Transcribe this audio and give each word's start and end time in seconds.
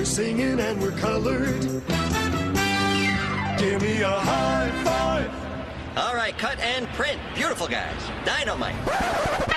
We're 0.00 0.06
singing 0.06 0.58
and 0.58 0.80
we're 0.80 0.92
colored. 0.92 1.60
Give 3.58 3.82
me 3.82 4.00
a 4.00 4.08
high 4.08 4.70
five. 4.82 5.30
All 5.94 6.14
right, 6.14 6.36
cut 6.38 6.58
and 6.60 6.86
print. 6.94 7.20
Beautiful 7.34 7.68
guys. 7.68 8.00
Dynamite. 8.24 9.49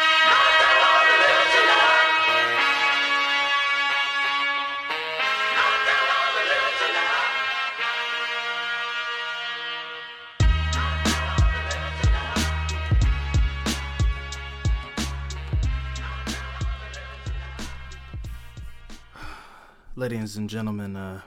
Ladies 19.96 20.38
and 20.38 20.50
gentlemen, 20.50 20.96
uh, 20.96 21.22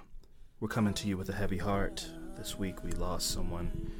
we're 0.58 0.66
coming 0.66 0.92
to 0.94 1.06
you 1.06 1.16
with 1.16 1.28
a 1.28 1.32
heavy 1.32 1.56
heart. 1.56 2.04
This 2.36 2.58
week 2.58 2.82
we 2.82 2.90
lost 2.90 3.30
someone 3.30 3.92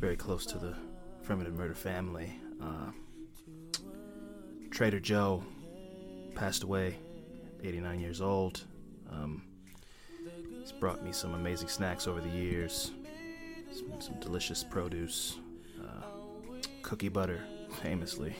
very 0.00 0.16
close 0.16 0.44
to 0.46 0.58
the 0.58 0.74
affirmative 1.20 1.54
murder 1.54 1.76
family. 1.76 2.34
Uh, 2.60 2.90
Trader 4.72 4.98
Joe 4.98 5.44
passed 6.34 6.64
away, 6.64 6.98
89 7.62 8.00
years 8.00 8.20
old. 8.20 8.64
Um, 9.08 9.44
he's 10.58 10.72
brought 10.72 11.04
me 11.04 11.12
some 11.12 11.34
amazing 11.34 11.68
snacks 11.68 12.08
over 12.08 12.20
the 12.20 12.28
years, 12.28 12.90
some, 13.70 14.00
some 14.00 14.18
delicious 14.18 14.64
produce, 14.64 15.38
uh, 15.80 16.02
cookie 16.82 17.08
butter, 17.08 17.44
famously, 17.82 18.34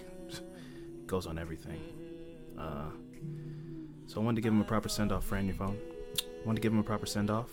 goes 1.07 1.29
on 1.29 1.39
everything. 1.39 1.81
Uh, 2.59 2.87
so 4.13 4.21
I 4.21 4.25
wanted 4.25 4.37
to 4.37 4.43
give 4.43 4.53
him 4.53 4.61
a 4.61 4.65
proper 4.65 4.91
send 4.91 5.11
off, 5.11 5.25
friend. 5.25 5.47
Your 5.47 5.57
phone. 5.57 5.79
I 6.19 6.47
wanted 6.47 6.57
to 6.57 6.63
give 6.63 6.73
him 6.73 6.79
a 6.79 6.83
proper 6.83 7.07
send 7.07 7.31
off, 7.31 7.49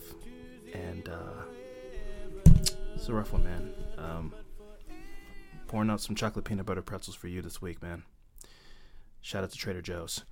and 0.74 1.08
uh, 1.08 2.52
it's 2.96 3.08
a 3.08 3.14
rough 3.14 3.32
one, 3.32 3.46
man. 3.46 3.74
Um, 3.98 4.34
pouring 5.68 5.90
out 5.90 6.02
some 6.02 6.18
chocolate 6.18 6.44
peanut 6.44 6.66
butter 6.66 6.82
pretzels 6.82 7.16
for 7.16 7.30
you 7.30 7.42
this 7.42 7.62
week, 7.62 7.82
man. 7.82 8.04
Shout 9.22 9.46
out 9.46 9.52
to 9.52 9.58
Trader 9.58 9.82
Joe's. 9.82 10.26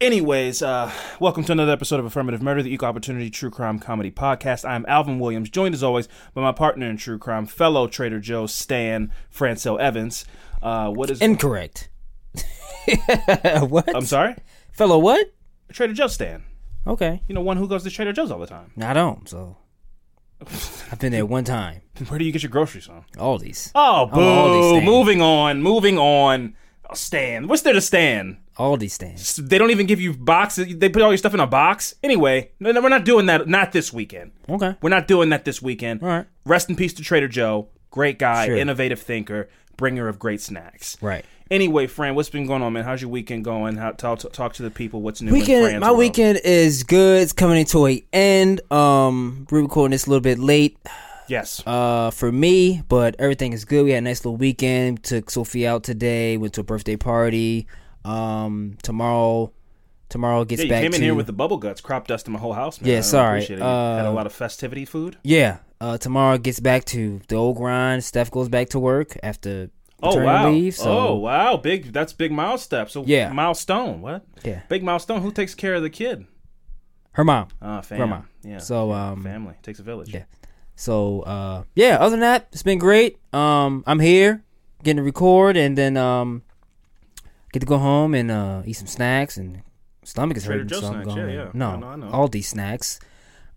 Anyways, 0.00 0.62
uh, 0.62 0.90
welcome 1.18 1.44
to 1.44 1.52
another 1.52 1.72
episode 1.72 2.00
of 2.00 2.06
Affirmative 2.06 2.40
Murder, 2.40 2.62
the 2.62 2.72
Equal 2.72 2.88
Opportunity 2.88 3.28
True 3.28 3.50
Crime 3.50 3.78
Comedy 3.78 4.10
Podcast. 4.10 4.66
I'm 4.66 4.86
Alvin 4.88 5.18
Williams, 5.18 5.50
joined 5.50 5.74
as 5.74 5.82
always 5.82 6.08
by 6.32 6.40
my 6.40 6.52
partner 6.52 6.88
in 6.88 6.96
true 6.96 7.18
crime, 7.18 7.44
fellow 7.44 7.86
Trader 7.86 8.20
Joe 8.20 8.46
Stan 8.46 9.12
Francel 9.30 9.78
Evans. 9.78 10.24
Uh, 10.62 10.88
what 10.88 11.10
is 11.10 11.20
Incorrect. 11.20 11.90
what? 13.60 13.94
I'm 13.94 14.06
sorry, 14.06 14.36
Fellow 14.72 14.98
what? 14.98 15.32
Trader 15.72 15.92
Joe's 15.92 16.14
stand. 16.14 16.42
Okay. 16.86 17.22
You 17.28 17.34
know, 17.34 17.40
one 17.42 17.56
who 17.56 17.68
goes 17.68 17.82
to 17.84 17.90
Trader 17.90 18.12
Joe's 18.12 18.30
all 18.30 18.38
the 18.38 18.46
time. 18.46 18.72
I 18.80 18.92
don't, 18.92 19.28
so. 19.28 19.56
I've 20.40 20.98
been 20.98 21.12
there 21.12 21.26
one 21.26 21.44
time. 21.44 21.82
Where 22.08 22.18
do 22.18 22.24
you 22.24 22.32
get 22.32 22.42
your 22.42 22.50
groceries 22.50 22.86
from? 22.86 23.04
Aldi's. 23.16 23.70
Oh, 23.74 24.02
oh 24.02 24.06
boo! 24.06 24.20
Aldi 24.20 24.84
moving 24.84 25.20
on, 25.20 25.62
moving 25.62 25.98
on. 25.98 26.56
Oh, 26.88 26.94
Stan, 26.94 27.46
what's 27.46 27.62
there 27.62 27.74
to 27.74 27.80
stand? 27.80 28.38
Aldi 28.58 28.90
stands. 28.90 29.36
They 29.36 29.58
don't 29.58 29.70
even 29.70 29.86
give 29.86 30.00
you 30.00 30.14
boxes. 30.14 30.76
They 30.78 30.88
put 30.88 31.02
all 31.02 31.10
your 31.10 31.18
stuff 31.18 31.34
in 31.34 31.40
a 31.40 31.46
box. 31.46 31.94
Anyway, 32.02 32.52
no, 32.58 32.72
no, 32.72 32.80
we're 32.80 32.88
not 32.88 33.04
doing 33.04 33.26
that. 33.26 33.46
Not 33.48 33.72
this 33.72 33.92
weekend. 33.92 34.32
Okay. 34.48 34.74
We're 34.82 34.90
not 34.90 35.06
doing 35.06 35.28
that 35.30 35.44
this 35.44 35.62
weekend. 35.62 36.02
All 36.02 36.08
right. 36.08 36.26
Rest 36.44 36.68
in 36.68 36.76
peace 36.76 36.92
to 36.94 37.02
Trader 37.02 37.28
Joe. 37.28 37.68
Great 37.90 38.18
guy, 38.18 38.46
Sure. 38.46 38.56
innovative 38.56 39.00
thinker, 39.00 39.48
bringer 39.76 40.08
of 40.08 40.18
great 40.18 40.40
snacks. 40.40 40.96
Right. 41.02 41.24
Anyway, 41.50 41.88
Fran, 41.88 42.14
what's 42.14 42.30
been 42.30 42.46
going 42.46 42.62
on, 42.62 42.72
man? 42.72 42.84
How's 42.84 43.02
your 43.02 43.10
weekend 43.10 43.44
going? 43.44 43.76
How 43.76 43.90
talk, 43.90 44.20
talk 44.32 44.52
to 44.54 44.62
the 44.62 44.70
people. 44.70 45.02
What's 45.02 45.20
new? 45.20 45.32
Weekend. 45.32 45.80
My 45.80 45.88
world? 45.88 45.98
weekend 45.98 46.40
is 46.44 46.84
good. 46.84 47.22
It's 47.22 47.32
coming 47.32 47.58
into 47.58 47.88
a 47.88 48.04
end. 48.12 48.60
Um, 48.72 49.48
we're 49.50 49.62
recording 49.62 49.90
this 49.90 50.06
a 50.06 50.10
little 50.10 50.20
bit 50.20 50.38
late. 50.38 50.78
Yes. 51.26 51.60
Uh, 51.66 52.12
for 52.12 52.30
me, 52.30 52.82
but 52.88 53.16
everything 53.18 53.52
is 53.52 53.64
good. 53.64 53.84
We 53.84 53.90
had 53.90 53.98
a 53.98 54.02
nice 54.02 54.24
little 54.24 54.36
weekend. 54.36 55.02
Took 55.02 55.28
Sophie 55.28 55.66
out 55.66 55.82
today. 55.82 56.36
Went 56.36 56.54
to 56.54 56.60
a 56.60 56.64
birthday 56.64 56.96
party. 56.96 57.66
Um, 58.04 58.78
tomorrow, 58.84 59.52
tomorrow 60.08 60.44
gets 60.44 60.60
yeah, 60.60 60.64
you 60.66 60.70
back 60.70 60.82
came 60.82 60.92
to 60.92 60.96
in 60.98 61.02
here 61.02 61.14
with 61.16 61.26
the 61.26 61.32
bubble 61.32 61.56
guts, 61.56 61.80
crop 61.80 62.06
dust 62.06 62.28
in 62.28 62.32
my 62.32 62.38
whole 62.38 62.52
house. 62.52 62.80
Man. 62.80 62.90
Yeah, 62.90 63.00
sorry. 63.00 63.38
appreciate 63.38 63.56
it. 63.56 63.62
You 63.62 63.64
had 63.66 64.06
a 64.06 64.08
Uh, 64.08 64.12
lot 64.12 64.26
of 64.26 64.32
festivity 64.32 64.84
food. 64.84 65.18
Yeah. 65.24 65.58
Uh, 65.80 65.98
tomorrow 65.98 66.38
gets 66.38 66.60
back 66.60 66.84
to 66.84 67.20
the 67.26 67.34
old 67.34 67.56
grind. 67.56 68.04
Steph 68.04 68.30
goes 68.30 68.48
back 68.48 68.68
to 68.68 68.78
work 68.78 69.16
after 69.22 69.70
Oh 70.02 70.22
wow! 70.24 70.50
leave. 70.50 70.74
So 70.74 70.90
oh 70.90 71.14
wow! 71.16 71.56
Big 71.56 71.92
that's 71.92 72.12
big 72.12 72.32
milestone. 72.32 72.88
So 72.88 73.04
Yeah. 73.06 73.32
milestone. 73.32 74.00
What? 74.00 74.24
yeah, 74.44 74.60
Big 74.68 74.82
milestone. 74.82 75.20
Who 75.22 75.30
takes 75.32 75.54
care 75.54 75.74
of 75.74 75.82
the 75.82 75.90
kid? 75.90 76.26
her 77.12 77.24
mom. 77.24 77.48
Ah, 77.60 77.80
fam. 77.80 77.98
Grandma. 77.98 78.20
Yeah. 78.42 78.58
So 78.58 78.92
um, 78.92 79.22
family 79.22 79.54
takes 79.62 79.78
a 79.80 79.82
village. 79.82 80.14
Yeah. 80.14 80.24
So 80.76 81.20
uh, 81.22 81.64
yeah. 81.74 81.96
Other 81.98 82.10
than 82.10 82.20
that, 82.20 82.48
it's 82.52 82.62
been 82.62 82.78
great. 82.78 83.18
Um, 83.34 83.82
I'm 83.86 83.98
here 84.00 84.42
getting 84.82 84.98
to 84.98 85.02
record, 85.02 85.56
and 85.56 85.76
then 85.76 85.96
um, 85.96 86.42
get 87.52 87.60
to 87.60 87.66
go 87.66 87.78
home 87.78 88.14
and 88.14 88.30
uh, 88.30 88.62
eat 88.64 88.74
some 88.74 88.86
snacks. 88.86 89.36
And 89.36 89.62
stomach 90.04 90.36
is 90.36 90.44
Trader 90.44 90.60
hurting, 90.60 90.68
Joe's 90.68 90.80
so 90.80 90.86
I'm 90.88 90.92
snacks, 91.02 91.14
going. 91.14 91.28
yeah, 91.30 91.44
yeah. 91.44 91.50
No, 91.52 91.70
I 91.84 91.96
know. 91.96 92.10
all 92.10 92.28
these 92.28 92.48
snacks. 92.48 93.00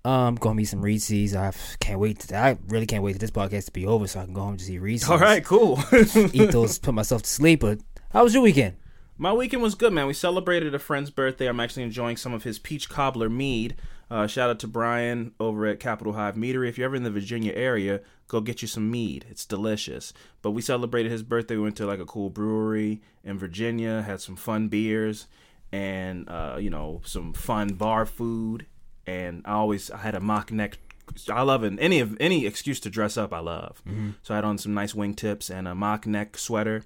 Um, 0.05 0.35
gonna 0.35 0.61
eat 0.61 0.65
some 0.65 0.81
Reese's. 0.81 1.33
I 1.33 1.53
can't 1.79 1.99
wait. 1.99 2.19
To, 2.19 2.37
I 2.37 2.57
really 2.67 2.85
can't 2.85 3.03
wait 3.03 3.13
for 3.13 3.19
this 3.19 3.31
podcast 3.31 3.65
to 3.65 3.71
be 3.71 3.85
over 3.85 4.05
so 4.05 4.19
I 4.19 4.25
can 4.25 4.33
go 4.33 4.41
home 4.41 4.51
and 4.51 4.59
just 4.59 4.69
eat 4.69 4.79
Reese's. 4.79 5.09
All 5.09 5.17
right, 5.17 5.43
cool. 5.43 5.81
eat 6.33 6.51
those, 6.51 6.77
put 6.77 6.93
myself 6.93 7.21
to 7.23 7.29
sleep. 7.29 7.61
But 7.61 7.79
how 8.11 8.23
was 8.23 8.33
your 8.33 8.43
weekend? 8.43 8.75
My 9.17 9.31
weekend 9.31 9.61
was 9.61 9.75
good, 9.75 9.93
man. 9.93 10.07
We 10.07 10.13
celebrated 10.13 10.75
a 10.75 10.79
friend's 10.79 11.09
birthday. 11.09 11.47
I'm 11.47 11.59
actually 11.59 11.83
enjoying 11.83 12.17
some 12.17 12.33
of 12.33 12.43
his 12.43 12.59
peach 12.59 12.89
cobbler 12.89 13.29
mead. 13.29 13.75
Uh, 14.09 14.27
shout 14.27 14.49
out 14.49 14.59
to 14.59 14.67
Brian 14.67 15.33
over 15.39 15.65
at 15.65 15.79
Capital 15.79 16.13
Hive 16.13 16.35
Meadery. 16.35 16.67
If 16.67 16.77
you're 16.77 16.85
ever 16.85 16.95
in 16.95 17.03
the 17.03 17.11
Virginia 17.11 17.53
area, 17.53 18.01
go 18.27 18.41
get 18.41 18.61
you 18.61 18.67
some 18.67 18.91
mead. 18.91 19.25
It's 19.29 19.45
delicious. 19.45 20.13
But 20.41 20.51
we 20.51 20.61
celebrated 20.61 21.11
his 21.11 21.23
birthday. 21.23 21.55
We 21.55 21.63
went 21.63 21.77
to 21.77 21.85
like 21.85 21.99
a 21.99 22.05
cool 22.05 22.29
brewery 22.29 23.01
in 23.23 23.37
Virginia, 23.37 24.01
had 24.01 24.19
some 24.19 24.35
fun 24.35 24.67
beers, 24.67 25.27
and 25.71 26.27
uh, 26.27 26.57
you 26.59 26.69
know 26.69 27.01
some 27.05 27.33
fun 27.33 27.69
bar 27.75 28.05
food. 28.05 28.65
And 29.05 29.41
I 29.45 29.53
always 29.53 29.91
I 29.91 29.97
had 29.97 30.15
a 30.15 30.19
mock 30.19 30.51
neck. 30.51 30.77
I 31.29 31.41
love 31.41 31.63
it. 31.65 31.73
Any 31.79 31.99
of 31.99 32.15
any 32.19 32.45
excuse 32.45 32.79
to 32.79 32.89
dress 32.89 33.17
up, 33.17 33.33
I 33.33 33.39
love. 33.39 33.81
So 34.23 34.33
I 34.33 34.37
had 34.37 34.45
on 34.45 34.57
some 34.57 34.73
nice 34.73 34.93
wingtips 34.93 35.49
and 35.49 35.67
a 35.67 35.75
mock 35.75 36.07
neck 36.07 36.37
sweater, 36.37 36.83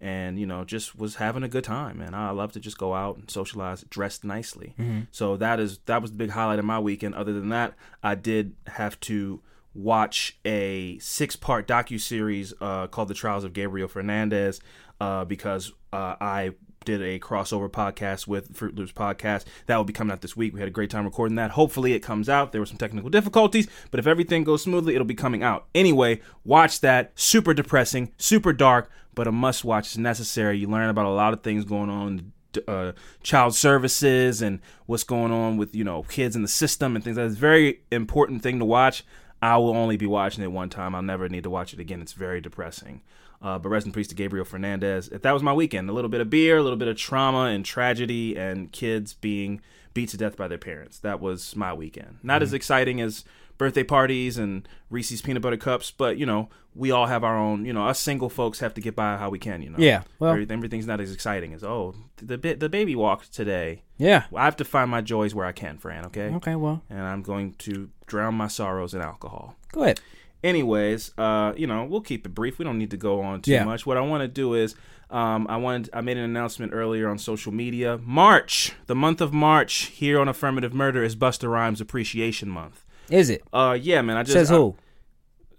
and 0.00 0.38
you 0.40 0.46
know 0.46 0.64
just 0.64 0.98
was 0.98 1.16
having 1.16 1.42
a 1.42 1.48
good 1.48 1.64
time. 1.64 2.00
And 2.00 2.16
I 2.16 2.30
love 2.30 2.52
to 2.52 2.60
just 2.60 2.78
go 2.78 2.94
out 2.94 3.18
and 3.18 3.30
socialize, 3.30 3.84
dressed 3.90 4.24
nicely. 4.24 4.74
So 5.10 5.36
that 5.36 5.60
is 5.60 5.78
that 5.84 6.00
was 6.00 6.12
the 6.12 6.16
big 6.16 6.30
highlight 6.30 6.58
of 6.58 6.64
my 6.64 6.78
weekend. 6.80 7.14
Other 7.14 7.32
than 7.34 7.50
that, 7.50 7.74
I 8.02 8.14
did 8.14 8.54
have 8.66 8.98
to 9.00 9.42
watch 9.74 10.38
a 10.44 10.98
six 10.98 11.36
part 11.36 11.68
docu 11.68 12.00
series 12.00 12.54
uh, 12.60 12.86
called 12.88 13.08
The 13.08 13.14
Trials 13.14 13.44
of 13.44 13.52
Gabriel 13.52 13.86
Fernandez 13.86 14.60
uh, 15.00 15.24
because 15.24 15.72
uh, 15.92 16.16
I 16.20 16.52
did 16.88 17.02
a 17.02 17.18
crossover 17.18 17.68
podcast 17.68 18.26
with 18.26 18.56
Fruit 18.56 18.74
Loops 18.74 18.92
podcast. 18.92 19.44
That 19.66 19.76
will 19.76 19.84
be 19.84 19.92
coming 19.92 20.10
out 20.10 20.22
this 20.22 20.38
week. 20.38 20.54
We 20.54 20.60
had 20.60 20.68
a 20.68 20.72
great 20.72 20.88
time 20.88 21.04
recording 21.04 21.36
that. 21.36 21.50
Hopefully 21.50 21.92
it 21.92 22.00
comes 22.00 22.30
out. 22.30 22.50
There 22.50 22.62
were 22.62 22.66
some 22.66 22.78
technical 22.78 23.10
difficulties, 23.10 23.68
but 23.90 24.00
if 24.00 24.06
everything 24.06 24.42
goes 24.42 24.62
smoothly, 24.62 24.94
it'll 24.94 25.04
be 25.06 25.14
coming 25.14 25.42
out. 25.42 25.66
Anyway, 25.74 26.22
watch 26.44 26.80
that. 26.80 27.12
Super 27.14 27.52
depressing, 27.52 28.10
super 28.16 28.54
dark, 28.54 28.90
but 29.14 29.26
a 29.26 29.32
must 29.32 29.66
watch. 29.66 29.88
It's 29.88 29.98
necessary. 29.98 30.56
You 30.56 30.66
learn 30.66 30.88
about 30.88 31.04
a 31.04 31.10
lot 31.10 31.34
of 31.34 31.42
things 31.42 31.66
going 31.66 31.90
on 31.90 32.32
uh, 32.66 32.92
child 33.22 33.54
services 33.54 34.40
and 34.40 34.58
what's 34.86 35.04
going 35.04 35.30
on 35.30 35.58
with 35.58 35.74
you 35.74 35.84
know 35.84 36.04
kids 36.04 36.34
in 36.36 36.40
the 36.40 36.48
system 36.48 36.96
and 36.96 37.04
things. 37.04 37.16
That's 37.16 37.34
a 37.34 37.38
very 37.38 37.82
important 37.90 38.42
thing 38.42 38.58
to 38.60 38.64
watch. 38.64 39.04
I 39.42 39.58
will 39.58 39.76
only 39.76 39.98
be 39.98 40.06
watching 40.06 40.42
it 40.42 40.52
one 40.52 40.70
time. 40.70 40.94
I'll 40.94 41.02
never 41.02 41.28
need 41.28 41.42
to 41.42 41.50
watch 41.50 41.74
it 41.74 41.80
again. 41.80 42.00
It's 42.00 42.14
very 42.14 42.40
depressing. 42.40 43.02
Uh, 43.40 43.58
but 43.58 43.68
rest 43.68 43.86
in 43.86 43.92
peace 43.92 44.08
to 44.08 44.14
Gabriel 44.14 44.44
Fernandez. 44.44 45.08
That 45.08 45.30
was 45.32 45.42
my 45.42 45.52
weekend. 45.52 45.88
A 45.88 45.92
little 45.92 46.08
bit 46.10 46.20
of 46.20 46.28
beer, 46.28 46.58
a 46.58 46.62
little 46.62 46.78
bit 46.78 46.88
of 46.88 46.96
trauma 46.96 47.44
and 47.44 47.64
tragedy, 47.64 48.36
and 48.36 48.72
kids 48.72 49.14
being 49.14 49.60
beat 49.94 50.08
to 50.10 50.16
death 50.16 50.36
by 50.36 50.48
their 50.48 50.58
parents. 50.58 50.98
That 50.98 51.20
was 51.20 51.54
my 51.54 51.72
weekend. 51.72 52.18
Not 52.22 52.42
as 52.42 52.52
exciting 52.52 53.00
as 53.00 53.24
birthday 53.56 53.82
parties 53.84 54.38
and 54.38 54.68
Reese's 54.90 55.22
peanut 55.22 55.42
butter 55.42 55.56
cups, 55.56 55.90
but 55.90 56.16
you 56.18 56.26
know, 56.26 56.48
we 56.74 56.90
all 56.90 57.06
have 57.06 57.22
our 57.24 57.36
own. 57.36 57.64
You 57.64 57.72
know, 57.72 57.86
us 57.86 57.98
single 58.00 58.28
folks 58.28 58.58
have 58.60 58.74
to 58.74 58.80
get 58.80 58.94
by 58.96 59.16
how 59.16 59.30
we 59.30 59.38
can. 59.38 59.62
You 59.62 59.70
know, 59.70 59.78
Yeah, 59.78 60.02
well- 60.18 60.32
everything's 60.34 60.86
not 60.86 61.00
as 61.00 61.12
exciting 61.12 61.52
as 61.54 61.62
oh, 61.62 61.94
the 62.16 62.36
the 62.36 62.68
baby 62.68 62.96
walked 62.96 63.32
today. 63.32 63.82
Yeah. 63.98 64.24
well, 64.32 64.42
I 64.42 64.44
have 64.46 64.56
to 64.56 64.64
find 64.64 64.90
my 64.90 65.00
joys 65.00 65.34
where 65.34 65.46
I 65.46 65.52
can, 65.52 65.78
Fran. 65.78 66.04
Okay. 66.06 66.28
Okay, 66.34 66.54
well, 66.56 66.82
And 66.90 67.00
I'm 67.02 67.22
going 67.22 67.54
to 67.58 67.90
drown 68.06 68.34
my 68.34 68.46
sorrows 68.48 68.94
in 68.94 69.00
alcohol. 69.00 69.56
go 69.72 69.82
ahead. 69.84 70.00
Anyways, 70.44 71.12
uh, 71.18 71.52
you 71.56 71.66
know, 71.66 71.84
we'll 71.84 72.00
keep 72.00 72.24
it 72.24 72.30
brief. 72.30 72.58
We 72.58 72.64
don't 72.64 72.78
need 72.78 72.90
to 72.92 72.96
go 72.96 73.20
on 73.20 73.42
too 73.42 73.50
Yeah. 73.52 73.64
much. 73.64 73.84
What 73.86 73.96
I 73.96 74.00
want 74.00 74.22
to 74.22 74.28
do 74.28 74.54
is, 74.54 74.74
um, 75.10 75.46
I 75.48 75.56
wanted, 75.56 75.90
I 75.92 76.00
made 76.00 76.16
an 76.16 76.22
announcement 76.24 76.72
earlier 76.72 77.08
on 77.08 77.18
social 77.18 77.52
media. 77.52 77.98
March, 78.04 78.72
the 78.86 78.94
month 78.94 79.20
of 79.20 79.32
March, 79.32 79.86
here 79.86 80.20
on 80.20 80.28
Affirmative 80.28 80.72
Murder 80.72 81.02
is 81.02 81.16
Busta 81.16 81.50
Rhymes 81.50 81.80
Appreciation 81.80 82.48
Month. 82.48 82.84
Is 83.10 83.30
it? 83.30 83.42
Uh, 83.52 83.76
yeah, 83.80 84.00
man. 84.02 84.16
I 84.16 84.22
just 84.22 84.34
Says 84.34 84.52
I- 84.52 84.56
who? 84.56 84.76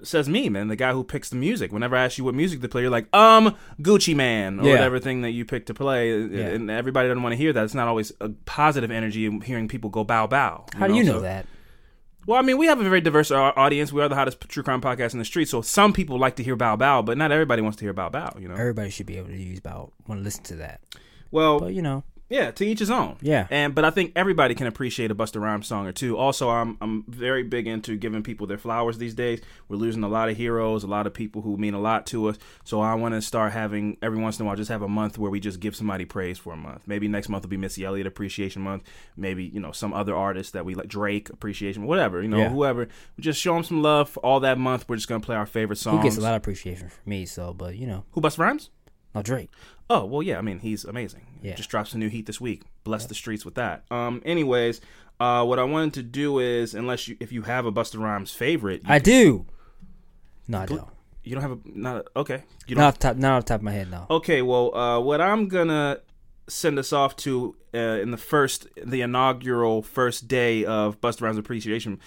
says 0.02 0.30
me, 0.30 0.48
man, 0.48 0.70
the 0.70 0.78
guy 0.78 0.94
who 0.94 1.04
picks 1.04 1.30
the 1.30 1.36
music. 1.36 1.74
Whenever 1.74 1.94
I 1.98 2.06
ask 2.06 2.18
you 2.18 2.24
what 2.24 2.34
music 2.34 2.62
to 2.62 2.70
play, 2.70 2.84
you're 2.84 2.90
like, 2.90 3.14
um, 3.14 3.54
Gucci 3.82 4.16
Mane, 4.16 4.62
or 4.62 4.64
Yeah. 4.64 4.72
whatever 4.76 4.98
thing 4.98 5.24
that 5.24 5.32
you 5.32 5.44
pick 5.44 5.66
to 5.66 5.74
play. 5.74 6.14
And 6.14 6.72
everybody 6.72 7.10
doesn't 7.10 7.22
want 7.22 7.34
to 7.34 7.38
hear 7.38 7.52
that. 7.52 7.66
It's 7.66 7.74
not 7.74 7.90
always 7.90 8.14
a 8.22 8.30
positive 8.46 8.92
energy 8.92 9.30
hearing 9.44 9.68
people 9.68 9.90
go 9.90 10.06
bow 10.06 10.26
bow. 10.26 10.68
How 10.78 10.88
do 10.88 10.94
you 10.94 11.04
know 11.04 11.16
So- 11.16 11.22
that? 11.24 11.46
Well, 12.26 12.38
I 12.38 12.42
mean, 12.42 12.58
we 12.58 12.68
have 12.68 12.80
a 12.80 12.84
very 12.84 13.02
diverse 13.02 13.32
uh, 13.32 13.54
audience. 13.56 13.92
We 13.92 14.02
are 14.02 14.10
the 14.10 14.16
hottest 14.16 14.40
true 14.50 14.62
crime 14.62 14.82
podcast 14.82 15.14
in 15.14 15.20
the 15.20 15.26
street. 15.26 15.50
So 15.50 15.62
some 15.62 15.94
people 15.94 16.20
like 16.20 16.36
to 16.36 16.44
hear 16.44 16.56
bow 16.56 16.76
bow, 16.76 17.02
but 17.02 17.18
not 17.18 17.32
everybody 17.32 17.62
wants 17.62 17.78
to 17.78 17.86
hear 17.86 17.94
bow 17.94 18.10
bow, 18.10 18.36
you 18.40 18.48
know? 18.48 18.56
Everybody 18.56 18.90
should 18.90 19.06
be 19.06 19.18
able 19.18 19.30
to 19.30 19.38
use 19.38 19.60
about 19.60 19.94
want 20.08 20.20
to 20.20 20.24
listen 20.24 20.44
to 20.46 20.56
that. 20.58 20.82
Well, 21.32 21.60
But 21.60 21.74
you 21.74 21.82
know, 21.82 22.04
Yeah, 22.30 22.52
to 22.52 22.64
each 22.66 22.78
his 22.80 22.92
own. 22.92 23.18
Yeah. 23.22 23.48
And 23.50 23.74
but 23.74 23.84
I 23.86 23.90
think 23.90 24.12
everybody 24.16 24.54
can 24.54 24.68
appreciate 24.68 25.10
a 25.10 25.16
Busta 25.16 25.42
Rhymes 25.42 25.66
song 25.68 25.88
or 25.88 25.92
two. 25.92 26.16
Also, 26.16 26.50
I'm 26.50 26.78
I'm 26.80 27.04
very 27.08 27.42
big 27.42 27.66
into 27.66 27.96
giving 27.98 28.22
people 28.22 28.46
their 28.46 28.60
flowers 28.60 29.00
these 29.00 29.16
days. 29.16 29.42
We're 29.68 29.78
losing 29.78 30.04
a 30.04 30.08
lot 30.08 30.30
of 30.30 30.38
heroes, 30.38 30.84
a 30.84 30.88
lot 30.88 31.08
of 31.08 31.14
people 31.14 31.42
who 31.42 31.58
mean 31.58 31.74
a 31.74 31.80
lot 31.80 32.06
to 32.08 32.28
us. 32.28 32.38
So 32.64 32.82
I 32.82 32.94
want 32.94 33.16
to 33.16 33.22
start 33.24 33.52
having 33.54 33.98
every 34.04 34.20
once 34.20 34.40
in 34.40 34.44
a 34.44 34.48
while 34.48 34.56
just 34.56 34.70
have 34.70 34.84
a 34.84 34.88
month 34.88 35.18
where 35.18 35.32
we 35.32 35.40
just 35.40 35.60
give 35.60 35.76
somebody 35.76 36.06
praise 36.06 36.38
for 36.38 36.54
a 36.54 36.58
month. 36.58 36.84
Maybe 36.86 37.08
next 37.08 37.30
month 37.30 37.44
will 37.46 37.50
be 37.50 37.58
Missy 37.58 37.84
Elliott 37.84 38.06
Appreciation 38.06 38.62
Month. 38.62 38.84
Maybe 39.18 39.46
you 39.46 39.60
know 39.60 39.72
some 39.72 39.92
other 39.94 40.16
artist 40.16 40.54
that 40.54 40.66
we 40.66 40.76
like 40.76 40.88
Drake 40.88 41.30
Appreciation, 41.32 41.86
whatever 41.88 42.22
you 42.22 42.28
know, 42.28 42.38
Yeah. 42.38 42.50
whoever. 42.50 42.88
We 43.18 43.22
just 43.24 43.42
show 43.42 43.56
them 43.56 43.64
some 43.64 43.82
love 43.82 44.08
for 44.08 44.20
all 44.24 44.40
that 44.42 44.60
month. 44.60 44.86
We're 44.88 44.98
just 44.98 45.08
gonna 45.08 45.20
play 45.22 45.36
our 45.36 45.48
favorite 45.48 45.78
songs. 45.78 46.04
he 46.04 46.10
gets 46.10 46.18
a 46.18 46.22
lot 46.22 46.34
of 46.34 46.38
appreciation 46.38 46.90
from 46.90 47.10
me. 47.10 47.26
So, 47.26 47.54
but 47.54 47.76
you 47.76 47.88
know, 47.88 48.06
Who 48.12 48.22
Busta 48.22 48.38
Rhymes? 48.38 48.70
no 49.16 49.24
Drake. 49.24 49.50
Oh 49.90 50.06
well, 50.06 50.22
yeah. 50.22 50.38
I 50.38 50.42
mean, 50.42 50.60
he's 50.60 50.86
amazing. 50.86 51.26
Yeah. 51.42 51.56
Just 51.56 51.70
drops 51.70 51.92
some 51.92 52.00
new 52.00 52.10
heat 52.10 52.26
this 52.26 52.42
week. 52.42 52.64
Bless 52.84 53.06
the 53.06 53.16
streets 53.16 53.46
with 53.46 53.56
that. 53.56 53.84
Um. 53.92 54.22
Anyways, 54.26 54.82
uh, 55.20 55.46
what 55.46 55.60
I 55.60 55.64
wanted 55.64 55.94
to 55.96 56.04
do 56.04 56.40
is, 56.40 56.74
unless 56.74 57.08
you, 57.08 57.18
if 57.20 57.32
you 57.32 57.44
have 57.44 57.66
a 57.66 57.72
Busta 57.72 58.00
Rhymes 58.00 58.32
favorite, 58.32 58.82
I 58.86 59.00
do. 59.00 59.46
No, 60.48 60.60
I 60.60 60.66
don't. 60.66 60.88
you 61.24 61.34
don't 61.36 61.42
have 61.42 61.52
a 61.52 61.60
not 61.66 61.98
a, 61.98 62.20
okay. 62.20 62.44
You 62.68 62.76
don't. 62.76 62.84
Not 62.84 62.88
off 62.96 63.00
top, 63.00 63.16
not 63.18 63.34
off 63.34 63.44
the 63.46 63.50
top 63.50 63.60
of 63.60 63.64
my 63.64 63.72
head. 63.72 63.92
No. 63.92 64.06
Okay. 64.10 64.42
Well, 64.42 64.76
uh, 64.76 65.00
what 65.00 65.22
I'm 65.22 65.48
gonna 65.48 66.00
send 66.48 66.80
us 66.80 66.92
off 66.92 67.16
to 67.18 67.56
uh, 67.74 67.78
in 67.78 68.10
the 68.12 68.18
first, 68.18 68.68
the 68.84 69.02
inaugural 69.02 69.82
first 69.84 70.28
day 70.28 70.66
of 70.66 71.00
Busta 71.00 71.22
Rhymes 71.22 71.38
Appreciation. 71.38 72.00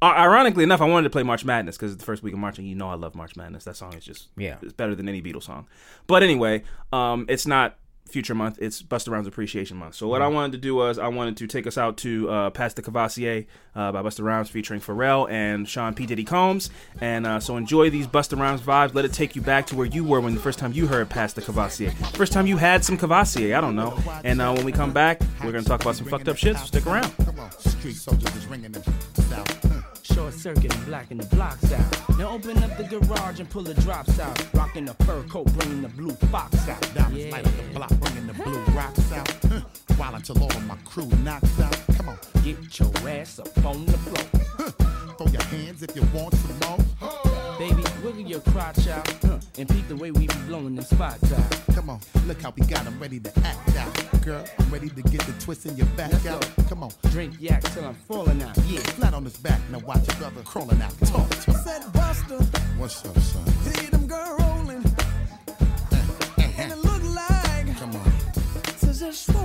Uh, 0.00 0.12
ironically 0.16 0.62
enough, 0.64 0.80
I 0.82 0.84
wanted 0.88 1.04
to 1.04 1.10
play 1.10 1.22
March 1.22 1.44
Madness 1.44 1.76
because 1.76 1.92
it's 1.92 2.00
the 2.00 2.04
first 2.06 2.22
week 2.22 2.34
of 2.34 2.38
March, 2.38 2.58
and 2.58 2.68
you 2.68 2.74
know 2.74 2.88
I 2.90 2.94
love 2.94 3.14
March 3.14 3.36
Madness. 3.36 3.64
That 3.64 3.76
song 3.76 3.94
is 3.94 4.04
just 4.04 4.28
Yeah. 4.36 4.56
it's 4.62 4.72
better 4.74 4.94
than 4.94 5.08
any 5.08 5.22
Beatles 5.22 5.44
song. 5.44 5.66
But 6.06 6.22
anyway, 6.22 6.62
um, 6.92 7.24
it's 7.28 7.46
not 7.46 7.78
Future 8.06 8.34
Month; 8.34 8.58
it's 8.60 8.82
Busta 8.82 9.10
Rhymes 9.10 9.26
Appreciation 9.26 9.76
Month. 9.76 9.94
So 9.96 10.06
what 10.06 10.22
I 10.22 10.28
wanted 10.28 10.52
to 10.52 10.58
do 10.58 10.74
was 10.74 10.98
I 10.98 11.08
wanted 11.08 11.36
to 11.38 11.46
take 11.46 11.66
us 11.66 11.78
out 11.78 11.96
to 11.98 12.28
uh, 12.30 12.50
"Pass 12.50 12.74
the 12.74 12.82
Courvoisier" 12.82 13.46
uh, 13.74 13.92
by 13.92 14.02
Busta 14.02 14.22
Rhymes 14.22 14.50
featuring 14.50 14.80
Pharrell 14.80 15.28
and 15.30 15.68
Sean 15.68 15.94
P 15.94 16.06
Diddy 16.06 16.24
Combs. 16.24 16.70
And 17.00 17.26
uh, 17.26 17.40
so 17.40 17.56
enjoy 17.56 17.90
these 17.90 18.06
Busta 18.06 18.38
Rhymes 18.38 18.60
vibes. 18.60 18.94
Let 18.94 19.04
it 19.04 19.12
take 19.12 19.34
you 19.34 19.42
back 19.42 19.66
to 19.68 19.76
where 19.76 19.86
you 19.86 20.04
were 20.04 20.20
when 20.20 20.34
the 20.34 20.40
first 20.40 20.58
time 20.58 20.72
you 20.72 20.86
heard 20.86 21.08
"Pass 21.08 21.32
the 21.32 21.42
Courvoisier." 21.42 21.90
First 22.14 22.32
time 22.32 22.46
you 22.46 22.56
had 22.56 22.84
some 22.84 22.96
Courvoisier, 22.98 23.56
I 23.56 23.60
don't 23.60 23.74
know. 23.74 23.98
And 24.22 24.40
uh, 24.40 24.52
when 24.52 24.64
we 24.64 24.72
come 24.72 24.92
back, 24.92 25.20
we're 25.42 25.52
gonna 25.52 25.64
talk 25.64 25.80
about 25.80 25.96
some 25.96 26.06
fucked 26.06 26.28
up 26.28 26.36
shit. 26.36 26.56
So 26.58 26.66
stick 26.66 26.86
around. 26.86 27.10
Come 27.24 27.40
on, 27.40 27.50
street 27.52 27.96
soldiers 27.96 28.36
is 28.36 28.46
ringing 28.46 28.72
them 28.72 28.82
south. 29.14 29.63
Short 30.14 30.32
circuit 30.32 30.72
and 30.72 30.86
blacking 30.86 31.18
the 31.18 31.26
blocks 31.34 31.72
out. 31.72 32.18
Now 32.18 32.30
open 32.30 32.62
up 32.62 32.76
the 32.76 32.84
garage 32.84 33.40
and 33.40 33.50
pull 33.50 33.62
the 33.62 33.74
drops 33.74 34.20
out. 34.20 34.54
Rocking 34.54 34.84
the 34.84 34.94
fur 35.04 35.24
coat, 35.24 35.52
bringing 35.54 35.82
the 35.82 35.88
blue 35.88 36.14
fox 36.30 36.68
out. 36.68 36.80
Diamonds 36.94 37.32
light 37.32 37.44
up 37.44 37.56
the 37.56 37.74
block, 37.74 37.90
bringing 38.00 38.26
the 38.28 38.34
blue 38.34 38.58
rocks 38.76 39.10
out. 39.12 39.28
While 39.96 40.14
until 40.14 40.40
all 40.40 40.52
of 40.52 40.66
my 40.66 40.76
crew 40.84 41.08
knocks 41.24 41.60
out. 41.60 41.76
Come 41.96 42.10
on, 42.10 42.18
Get 42.44 42.78
your 42.78 42.92
ass 43.08 43.40
up 43.40 43.64
on 43.64 43.86
the 43.86 43.98
floor. 43.98 44.70
throw 45.18 45.26
your 45.26 45.42
hands 45.44 45.82
if 45.82 45.96
you 45.96 46.02
want 46.14 46.34
some 46.34 46.58
more. 46.60 47.33
Baby, 47.58 47.84
wiggle 48.02 48.22
your 48.22 48.40
crotch 48.40 48.88
out. 48.88 49.08
Huh. 49.22 49.38
And 49.58 49.68
peep 49.68 49.86
the 49.88 49.96
way 49.96 50.10
we 50.10 50.26
be 50.26 50.34
blowing 50.48 50.74
them 50.74 50.84
spots 50.84 51.32
out. 51.32 51.74
Come 51.74 51.88
on, 51.90 52.00
look 52.26 52.40
how 52.42 52.50
we 52.50 52.62
got 52.62 52.84
got 52.84 52.86
'em 52.86 52.98
ready 53.00 53.20
to 53.20 53.30
act 53.46 53.76
out. 53.76 54.22
Girl, 54.22 54.44
I'm 54.58 54.70
ready 54.70 54.88
to 54.88 55.02
get 55.02 55.20
the 55.22 55.32
twist 55.44 55.66
in 55.66 55.76
your 55.76 55.86
back 55.96 56.12
Let's 56.12 56.26
out. 56.26 56.40
go. 56.56 56.62
Come 56.68 56.82
on, 56.82 56.90
Drink 57.10 57.34
yak 57.40 57.62
till 57.72 57.84
I'm 57.84 57.94
falling 58.08 58.42
out. 58.42 58.56
Yeah. 58.66 58.80
flat 58.98 59.14
on 59.14 59.24
his 59.24 59.36
back, 59.36 59.60
now 59.70 59.78
watch 59.80 60.06
your 60.08 60.16
brother 60.16 60.42
crawling 60.44 60.80
out. 60.82 60.92
Talk 61.06 61.28
to 61.30 61.50
me. 61.50 61.56
Said 61.64 61.82
Buster, 61.92 62.38
What's 62.78 63.04
up, 63.04 63.16
son? 63.18 63.46
see 63.62 63.86
them 63.86 64.06
girl 64.06 64.36
rolling, 64.40 64.82
and 66.58 66.72
it 66.72 66.78
look 66.84 67.02
like 67.14 67.78
Come 67.78 67.94
on, 67.96 68.12
says 68.78 69.02
it's 69.02 69.18
swollen. 69.26 69.43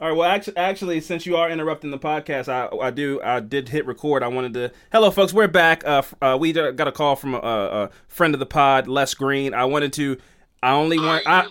All 0.00 0.08
right. 0.08 0.16
Well, 0.16 0.30
actually, 0.30 0.56
actually, 0.56 1.00
since 1.02 1.26
you 1.26 1.36
are 1.36 1.50
interrupting 1.50 1.90
the 1.90 1.98
podcast, 1.98 2.48
I, 2.48 2.74
I 2.78 2.90
do, 2.90 3.20
I 3.22 3.40
did 3.40 3.68
hit 3.68 3.84
record. 3.84 4.22
I 4.22 4.28
wanted 4.28 4.54
to. 4.54 4.72
Hello, 4.90 5.10
folks. 5.10 5.34
We're 5.34 5.46
back. 5.46 5.86
Uh, 5.86 6.02
uh 6.22 6.38
we 6.40 6.54
got 6.54 6.88
a 6.88 6.92
call 6.92 7.16
from 7.16 7.34
a, 7.34 7.38
a 7.38 7.90
friend 8.08 8.34
of 8.34 8.40
the 8.40 8.46
pod, 8.46 8.88
Les 8.88 9.12
Green. 9.12 9.52
I 9.52 9.66
wanted 9.66 9.92
to. 9.94 10.16
I 10.62 10.72
only 10.72 10.98
want. 10.98 11.26
I, 11.26 11.46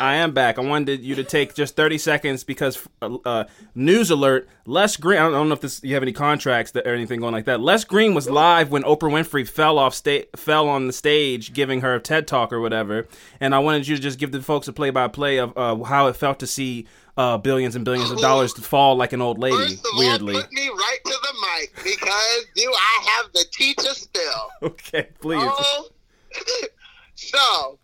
I 0.00 0.16
am 0.16 0.32
back. 0.32 0.58
I 0.58 0.62
wanted 0.62 1.02
you 1.02 1.14
to 1.16 1.24
take 1.24 1.54
just 1.54 1.76
thirty 1.76 1.98
seconds 1.98 2.42
because 2.42 2.86
uh, 3.02 3.16
uh, 3.24 3.44
news 3.74 4.10
alert. 4.10 4.48
Les 4.64 4.96
Green. 4.96 5.18
I 5.18 5.22
don't, 5.24 5.34
I 5.34 5.36
don't 5.36 5.48
know 5.48 5.54
if 5.54 5.60
this 5.60 5.82
you 5.84 5.94
have 5.94 6.02
any 6.02 6.12
contracts 6.12 6.72
that, 6.72 6.86
or 6.86 6.94
anything 6.94 7.20
going 7.20 7.32
like 7.32 7.44
that. 7.44 7.60
Les 7.60 7.84
Green 7.84 8.14
was 8.14 8.30
live 8.30 8.70
when 8.70 8.82
Oprah 8.82 9.10
Winfrey 9.10 9.46
fell 9.46 9.78
off 9.78 9.94
sta- 9.94 10.26
fell 10.36 10.68
on 10.68 10.86
the 10.86 10.92
stage 10.92 11.52
giving 11.52 11.82
her 11.82 11.96
a 11.96 12.00
TED 12.00 12.26
talk 12.26 12.52
or 12.52 12.60
whatever. 12.60 13.06
And 13.40 13.54
I 13.54 13.58
wanted 13.58 13.86
you 13.86 13.96
to 13.96 14.02
just 14.02 14.18
give 14.18 14.32
the 14.32 14.40
folks 14.40 14.68
a 14.68 14.72
play 14.72 14.90
by 14.90 15.08
play 15.08 15.38
of 15.38 15.56
uh, 15.56 15.76
how 15.84 16.06
it 16.06 16.16
felt 16.16 16.38
to 16.40 16.46
see 16.46 16.86
uh, 17.16 17.38
billions 17.38 17.76
and 17.76 17.84
billions 17.84 18.10
of 18.10 18.18
dollars 18.20 18.52
to 18.54 18.62
fall 18.62 18.96
like 18.96 19.12
an 19.12 19.22
old 19.22 19.38
lady. 19.38 19.56
First 19.56 19.86
of 19.86 19.98
weirdly. 19.98 20.36
all, 20.36 20.42
put 20.42 20.52
me 20.52 20.68
right 20.68 20.98
to 21.04 21.12
the 21.22 21.34
mic 21.58 21.74
because 21.76 22.46
do 22.54 22.72
I 22.74 23.08
have 23.10 23.32
the 23.32 23.44
teacher 23.52 23.94
still? 23.94 24.50
okay, 24.62 25.08
please. 25.20 25.42
Oh, 25.42 25.88
so 27.14 27.78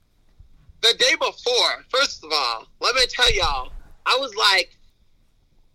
the 0.82 0.94
day 0.98 1.14
before, 1.18 1.84
first 1.88 2.24
of 2.24 2.30
all, 2.32 2.66
let 2.80 2.94
me 2.94 3.02
tell 3.08 3.32
y'all, 3.32 3.70
I 4.04 4.16
was 4.20 4.34
like, 4.34 4.76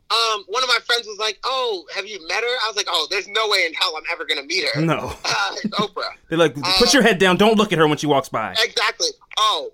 um, 0.09 0.45
one 0.47 0.63
of 0.63 0.69
my 0.69 0.79
friends 0.85 1.05
was 1.05 1.17
like, 1.17 1.37
"Oh, 1.43 1.85
have 1.93 2.05
you 2.05 2.25
met 2.27 2.41
her?" 2.41 2.47
I 2.47 2.67
was 2.67 2.77
like, 2.77 2.87
"Oh, 2.89 3.07
there's 3.09 3.27
no 3.27 3.49
way 3.49 3.65
in 3.65 3.73
hell 3.73 3.93
I'm 3.97 4.03
ever 4.11 4.25
gonna 4.25 4.43
meet 4.43 4.65
her." 4.69 4.81
No. 4.81 5.13
uh, 5.25 5.55
it's 5.63 5.75
Oprah. 5.75 6.11
They're 6.29 6.37
like, 6.37 6.55
put 6.77 6.93
your 6.93 7.03
head 7.03 7.19
down. 7.19 7.35
Don't 7.35 7.57
look 7.57 7.73
at 7.73 7.79
her 7.79 7.87
when 7.87 7.97
she 7.97 8.07
walks 8.07 8.29
by. 8.29 8.55
Exactly. 8.63 9.07
Oh, 9.37 9.73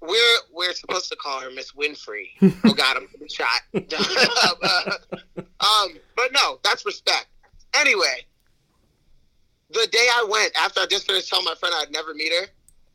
we're 0.00 0.38
we're 0.52 0.72
supposed 0.72 1.10
to 1.10 1.16
call 1.16 1.40
her 1.40 1.50
Miss 1.50 1.72
Winfrey. 1.72 2.28
oh 2.64 2.72
God, 2.72 2.96
I'm 2.96 3.28
shot. 3.28 3.60
um, 5.60 5.98
but 6.16 6.32
no, 6.32 6.58
that's 6.64 6.86
respect. 6.86 7.26
Anyway, 7.74 8.24
the 9.70 9.86
day 9.90 10.06
I 10.16 10.26
went 10.30 10.52
after 10.58 10.80
I 10.80 10.86
just 10.86 11.06
finished 11.06 11.28
telling 11.28 11.44
my 11.44 11.54
friend 11.54 11.74
I'd 11.76 11.92
never 11.92 12.14
meet 12.14 12.32
her, 12.32 12.46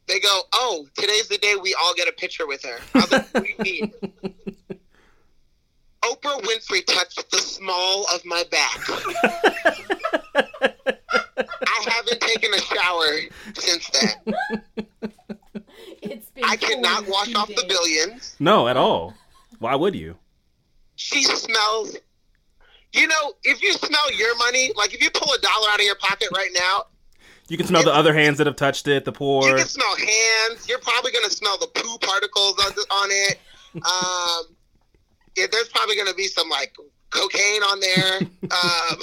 they 0.08 0.20
go, 0.20 0.42
"Oh, 0.54 0.88
today's 0.98 1.28
the 1.28 1.38
day 1.38 1.56
we 1.56 1.76
all 1.76 1.94
get 1.94 2.08
a 2.08 2.12
picture 2.12 2.48
with 2.48 2.64
her." 2.64 2.78
I 2.94 3.00
was 3.00 3.12
like, 3.12 3.34
"What 3.34 3.44
do 3.44 3.50
you 3.50 3.56
mean?" 3.64 3.94
Oprah 6.04 6.42
Winfrey 6.42 6.86
touched 6.86 7.30
the 7.32 7.38
small 7.38 8.06
of 8.14 8.26
my 8.26 8.44
back. 8.50 8.80
I 10.36 11.90
haven't 11.90 12.22
taken 12.22 12.54
a 12.54 12.60
shower 12.60 13.20
since 13.54 13.90
then. 13.90 14.64
It's 16.02 16.30
been 16.32 16.44
I 16.44 16.56
cannot 16.56 17.08
wash 17.08 17.34
off 17.36 17.50
the 17.50 17.66
billions. 17.68 18.36
No, 18.40 18.68
at 18.68 18.78
all. 18.78 19.14
Why 19.60 19.76
would 19.76 19.96
you? 19.96 20.18
She 20.96 21.24
smells. 21.24 21.96
You 22.94 23.08
know, 23.08 23.34
if 23.44 23.62
you 23.62 23.74
smell 23.74 24.12
your 24.14 24.36
money, 24.38 24.72
like 24.76 24.94
if 24.94 25.02
you 25.02 25.12
pull 25.12 25.32
a 25.34 25.40
dollar 25.40 25.70
out 25.70 25.80
of 25.80 25.86
your 25.86 25.96
pocket 25.96 26.30
right 26.36 26.50
now, 26.54 26.86
You 27.52 27.58
can 27.58 27.68
smell 27.68 27.84
the 27.84 27.94
other 27.94 28.14
hands 28.14 28.38
that 28.38 28.48
have 28.48 28.56
touched 28.56 28.88
it, 28.88 29.04
the 29.04 29.12
poor. 29.12 29.46
You 29.46 29.56
can 29.58 29.68
smell 29.68 29.94
hands. 29.98 30.70
You're 30.70 30.80
probably 30.80 31.12
gonna 31.12 31.30
smell 31.30 31.58
the 31.58 31.68
poo 31.68 31.98
particles 31.98 32.58
on, 32.66 32.72
on 32.72 33.10
it. 33.12 33.40
Um, 33.76 34.56
yeah, 35.36 35.48
there's 35.52 35.68
probably 35.68 35.98
gonna 35.98 36.14
be 36.14 36.28
some 36.28 36.48
like 36.48 36.74
cocaine 37.10 37.62
on 37.62 37.82
there. 37.82 38.20
um, 38.44 39.00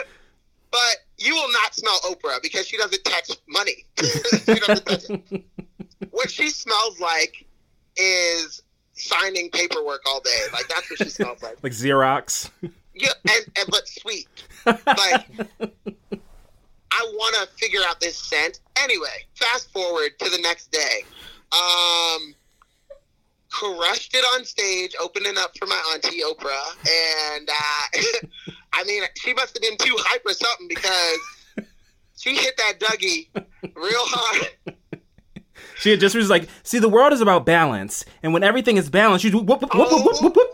but 0.72 0.96
you 1.16 1.32
will 1.32 1.52
not 1.52 1.76
smell 1.76 1.96
Oprah 2.00 2.42
because 2.42 2.66
she 2.66 2.76
doesn't 2.76 3.04
touch 3.04 3.30
money. 3.46 3.84
she 4.00 4.54
doesn't 4.54 4.84
touch 4.84 5.04
it. 5.08 5.44
What 6.10 6.28
she 6.28 6.50
smells 6.50 6.98
like 6.98 7.46
is 7.96 8.62
signing 8.94 9.48
paperwork 9.50 10.00
all 10.08 10.18
day. 10.18 10.40
Like 10.52 10.66
that's 10.66 10.90
what 10.90 10.98
she 10.98 11.08
smells 11.08 11.40
like. 11.40 11.62
Like 11.62 11.70
Xerox. 11.70 12.50
Yeah, 12.94 13.10
and, 13.28 13.44
and 13.56 13.68
but 13.70 13.86
sweet. 13.86 14.26
Like 14.66 15.28
I 16.94 17.10
want 17.14 17.34
to 17.36 17.46
figure 17.56 17.80
out 17.86 18.00
this 18.00 18.18
scent. 18.18 18.60
Anyway, 18.82 19.26
fast 19.34 19.72
forward 19.72 20.10
to 20.18 20.28
the 20.30 20.38
next 20.38 20.70
day. 20.70 21.04
Um, 21.52 22.34
crushed 23.50 24.14
it 24.14 24.24
on 24.34 24.44
stage, 24.44 24.94
opening 25.00 25.38
up 25.38 25.56
for 25.56 25.66
my 25.66 25.80
auntie 25.92 26.22
Oprah, 26.22 27.36
and 27.36 27.48
uh, 27.48 28.26
I 28.72 28.84
mean, 28.84 29.02
she 29.16 29.32
must 29.34 29.56
have 29.56 29.62
been 29.62 29.78
too 29.78 29.96
hype 29.98 30.22
or 30.26 30.32
something 30.32 30.68
because 30.68 31.66
she 32.16 32.36
hit 32.36 32.56
that 32.58 32.78
Dougie 32.78 33.28
real 33.74 34.04
hard. 34.04 34.86
She 35.78 35.90
had 35.90 36.00
just 36.00 36.14
was 36.14 36.30
like, 36.30 36.48
see, 36.62 36.78
the 36.78 36.88
world 36.88 37.12
is 37.12 37.20
about 37.20 37.46
balance, 37.46 38.04
and 38.22 38.32
when 38.32 38.42
everything 38.42 38.76
is 38.76 38.90
balanced, 38.90 39.24
you 39.24 39.30
do 39.30 39.38
whoop 39.38 39.62
whoop 39.62 39.74
whoop 39.74 39.90
whoop 39.90 40.04
whoop 40.04 40.22
whoop. 40.22 40.36
whoop. 40.36 40.52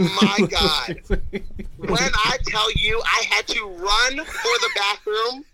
My 0.00 0.46
God. 0.48 1.00
when 1.76 1.98
I 1.98 2.38
tell 2.46 2.70
you 2.76 3.02
I 3.04 3.24
had 3.28 3.46
to 3.48 3.62
run 3.66 4.24
for 4.24 4.54
the 4.60 4.70
bathroom 4.74 5.44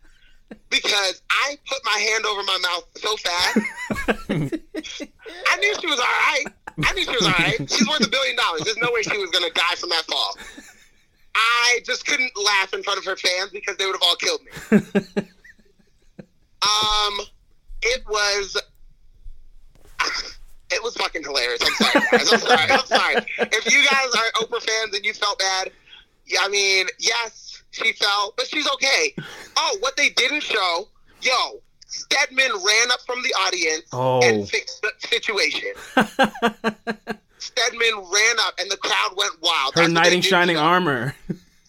because 0.71 1.23
I 1.31 1.57
put 1.67 1.79
my 1.85 1.99
hand 1.99 2.25
over 2.27 2.43
my 2.43 2.59
mouth 2.63 2.85
so 2.97 3.17
fast. 3.17 3.59
I 5.51 5.57
knew 5.59 5.75
she 5.81 5.87
was 5.87 5.99
all 5.99 6.05
right. 6.05 6.45
I 6.85 6.93
knew 6.93 7.05
she 7.05 7.11
was 7.11 7.27
all 7.27 7.33
right. 7.33 7.71
She's 7.71 7.89
worth 7.89 8.07
a 8.07 8.09
billion 8.09 8.37
dollars. 8.37 8.63
There's 8.63 8.77
no 8.77 8.91
way 8.93 9.03
she 9.03 9.17
was 9.17 9.31
going 9.31 9.45
to 9.45 9.53
die 9.55 9.75
from 9.77 9.89
that 9.91 10.05
fall. 10.05 10.37
I 11.35 11.81
just 11.85 12.07
couldn't 12.07 12.33
laugh 12.37 12.73
in 12.73 12.83
front 12.83 12.99
of 12.99 13.05
her 13.05 13.17
fans 13.17 13.51
because 13.51 13.77
they 13.77 13.87
would 13.87 13.95
have 13.95 14.03
all 14.03 14.17
killed 14.17 14.41
me. 14.43 14.51
um, 16.63 17.27
it 17.83 18.03
was. 18.09 18.57
It 20.71 20.83
was 20.83 20.97
fucking 20.97 21.23
hilarious. 21.23 21.61
I'm 21.63 21.75
sorry, 21.75 22.07
guys. 22.11 22.33
I'm 22.33 22.41
sorry. 22.41 22.71
I'm 22.71 22.87
sorry. 22.87 23.15
If 23.39 23.73
you 23.73 23.85
guys 23.85 24.15
are 24.17 24.43
Oprah 24.43 24.63
fans 24.63 24.95
and 24.95 25.05
you 25.05 25.15
felt 25.15 25.39
bad, 25.39 25.71
yeah, 26.27 26.41
I 26.43 26.49
mean, 26.49 26.87
yes, 26.99 27.46
she 27.77 27.93
fell, 27.93 28.33
but 28.37 28.47
she's 28.47 28.69
okay. 28.75 29.15
Oh, 29.57 29.77
what 29.81 29.97
they 29.97 30.09
didn't 30.11 30.43
show, 30.43 30.89
yo, 31.23 31.61
Stedman 31.87 32.51
ran 32.53 32.91
up 32.91 33.01
from 33.07 33.23
the 33.23 33.33
audience 33.47 33.85
Oh. 33.93 34.21
and 34.23 34.49
fixed 34.49 34.83
the 34.83 34.91
situation. 35.07 35.71
Stedman 37.39 37.95
ran 37.95 38.37
up 38.41 38.55
and 38.59 38.71
the 38.71 38.77
crowd 38.79 39.11
went 39.17 39.33
wild. 39.41 39.75
Her 39.75 39.83
That's 39.83 39.93
knight 39.93 40.13
in 40.13 40.21
shining 40.21 40.57
show. 40.57 40.63
armor. 40.63 41.15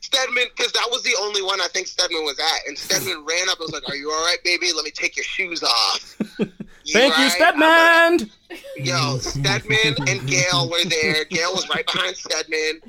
Stedman, 0.01 0.45
because 0.55 0.71
that 0.71 0.87
was 0.89 1.03
the 1.03 1.15
only 1.19 1.41
one 1.41 1.59
I 1.61 1.67
think 1.67 1.87
Stedman 1.87 2.23
was 2.23 2.39
at. 2.39 2.67
And 2.67 2.77
Stedman 2.77 3.25
ran 3.29 3.49
up 3.49 3.59
and 3.59 3.65
was 3.71 3.73
like, 3.73 3.87
Are 3.89 3.95
you 3.95 4.09
all 4.09 4.23
right, 4.23 4.37
baby? 4.43 4.71
Let 4.73 4.85
me 4.85 4.91
take 4.91 5.15
your 5.17 5.25
shoes 5.25 5.61
off. 5.63 5.99
Thank 6.37 7.17
you, 7.17 7.25
right? 7.25 7.41
I'm 7.53 7.59
like, 7.59 8.21
Stedman. 8.21 8.31
Yo, 8.77 9.17
Stedman 9.19 9.95
and 10.07 10.25
Gayle 10.27 10.69
were 10.69 10.85
there. 10.85 11.25
Gayle 11.25 11.51
was 11.51 11.67
right 11.69 11.85
behind 11.85 12.15
Stedman. 12.15 12.81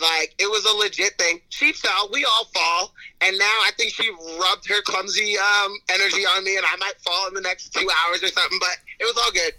Like, 0.00 0.34
it 0.38 0.50
was 0.50 0.64
a 0.64 0.76
legit 0.76 1.16
thing. 1.18 1.40
She 1.50 1.72
fell. 1.72 2.08
We 2.12 2.24
all 2.24 2.44
fall. 2.54 2.92
And 3.20 3.36
now 3.38 3.44
I 3.64 3.70
think 3.76 3.92
she 3.92 4.10
rubbed 4.40 4.68
her 4.68 4.82
clumsy 4.82 5.36
um, 5.38 5.72
energy 5.88 6.22
on 6.26 6.44
me, 6.44 6.56
and 6.56 6.66
I 6.66 6.76
might 6.76 6.94
fall 7.04 7.28
in 7.28 7.34
the 7.34 7.40
next 7.40 7.72
two 7.72 7.88
hours 8.06 8.22
or 8.22 8.28
something, 8.28 8.58
but 8.60 8.76
it 9.00 9.04
was 9.04 9.16
all 9.16 9.32
good. 9.32 9.52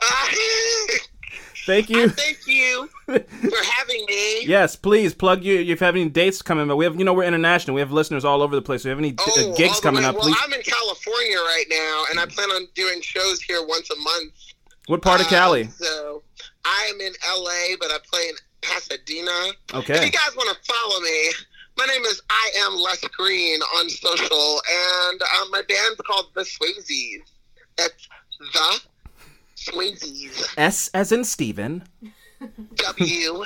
Uh, 0.00 0.28
Thank 1.66 1.90
you. 1.90 2.08
thank 2.08 2.46
you 2.46 2.88
for 3.06 3.64
having 3.72 4.06
me. 4.08 4.46
Yes, 4.46 4.74
please 4.74 5.12
plug 5.12 5.44
you. 5.44 5.60
If 5.60 5.66
you 5.80 5.84
have 5.84 5.94
any 5.96 6.08
dates 6.08 6.40
coming, 6.40 6.66
but 6.66 6.76
we 6.76 6.86
have, 6.86 6.96
you 6.98 7.04
know, 7.04 7.12
we're 7.12 7.24
international. 7.24 7.74
We 7.74 7.80
have 7.82 7.92
listeners 7.92 8.24
all 8.24 8.40
over 8.40 8.56
the 8.56 8.62
place. 8.62 8.84
We 8.84 8.88
have 8.88 8.98
any 8.98 9.10
uh, 9.10 9.22
Oh, 9.36 9.54
gigs 9.54 9.78
coming 9.78 10.02
way- 10.02 10.08
up? 10.08 10.14
Well, 10.14 10.24
Please. 10.24 10.36
I'm 10.42 10.52
in 10.54 10.62
California 10.62 11.36
right 11.36 11.64
now, 11.68 12.04
and 12.10 12.18
I 12.20 12.24
plan 12.24 12.48
on 12.50 12.66
doing 12.74 13.02
shows 13.02 13.42
here 13.42 13.60
once 13.66 13.90
a 13.90 13.96
month. 13.96 14.32
What 14.86 15.02
part 15.02 15.20
of 15.20 15.26
Uh, 15.26 15.30
Cali? 15.30 15.64
So 15.68 16.22
I 16.64 16.90
am 16.94 17.00
in 17.02 17.12
LA, 17.36 17.76
but 17.78 17.90
I 17.90 17.98
play 18.10 18.28
in 18.30 18.34
Pasadena. 18.62 19.30
Okay. 19.74 19.96
If 19.98 20.04
you 20.04 20.10
guys 20.10 20.34
want 20.36 20.56
to 20.56 20.72
follow 20.72 21.00
me, 21.00 21.30
my 21.76 21.86
name 21.86 22.02
is 22.04 22.20
I 22.30 22.50
am 22.66 22.76
Les 22.76 23.00
Green 23.16 23.60
on 23.78 23.88
social, 23.88 24.60
and 25.10 25.22
um, 25.40 25.50
my 25.50 25.62
band's 25.68 26.00
called 26.06 26.26
The 26.34 26.42
Swayzes. 26.42 27.22
That's 27.76 28.08
the 28.52 28.80
Swayzes. 29.56 30.54
S 30.56 30.88
as 30.94 31.12
in 31.12 31.24
Steven. 31.24 31.84
W 32.74 33.44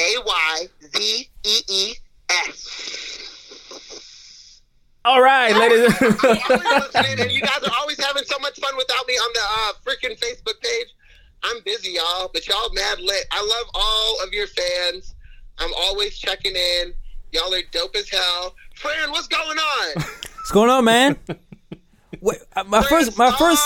A 0.00 0.14
Y 0.24 0.66
Z 0.94 1.28
E 1.44 1.60
E 1.68 1.94
S. 2.30 4.60
All 5.04 5.20
right, 5.20 5.52
ladies. 5.56 5.92
I'm 6.00 6.16
always 6.20 6.92
listening, 6.94 7.20
and 7.20 7.32
you 7.32 7.40
guys 7.40 7.58
are 7.64 7.72
always 7.80 7.98
having 8.04 8.22
so 8.24 8.38
much 8.38 8.58
fun 8.60 8.76
without 8.76 9.04
me 9.08 9.14
on 9.14 9.32
the 9.34 9.40
uh, 9.40 9.72
freaking 9.84 10.16
Facebook 10.18 10.60
page. 10.60 10.94
I'm 11.44 11.60
busy, 11.64 11.92
y'all, 11.92 12.30
but 12.32 12.46
y'all 12.48 12.72
mad 12.72 13.00
lit. 13.00 13.24
I 13.30 13.40
love 13.40 13.70
all 13.74 14.24
of 14.24 14.32
your 14.32 14.46
fans. 14.46 15.14
I'm 15.58 15.70
always 15.76 16.16
checking 16.18 16.54
in. 16.54 16.94
Y'all 17.32 17.52
are 17.52 17.62
dope 17.70 17.96
as 17.96 18.08
hell. 18.08 18.54
Fran, 18.76 19.10
what's 19.10 19.28
going 19.28 19.58
on? 19.58 20.02
What's 20.02 20.50
going 20.50 20.70
on, 20.70 20.84
man? 20.84 21.16
Wait, 22.20 22.38
uh, 22.54 22.64
my 22.64 22.82
first, 22.82 23.16
my 23.18 23.32
first, 23.32 23.64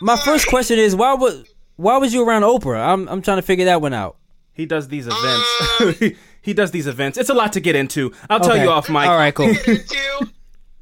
my 0.00 0.16
first 0.16 0.46
question 0.46 0.78
is 0.78 0.94
why 0.94 1.14
was 1.14 1.44
why 1.76 1.98
was 1.98 2.14
you 2.14 2.26
around 2.26 2.42
Oprah? 2.42 2.80
I'm 2.80 3.08
I'm 3.08 3.20
trying 3.20 3.38
to 3.38 3.42
figure 3.42 3.66
that 3.66 3.82
one 3.82 3.92
out. 3.92 4.16
He 4.52 4.66
does 4.66 4.88
these 4.88 5.06
events. 5.10 6.16
he 6.42 6.52
does 6.52 6.70
these 6.70 6.86
events. 6.86 7.18
It's 7.18 7.30
a 7.30 7.34
lot 7.34 7.52
to 7.52 7.60
get 7.60 7.76
into. 7.76 8.12
I'll 8.28 8.40
tell 8.40 8.56
you 8.56 8.70
off 8.70 8.88
mic. 8.88 9.06
All 9.08 9.16
right, 9.16 9.34
cool. 9.34 9.54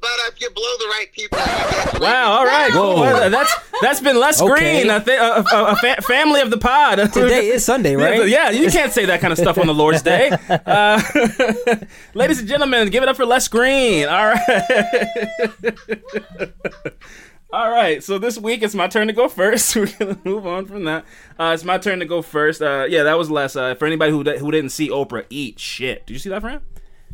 But 0.07 0.33
if 0.33 0.41
you 0.41 0.49
blow 0.51 0.63
the 0.79 0.85
right 0.85 1.07
people, 1.11 1.37
you 1.39 1.45
get 1.91 1.99
Wow. 2.01 2.31
All 2.31 2.45
right. 2.45 2.73
Whoa. 2.73 3.01
Well, 3.01 3.29
that's 3.29 3.53
that's 3.81 3.99
been 3.99 4.19
Les 4.19 4.41
Okay. 4.41 4.83
Green, 4.83 4.89
a, 4.89 5.03
th- 5.03 5.19
a, 5.19 5.43
a, 5.55 5.65
a 5.71 5.75
fa- 5.75 6.01
family 6.01 6.41
of 6.41 6.49
the 6.49 6.57
pod. 6.57 6.97
Today 7.13 7.47
is 7.49 7.65
Sunday, 7.65 7.95
right? 7.95 8.27
Yeah, 8.27 8.49
you 8.51 8.69
can't 8.71 8.91
say 8.93 9.05
that 9.05 9.19
kind 9.21 9.31
of 9.33 9.37
stuff 9.39 9.57
on 9.57 9.67
the 9.67 9.73
Lord's 9.73 10.01
Day. 10.01 10.31
Uh, 10.67 11.01
ladies 12.13 12.39
and 12.39 12.47
gentlemen, 12.47 12.89
give 12.89 13.01
it 13.03 13.09
up 13.09 13.15
for 13.15 13.25
Les 13.25 13.47
Green. 13.47 14.07
All 14.07 14.27
right. 14.27 15.47
All 17.51 17.71
right, 17.71 18.03
so 18.03 18.17
this 18.19 18.37
week 18.37 18.61
it's 18.61 18.75
my 18.75 18.87
turn 18.87 19.07
to 19.07 19.13
go 19.13 19.29
first. 19.29 19.73
We're 19.75 19.87
gonna 19.97 20.19
move 20.25 20.45
on 20.45 20.65
from 20.65 20.83
that. 20.83 21.05
Uh, 21.39 21.51
it's 21.53 21.63
my 21.63 21.77
turn 21.77 21.99
to 21.99 22.05
go 22.05 22.21
first. 22.21 22.61
Uh, 22.61 22.85
yeah, 22.89 23.03
that 23.03 23.17
was 23.17 23.31
Les. 23.31 23.55
Uh, 23.55 23.75
for 23.75 23.85
anybody 23.85 24.11
who 24.11 24.23
who 24.23 24.51
didn't 24.51 24.71
see 24.71 24.89
Oprah 24.89 25.25
eat 25.29 25.57
shit, 25.59 26.05
did 26.05 26.13
you 26.13 26.19
see 26.19 26.29
that, 26.29 26.41
friend? 26.41 26.61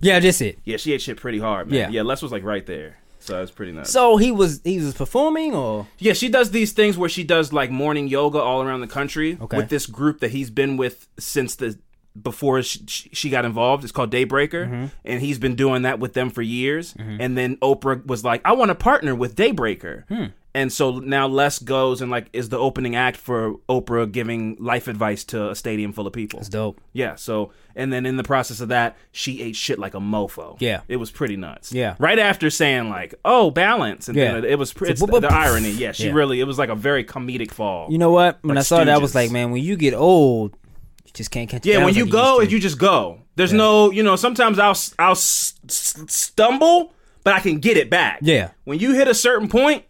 Yeah, 0.04 0.20
just 0.20 0.42
it. 0.42 0.60
Yeah, 0.66 0.78
she 0.78 0.94
ate 0.94 1.02
shit 1.02 1.18
pretty 1.18 1.40
hard, 1.40 1.68
man. 1.70 1.80
Yeah. 1.80 1.90
yeah. 1.90 2.02
Les 2.04 2.22
was 2.22 2.32
like 2.32 2.44
right 2.44 2.66
there, 2.66 2.98
so 3.20 3.38
it 3.38 3.42
was 3.42 3.52
pretty 3.52 3.72
nuts. 3.72 3.90
So 3.92 4.18
he 4.18 4.32
was 4.32 4.62
he 4.64 4.80
was 4.80 4.94
performing 4.94 5.54
or 5.56 5.88
Yeah, 6.00 6.14
she 6.14 6.30
does 6.30 6.52
these 6.52 6.72
things 6.74 6.98
where 6.98 7.10
she 7.10 7.24
does 7.24 7.52
like 7.54 7.72
morning 7.72 8.08
yoga 8.08 8.40
all 8.40 8.62
around 8.62 8.82
the 8.82 8.88
country 8.88 9.38
Okay. 9.42 9.58
with 9.58 9.70
this 9.70 9.86
group 9.86 10.20
that 10.20 10.32
he's 10.32 10.50
been 10.50 10.78
with 10.78 11.08
since 11.18 11.56
the 11.56 11.78
before 12.22 12.62
she, 12.62 12.80
she 13.12 13.30
got 13.32 13.44
involved. 13.44 13.84
It's 13.84 13.92
called 13.92 14.12
Daybreaker, 14.12 14.68
Mm-hmm. 14.68 14.86
and 15.04 15.20
he's 15.22 15.40
been 15.40 15.56
doing 15.56 15.82
that 15.82 15.98
with 16.00 16.14
them 16.14 16.30
for 16.30 16.44
years. 16.44 16.94
And 17.00 17.36
then 17.36 17.56
Oprah 17.58 18.06
was 18.06 18.24
like, 18.24 18.42
"I 18.46 18.52
want 18.54 18.70
to 18.70 18.76
partner 18.76 19.16
with 19.16 19.36
Daybreaker." 19.36 20.06
Hmm. 20.10 20.26
And 20.56 20.72
so 20.72 21.00
now 21.00 21.28
Les 21.28 21.58
goes 21.60 22.00
and 22.02 22.12
like 22.12 22.28
is 22.32 22.50
the 22.50 22.60
opening 22.60 22.96
act 22.96 23.18
for 23.18 23.56
Oprah 23.68 24.12
giving 24.12 24.56
life 24.60 24.88
advice 24.88 25.24
to 25.26 25.50
a 25.50 25.56
stadium 25.56 25.94
full 25.94 26.06
of 26.06 26.14
people. 26.14 26.40
That's 26.40 26.50
dope. 26.50 26.80
Yeah. 26.94 27.16
So 27.16 27.52
and 27.76 27.92
then 27.92 28.06
in 28.06 28.18
the 28.18 28.24
process 28.24 28.60
of 28.62 28.70
that, 28.70 28.96
she 29.12 29.42
ate 29.42 29.56
shit 29.56 29.80
like 29.80 29.96
a 29.96 30.00
mofo. 30.00 30.56
Yeah. 30.60 30.82
It 30.88 30.98
was 30.98 31.10
pretty 31.10 31.38
nuts. 31.38 31.74
Yeah. 31.74 31.96
Right 31.98 32.20
after 32.20 32.52
saying 32.52 32.90
like, 32.90 33.16
"Oh, 33.26 33.50
balance," 33.50 34.08
and 34.08 34.16
Yeah. 34.18 34.34
then 34.34 34.46
it 34.46 34.60
was 34.60 34.72
pre- 34.74 34.90
It's 34.90 35.02
it's 35.02 35.20
the, 35.20 35.28
irony. 35.28 35.72
Yeah. 35.72 35.92
She 35.92 36.10
really. 36.10 36.40
It 36.40 36.44
was 36.46 36.60
like 36.60 36.70
a 36.70 36.76
very 36.76 37.04
comedic 37.04 37.50
fall. 37.50 37.92
You 37.92 37.98
know 37.98 38.12
what? 38.12 38.38
When 38.44 38.58
I 38.58 38.62
saw 38.62 38.78
that, 38.78 38.90
I 38.90 39.00
was 39.00 39.16
like, 39.16 39.32
man, 39.32 39.50
when 39.52 39.64
you 39.64 39.76
get 39.76 39.96
old, 39.96 40.56
you 41.06 41.12
just 41.16 41.32
can't 41.32 41.50
catch. 41.50 41.66
Yeah, 41.66 41.84
when 41.84 41.96
you 41.96 42.06
go, 42.06 42.42
you 42.42 42.60
just 42.60 42.78
go. 42.78 43.22
There's 43.38 43.54
no, 43.54 43.90
you 43.90 44.04
know, 44.04 44.16
sometimes 44.16 44.60
I'll 44.60 44.78
I'll 45.00 45.16
stumble, 45.16 46.94
but 47.24 47.34
I 47.34 47.40
can 47.40 47.60
get 47.60 47.78
it 47.78 47.90
back. 47.90 48.20
Yeah. 48.22 48.52
When 48.66 48.80
you 48.80 48.94
hit 48.94 49.08
a 49.08 49.14
certain 49.16 49.48
point, 49.48 49.84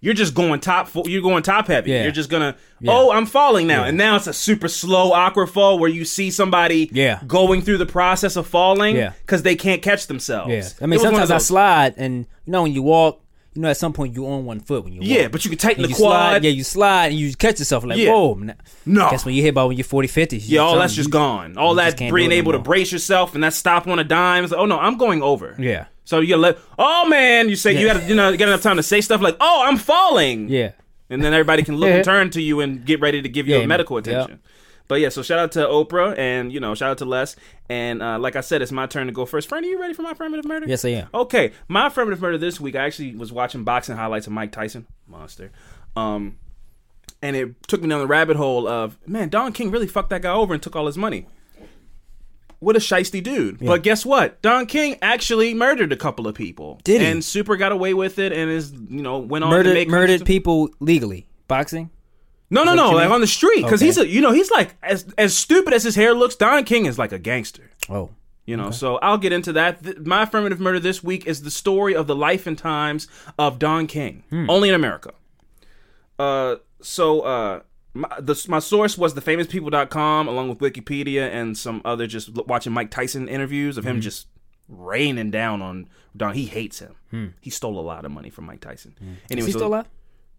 you're 0.00 0.14
just 0.14 0.34
going 0.34 0.60
top. 0.60 0.88
fo- 0.88 1.04
You're 1.06 1.22
going 1.22 1.42
top 1.42 1.66
heavy. 1.66 1.90
Yeah. 1.90 2.02
You're 2.04 2.12
just 2.12 2.30
gonna. 2.30 2.56
Yeah. 2.80 2.92
Oh, 2.94 3.10
I'm 3.10 3.26
falling 3.26 3.66
now, 3.66 3.82
Yeah. 3.82 3.88
and 3.88 3.98
now 3.98 4.16
it's 4.16 4.26
a 4.28 4.32
super 4.32 4.68
slow, 4.68 5.12
awkward 5.12 5.48
fall 5.48 5.78
where 5.78 5.90
you 5.90 6.04
see 6.04 6.30
somebody 6.30 6.88
Yeah. 6.92 7.20
going 7.26 7.62
through 7.62 7.78
the 7.78 7.86
process 7.86 8.36
of 8.36 8.46
falling 8.46 8.96
because 9.26 9.42
they 9.42 9.56
can't 9.56 9.82
catch 9.82 10.06
themselves. 10.06 10.50
Yeah, 10.52 10.68
I 10.80 10.86
mean 10.86 11.00
sometimes 11.00 11.30
I 11.30 11.38
slide, 11.38 11.94
and 11.96 12.26
you 12.46 12.52
know 12.52 12.62
when 12.62 12.72
you 12.72 12.82
walk, 12.82 13.20
you 13.54 13.62
know, 13.62 13.70
at 13.70 13.76
some 13.76 13.92
point 13.92 14.14
you're 14.14 14.30
on 14.30 14.44
one 14.44 14.60
foot 14.60 14.84
when 14.84 14.92
you 14.92 15.00
Yeah, 15.02 15.26
but 15.26 15.44
you 15.44 15.48
can 15.50 15.58
tighten 15.58 15.82
And 15.82 15.86
the 15.86 15.88
you 15.88 15.96
slide- 15.96 16.30
quad. 16.30 16.44
yeah, 16.44 16.50
you 16.50 16.62
slide 16.62 17.06
and 17.06 17.18
you 17.18 17.34
catch 17.34 17.58
yourself 17.58 17.82
like, 17.84 17.98
whoa. 18.06 18.38
No. 18.86 19.10
Guess 19.10 19.24
when 19.24 19.34
you 19.34 19.42
hit 19.42 19.48
about 19.48 19.66
when 19.68 19.76
you're 19.76 19.84
40, 19.84 20.06
50. 20.06 20.36
you 20.36 20.56
Yeah, 20.56 20.60
all 20.60 20.78
that's 20.78 20.94
just 20.94 21.08
you- 21.08 21.12
gone. 21.12 21.56
All 21.58 21.74
that 21.74 21.98
being 21.98 22.30
able 22.30 22.52
to 22.52 22.60
brace 22.60 22.92
yourself 22.92 23.34
and 23.34 23.42
that 23.42 23.54
stop 23.54 23.88
on 23.88 23.98
a 23.98 24.04
dime. 24.04 24.44
Like, 24.44 24.52
oh 24.52 24.66
no, 24.66 24.78
I'm 24.78 24.96
going 24.96 25.22
over. 25.22 25.56
Yeah. 25.58 25.86
So 26.08 26.20
you 26.20 26.38
let. 26.38 26.56
Oh 26.78 27.06
man, 27.06 27.50
you 27.50 27.56
say 27.56 27.78
you 27.78 27.86
got 27.86 28.08
you 28.08 28.14
know 28.14 28.34
get 28.34 28.48
enough 28.48 28.62
time 28.62 28.78
to 28.78 28.82
say 28.82 29.02
stuff 29.02 29.20
like, 29.20 29.36
oh, 29.40 29.64
I'm 29.66 29.76
falling. 29.76 30.48
Yeah. 30.48 30.72
and 31.10 31.22
then 31.22 31.34
everybody 31.34 31.62
can 31.62 31.76
look 31.76 31.90
and 31.90 32.02
turn 32.02 32.30
to 32.30 32.40
you 32.40 32.60
and 32.60 32.82
get 32.82 32.98
ready 33.02 33.20
to 33.20 33.28
give 33.28 33.46
you 33.46 33.56
a 33.56 33.66
medical 33.66 33.98
yep. 33.98 34.06
attention. 34.06 34.40
But 34.88 35.02
yeah, 35.02 35.10
so 35.10 35.22
shout 35.22 35.38
out 35.38 35.52
to 35.52 35.66
Oprah 35.66 36.16
and 36.16 36.50
you 36.50 36.60
know 36.60 36.74
shout 36.74 36.92
out 36.92 36.98
to 36.98 37.04
Les 37.04 37.36
and 37.68 38.02
uh, 38.02 38.18
like 38.18 38.36
I 38.36 38.40
said, 38.40 38.62
it's 38.62 38.72
my 38.72 38.86
turn 38.86 39.06
to 39.08 39.12
go 39.12 39.26
first. 39.26 39.50
Friend, 39.50 39.62
are 39.62 39.68
you 39.68 39.78
ready 39.78 39.92
for 39.92 40.00
my 40.00 40.12
affirmative 40.12 40.46
murder? 40.46 40.66
Yes, 40.66 40.82
I 40.82 40.90
am. 40.90 41.08
Okay, 41.12 41.52
my 41.68 41.88
affirmative 41.88 42.22
murder 42.22 42.38
this 42.38 42.58
week. 42.58 42.74
I 42.74 42.86
actually 42.86 43.14
was 43.14 43.30
watching 43.30 43.64
boxing 43.64 43.96
highlights 43.96 44.26
of 44.26 44.32
Mike 44.32 44.50
Tyson, 44.50 44.86
monster. 45.06 45.50
Um, 45.94 46.38
and 47.20 47.36
it 47.36 47.68
took 47.68 47.82
me 47.82 47.88
down 47.90 48.00
the 48.00 48.06
rabbit 48.06 48.38
hole 48.38 48.66
of 48.66 48.96
man, 49.06 49.28
Don 49.28 49.52
King 49.52 49.70
really 49.70 49.86
fucked 49.86 50.08
that 50.08 50.22
guy 50.22 50.32
over 50.32 50.54
and 50.54 50.62
took 50.62 50.74
all 50.74 50.86
his 50.86 50.96
money. 50.96 51.26
What 52.60 52.74
a 52.74 52.80
shisty 52.80 53.22
dude. 53.22 53.58
But 53.60 53.82
guess 53.84 54.04
what? 54.04 54.42
Don 54.42 54.66
King 54.66 54.96
actually 55.00 55.54
murdered 55.54 55.92
a 55.92 55.96
couple 55.96 56.26
of 56.26 56.34
people. 56.34 56.80
Did 56.82 57.00
he? 57.00 57.06
And 57.06 57.24
Super 57.24 57.56
got 57.56 57.70
away 57.70 57.94
with 57.94 58.18
it 58.18 58.32
and 58.32 58.50
is 58.50 58.72
you 58.72 59.02
know 59.02 59.18
went 59.18 59.44
on 59.44 59.50
to 59.50 59.56
Murdered, 59.56 59.74
make 59.74 59.88
murdered 59.88 60.24
people 60.24 60.68
legally. 60.80 61.28
Boxing? 61.46 61.90
no, 62.50 62.64
no, 62.64 62.74
no, 62.74 62.90
like 62.92 63.04
mean? 63.04 63.12
on 63.12 63.20
the 63.20 63.26
street 63.26 63.62
because 63.62 63.80
Okay. 63.80 63.86
he's 63.86 63.98
a, 63.98 64.06
you 64.08 64.20
know, 64.22 64.32
he's 64.32 64.50
like 64.50 64.74
as 64.82 65.06
as 65.18 65.36
stupid 65.36 65.72
as 65.72 65.84
his 65.84 65.94
hair 65.94 66.14
looks. 66.14 66.34
Don 66.34 66.64
King 66.64 66.86
is 66.86 66.98
like 66.98 67.12
a 67.12 67.18
gangster. 67.18 67.70
Oh. 67.88 68.10
You 68.46 68.56
know, 68.56 68.70
so 68.70 68.96
I'll 69.02 69.18
get 69.18 69.32
into 69.34 69.52
that. 69.52 69.84
Th- 69.84 69.98
my 69.98 70.22
affirmative 70.22 70.58
murder 70.58 70.80
this 70.80 71.04
week 71.04 71.26
is 71.26 71.42
the 71.42 71.50
story 71.50 71.94
of 71.94 72.06
the 72.06 72.16
life 72.16 72.46
and 72.46 72.56
times 72.56 73.06
of 73.38 73.58
Don 73.58 73.86
King, 73.86 74.24
only 74.48 74.70
in 74.70 74.74
America. 74.74 75.12
Uh, 76.18 76.56
so 76.80 77.20
uh, 77.20 77.60
my, 77.94 78.08
the, 78.20 78.44
my 78.48 78.58
source 78.58 78.96
was 78.96 79.14
thefamouspeople.com 79.14 80.28
along 80.28 80.48
with 80.48 80.58
Wikipedia 80.58 81.30
and 81.32 81.56
some 81.56 81.80
other 81.84 82.06
just 82.06 82.36
l- 82.36 82.44
watching 82.46 82.72
Mike 82.72 82.90
Tyson 82.90 83.28
interviews 83.28 83.76
of 83.78 83.84
him 83.84 83.96
mm-hmm. 83.96 84.02
just 84.02 84.28
raining 84.68 85.30
down 85.30 85.62
on 85.62 85.88
Don. 86.16 86.34
He 86.34 86.46
hates 86.46 86.78
him. 86.78 86.94
Hmm. 87.10 87.26
He 87.40 87.50
stole 87.50 87.78
a 87.78 87.82
lot 87.82 88.04
of 88.04 88.10
money 88.10 88.30
from 88.30 88.44
Mike 88.46 88.60
Tyson. 88.60 88.94
Hmm. 88.98 89.14
Anyway, 89.30 89.48
Is 89.48 89.54
he 89.54 89.58
still 89.58 89.68
alive? 89.68 89.88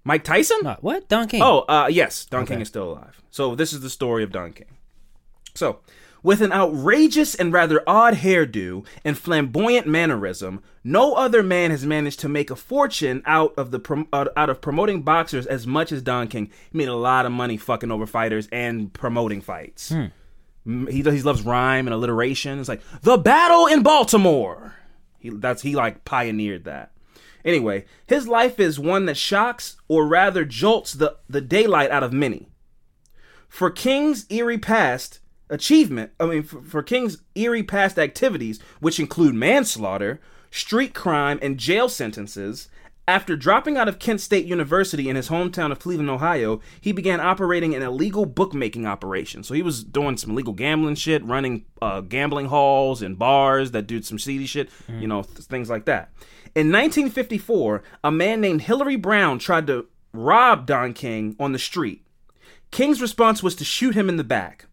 Mike 0.04 0.24
Tyson? 0.24 0.58
No, 0.64 0.78
what? 0.82 1.08
Don 1.10 1.28
King. 1.28 1.42
Oh, 1.42 1.60
uh, 1.68 1.88
yes, 1.92 2.26
Don 2.26 2.44
Okay. 2.44 2.54
King 2.54 2.62
is 2.62 2.68
still 2.68 2.92
alive. 2.92 3.22
So 3.32 3.56
this 3.56 3.74
is 3.74 3.82
the 3.82 3.90
story 3.90 4.24
of 4.24 4.32
Don 4.32 4.54
King. 4.54 4.68
So, 5.56 5.80
with 6.24 6.42
an 6.42 6.52
outrageous 6.52 7.36
and 7.36 7.54
rather 7.54 7.82
odd 7.88 8.16
hairdo 8.16 8.86
and 9.06 9.18
flamboyant 9.18 9.88
mannerism, 9.88 10.62
no 10.84 11.14
other 11.14 11.42
man 11.44 11.72
has 11.72 11.86
managed 11.86 12.20
to 12.22 12.30
make 12.30 12.50
a 12.50 12.56
fortune 12.56 13.22
out 13.26 13.54
of 13.58 13.72
the 13.72 13.80
prom- 13.80 14.08
out 14.14 14.50
of 14.50 14.62
promoting 14.62 15.02
boxers 15.04 15.46
as 15.46 15.66
much 15.68 15.92
as 15.92 16.02
Don 16.02 16.28
King. 16.28 16.50
He 16.72 16.78
made 16.78 16.88
a 16.88 16.96
lot 16.96 17.26
of 17.26 17.32
money 17.32 17.58
fucking 17.58 17.92
over 17.92 18.06
fighters 18.06 18.48
and 18.52 18.92
promoting 18.94 19.42
fights. 19.42 19.92
Mm, 20.66 20.90
He 20.90 21.02
he 21.02 21.22
loves 21.22 21.42
rhyme 21.44 21.88
and 21.88 21.94
alliteration. 21.94 22.60
It's 22.60 22.70
like 22.70 22.82
the 23.02 23.18
battle 23.18 23.66
in 23.68 23.82
Baltimore. 23.84 24.76
He 25.20 25.30
that's 25.30 25.62
he 25.62 25.76
like 25.76 26.06
pioneered 26.06 26.66
that. 26.66 26.92
Anyway, 27.46 27.86
his 28.06 28.28
life 28.28 28.60
is 28.60 28.78
one 28.80 29.06
that 29.06 29.16
shocks 29.16 29.78
or 29.88 30.06
rather 30.06 30.44
jolts 30.44 30.92
the, 30.94 31.16
the 31.30 31.40
daylight 31.40 31.90
out 31.90 32.04
of 32.04 32.12
many. 32.12 32.50
For 33.48 33.72
King's 33.72 34.26
eerie 34.30 34.58
past 34.58 35.19
achievement, 35.50 36.12
I 36.20 36.26
mean, 36.26 36.44
for, 36.44 36.62
for 36.62 36.84
King's 36.84 37.22
eerie 37.36 37.64
past 37.64 37.98
activities, 37.98 38.60
which 38.80 39.00
include 39.00 39.36
manslaughter, 39.36 40.20
street 40.52 40.94
crime, 40.94 41.40
and 41.42 41.58
jail 41.58 41.90
sentences, 41.90 42.70
after 43.10 43.36
dropping 43.36 43.76
out 43.76 43.88
of 43.88 43.98
Kent 43.98 44.22
State 44.22 44.46
University 44.46 45.10
in 45.10 45.16
his 45.16 45.30
hometown 45.30 45.72
of 45.72 45.80
Cleveland, 45.80 46.12
Ohio, 46.12 46.62
he 46.80 46.92
began 46.92 47.20
operating 47.20 47.74
an 47.74 47.82
illegal 47.82 48.28
bookmaking 48.28 48.86
operation. 48.86 49.44
So 49.44 49.56
he 49.56 49.64
was 49.64 49.84
doing 49.84 50.16
some 50.16 50.30
illegal 50.32 50.54
gambling 50.54 50.94
shit, 50.94 51.26
running 51.26 51.66
uh, 51.82 52.02
gambling 52.02 52.46
halls 52.46 53.02
and 53.02 53.18
bars 53.18 53.72
that 53.72 53.88
did 53.88 54.06
some 54.06 54.20
seedy 54.20 54.46
shit, 54.46 54.70
you 54.88 55.08
know, 55.08 55.24
th- 55.24 55.40
things 55.40 55.72
like 55.72 55.86
that. 55.86 56.12
In 56.54 56.72
1954, 56.72 57.82
a 58.04 58.12
man 58.12 58.42
named 58.42 58.62
Hillary 58.62 58.96
Brown 58.96 59.40
tried 59.40 59.66
to 59.68 59.88
rob 60.14 60.68
Don 60.68 60.94
King 60.94 61.36
on 61.40 61.52
the 61.52 61.60
street. 61.60 62.06
King's 62.70 63.02
response 63.02 63.42
was 63.42 63.56
to 63.56 63.66
shoot 63.66 63.96
him 63.96 64.10
in 64.10 64.18
the 64.18 64.24
back. 64.24 64.68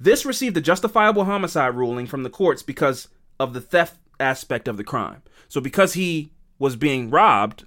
This 0.00 0.24
received 0.24 0.56
a 0.56 0.60
justifiable 0.60 1.24
homicide 1.24 1.74
ruling 1.74 2.06
from 2.06 2.22
the 2.22 2.30
courts 2.30 2.62
because 2.62 3.08
of 3.40 3.52
the 3.52 3.60
theft 3.60 3.98
aspect 4.20 4.68
of 4.68 4.76
the 4.76 4.84
crime. 4.84 5.22
So 5.48 5.60
because 5.60 5.94
he 5.94 6.32
was 6.58 6.76
being 6.76 7.10
robbed 7.10 7.66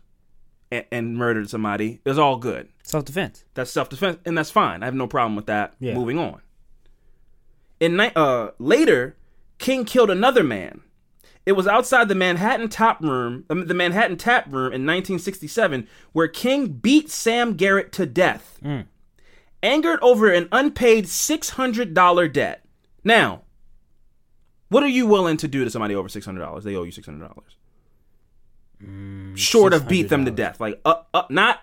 and, 0.71 0.85
and 0.91 1.17
murdered 1.17 1.49
somebody, 1.49 1.99
it 2.03 2.09
was 2.09 2.19
all 2.19 2.37
good. 2.37 2.69
Self 2.83 3.05
defense. 3.05 3.43
That's 3.53 3.71
self 3.71 3.89
defense, 3.89 4.19
and 4.25 4.37
that's 4.37 4.51
fine. 4.51 4.83
I 4.83 4.85
have 4.85 4.95
no 4.95 5.07
problem 5.07 5.35
with 5.35 5.45
that. 5.47 5.73
Yeah. 5.79 5.93
Moving 5.93 6.17
on. 6.19 6.41
In 7.79 7.99
uh, 7.99 8.51
later, 8.59 9.15
King 9.57 9.85
killed 9.85 10.09
another 10.11 10.43
man. 10.43 10.81
It 11.45 11.53
was 11.53 11.65
outside 11.65 12.07
the 12.07 12.15
Manhattan 12.15 12.69
Top 12.69 13.01
Room, 13.01 13.45
um, 13.49 13.65
the 13.65 13.73
Manhattan 13.73 14.17
Tap 14.17 14.45
Room 14.45 14.67
in 14.67 14.85
1967, 14.85 15.87
where 16.11 16.27
King 16.27 16.67
beat 16.67 17.09
Sam 17.09 17.55
Garrett 17.55 17.91
to 17.93 18.05
death, 18.05 18.59
angered 19.63 19.99
over 20.01 20.31
an 20.31 20.47
unpaid 20.51 21.05
$600 21.05 22.33
debt. 22.33 22.65
Now, 23.03 23.41
what 24.69 24.83
are 24.83 24.87
you 24.87 25.07
willing 25.07 25.37
to 25.37 25.47
do 25.47 25.63
to 25.63 25.69
somebody 25.69 25.95
over 25.95 26.07
$600? 26.07 26.63
They 26.63 26.75
owe 26.75 26.83
you 26.83 26.91
$600. 26.91 27.31
Mm, 28.83 29.37
Short 29.37 29.73
$600. 29.73 29.75
of 29.75 29.87
beat 29.87 30.09
them 30.09 30.25
to 30.25 30.31
death. 30.31 30.59
Like, 30.59 30.79
uh, 30.85 30.95
uh, 31.13 31.23
not 31.29 31.61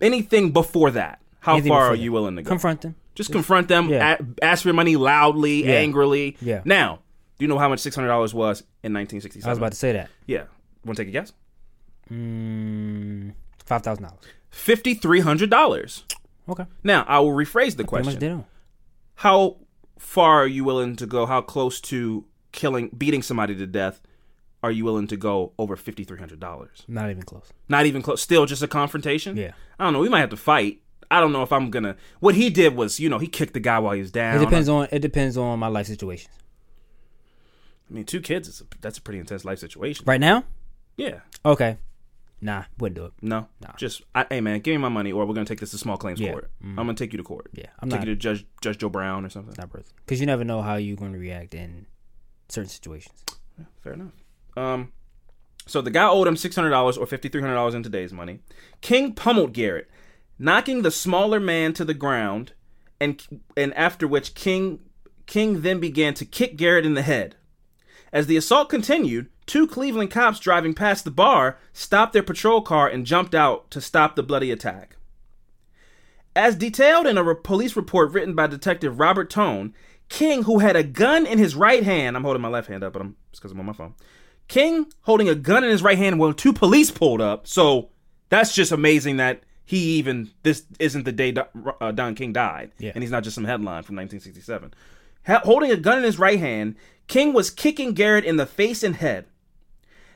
anything 0.00 0.52
before 0.52 0.90
that. 0.92 1.20
How 1.40 1.54
anything 1.54 1.70
far 1.70 1.88
are 1.88 1.94
you 1.94 2.12
willing 2.12 2.36
to 2.36 2.42
go? 2.42 2.48
Confront 2.48 2.82
them. 2.82 2.96
Just 3.14 3.30
confront 3.30 3.68
them. 3.68 3.88
Yeah. 3.88 4.18
Ask 4.42 4.64
for 4.64 4.72
money 4.72 4.96
loudly, 4.96 5.64
yeah. 5.64 5.74
angrily. 5.74 6.36
Yeah. 6.40 6.62
Now, 6.64 7.00
do 7.38 7.44
you 7.44 7.48
know 7.48 7.58
how 7.58 7.68
much 7.68 7.80
$600 7.80 8.08
was 8.34 8.60
in 8.82 8.92
1967? 8.92 9.48
I 9.48 9.52
was 9.52 9.58
about 9.58 9.72
to 9.72 9.78
say 9.78 9.92
that. 9.92 10.10
Yeah. 10.26 10.44
Want 10.84 10.96
to 10.96 11.04
take 11.04 11.08
a 11.08 11.12
guess? 11.12 11.32
Mm, 12.10 13.32
$5,000. 13.66 14.12
$5,300. 14.52 16.02
Okay. 16.48 16.66
Now 16.82 17.04
I 17.08 17.20
will 17.20 17.32
rephrase 17.32 17.76
the 17.76 17.84
much 17.84 17.88
question. 17.88 18.20
did? 18.20 18.44
How 19.16 19.58
far 19.98 20.42
are 20.42 20.46
you 20.46 20.64
willing 20.64 20.96
to 20.96 21.06
go? 21.06 21.26
How 21.26 21.40
close 21.40 21.80
to 21.82 22.26
killing, 22.52 22.88
beating 22.96 23.22
somebody 23.22 23.54
to 23.56 23.66
death? 23.66 24.00
Are 24.62 24.70
you 24.70 24.84
willing 24.84 25.06
to 25.08 25.16
go 25.16 25.52
over 25.58 25.76
fifty 25.76 26.04
three 26.04 26.18
hundred 26.18 26.40
dollars? 26.40 26.84
Not 26.88 27.10
even 27.10 27.22
close. 27.22 27.52
Not 27.68 27.86
even 27.86 28.00
close. 28.02 28.22
Still 28.22 28.46
just 28.46 28.62
a 28.62 28.68
confrontation. 28.68 29.36
Yeah. 29.36 29.52
I 29.78 29.84
don't 29.84 29.92
know. 29.92 30.00
We 30.00 30.08
might 30.08 30.20
have 30.20 30.30
to 30.30 30.36
fight. 30.36 30.80
I 31.10 31.20
don't 31.20 31.32
know 31.32 31.42
if 31.42 31.52
I'm 31.52 31.70
gonna. 31.70 31.96
What 32.20 32.34
he 32.34 32.48
did 32.48 32.74
was, 32.74 32.98
you 32.98 33.08
know, 33.10 33.18
he 33.18 33.26
kicked 33.26 33.52
the 33.52 33.60
guy 33.60 33.78
while 33.78 33.92
he 33.92 34.00
was 34.00 34.10
down. 34.10 34.36
It 34.36 34.44
depends 34.44 34.68
on 34.68 34.88
it 34.90 35.00
depends 35.00 35.36
on 35.36 35.58
my 35.58 35.68
life 35.68 35.86
situations. 35.86 36.34
I 37.90 37.92
mean, 37.92 38.04
two 38.04 38.20
kids. 38.20 38.48
Is 38.48 38.62
a, 38.62 38.64
that's 38.80 38.98
a 38.98 39.02
pretty 39.02 39.20
intense 39.20 39.44
life 39.44 39.58
situation. 39.58 40.04
Right 40.06 40.20
now? 40.20 40.44
Yeah. 40.96 41.20
Okay. 41.44 41.76
Nah, 42.44 42.64
wouldn't 42.78 42.96
do 42.96 43.06
it. 43.06 43.12
No. 43.22 43.48
Just, 43.78 44.02
I, 44.14 44.26
hey 44.28 44.42
man, 44.42 44.60
give 44.60 44.72
me 44.72 44.76
my 44.76 44.90
money, 44.90 45.10
or 45.12 45.24
we're 45.24 45.32
gonna 45.32 45.46
take 45.46 45.60
this 45.60 45.70
to 45.70 45.78
small 45.78 45.96
claims 45.96 46.20
Yeah. 46.20 46.32
court. 46.32 46.50
Mhm. 46.62 46.70
I'm 46.72 46.76
gonna 46.76 46.92
take 46.94 47.12
you 47.12 47.16
to 47.16 47.22
court. 47.24 47.48
Yeah, 47.54 47.68
I'm 47.80 47.88
take 47.88 48.00
not- 48.00 48.06
you 48.08 48.14
to 48.14 48.20
Judge 48.20 48.46
Judge 48.60 48.76
Joe 48.78 48.90
Brown 48.90 49.24
or 49.24 49.30
something. 49.30 49.54
Not 49.56 49.72
worth 49.72 49.90
Because 50.04 50.20
you 50.20 50.26
never 50.26 50.44
know 50.44 50.60
how 50.60 50.74
you're 50.76 50.96
going 50.96 51.14
to 51.14 51.18
react 51.18 51.54
in 51.54 51.86
certain 52.50 52.68
situations. 52.68 53.24
Fair 53.82 53.94
enough. 53.94 54.12
Um, 54.58 54.92
so 55.66 55.80
the 55.80 55.90
guy 55.90 56.06
owed 56.06 56.28
him 56.28 56.36
six 56.36 56.54
hundred 56.54 56.68
dollars 56.70 56.98
or 56.98 57.06
fifty 57.06 57.30
three 57.30 57.40
hundred 57.40 57.54
dollars 57.54 57.72
in 57.74 57.82
today's 57.82 58.12
money. 58.12 58.40
King 58.82 59.14
pummeled 59.14 59.54
Garrett, 59.54 59.88
knocking 60.38 60.82
the 60.82 60.90
smaller 60.90 61.40
man 61.40 61.72
to 61.72 61.84
the 61.86 61.94
ground, 61.94 62.52
and 63.00 63.26
and 63.56 63.72
after 63.72 64.06
which 64.06 64.34
King 64.34 64.80
King 65.24 65.62
then 65.62 65.80
began 65.80 66.12
to 66.12 66.26
kick 66.26 66.56
Garrett 66.58 66.84
in 66.84 66.92
the 66.92 67.00
head. 67.02 67.36
As 68.12 68.26
the 68.26 68.36
assault 68.36 68.68
continued, 68.68 69.30
two 69.46 69.66
Cleveland 69.66 70.10
cops 70.10 70.38
driving 70.40 70.74
past 70.74 71.04
the 71.04 71.10
bar 71.10 71.58
stopped 71.72 72.12
their 72.12 72.22
patrol 72.22 72.60
car 72.62 72.88
and 72.88 73.04
jumped 73.06 73.34
out 73.34 73.70
to 73.70 73.80
stop 73.80 74.16
the 74.16 74.22
bloody 74.22 74.50
attack. 74.50 74.96
As 76.36 76.56
detailed 76.56 77.06
in 77.06 77.16
a 77.16 77.22
re- 77.22 77.34
police 77.42 77.76
report 77.76 78.10
written 78.12 78.34
by 78.34 78.46
Detective 78.48 78.98
Robert 78.98 79.30
Tone, 79.30 79.72
King, 80.08 80.42
who 80.44 80.58
had 80.58 80.76
a 80.76 80.82
gun 80.82 81.26
in 81.26 81.38
his 81.38 81.54
right 81.54 81.82
hand, 81.84 82.16
I'm 82.16 82.24
holding 82.24 82.42
my 82.42 82.48
left 82.48 82.68
hand 82.68 82.82
up, 82.82 82.92
but 82.92 83.02
I'm 83.02 83.16
it's 83.30 83.38
because 83.38 83.52
I'm 83.52 83.60
on 83.60 83.66
my 83.66 83.72
phone. 83.72 83.94
King 84.48 84.86
holding 85.02 85.28
a 85.28 85.34
gun 85.34 85.64
in 85.64 85.70
his 85.70 85.82
right 85.82 85.96
hand 85.96 86.18
when 86.18 86.34
two 86.34 86.52
police 86.52 86.90
pulled 86.90 87.20
up. 87.20 87.46
So 87.46 87.90
that's 88.28 88.54
just 88.54 88.72
amazing 88.72 89.16
that 89.18 89.42
he 89.64 89.78
even 89.96 90.30
this 90.42 90.64
isn't 90.78 91.04
the 91.04 91.12
day 91.12 91.32
Do- 91.32 91.44
uh, 91.80 91.92
Don 91.92 92.14
King 92.14 92.32
died, 92.32 92.72
Yeah. 92.78 92.92
and 92.94 93.02
he's 93.02 93.10
not 93.12 93.22
just 93.24 93.34
some 93.34 93.44
headline 93.44 93.82
from 93.84 93.96
1967. 93.96 94.74
Ha- 95.26 95.40
holding 95.44 95.70
a 95.70 95.76
gun 95.76 95.98
in 95.98 96.04
his 96.04 96.18
right 96.18 96.38
hand, 96.38 96.74
King 97.06 97.32
was 97.32 97.48
kicking 97.50 97.92
Garrett 97.94 98.24
in 98.24 98.36
the 98.36 98.46
face 98.46 98.82
and 98.82 98.96
head. 98.96 99.26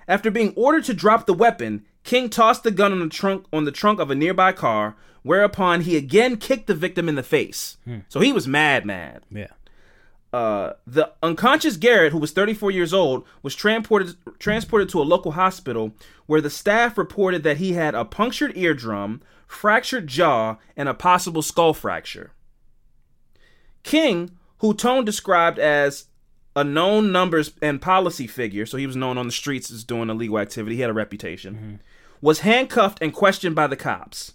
After 0.09 0.31
being 0.31 0.55
ordered 0.57 0.85
to 0.85 0.94
drop 0.94 1.27
the 1.27 1.35
weapon, 1.35 1.85
King 2.03 2.31
tossed 2.31 2.62
the 2.62 2.71
gun 2.71 2.92
on 2.92 3.01
the 3.01 3.09
trunk 3.09 3.44
on 3.53 3.66
the 3.66 3.71
trunk 3.71 4.01
of 4.01 4.11
a 4.11 4.14
nearby 4.14 4.53
car, 4.53 4.97
whereupon 5.23 5.83
he 5.83 5.97
again 5.97 6.38
kicked 6.38 6.66
the 6.66 6.75
victim 6.75 7.09
in 7.09 7.14
the 7.14 7.23
face. 7.23 7.77
So 8.09 8.21
he 8.21 8.33
was 8.33 8.49
mad, 8.49 8.87
mad. 8.87 9.23
Yeah. 9.31 9.49
Uh, 10.33 10.75
the 10.87 11.12
unconscious 11.23 11.77
Garrett, 11.77 12.12
who 12.12 12.18
was 12.18 12.33
34 12.33 12.71
years 12.71 12.92
old, 12.94 13.27
was 13.42 13.55
transported 13.55 14.16
transported 14.38 14.88
to 14.90 15.01
a 15.01 15.05
local 15.05 15.33
hospital 15.33 15.92
where 16.27 16.40
the 16.40 16.51
staff 16.51 16.97
reported 16.97 17.42
that 17.42 17.59
he 17.59 17.75
had 17.75 17.94
a 17.94 18.05
punctured 18.05 18.57
eardrum, 18.57 19.23
fractured 19.47 20.07
jaw, 20.07 20.57
and 20.77 20.88
a 20.88 20.94
possible 20.94 21.42
skull 21.42 21.75
fracture. 21.75 22.33
King, 23.83 24.31
who 24.59 24.75
Tone 24.75 25.05
described 25.05 25.59
as 25.59 26.07
a 26.59 26.64
known 26.64 27.12
numbers 27.12 27.53
and 27.62 27.81
policy 27.81 28.27
figure, 28.27 28.66
so 28.66 28.77
he 28.77 28.87
was 28.87 28.97
known 28.97 29.16
on 29.16 29.27
the 29.27 29.33
streets 29.33 29.71
as 29.71 29.85
doing 29.85 30.11
illegal 30.11 30.40
activity, 30.40 30.75
he 30.75 30.83
had 30.83 30.90
a 30.90 30.94
reputation, 30.94 31.55
mm-hmm. 31.55 31.75
was 32.21 32.40
handcuffed 32.40 32.99
and 33.01 33.14
questioned 33.14 33.55
by 33.55 33.68
the 33.68 33.77
cops. 33.77 34.33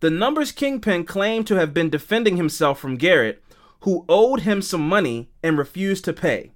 The 0.00 0.10
numbers 0.10 0.52
kingpin 0.52 1.04
claimed 1.04 1.46
to 1.46 1.54
have 1.54 1.72
been 1.72 1.88
defending 1.88 2.36
himself 2.36 2.78
from 2.78 2.96
Garrett, 2.96 3.42
who 3.80 4.04
owed 4.10 4.40
him 4.40 4.60
some 4.60 4.86
money 4.86 5.30
and 5.42 5.56
refused 5.56 6.04
to 6.04 6.12
pay. 6.12 6.52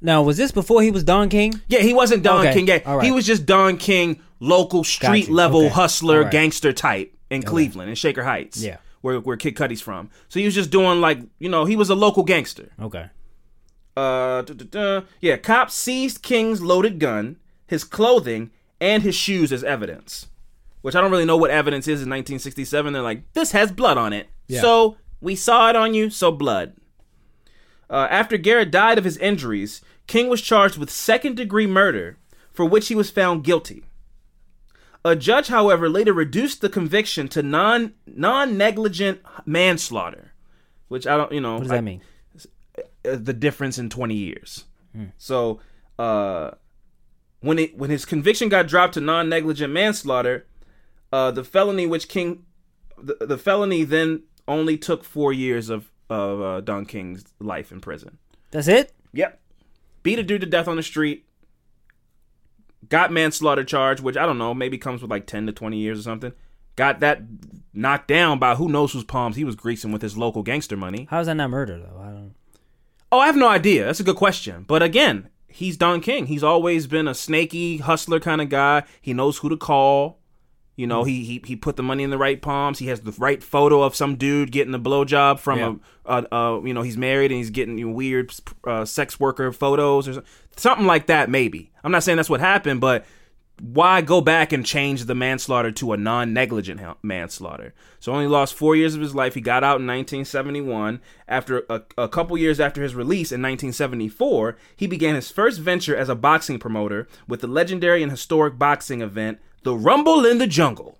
Now, 0.00 0.22
was 0.22 0.36
this 0.36 0.52
before 0.52 0.82
he 0.82 0.92
was 0.92 1.02
Don 1.02 1.28
King? 1.28 1.60
Yeah, 1.66 1.80
he 1.80 1.92
wasn't 1.92 2.22
Don 2.22 2.46
Okay, 2.46 2.54
King. 2.54 2.68
Yeah, 2.68 2.94
right. 2.94 3.04
he 3.04 3.10
was 3.10 3.26
just 3.26 3.46
Don 3.46 3.78
King, 3.78 4.22
local 4.38 4.84
street 4.84 5.28
level 5.28 5.62
okay, 5.62 5.70
hustler, 5.70 6.22
right. 6.22 6.30
gangster 6.30 6.72
type 6.72 7.12
in 7.30 7.42
Cleveland, 7.42 7.90
in 7.90 7.96
Shaker 7.96 8.22
Heights. 8.22 8.62
Yeah. 8.62 8.76
where 9.00 9.18
where 9.18 9.36
Kid 9.36 9.56
Cudi's 9.56 9.80
from. 9.80 10.08
So 10.28 10.38
he 10.38 10.46
was 10.46 10.54
just 10.54 10.70
doing 10.70 11.00
like 11.00 11.18
you 11.40 11.48
know 11.48 11.64
he 11.64 11.74
was 11.74 11.90
a 11.90 11.96
local 11.96 12.22
gangster. 12.22 12.70
Okay. 12.80 13.10
Uh, 13.98 14.42
duh, 14.42 14.54
duh, 14.54 14.64
duh. 14.70 15.02
yeah. 15.20 15.36
Cops 15.36 15.74
seized 15.74 16.22
King's 16.22 16.62
loaded 16.62 16.98
gun, 16.98 17.36
his 17.66 17.84
clothing, 17.84 18.50
and 18.80 19.02
his 19.02 19.14
shoes 19.14 19.52
as 19.52 19.64
evidence. 19.64 20.26
Which 20.82 20.94
I 20.94 21.00
don't 21.00 21.10
really 21.10 21.24
know 21.24 21.36
what 21.36 21.50
evidence 21.50 21.86
is 21.86 22.00
in 22.02 22.08
1967. 22.10 22.92
They're 22.92 23.02
like, 23.02 23.32
this 23.32 23.52
has 23.52 23.72
blood 23.72 23.98
on 23.98 24.12
it. 24.12 24.28
Yeah. 24.46 24.60
So 24.60 24.96
we 25.20 25.34
saw 25.34 25.68
it 25.68 25.76
on 25.76 25.92
you, 25.94 26.10
so 26.10 26.30
blood. 26.30 26.74
Uh, 27.90 28.06
after 28.10 28.36
Garrett 28.36 28.70
died 28.70 28.98
of 28.98 29.04
his 29.04 29.16
injuries, 29.18 29.80
King 30.06 30.28
was 30.28 30.40
charged 30.42 30.78
with 30.78 30.90
second 30.90 31.36
degree 31.36 31.66
murder, 31.66 32.18
for 32.52 32.64
which 32.64 32.88
he 32.88 32.94
was 32.94 33.10
found 33.10 33.42
guilty. 33.44 33.82
A 35.04 35.16
judge, 35.16 35.48
however, 35.48 35.88
later 35.88 36.12
reduced 36.12 36.60
the 36.60 36.68
conviction 36.68 37.28
to 37.28 37.42
non 37.42 37.94
non 38.06 38.56
negligent 38.58 39.20
manslaughter, 39.46 40.32
which 40.88 41.06
I 41.06 41.16
don't, 41.16 41.32
you 41.32 41.40
know, 41.40 41.54
What 41.54 41.62
does 41.64 41.72
I- 41.72 41.76
that 41.76 41.82
mean? 41.84 42.02
Uh, 43.08 43.16
the 43.16 43.32
difference 43.32 43.78
in 43.78 43.88
20 43.90 44.14
years. 44.14 44.64
So, 45.16 45.60
uh, 45.98 46.52
when 47.40 47.58
it 47.58 47.78
when 47.78 47.90
his 47.90 48.04
conviction 48.04 48.48
got 48.48 48.66
dropped 48.66 48.94
to 48.94 49.00
non-negligent 49.00 49.72
manslaughter, 49.72 50.46
uh, 51.12 51.30
the 51.30 51.44
felony 51.44 51.86
which 51.86 52.08
King, 52.08 52.44
the, 53.00 53.16
the 53.20 53.38
felony 53.38 53.84
then 53.84 54.24
only 54.48 54.76
took 54.76 55.04
four 55.04 55.32
years 55.32 55.68
of 55.68 55.90
of 56.10 56.40
uh, 56.40 56.60
Don 56.62 56.84
King's 56.86 57.24
life 57.38 57.70
in 57.70 57.80
prison. 57.80 58.18
That's 58.50 58.66
it? 58.66 58.92
Yep, 59.12 59.40
beat 60.02 60.18
a 60.18 60.22
dude 60.22 60.40
to 60.40 60.46
death 60.46 60.68
on 60.68 60.76
the 60.76 60.82
street. 60.82 61.26
Got 62.88 63.12
manslaughter 63.12 63.64
charge, 63.64 64.00
which 64.00 64.16
I 64.16 64.26
don't 64.26 64.38
know, 64.38 64.54
maybe 64.54 64.78
comes 64.78 65.02
with 65.02 65.10
like 65.10 65.26
10 65.26 65.46
to 65.46 65.52
20 65.52 65.78
years 65.78 66.00
or 66.00 66.02
something. 66.02 66.32
Got 66.76 67.00
that 67.00 67.22
knocked 67.72 68.08
down 68.08 68.38
by 68.38 68.54
who 68.54 68.68
knows 68.68 68.92
whose 68.92 69.04
palms 69.04 69.36
he 69.36 69.44
was 69.44 69.54
greasing 69.54 69.92
with 69.92 70.02
his 70.02 70.16
local 70.16 70.42
gangster 70.42 70.76
money. 70.76 71.06
How 71.10 71.20
is 71.20 71.26
that 71.26 71.34
not 71.34 71.50
murder 71.50 71.78
though? 71.78 72.00
Oh, 73.10 73.18
I 73.20 73.26
have 73.26 73.36
no 73.36 73.48
idea. 73.48 73.84
That's 73.86 74.00
a 74.00 74.04
good 74.04 74.16
question. 74.16 74.64
But 74.68 74.82
again, 74.82 75.28
he's 75.46 75.76
Don 75.76 76.00
King. 76.00 76.26
He's 76.26 76.44
always 76.44 76.86
been 76.86 77.08
a 77.08 77.14
snaky 77.14 77.78
hustler 77.78 78.20
kind 78.20 78.40
of 78.40 78.48
guy. 78.48 78.84
He 79.00 79.12
knows 79.14 79.38
who 79.38 79.48
to 79.48 79.56
call. 79.56 80.18
You 80.76 80.86
know, 80.86 81.02
he, 81.02 81.24
he 81.24 81.42
he 81.44 81.56
put 81.56 81.74
the 81.74 81.82
money 81.82 82.04
in 82.04 82.10
the 82.10 82.18
right 82.18 82.40
palms. 82.40 82.78
He 82.78 82.86
has 82.86 83.00
the 83.00 83.10
right 83.18 83.42
photo 83.42 83.82
of 83.82 83.96
some 83.96 84.14
dude 84.14 84.52
getting 84.52 84.72
a 84.74 84.78
blowjob 84.78 85.40
from 85.40 85.58
Yeah. 85.58 85.74
a, 86.04 86.26
a, 86.30 86.36
a 86.36 86.66
you 86.66 86.72
know 86.72 86.82
he's 86.82 86.96
married 86.96 87.32
and 87.32 87.38
he's 87.38 87.50
getting 87.50 87.78
you 87.78 87.88
know, 87.88 87.92
weird 87.94 88.32
uh, 88.64 88.84
sex 88.84 89.18
worker 89.18 89.50
photos 89.50 90.06
or 90.06 90.22
something 90.56 90.86
like 90.86 91.06
that. 91.06 91.28
Maybe 91.30 91.72
I'm 91.82 91.90
not 91.90 92.04
saying 92.04 92.14
that's 92.14 92.30
what 92.30 92.38
happened, 92.38 92.80
but 92.80 93.04
why 93.60 94.00
go 94.00 94.20
back 94.20 94.52
and 94.52 94.64
change 94.64 95.04
the 95.04 95.14
manslaughter 95.14 95.72
to 95.72 95.92
a 95.92 95.96
non-negligent 95.96 96.80
manslaughter? 97.02 97.74
So 97.98 98.12
only 98.12 98.26
lost 98.26 98.54
four 98.54 98.76
years 98.76 98.94
of 98.94 99.00
his 99.00 99.14
life. 99.14 99.34
He 99.34 99.40
got 99.40 99.64
out 99.64 99.80
in 99.80 99.86
1971. 99.86 101.00
After 101.26 101.64
a, 101.68 101.82
a 101.96 102.08
couple 102.08 102.38
years 102.38 102.60
after 102.60 102.82
his 102.82 102.94
release 102.94 103.32
in 103.32 103.42
1974, 103.42 104.56
he 104.76 104.86
began 104.86 105.14
his 105.14 105.30
first 105.30 105.60
venture 105.60 105.96
as 105.96 106.08
a 106.08 106.14
boxing 106.14 106.58
promoter 106.58 107.08
with 107.26 107.40
the 107.40 107.46
legendary 107.46 108.02
and 108.02 108.10
historic 108.10 108.58
boxing 108.58 109.00
event, 109.00 109.38
the 109.64 109.74
Rumble 109.74 110.24
in 110.24 110.38
the 110.38 110.46
Jungle, 110.46 110.98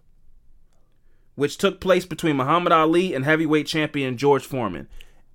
which 1.37 1.59
took 1.59 1.81
place 1.81 2.05
between 2.05 2.37
Muhammad 2.37 2.73
Ali 2.73 3.15
and 3.15 3.25
heavyweight 3.25 3.67
champion 3.67 4.17
George 4.17 4.45
Foreman. 4.45 4.89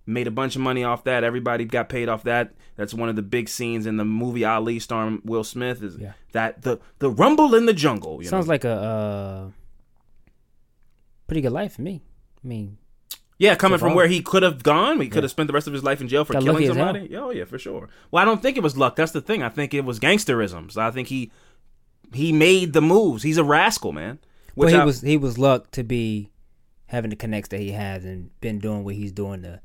Made 0.05 0.27
a 0.27 0.31
bunch 0.31 0.55
of 0.55 0.61
money 0.61 0.83
off 0.83 1.05
that. 1.05 1.23
Everybody 1.23 1.63
got 1.65 1.87
paid 1.87 2.09
off 2.09 2.23
that. 2.23 2.53
That's 2.75 2.93
one 2.93 3.07
of 3.07 3.15
the 3.15 3.21
big 3.21 3.47
scenes 3.47 3.85
in 3.85 3.95
the 3.97 4.03
movie 4.03 4.43
Ali, 4.43 4.79
starring 4.79 5.21
Will 5.23 5.43
Smith. 5.45 5.81
Is 5.81 5.97
Yeah. 5.97 6.13
that 6.33 6.63
the 6.63 6.79
the 6.99 7.09
Rumble 7.09 7.55
in 7.55 7.65
the 7.67 7.73
Jungle? 7.73 8.21
You 8.21 8.27
Sounds 8.27 8.47
know? 8.47 8.51
like 8.53 8.65
a 8.65 8.71
uh, 8.71 9.49
pretty 11.27 11.41
good 11.41 11.51
life 11.51 11.73
for 11.75 11.81
me. 11.81 12.01
I 12.43 12.47
mean, 12.47 12.77
Yeah, 13.39 13.55
coming 13.55 13.79
from 13.79 13.93
where 13.95 14.07
he 14.07 14.21
could 14.21 14.43
have 14.43 14.61
gone, 14.63 14.99
he 15.01 15.07
could 15.07 15.17
Yeah. 15.17 15.21
have 15.23 15.31
spent 15.31 15.47
the 15.47 15.53
rest 15.53 15.67
of 15.67 15.73
his 15.73 15.83
life 15.83 16.01
in 16.01 16.07
jail 16.07 16.23
for 16.25 16.33
Got 16.33 16.43
killing 16.43 16.67
somebody. 16.67 17.15
Oh 17.15 17.31
yeah, 17.31 17.45
for 17.45 17.57
sure. 17.57 17.89
Well, 18.11 18.21
I 18.21 18.25
don't 18.25 18.41
think 18.41 18.57
it 18.57 18.63
was 18.63 18.77
luck. 18.77 18.95
That's 18.95 19.11
the 19.11 19.21
thing. 19.21 19.41
I 19.41 19.49
think 19.49 19.73
it 19.73 19.85
was 19.85 19.99
gangsterism. 19.99 20.71
So 20.71 20.81
I 20.81 20.91
think 20.91 21.07
he 21.07 21.31
he 22.13 22.31
made 22.31 22.73
the 22.73 22.81
moves. 22.81 23.23
He's 23.23 23.37
a 23.37 23.43
rascal, 23.43 23.91
man. 23.91 24.19
well, 24.55 24.69
he 24.69 24.75
I- 24.75 24.85
was 24.85 25.01
he 25.01 25.17
was 25.17 25.37
luck 25.37 25.71
to 25.71 25.83
be 25.83 26.29
having 26.87 27.09
the 27.09 27.15
connects 27.15 27.49
that 27.49 27.59
he 27.59 27.71
has 27.71 28.05
and 28.05 28.29
been 28.39 28.59
doing 28.59 28.83
what 28.83 28.95
he's 28.95 29.11
doing 29.11 29.41
to 29.43 29.61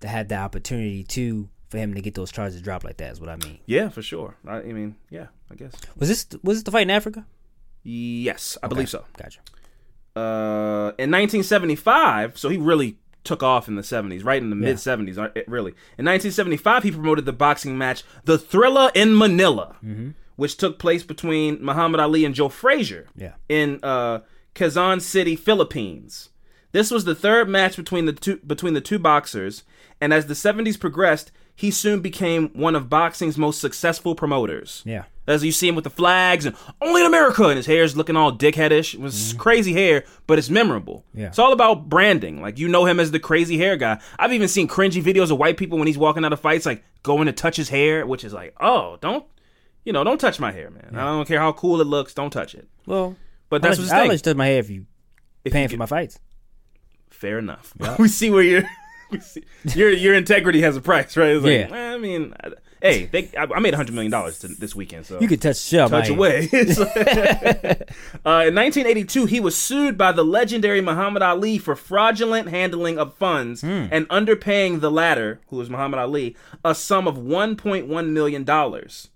to 0.00 0.08
have 0.08 0.28
the 0.28 0.36
opportunity 0.36 1.02
to 1.04 1.48
for 1.68 1.78
him 1.78 1.94
to 1.94 2.00
get 2.00 2.14
those 2.14 2.30
charges 2.30 2.60
dropped 2.62 2.84
like 2.84 2.96
that 2.98 3.12
is 3.12 3.20
what 3.20 3.28
I 3.28 3.36
mean. 3.36 3.58
yeah, 3.66 3.88
for 3.88 4.00
sure. 4.02 4.36
I, 4.46 4.58
I 4.58 4.72
mean, 4.72 4.94
yeah, 5.10 5.26
I 5.50 5.54
guess. 5.56 5.72
Was 5.96 6.08
this 6.08 6.26
was 6.42 6.58
this 6.58 6.62
the 6.64 6.70
fight 6.70 6.82
in 6.82 6.90
Africa? 6.90 7.24
Yes, 7.82 8.56
I 8.62 8.68
believe 8.68 8.88
so. 8.88 9.04
Gotcha. 9.16 9.40
uh, 10.16 10.92
in 10.98 11.10
1975, 11.10 12.38
so 12.38 12.48
he 12.48 12.56
really 12.58 12.98
took 13.24 13.42
off 13.42 13.68
in 13.68 13.74
the 13.74 13.82
70s, 13.82 14.24
right 14.24 14.40
in 14.42 14.50
the 14.50 14.56
Yeah. 14.56 14.62
mid 14.72 14.76
70s, 14.76 15.18
uh, 15.18 15.28
really. 15.48 15.72
In 15.98 16.04
1975, 16.04 16.82
he 16.84 16.90
promoted 16.92 17.24
the 17.24 17.32
boxing 17.32 17.76
match, 17.76 18.04
The 18.24 18.38
Thriller 18.38 18.90
in 18.94 19.16
Manila, 19.16 19.76
Mm-hmm. 19.84 20.10
which 20.36 20.56
took 20.56 20.78
place 20.78 21.02
between 21.02 21.58
Muhammad 21.64 22.00
Ali 22.00 22.24
and 22.24 22.34
Joe 22.34 22.48
Frazier 22.48 23.06
Yeah. 23.16 23.34
in 23.48 23.80
uh, 23.82 24.20
Quezon 24.54 25.00
City, 25.02 25.34
Philippines. 25.36 26.28
This 26.72 26.90
was 26.90 27.04
the 27.04 27.14
third 27.14 27.48
match 27.48 27.76
between 27.76 28.04
the 28.06 28.12
two 28.12 28.36
between 28.46 28.74
the 28.74 28.80
two 28.80 28.98
boxers, 28.98 29.64
and 30.00 30.12
as 30.12 30.26
the 30.26 30.34
70s 30.34 30.78
progressed, 30.78 31.32
he 31.54 31.70
soon 31.70 32.00
became 32.00 32.48
one 32.50 32.74
of 32.74 32.88
boxing's 32.90 33.38
most 33.38 33.60
successful 33.60 34.14
promoters. 34.14 34.82
Yeah. 34.84 35.04
As 35.26 35.42
you 35.42 35.50
see 35.50 35.66
him 35.66 35.74
with 35.74 35.82
the 35.84 35.90
flags 35.90 36.46
and 36.46 36.54
only 36.80 37.00
in 37.00 37.06
America, 37.08 37.44
and 37.48 37.56
his 37.56 37.66
hair's 37.66 37.96
looking 37.96 38.14
all 38.14 38.30
dickheadish. 38.32 38.94
It 38.94 39.00
was 39.00 39.32
crazy 39.38 39.72
hair, 39.72 40.04
but 40.28 40.38
it's 40.38 40.48
memorable. 40.50 41.04
Mm-hmm. 41.10 41.20
Yeah. 41.20 41.26
It's 41.28 41.38
all 41.40 41.52
about 41.52 41.88
branding. 41.88 42.40
Like 42.42 42.58
you 42.58 42.68
know 42.68 42.84
him 42.84 43.00
as 43.00 43.10
the 43.10 43.18
crazy 43.18 43.58
hair 43.58 43.76
guy. 43.76 44.00
I've 44.18 44.32
even 44.32 44.46
seen 44.48 44.68
cringy 44.68 45.02
videos 45.02 45.32
of 45.32 45.38
white 45.38 45.56
people 45.56 45.78
when 45.78 45.88
he's 45.88 45.98
walking 45.98 46.24
out 46.24 46.32
of 46.32 46.38
fights, 46.40 46.64
like 46.66 46.84
going 47.02 47.26
to 47.26 47.32
touch 47.32 47.56
his 47.56 47.70
hair, 47.70 48.06
which 48.06 48.22
is 48.22 48.32
like, 48.32 48.54
oh, 48.60 48.98
don't, 49.00 49.24
you 49.84 49.92
know, 49.92 50.04
don't 50.04 50.20
touch 50.20 50.38
my 50.38 50.52
hair, 50.52 50.70
man. 50.70 50.90
I 50.94 51.06
don't 51.06 51.26
care 51.26 51.40
how 51.40 51.52
cool 51.52 51.80
it 51.80 51.86
looks, 51.88 52.14
don't 52.14 52.30
touch 52.30 52.54
it. 52.54 52.68
Well, 52.86 53.16
But 53.48 53.62
that's 53.62 53.78
I'll 53.78 53.82
what's 53.84 53.92
I'll 53.92 54.12
you 54.12 54.18
touch 54.18 54.36
my 54.36 54.46
hair 54.46 54.58
if 54.60 54.70
you 54.70 54.86
If 55.44 55.52
paying 55.52 55.64
you 55.64 55.68
for 55.70 55.72
get- 55.72 55.78
my 55.78 55.86
fights. 55.86 56.20
Fair 57.10 57.38
enough. 57.40 57.72
we 57.98 58.06
see 58.08 58.30
where 58.30 58.42
your 58.42 58.60
we 58.62 58.66
see- 58.68 58.74
your 59.74 59.90
your 59.90 60.14
integrity 60.14 60.60
has 60.62 60.76
a 60.76 60.80
price, 60.80 61.16
right? 61.16 61.30
It's 61.36 61.44
like, 61.44 61.70
Yeah. 61.70 61.92
I 61.94 61.98
mean, 61.98 62.34
I, 62.42 62.50
hey, 62.82 63.06
they, 63.06 63.30
I, 63.38 63.44
I 63.44 63.60
made 63.60 63.74
hundred 63.74 63.94
million 63.94 64.10
dollars 64.12 64.38
this 64.40 64.74
weekend, 64.74 65.06
so 65.06 65.20
You 65.20 65.28
could 65.28 65.40
touch 65.42 65.56
the 65.70 65.78
shit 65.78 65.88
touch 65.88 66.08
away. 66.08 66.48
Uh, 68.26 68.42
in 68.50 68.54
1982, 68.56 69.26
he 69.26 69.38
was 69.40 69.56
sued 69.56 69.96
by 69.96 70.10
the 70.10 70.24
legendary 70.24 70.80
Muhammad 70.80 71.22
Ali 71.22 71.58
for 71.58 71.76
fraudulent 71.76 72.48
handling 72.48 72.98
of 72.98 73.14
funds 73.14 73.60
Hmm. 73.60 73.86
and 73.92 74.08
underpaying 74.08 74.80
the 74.80 74.90
latter, 74.90 75.40
who 75.48 75.56
was 75.56 75.70
Muhammad 75.70 76.00
Ali, 76.00 76.36
a 76.64 76.74
sum 76.74 77.06
of 77.06 77.16
1.1 77.16 78.08
million 78.10 78.42
dollars. 78.44 79.10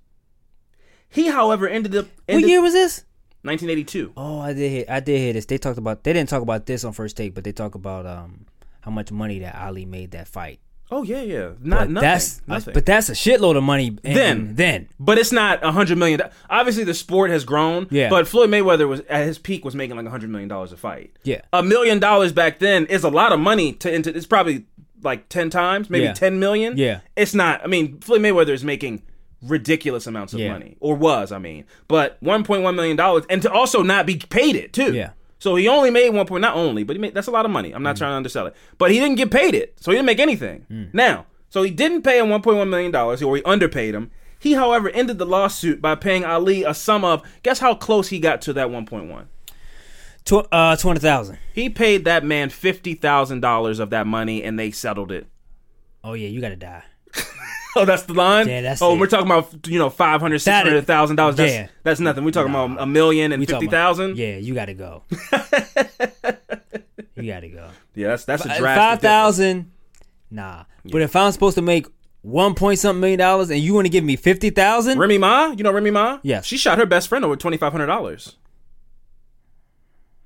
He, 1.08 1.26
however, 1.28 1.68
ended 1.68 1.96
up. 1.96 2.06
What 2.28 2.42
year 2.46 2.62
was 2.62 2.72
this? 2.72 3.04
1982. 3.42 4.12
Oh, 4.16 4.38
I 4.38 4.52
did 4.52 4.70
hear. 4.70 4.84
I 4.88 5.00
did 5.00 5.18
hear 5.18 5.32
this. 5.32 5.46
They 5.46 5.58
talked 5.58 5.78
about. 5.78 6.04
They 6.04 6.12
didn't 6.12 6.28
talk 6.28 6.42
about 6.42 6.66
this 6.66 6.84
on 6.84 6.92
first 6.92 7.16
take, 7.16 7.34
but 7.34 7.42
they 7.42 7.52
talk 7.52 7.74
about 7.74 8.06
um 8.06 8.46
how 8.80 8.90
much 8.90 9.10
money 9.12 9.38
that 9.40 9.54
Ali 9.54 9.84
made 9.84 10.12
that 10.12 10.28
fight. 10.28 10.60
Oh 10.92 11.04
yeah, 11.04 11.22
yeah. 11.22 11.50
Not 11.60 11.80
But 11.80 11.90
nothing. 11.90 11.94
that's 12.08 12.40
nothing. 12.48 12.74
but 12.74 12.84
that's 12.84 13.08
a 13.08 13.12
shitload 13.12 13.56
of 13.56 13.62
money. 13.62 13.96
in- 14.02 14.14
Then. 14.14 14.54
then 14.56 14.88
But 14.98 15.18
it's 15.18 15.30
not 15.30 15.62
a 15.64 15.70
hundred 15.70 15.98
million. 15.98 16.20
Obviously, 16.48 16.82
the 16.82 16.94
sport 16.94 17.30
has 17.30 17.44
grown. 17.44 17.86
Yeah. 17.92 18.08
But 18.10 18.26
Floyd 18.26 18.50
Mayweather 18.50 18.88
was 18.88 19.00
at 19.08 19.24
his 19.24 19.38
peak 19.38 19.64
was 19.64 19.76
making 19.76 19.96
like 19.96 20.06
a 20.06 20.10
hundred 20.10 20.30
million 20.30 20.48
dollars 20.48 20.72
a 20.72 20.76
fight. 20.76 21.12
Yeah. 21.22 21.42
A 21.52 21.62
million 21.62 22.00
dollars 22.00 22.32
back 22.32 22.58
then 22.58 22.86
is 22.86 23.04
a 23.04 23.08
lot 23.08 23.30
of 23.32 23.38
money 23.38 23.72
to 23.74 23.92
into. 23.94 24.10
It's 24.16 24.26
probably 24.26 24.64
like 25.02 25.28
ten 25.28 25.48
times, 25.48 25.88
maybe 25.90 26.06
Yeah. 26.06 26.12
ten 26.12 26.40
million. 26.40 26.76
Yeah. 26.76 27.00
It's 27.16 27.34
not. 27.34 27.62
I 27.62 27.68
mean, 27.68 28.00
Floyd 28.00 28.22
Mayweather 28.22 28.50
is 28.50 28.64
making 28.64 29.02
ridiculous 29.42 30.06
amounts 30.06 30.34
of 30.34 30.40
Yeah. 30.40 30.52
money, 30.52 30.76
or 30.80 30.96
was. 30.96 31.32
I 31.32 31.38
mean, 31.38 31.64
but 31.88 32.16
one 32.20 32.42
point 32.44 32.62
one 32.62 32.74
million 32.76 32.96
dollars, 32.96 33.24
and 33.30 33.40
to 33.42 33.50
also 33.52 33.82
not 33.82 34.06
be 34.06 34.16
paid 34.16 34.56
it 34.56 34.72
too. 34.72 34.92
Yeah. 34.92 35.10
So 35.40 35.56
he 35.56 35.66
only 35.66 35.90
made 35.90 36.10
one 36.10 36.26
point, 36.26 36.42
not 36.42 36.54
only, 36.54 36.84
but 36.84 36.94
he 36.94 37.00
made 37.02 37.14
that's 37.14 37.26
a 37.26 37.32
lot 37.32 37.44
of 37.44 37.50
money. 37.50 37.72
I'm 37.72 37.82
not 37.82 37.96
trying 37.96 38.12
to 38.12 38.16
undersell 38.16 38.46
it, 38.46 38.54
but 38.78 38.92
he 38.92 39.00
didn't 39.00 39.16
get 39.16 39.32
paid 39.32 39.54
it, 39.54 39.74
so 39.80 39.90
he 39.90 39.96
didn't 39.96 40.06
make 40.06 40.20
anything. 40.20 40.66
Now 40.92 41.26
So 41.48 41.62
he 41.62 41.70
didn't 41.72 42.02
pay 42.02 42.20
him 42.20 42.26
1.1 42.28 42.68
million 42.68 42.92
dollars, 42.92 43.22
or 43.22 43.34
he 43.36 43.42
underpaid 43.42 43.94
him. 43.94 44.12
He, 44.38 44.52
however, 44.52 44.88
ended 44.90 45.18
the 45.18 45.26
lawsuit 45.26 45.82
by 45.82 45.96
paying 45.96 46.24
Ali 46.24 46.62
a 46.64 46.72
sum 46.72 47.04
of 47.04 47.22
guess 47.42 47.58
how 47.58 47.74
close 47.74 48.08
he 48.08 48.18
got 48.20 48.40
to 48.42 48.52
that 48.54 48.68
1.1. 48.68 49.26
Tw- 50.24 50.46
uh, 50.52 50.76
hundred 50.76 51.00
thousand. 51.00 51.38
He 51.52 51.68
paid 51.68 52.04
that 52.04 52.24
man 52.24 52.50
fifty 52.50 52.94
thousand 52.94 53.40
dollars 53.40 53.78
of 53.78 53.90
that 53.90 54.06
money, 54.06 54.42
and 54.42 54.58
they 54.58 54.70
settled 54.70 55.10
it. 55.10 55.26
Oh 56.04 56.12
yeah, 56.12 56.28
you 56.28 56.40
gotta 56.40 56.56
die. 56.56 56.84
Oh, 57.76 57.84
that's 57.84 58.02
the 58.02 58.14
line. 58.14 58.48
Yeah, 58.48 58.62
that's 58.62 58.82
Oh, 58.82 58.94
it. 58.94 58.98
we're 58.98 59.06
talking 59.06 59.26
about 59.26 59.66
you 59.68 59.78
know 59.78 59.90
five 59.90 60.20
hundred, 60.20 60.40
six 60.40 60.54
hundred 60.56 60.86
thousand 60.86 61.16
dollars. 61.16 61.36
That's 61.36 61.52
Yeah. 61.52 61.68
that's 61.84 62.00
nothing. 62.00 62.24
We're 62.24 62.32
talking 62.32 62.50
about 62.50 62.80
a 62.80 62.86
million 62.86 63.30
and 63.32 63.38
We 63.40 63.46
fifty 63.46 63.68
thousand. 63.68 64.16
Yeah, 64.16 64.36
you 64.36 64.54
gotta 64.54 64.74
go. 64.74 65.02
you 67.16 67.30
gotta 67.32 67.48
go. 67.48 67.68
Yeah, 67.94 68.08
that's 68.08 68.24
that's 68.24 68.44
a 68.44 68.48
drastic. 68.48 68.64
Five 68.64 69.00
thousand. 69.00 69.70
Nah. 70.30 70.64
But 70.84 71.02
if 71.02 71.14
I'm 71.14 71.30
supposed 71.32 71.56
to 71.56 71.62
make 71.62 71.86
one 72.22 72.54
point 72.54 72.78
something 72.78 73.00
million 73.00 73.18
dollars 73.18 73.50
and 73.50 73.60
you 73.60 73.74
want 73.74 73.84
to 73.86 73.90
give 73.90 74.04
me 74.04 74.16
fifty 74.16 74.50
thousand, 74.50 74.98
Remy 74.98 75.18
Ma, 75.18 75.46
you 75.56 75.62
know 75.62 75.72
Remy 75.72 75.90
Ma? 75.90 76.18
Yeah, 76.22 76.40
She 76.40 76.56
shot 76.56 76.78
her 76.78 76.86
best 76.86 77.08
friend 77.08 77.24
over 77.24 77.36
twenty 77.36 77.56
five 77.56 77.72
hundred 77.72 77.86
dollars. 77.86 78.36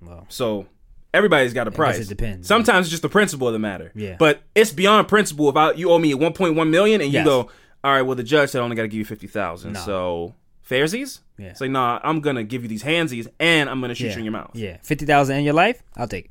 Well. 0.01 0.27
So 0.29 0.67
everybody's 1.15 1.55
got 1.55 1.67
a 1.69 1.71
price. 1.71 1.99
it 1.99 2.09
depends. 2.09 2.47
Sometimes 2.47 2.87
it's 2.87 2.91
just 2.91 3.03
the 3.03 3.09
principle 3.09 3.47
of 3.47 3.53
the 3.53 3.59
matter. 3.59 3.93
Yeah. 3.95 4.17
But 4.19 4.43
it's 4.55 4.73
beyond 4.73 5.09
principle. 5.09 5.49
If 5.49 5.57
I, 5.57 5.73
you 5.73 5.91
owe 5.91 5.99
me 5.99 6.13
one 6.15 6.33
point 6.33 6.57
one 6.57 6.71
million 6.71 7.01
and 7.01 7.11
you 7.13 7.21
Yes. 7.21 7.27
go, 7.27 7.51
all 7.83 7.93
right, 7.93 8.03
well 8.03 8.17
the 8.17 8.23
judge 8.23 8.51
said 8.51 8.61
I 8.61 8.65
only 8.65 8.77
got 8.77 8.83
to 8.83 8.89
give 8.89 8.99
you 8.99 9.05
fifty 9.05 9.27
thousand. 9.27 9.75
No. 9.75 9.81
So 9.81 10.35
fairsies. 10.69 11.21
Yeah. 11.39 11.49
It's 11.49 11.61
like 11.61 11.71
nah, 11.71 12.01
I'm 12.03 12.21
gonna 12.21 12.45
give 12.45 12.63
you 12.63 12.69
these 12.69 12.83
handsies 12.83 13.29
and 13.41 13.71
I'm 13.71 13.81
gonna 13.81 13.95
shoot 13.95 14.07
yeah. 14.07 14.13
you 14.13 14.19
in 14.19 14.25
your 14.25 14.33
mouth. 14.33 14.51
Yeah, 14.55 14.77
fifty 14.83 15.07
thousand 15.07 15.37
in 15.39 15.45
your 15.45 15.55
life, 15.55 15.83
I'll 15.97 16.09
take 16.09 16.27
it. 16.27 16.31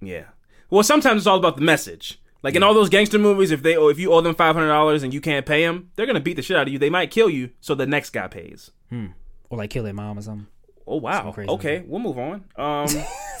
Yeah. 0.00 0.24
Well, 0.70 0.82
sometimes 0.82 1.22
it's 1.22 1.26
all 1.26 1.38
about 1.38 1.56
the 1.56 1.62
message. 1.62 2.20
Like 2.42 2.54
in 2.56 2.62
all 2.62 2.74
those 2.74 2.90
gangster 2.90 3.18
movies, 3.18 3.50
if 3.50 3.62
they 3.62 3.74
if 3.74 3.98
you 3.98 4.12
owe 4.12 4.20
them 4.20 4.34
five 4.34 4.54
hundred 4.54 4.68
dollars 4.68 5.02
and 5.02 5.14
you 5.14 5.20
can't 5.20 5.46
pay 5.46 5.64
them, 5.64 5.90
they're 5.96 6.06
gonna 6.06 6.20
beat 6.20 6.36
the 6.36 6.42
shit 6.42 6.56
out 6.56 6.66
of 6.66 6.72
you. 6.72 6.78
They 6.78 6.90
might 6.90 7.10
kill 7.10 7.30
you, 7.30 7.50
so 7.60 7.74
the 7.74 7.86
next 7.86 8.10
guy 8.10 8.28
pays. 8.28 8.70
Hmm. 8.90 9.06
Or 9.48 9.58
like 9.58 9.70
kill 9.70 9.84
their 9.84 9.94
mom 9.94 10.18
or 10.18 10.22
something. 10.22 10.46
Oh 10.86 10.96
wow. 10.96 11.34
Okay, 11.36 11.82
we'll 11.86 12.00
move 12.00 12.18
on. 12.18 12.44
Um, 12.56 12.86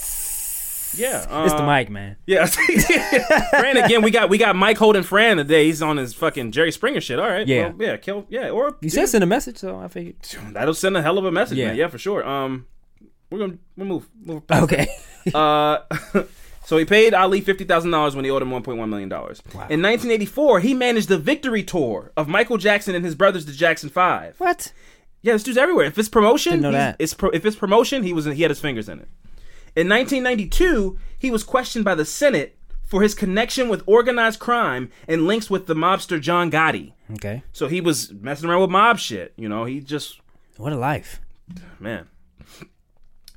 yeah, 0.96 1.44
it's 1.44 1.52
the 1.54 1.62
uh, 1.62 1.66
mic, 1.66 1.90
man. 1.90 2.16
Yeah, 2.26 2.46
Fran 3.50 3.76
again. 3.76 4.02
We 4.02 4.10
got 4.10 4.28
we 4.28 4.38
got 4.38 4.56
Mike 4.56 4.78
holding 4.78 5.02
Fran 5.02 5.36
today. 5.38 5.66
He's 5.66 5.82
on 5.82 5.96
his 5.96 6.14
fucking 6.14 6.52
Jerry 6.52 6.72
Springer 6.72 7.00
shit. 7.00 7.18
All 7.18 7.28
right, 7.28 7.46
Yeah. 7.46 7.68
well, 7.68 7.88
yeah, 7.88 7.96
kill, 7.96 8.26
yeah, 8.28 8.50
or 8.50 8.76
You 8.80 8.90
said 8.90 9.06
send 9.08 9.24
a 9.24 9.26
message, 9.26 9.58
so 9.58 9.78
I 9.78 9.88
figured. 9.88 10.16
that'll 10.52 10.74
send 10.74 10.96
a 10.96 11.02
hell 11.02 11.18
of 11.18 11.24
a 11.24 11.32
message, 11.32 11.58
Yeah. 11.58 11.68
man. 11.68 11.76
Yeah, 11.76 11.88
for 11.88 11.98
sure. 11.98 12.26
Um, 12.26 12.66
we're 13.30 13.38
gonna 13.38 13.58
we'll 13.76 13.86
move. 13.88 14.08
move 14.24 14.42
Okay. 14.50 14.86
uh, 15.34 15.78
so 16.64 16.76
he 16.78 16.84
paid 16.84 17.14
Ali 17.14 17.40
fifty 17.40 17.64
thousand 17.64 17.90
dollars 17.90 18.14
when 18.14 18.24
he 18.24 18.30
owed 18.30 18.42
him 18.42 18.50
one 18.50 18.62
point 18.62 18.78
one 18.78 18.90
million 18.90 19.08
dollars. 19.08 19.40
In 19.70 19.82
1984, 19.82 20.60
he 20.60 20.74
managed 20.74 21.08
the 21.08 21.18
victory 21.18 21.62
tour 21.62 22.12
of 22.16 22.28
Michael 22.28 22.58
Jackson 22.58 22.94
and 22.94 23.04
his 23.04 23.14
brothers, 23.14 23.46
the 23.46 23.52
Jackson 23.52 23.88
Five. 23.90 24.34
What? 24.38 24.72
Yeah, 25.22 25.32
this 25.32 25.42
dude's 25.42 25.56
everywhere. 25.56 25.86
If 25.86 25.98
it's 25.98 26.10
promotion, 26.10 26.52
Didn't 26.52 26.62
know 26.64 26.72
that. 26.72 26.96
It's 26.98 27.14
pro, 27.14 27.30
if 27.30 27.46
it's 27.46 27.56
promotion, 27.56 28.02
he 28.02 28.12
was 28.12 28.26
he 28.26 28.42
had 28.42 28.50
his 28.50 28.60
fingers 28.60 28.90
in 28.90 29.00
it. 29.00 29.08
In 29.76 29.88
1992, 29.88 30.98
he 31.18 31.30
was 31.30 31.42
questioned 31.42 31.84
by 31.84 31.94
the 31.94 32.04
Senate 32.04 32.56
for 32.84 33.02
his 33.02 33.14
connection 33.14 33.68
with 33.68 33.82
organized 33.86 34.38
crime 34.38 34.90
and 35.08 35.26
links 35.26 35.50
with 35.50 35.66
the 35.66 35.74
mobster 35.74 36.20
John 36.20 36.50
Gotti. 36.50 36.92
Okay. 37.14 37.42
So 37.52 37.66
he 37.66 37.80
was 37.80 38.12
messing 38.12 38.48
around 38.48 38.60
with 38.62 38.70
mob 38.70 38.98
shit. 38.98 39.32
You 39.36 39.48
know, 39.48 39.64
he 39.64 39.80
just 39.80 40.20
What 40.56 40.72
a 40.72 40.76
life. 40.76 41.20
man. 41.80 42.06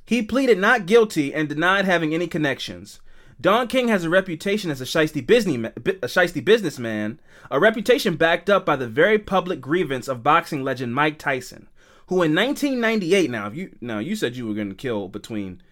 He 0.06 0.22
pleaded 0.22 0.58
not 0.58 0.86
guilty 0.86 1.34
and 1.34 1.48
denied 1.48 1.84
having 1.84 2.14
any 2.14 2.26
connections. 2.26 3.00
Don 3.40 3.68
King 3.68 3.88
has 3.88 4.04
a 4.04 4.08
reputation 4.10 4.70
as 4.70 4.80
a 4.80 4.84
shiesty, 4.84 5.24
business, 5.24 5.72
a 5.76 6.06
shiesty 6.08 6.44
businessman, 6.44 7.20
a 7.50 7.60
reputation 7.60 8.16
backed 8.16 8.48
up 8.50 8.64
by 8.66 8.74
the 8.74 8.88
very 8.88 9.18
public 9.18 9.60
grievance 9.60 10.08
of 10.08 10.22
boxing 10.22 10.64
legend 10.64 10.94
Mike 10.94 11.18
Tyson, 11.18 11.68
who 12.06 12.22
in 12.22 12.34
1998 12.34 13.30
now, 13.30 13.46
if 13.46 13.54
you 13.54 13.76
now 13.80 13.98
you 13.98 14.16
said 14.16 14.34
you 14.34 14.46
were 14.46 14.54
going 14.54 14.70
to 14.70 14.74
kill 14.74 15.08
between 15.08 15.62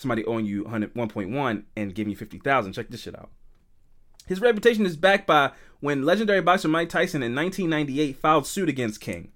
somebody 0.00 0.24
owing 0.24 0.46
you 0.46 0.62
100 0.64 0.94
1.1 0.94 1.64
and 1.76 1.94
giving 1.94 2.10
you 2.10 2.16
50,000. 2.16 2.72
Check 2.72 2.88
this 2.88 3.02
shit 3.02 3.18
out. 3.18 3.30
His 4.26 4.40
reputation 4.40 4.86
is 4.86 4.96
backed 4.96 5.26
by 5.26 5.52
when 5.80 6.04
legendary 6.04 6.40
boxer 6.40 6.68
Mike 6.68 6.88
Tyson 6.88 7.22
in 7.22 7.34
1998 7.34 8.16
filed 8.16 8.46
suit 8.46 8.68
against 8.68 9.00
King 9.00 9.32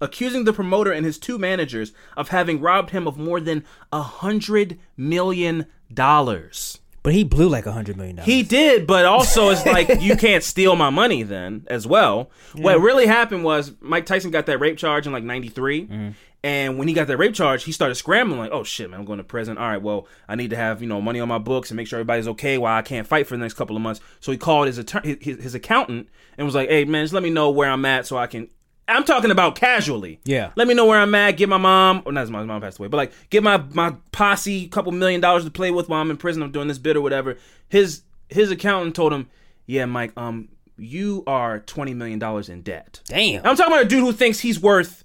accusing 0.00 0.44
the 0.44 0.52
promoter 0.52 0.92
and 0.92 1.04
his 1.04 1.18
two 1.18 1.38
managers 1.38 1.92
of 2.16 2.28
having 2.28 2.60
robbed 2.60 2.90
him 2.90 3.06
of 3.06 3.16
more 3.16 3.40
than 3.40 3.64
a 3.92 4.02
hundred 4.02 4.78
million 4.96 5.66
dollars. 5.92 6.78
But 7.02 7.12
he 7.12 7.22
blew 7.22 7.48
like 7.48 7.66
a 7.66 7.72
hundred 7.72 7.96
million 7.96 8.16
dollars. 8.16 8.26
He 8.26 8.42
did, 8.42 8.86
but 8.86 9.04
also 9.04 9.50
it's 9.50 9.66
like 9.66 10.00
you 10.00 10.16
can't 10.18 10.42
steal 10.42 10.74
my 10.76 10.90
money 10.90 11.22
then 11.22 11.66
as 11.68 11.86
well. 11.86 12.30
What 12.54 12.80
really 12.80 13.06
happened 13.06 13.44
was 13.44 13.72
Mike 13.80 14.06
Tyson 14.06 14.30
got 14.30 14.46
that 14.46 14.58
rape 14.58 14.78
charge 14.78 15.06
in 15.06 15.12
like 15.12 15.24
'93, 15.24 16.14
and 16.44 16.76
when 16.76 16.88
he 16.88 16.92
got 16.92 17.06
that 17.06 17.16
rape 17.16 17.32
charge, 17.32 17.64
he 17.64 17.72
started 17.72 17.94
scrambling 17.94 18.38
like, 18.38 18.52
"Oh 18.52 18.64
shit, 18.64 18.90
man, 18.90 19.00
I'm 19.00 19.06
going 19.06 19.16
to 19.16 19.24
prison. 19.24 19.56
All 19.56 19.66
right, 19.66 19.80
well, 19.80 20.06
I 20.28 20.34
need 20.34 20.50
to 20.50 20.56
have 20.56 20.82
you 20.82 20.86
know 20.86 21.00
money 21.00 21.18
on 21.18 21.26
my 21.26 21.38
books 21.38 21.70
and 21.70 21.76
make 21.76 21.86
sure 21.88 21.98
everybody's 21.98 22.28
okay 22.28 22.58
while 22.58 22.76
I 22.76 22.82
can't 22.82 23.06
fight 23.06 23.26
for 23.26 23.34
the 23.34 23.40
next 23.40 23.54
couple 23.54 23.74
of 23.74 23.80
months." 23.80 24.02
So 24.20 24.30
he 24.30 24.36
called 24.36 24.66
his 24.66 24.76
attorney, 24.76 25.16
his, 25.22 25.42
his 25.42 25.54
accountant, 25.54 26.10
and 26.36 26.44
was 26.44 26.54
like, 26.54 26.68
"Hey, 26.68 26.84
man, 26.84 27.02
just 27.02 27.14
let 27.14 27.22
me 27.22 27.30
know 27.30 27.50
where 27.50 27.70
I'm 27.70 27.86
at 27.86 28.06
so 28.06 28.18
I 28.18 28.26
can." 28.26 28.50
I'm 28.86 29.04
talking 29.04 29.30
about 29.30 29.56
casually. 29.56 30.20
Yeah. 30.24 30.50
Let 30.54 30.68
me 30.68 30.74
know 30.74 30.84
where 30.84 31.00
I'm 31.00 31.14
at. 31.14 31.38
Get 31.38 31.48
my 31.48 31.56
mom, 31.56 32.02
or 32.04 32.12
not 32.12 32.20
his 32.20 32.30
mom 32.30 32.60
passed 32.60 32.78
away, 32.78 32.88
but 32.88 32.98
like 32.98 33.12
get 33.30 33.42
my 33.42 33.56
my 33.72 33.94
posse 34.12 34.64
a 34.64 34.68
couple 34.68 34.92
million 34.92 35.22
dollars 35.22 35.46
to 35.46 35.50
play 35.50 35.70
with 35.70 35.88
while 35.88 36.02
I'm 36.02 36.10
in 36.10 36.18
prison. 36.18 36.42
I'm 36.42 36.52
doing 36.52 36.68
this 36.68 36.76
bit 36.76 36.94
or 36.94 37.00
whatever. 37.00 37.38
His 37.70 38.02
his 38.28 38.50
accountant 38.50 38.94
told 38.94 39.14
him, 39.14 39.30
"Yeah, 39.64 39.86
Mike, 39.86 40.12
um, 40.18 40.50
you 40.76 41.24
are 41.26 41.60
twenty 41.60 41.94
million 41.94 42.18
dollars 42.18 42.50
in 42.50 42.60
debt." 42.60 43.00
Damn. 43.06 43.46
I'm 43.46 43.56
talking 43.56 43.72
about 43.72 43.86
a 43.86 43.88
dude 43.88 44.00
who 44.00 44.12
thinks 44.12 44.40
he's 44.40 44.60
worth 44.60 45.03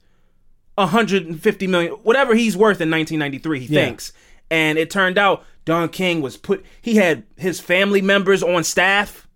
150 0.80 1.68
million, 1.68 1.92
whatever 2.04 2.36
he's 2.36 2.56
worth 2.58 2.82
in 2.82 2.89
1993. 2.89 3.60
He 3.62 3.74
Yeah. 3.74 3.86
thinks, 3.86 4.13
and 4.50 4.78
it 4.78 4.89
turned 4.89 5.18
out 5.18 5.44
Don 5.65 5.89
King 5.89 6.22
was 6.22 6.38
put. 6.38 6.65
He 6.82 6.96
had 6.96 7.24
his 7.38 7.60
family 7.60 8.02
members 8.02 8.42
on 8.42 8.63
staff 8.63 9.28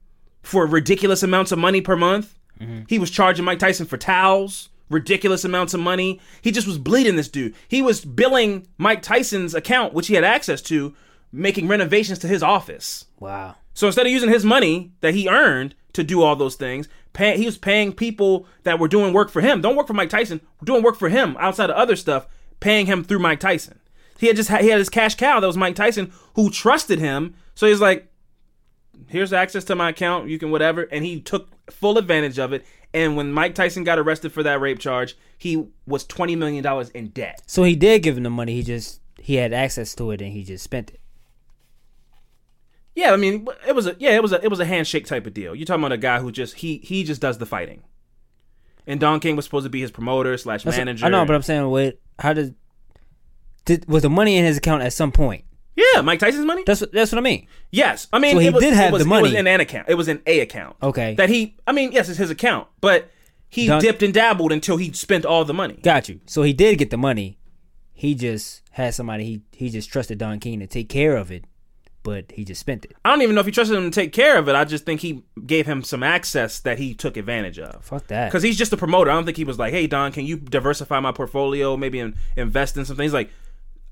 for 0.41 0.65
ridiculous 0.65 1.23
amounts 1.23 1.51
of 1.51 1.59
money 1.59 1.81
per 1.81 1.95
month. 1.95 2.33
Mm-hmm. 2.59 2.81
He 2.87 2.99
was 2.99 3.09
charging 3.11 3.45
Mike 3.45 3.59
Tyson 3.59 3.85
for 3.85 3.97
towels, 3.97 4.69
ridiculous 4.89 5.43
amounts 5.45 5.73
of 5.73 5.79
money. 5.79 6.19
He 6.41 6.51
just 6.51 6.67
was 6.67 6.77
bleeding 6.77 7.15
this 7.15 7.29
dude. 7.29 7.55
He 7.67 7.81
was 7.81 8.03
billing 8.03 8.67
Mike 8.77 9.01
Tyson's 9.01 9.53
account, 9.53 9.93
which 9.93 10.07
he 10.07 10.15
had 10.15 10.23
access 10.23 10.61
to, 10.63 10.93
making 11.31 11.67
renovations 11.67 12.19
to 12.19 12.27
his 12.27 12.43
office. 12.43 13.05
Wow. 13.19 13.55
So 13.73 13.87
instead 13.87 14.05
of 14.05 14.11
using 14.11 14.29
his 14.29 14.45
money 14.45 14.91
that 15.01 15.15
he 15.15 15.27
earned 15.27 15.73
to 15.93 16.03
do 16.03 16.21
all 16.21 16.35
those 16.35 16.55
things, 16.55 16.87
pay, 17.13 17.37
he 17.37 17.45
was 17.45 17.57
paying 17.57 17.93
people 17.93 18.45
that 18.63 18.79
were 18.79 18.87
doing 18.87 19.13
work 19.13 19.29
for 19.29 19.41
him. 19.41 19.61
Don't 19.61 19.75
work 19.75 19.87
for 19.87 19.93
Mike 19.93 20.09
Tyson. 20.09 20.41
Doing 20.63 20.83
work 20.83 20.97
for 20.97 21.09
him 21.09 21.37
outside 21.39 21.69
of 21.69 21.75
other 21.75 21.95
stuff, 21.95 22.27
paying 22.59 22.87
him 22.87 23.03
through 23.03 23.19
Mike 23.19 23.39
Tyson. 23.39 23.79
He 24.19 24.27
had 24.27 24.35
just 24.35 24.49
he 24.49 24.69
had 24.69 24.79
his 24.79 24.89
cash 24.89 25.15
cow 25.15 25.39
that 25.39 25.47
was 25.47 25.57
Mike 25.57 25.75
Tyson, 25.75 26.11
who 26.35 26.49
trusted 26.49 26.99
him. 26.99 27.35
So 27.55 27.67
he's 27.67 27.81
like, 27.81 28.11
"Here's 29.07 29.33
access 29.33 29.63
to 29.65 29.75
my 29.75 29.89
account. 29.89 30.29
You 30.29 30.39
can 30.39 30.51
whatever." 30.51 30.83
And 30.83 31.03
he 31.03 31.19
took 31.19 31.49
full 31.71 31.97
advantage 31.97 32.39
of 32.39 32.53
it. 32.53 32.65
And 32.93 33.17
when 33.17 33.33
Mike 33.33 33.55
Tyson 33.55 33.83
got 33.83 33.99
arrested 33.99 34.31
for 34.31 34.43
that 34.43 34.61
rape 34.61 34.79
charge, 34.79 35.17
he 35.37 35.67
was 35.85 36.05
twenty 36.05 36.35
million 36.35 36.63
dollars 36.63 36.89
in 36.89 37.09
debt. 37.09 37.41
So 37.47 37.63
he 37.63 37.75
did 37.75 38.03
give 38.03 38.17
him 38.17 38.23
the 38.23 38.29
money. 38.29 38.53
He 38.53 38.63
just 38.63 39.01
he 39.19 39.35
had 39.35 39.53
access 39.53 39.95
to 39.95 40.11
it 40.11 40.21
and 40.21 40.31
he 40.31 40.43
just 40.43 40.63
spent 40.63 40.91
it. 40.91 40.99
Yeah, 42.95 43.11
I 43.11 43.17
mean, 43.17 43.47
it 43.67 43.73
was 43.73 43.87
a 43.87 43.95
yeah, 43.99 44.11
it 44.11 44.21
was 44.21 44.31
a 44.33 44.43
it 44.43 44.49
was 44.49 44.59
a 44.59 44.65
handshake 44.65 45.05
type 45.07 45.25
of 45.25 45.33
deal. 45.33 45.55
You're 45.55 45.65
talking 45.65 45.81
about 45.81 45.91
a 45.93 45.97
guy 45.97 46.19
who 46.19 46.31
just 46.31 46.55
he 46.55 46.77
he 46.83 47.03
just 47.03 47.21
does 47.21 47.37
the 47.39 47.45
fighting. 47.45 47.83
And 48.85 48.99
Don 48.99 49.19
King 49.19 49.35
was 49.35 49.45
supposed 49.45 49.63
to 49.65 49.69
be 49.69 49.79
his 49.81 49.91
promoter 49.91 50.37
slash 50.37 50.65
manager. 50.65 51.05
I 51.05 51.09
know, 51.09 51.25
but 51.25 51.33
I'm 51.35 51.41
saying, 51.41 51.69
wait, 51.69 51.99
how 52.19 52.33
did 52.33 52.55
did 53.65 53.87
was 53.87 54.03
the 54.03 54.09
money 54.09 54.37
in 54.37 54.45
his 54.45 54.57
account 54.57 54.83
at 54.83 54.93
some 54.93 55.11
point? 55.11 55.45
yeah, 55.75 56.01
Mike 56.01 56.19
Tyson's 56.19 56.45
money. 56.45 56.63
That's 56.67 56.81
what 56.81 56.91
that's 56.91 57.11
what 57.11 57.17
I 57.17 57.21
mean. 57.21 57.47
Yes, 57.71 58.07
I 58.13 58.19
mean, 58.19 58.33
So 58.35 58.39
he 58.39 58.47
it 58.47 58.53
was, 58.53 58.63
did 58.63 58.73
have 58.73 58.91
was- 58.93 59.03
the 59.03 59.07
It 59.09 59.11
was 59.11 59.21
money. 59.31 59.35
in 59.37 59.47
an 59.47 59.59
account. 59.61 59.89
It 59.89 59.95
was 59.95 60.07
an 60.07 60.21
a 60.27 60.41
account. 60.41 60.75
Okay. 60.83 61.15
That 61.15 61.29
he, 61.29 61.57
I 61.65 61.71
mean, 61.71 61.91
yes, 61.93 62.09
it's 62.09 62.17
his 62.19 62.29
account, 62.29 62.67
but 62.81 63.09
he 63.49 63.67
Don- 63.67 63.81
dipped 63.81 64.03
and 64.03 64.13
dabbled 64.13 64.51
until 64.51 64.77
he 64.77 64.91
spent 64.93 65.25
all 65.25 65.45
the 65.45 65.53
money. 65.53 65.79
Got 65.81 66.09
you. 66.09 66.19
So 66.27 66.43
he 66.43 66.53
did 66.53 66.77
get 66.77 66.89
the 66.91 66.97
money. 66.97 67.39
He 67.93 68.13
just 68.15 68.61
had 68.71 68.93
somebody 68.93 69.23
he 69.25 69.41
he 69.53 69.69
just 69.69 69.89
trusted 69.89 70.17
Don 70.19 70.39
King 70.39 70.59
to 70.59 70.67
take 70.67 70.89
care 70.89 71.15
of 71.15 71.31
it, 71.31 71.45
but 72.03 72.31
he 72.31 72.43
just 72.43 72.59
spent 72.59 72.85
it. 72.85 72.95
I 73.03 73.09
don't 73.09 73.21
even 73.21 73.33
know 73.33 73.41
if 73.41 73.47
he 73.47 73.51
trusted 73.51 73.77
him 73.77 73.89
to 73.89 73.95
take 73.95 74.11
care 74.11 74.37
of 74.37 74.47
it. 74.49 74.55
I 74.55 74.65
just 74.65 74.85
think 74.85 75.01
he 75.01 75.23
gave 75.45 75.65
him 75.65 75.83
some 75.83 76.03
access 76.03 76.59
that 76.59 76.77
he 76.77 76.93
took 76.93 77.17
advantage 77.17 77.57
of. 77.59 77.83
Fuck 77.83 78.07
that. 78.07 78.29
Because 78.29 78.43
he's 78.43 78.57
just 78.57 78.73
a 78.73 78.77
promoter. 78.77 79.09
I 79.09 79.13
don't 79.13 79.25
think 79.25 79.37
he 79.37 79.45
was 79.45 79.57
like, 79.57 79.73
"Hey 79.73 79.87
Don, 79.87 80.11
can 80.11 80.25
you 80.25 80.37
diversify 80.37 80.99
my 80.99 81.11
portfolio? 81.11 81.77
Maybe 81.77 81.99
in, 81.99 82.15
invest 82.35 82.77
in 82.77 82.85
some 82.85 82.97
things." 82.97 83.13
Like, 83.13 83.29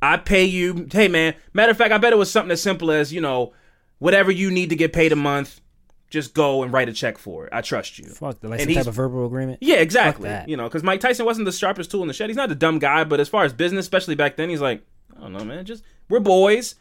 I 0.01 0.17
pay 0.17 0.45
you. 0.45 0.87
Hey 0.91 1.07
man. 1.07 1.35
Matter 1.53 1.71
of 1.71 1.77
fact, 1.77 1.93
I 1.93 1.97
bet 1.97 2.13
it 2.13 2.17
was 2.17 2.29
something 2.29 2.51
as 2.51 2.61
simple 2.61 2.91
as 2.91 3.13
you 3.13 3.21
know, 3.21 3.53
whatever 3.99 4.31
you 4.31 4.51
need 4.51 4.69
to 4.69 4.75
get 4.75 4.93
paid 4.93 5.11
a 5.11 5.15
month, 5.15 5.61
just 6.09 6.33
go 6.33 6.61
and 6.61 6.73
write 6.73 6.89
a 6.89 6.93
check 6.93 7.17
for 7.17 7.47
it. 7.47 7.53
I 7.53 7.61
trust 7.61 7.97
you. 7.97 8.09
Fuck 8.09 8.41
that. 8.41 8.49
Like 8.49 8.59
And 8.59 8.69
some 8.69 8.75
type 8.75 8.87
of 8.87 8.95
verbal 8.95 9.25
agreement. 9.25 9.59
Yeah, 9.61 9.77
exactly. 9.77 10.29
You 10.45 10.57
know, 10.57 10.65
because 10.65 10.83
Mike 10.83 10.99
Tyson 10.99 11.25
wasn't 11.25 11.45
the 11.45 11.51
sharpest 11.51 11.89
tool 11.89 12.01
in 12.01 12.07
the 12.07 12.13
shed. 12.13 12.29
He's 12.29 12.37
not 12.37 12.51
a 12.51 12.55
dumb 12.55 12.79
guy, 12.79 13.05
but 13.05 13.19
as 13.19 13.29
far 13.29 13.45
as 13.45 13.53
business, 13.53 13.85
especially 13.85 14.15
back 14.15 14.35
then, 14.35 14.49
he's 14.49 14.61
like, 14.61 14.83
I 15.15 15.21
don't 15.21 15.33
know, 15.33 15.45
man. 15.45 15.65
Just 15.65 15.83
we're 16.09 16.19
boys, 16.19 16.75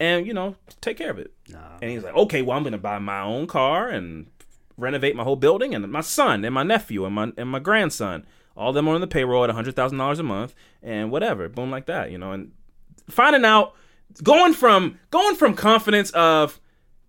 and 0.00 0.26
you 0.26 0.34
know, 0.34 0.56
take 0.80 0.96
care 0.98 1.10
of 1.10 1.18
it. 1.18 1.32
And 1.80 1.90
he's 1.90 2.02
like, 2.02 2.14
okay, 2.14 2.42
well, 2.42 2.56
I'm 2.56 2.64
gonna 2.64 2.78
buy 2.78 2.98
my 2.98 3.20
own 3.20 3.46
car 3.46 3.88
and 3.88 4.26
renovate 4.76 5.16
my 5.16 5.24
whole 5.24 5.36
building, 5.36 5.74
and 5.74 5.90
my 5.90 6.00
son 6.00 6.44
and 6.44 6.54
my 6.54 6.62
nephew 6.62 7.04
and 7.04 7.14
my 7.14 7.32
and 7.36 7.48
my 7.48 7.58
grandson, 7.58 8.26
all 8.56 8.70
of 8.70 8.74
them 8.74 8.88
are 8.88 8.94
on 8.94 9.00
the 9.00 9.06
payroll 9.06 9.44
at 9.44 9.50
hundred 9.50 9.76
thousand 9.76 9.98
dollars 9.98 10.18
a 10.18 10.22
month, 10.22 10.54
and 10.82 11.10
whatever, 11.10 11.48
boom, 11.48 11.70
like 11.70 11.86
that, 11.86 12.10
you 12.10 12.18
know, 12.18 12.32
and 12.32 12.52
finding 13.10 13.44
out, 13.44 13.74
going 14.22 14.52
from 14.54 14.98
going 15.10 15.34
from 15.36 15.54
confidence 15.54 16.10
of 16.10 16.60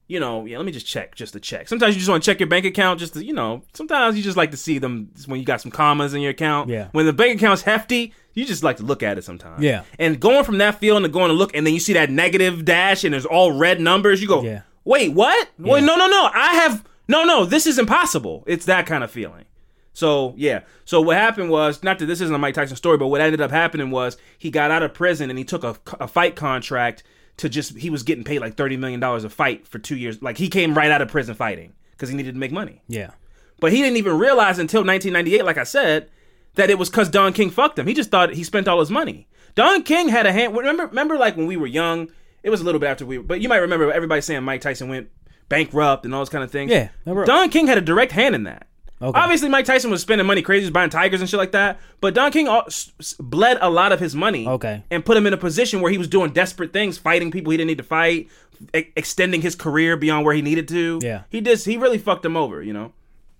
you 0.09 0.19
know, 0.19 0.43
yeah, 0.45 0.57
let 0.57 0.65
me 0.65 0.71
just 0.71 0.87
check 0.87 1.13
just 1.15 1.33
to 1.33 1.39
check. 1.39 1.67
Sometimes 1.69 1.93
you 1.95 1.99
just 1.99 2.09
want 2.09 2.23
to 2.23 2.29
check 2.29 2.39
your 2.39 2.49
bank 2.49 2.65
account 2.65 2.99
just 2.99 3.13
to, 3.13 3.23
you 3.23 3.31
know, 3.31 3.61
sometimes 3.73 4.17
you 4.17 4.23
just 4.23 4.35
like 4.35 4.49
to 4.51 4.57
see 4.57 4.79
them 4.79 5.11
when 5.27 5.39
you 5.39 5.45
got 5.45 5.61
some 5.61 5.71
commas 5.71 6.15
in 6.15 6.21
your 6.21 6.31
account. 6.31 6.67
Yeah. 6.67 6.87
When 6.91 7.05
the 7.05 7.13
bank 7.13 7.37
account's 7.37 7.61
hefty, 7.61 8.13
you 8.33 8.43
just 8.43 8.63
like 8.63 8.77
to 8.77 8.83
look 8.83 9.03
at 9.03 9.19
it 9.19 9.23
sometimes. 9.23 9.63
Yeah. 9.63 9.83
And 9.99 10.19
going 10.19 10.43
from 10.43 10.57
that 10.57 10.79
feeling 10.79 11.03
to 11.03 11.09
going 11.09 11.29
to 11.29 11.35
look, 11.35 11.55
and 11.55 11.65
then 11.65 11.75
you 11.75 11.79
see 11.79 11.93
that 11.93 12.09
negative 12.09 12.65
dash 12.65 13.03
and 13.03 13.13
there's 13.13 13.25
all 13.27 13.51
red 13.51 13.79
numbers, 13.79 14.19
you 14.19 14.27
go, 14.27 14.41
Yeah. 14.41 14.63
wait, 14.83 15.13
what? 15.13 15.47
Wait, 15.59 15.83
no, 15.83 15.95
no, 15.95 16.07
no. 16.07 16.29
I 16.33 16.55
have, 16.55 16.83
no, 17.07 17.23
no, 17.23 17.45
this 17.45 17.67
is 17.67 17.77
impossible. 17.77 18.43
It's 18.47 18.65
that 18.65 18.87
kind 18.87 19.03
of 19.03 19.11
feeling. 19.11 19.45
So, 19.93 20.33
yeah. 20.37 20.61
So 20.85 21.01
what 21.01 21.17
happened 21.17 21.51
was, 21.51 21.83
not 21.83 21.99
that 21.99 22.07
this 22.07 22.21
isn't 22.21 22.33
a 22.33 22.39
Mike 22.39 22.55
Tyson 22.55 22.77
story, 22.77 22.97
but 22.97 23.07
what 23.07 23.21
ended 23.21 23.41
up 23.41 23.51
happening 23.51 23.91
was 23.91 24.17
he 24.39 24.49
got 24.49 24.71
out 24.71 24.81
of 24.81 24.93
prison 24.95 25.29
and 25.29 25.37
he 25.37 25.45
took 25.45 25.63
a, 25.63 25.75
a 25.99 26.07
fight 26.07 26.35
contract 26.35 27.03
to 27.39 27.49
just, 27.49 27.77
he 27.77 27.89
was 27.89 28.03
getting 28.03 28.23
paid 28.23 28.39
like 28.39 28.55
$30 28.55 28.77
million 28.77 29.03
a 29.03 29.29
fight 29.29 29.67
for 29.67 29.79
two 29.79 29.97
years. 29.97 30.21
Like 30.21 30.37
he 30.37 30.49
came 30.49 30.75
right 30.75 30.91
out 30.91 31.01
of 31.01 31.09
prison 31.09 31.35
fighting 31.35 31.73
because 31.91 32.09
he 32.09 32.15
needed 32.15 32.33
to 32.33 32.39
make 32.39 32.51
money. 32.51 32.81
Yeah. 32.87 33.11
But 33.59 33.71
he 33.71 33.81
didn't 33.81 33.97
even 33.97 34.17
realize 34.17 34.59
until 34.59 34.81
1998, 34.81 35.43
like 35.43 35.57
I 35.57 35.63
said, 35.63 36.09
that 36.55 36.69
it 36.69 36.77
was 36.77 36.89
because 36.89 37.09
Don 37.09 37.33
King 37.33 37.49
fucked 37.49 37.77
him. 37.77 37.87
He 37.87 37.93
just 37.93 38.11
thought 38.11 38.33
he 38.33 38.43
spent 38.43 38.67
all 38.67 38.79
his 38.79 38.89
money. 38.89 39.27
Don 39.55 39.83
King 39.83 40.09
had 40.09 40.25
a 40.25 40.31
hand. 40.31 40.55
Remember, 40.55 40.87
remember, 40.87 41.17
like 41.17 41.35
when 41.35 41.47
we 41.47 41.57
were 41.57 41.67
young, 41.67 42.09
it 42.43 42.49
was 42.49 42.61
a 42.61 42.63
little 42.63 42.79
bit 42.79 42.87
after 42.87 43.05
we. 43.05 43.17
But 43.17 43.41
you 43.41 43.49
might 43.49 43.57
remember 43.57 43.91
everybody 43.91 44.21
saying 44.21 44.43
Mike 44.43 44.61
Tyson 44.61 44.87
went 44.87 45.09
bankrupt 45.49 46.05
and 46.05 46.13
all 46.13 46.21
those 46.21 46.29
kind 46.29 46.43
of 46.43 46.51
things. 46.51 46.71
Yeah, 46.71 46.89
Don 47.05 47.49
King 47.49 47.67
had 47.67 47.77
a 47.77 47.81
direct 47.81 48.13
hand 48.13 48.35
in 48.35 48.43
that. 48.43 48.67
Okay. 49.01 49.17
Obviously, 49.17 49.47
Mike 49.47 49.63
Tyson 49.65 49.89
was 49.91 50.01
spending 50.01 50.27
money 50.27 50.41
crazy, 50.41 50.61
he 50.61 50.65
was 50.65 50.71
buying 50.73 50.89
tigers 50.89 51.21
and 51.21 51.29
shit 51.29 51.37
like 51.37 51.53
that. 51.53 51.79
But 52.01 52.13
Don 52.13 52.31
King 52.33 52.47
al- 52.47 52.63
s- 52.67 52.91
s- 52.99 53.13
bled 53.17 53.57
a 53.61 53.69
lot 53.69 53.93
of 53.93 53.99
his 54.01 54.13
money. 54.13 54.45
Okay. 54.45 54.83
And 54.91 55.05
put 55.05 55.15
him 55.15 55.25
in 55.25 55.31
a 55.33 55.37
position 55.37 55.79
where 55.79 55.89
he 55.91 55.97
was 55.97 56.07
doing 56.09 56.31
desperate 56.33 56.73
things, 56.73 56.97
fighting 56.97 57.31
people 57.31 57.51
he 57.51 57.57
didn't 57.57 57.67
need 57.69 57.77
to 57.77 57.83
fight, 57.83 58.27
e- 58.75 58.87
extending 58.97 59.41
his 59.41 59.55
career 59.55 59.95
beyond 59.95 60.25
where 60.25 60.35
he 60.35 60.41
needed 60.41 60.67
to. 60.67 60.99
Yeah. 61.01 61.23
He 61.29 61.39
just 61.39 61.65
he 61.65 61.77
really 61.77 61.97
fucked 61.97 62.25
him 62.25 62.35
over, 62.35 62.61
you 62.61 62.73
know. 62.73 62.91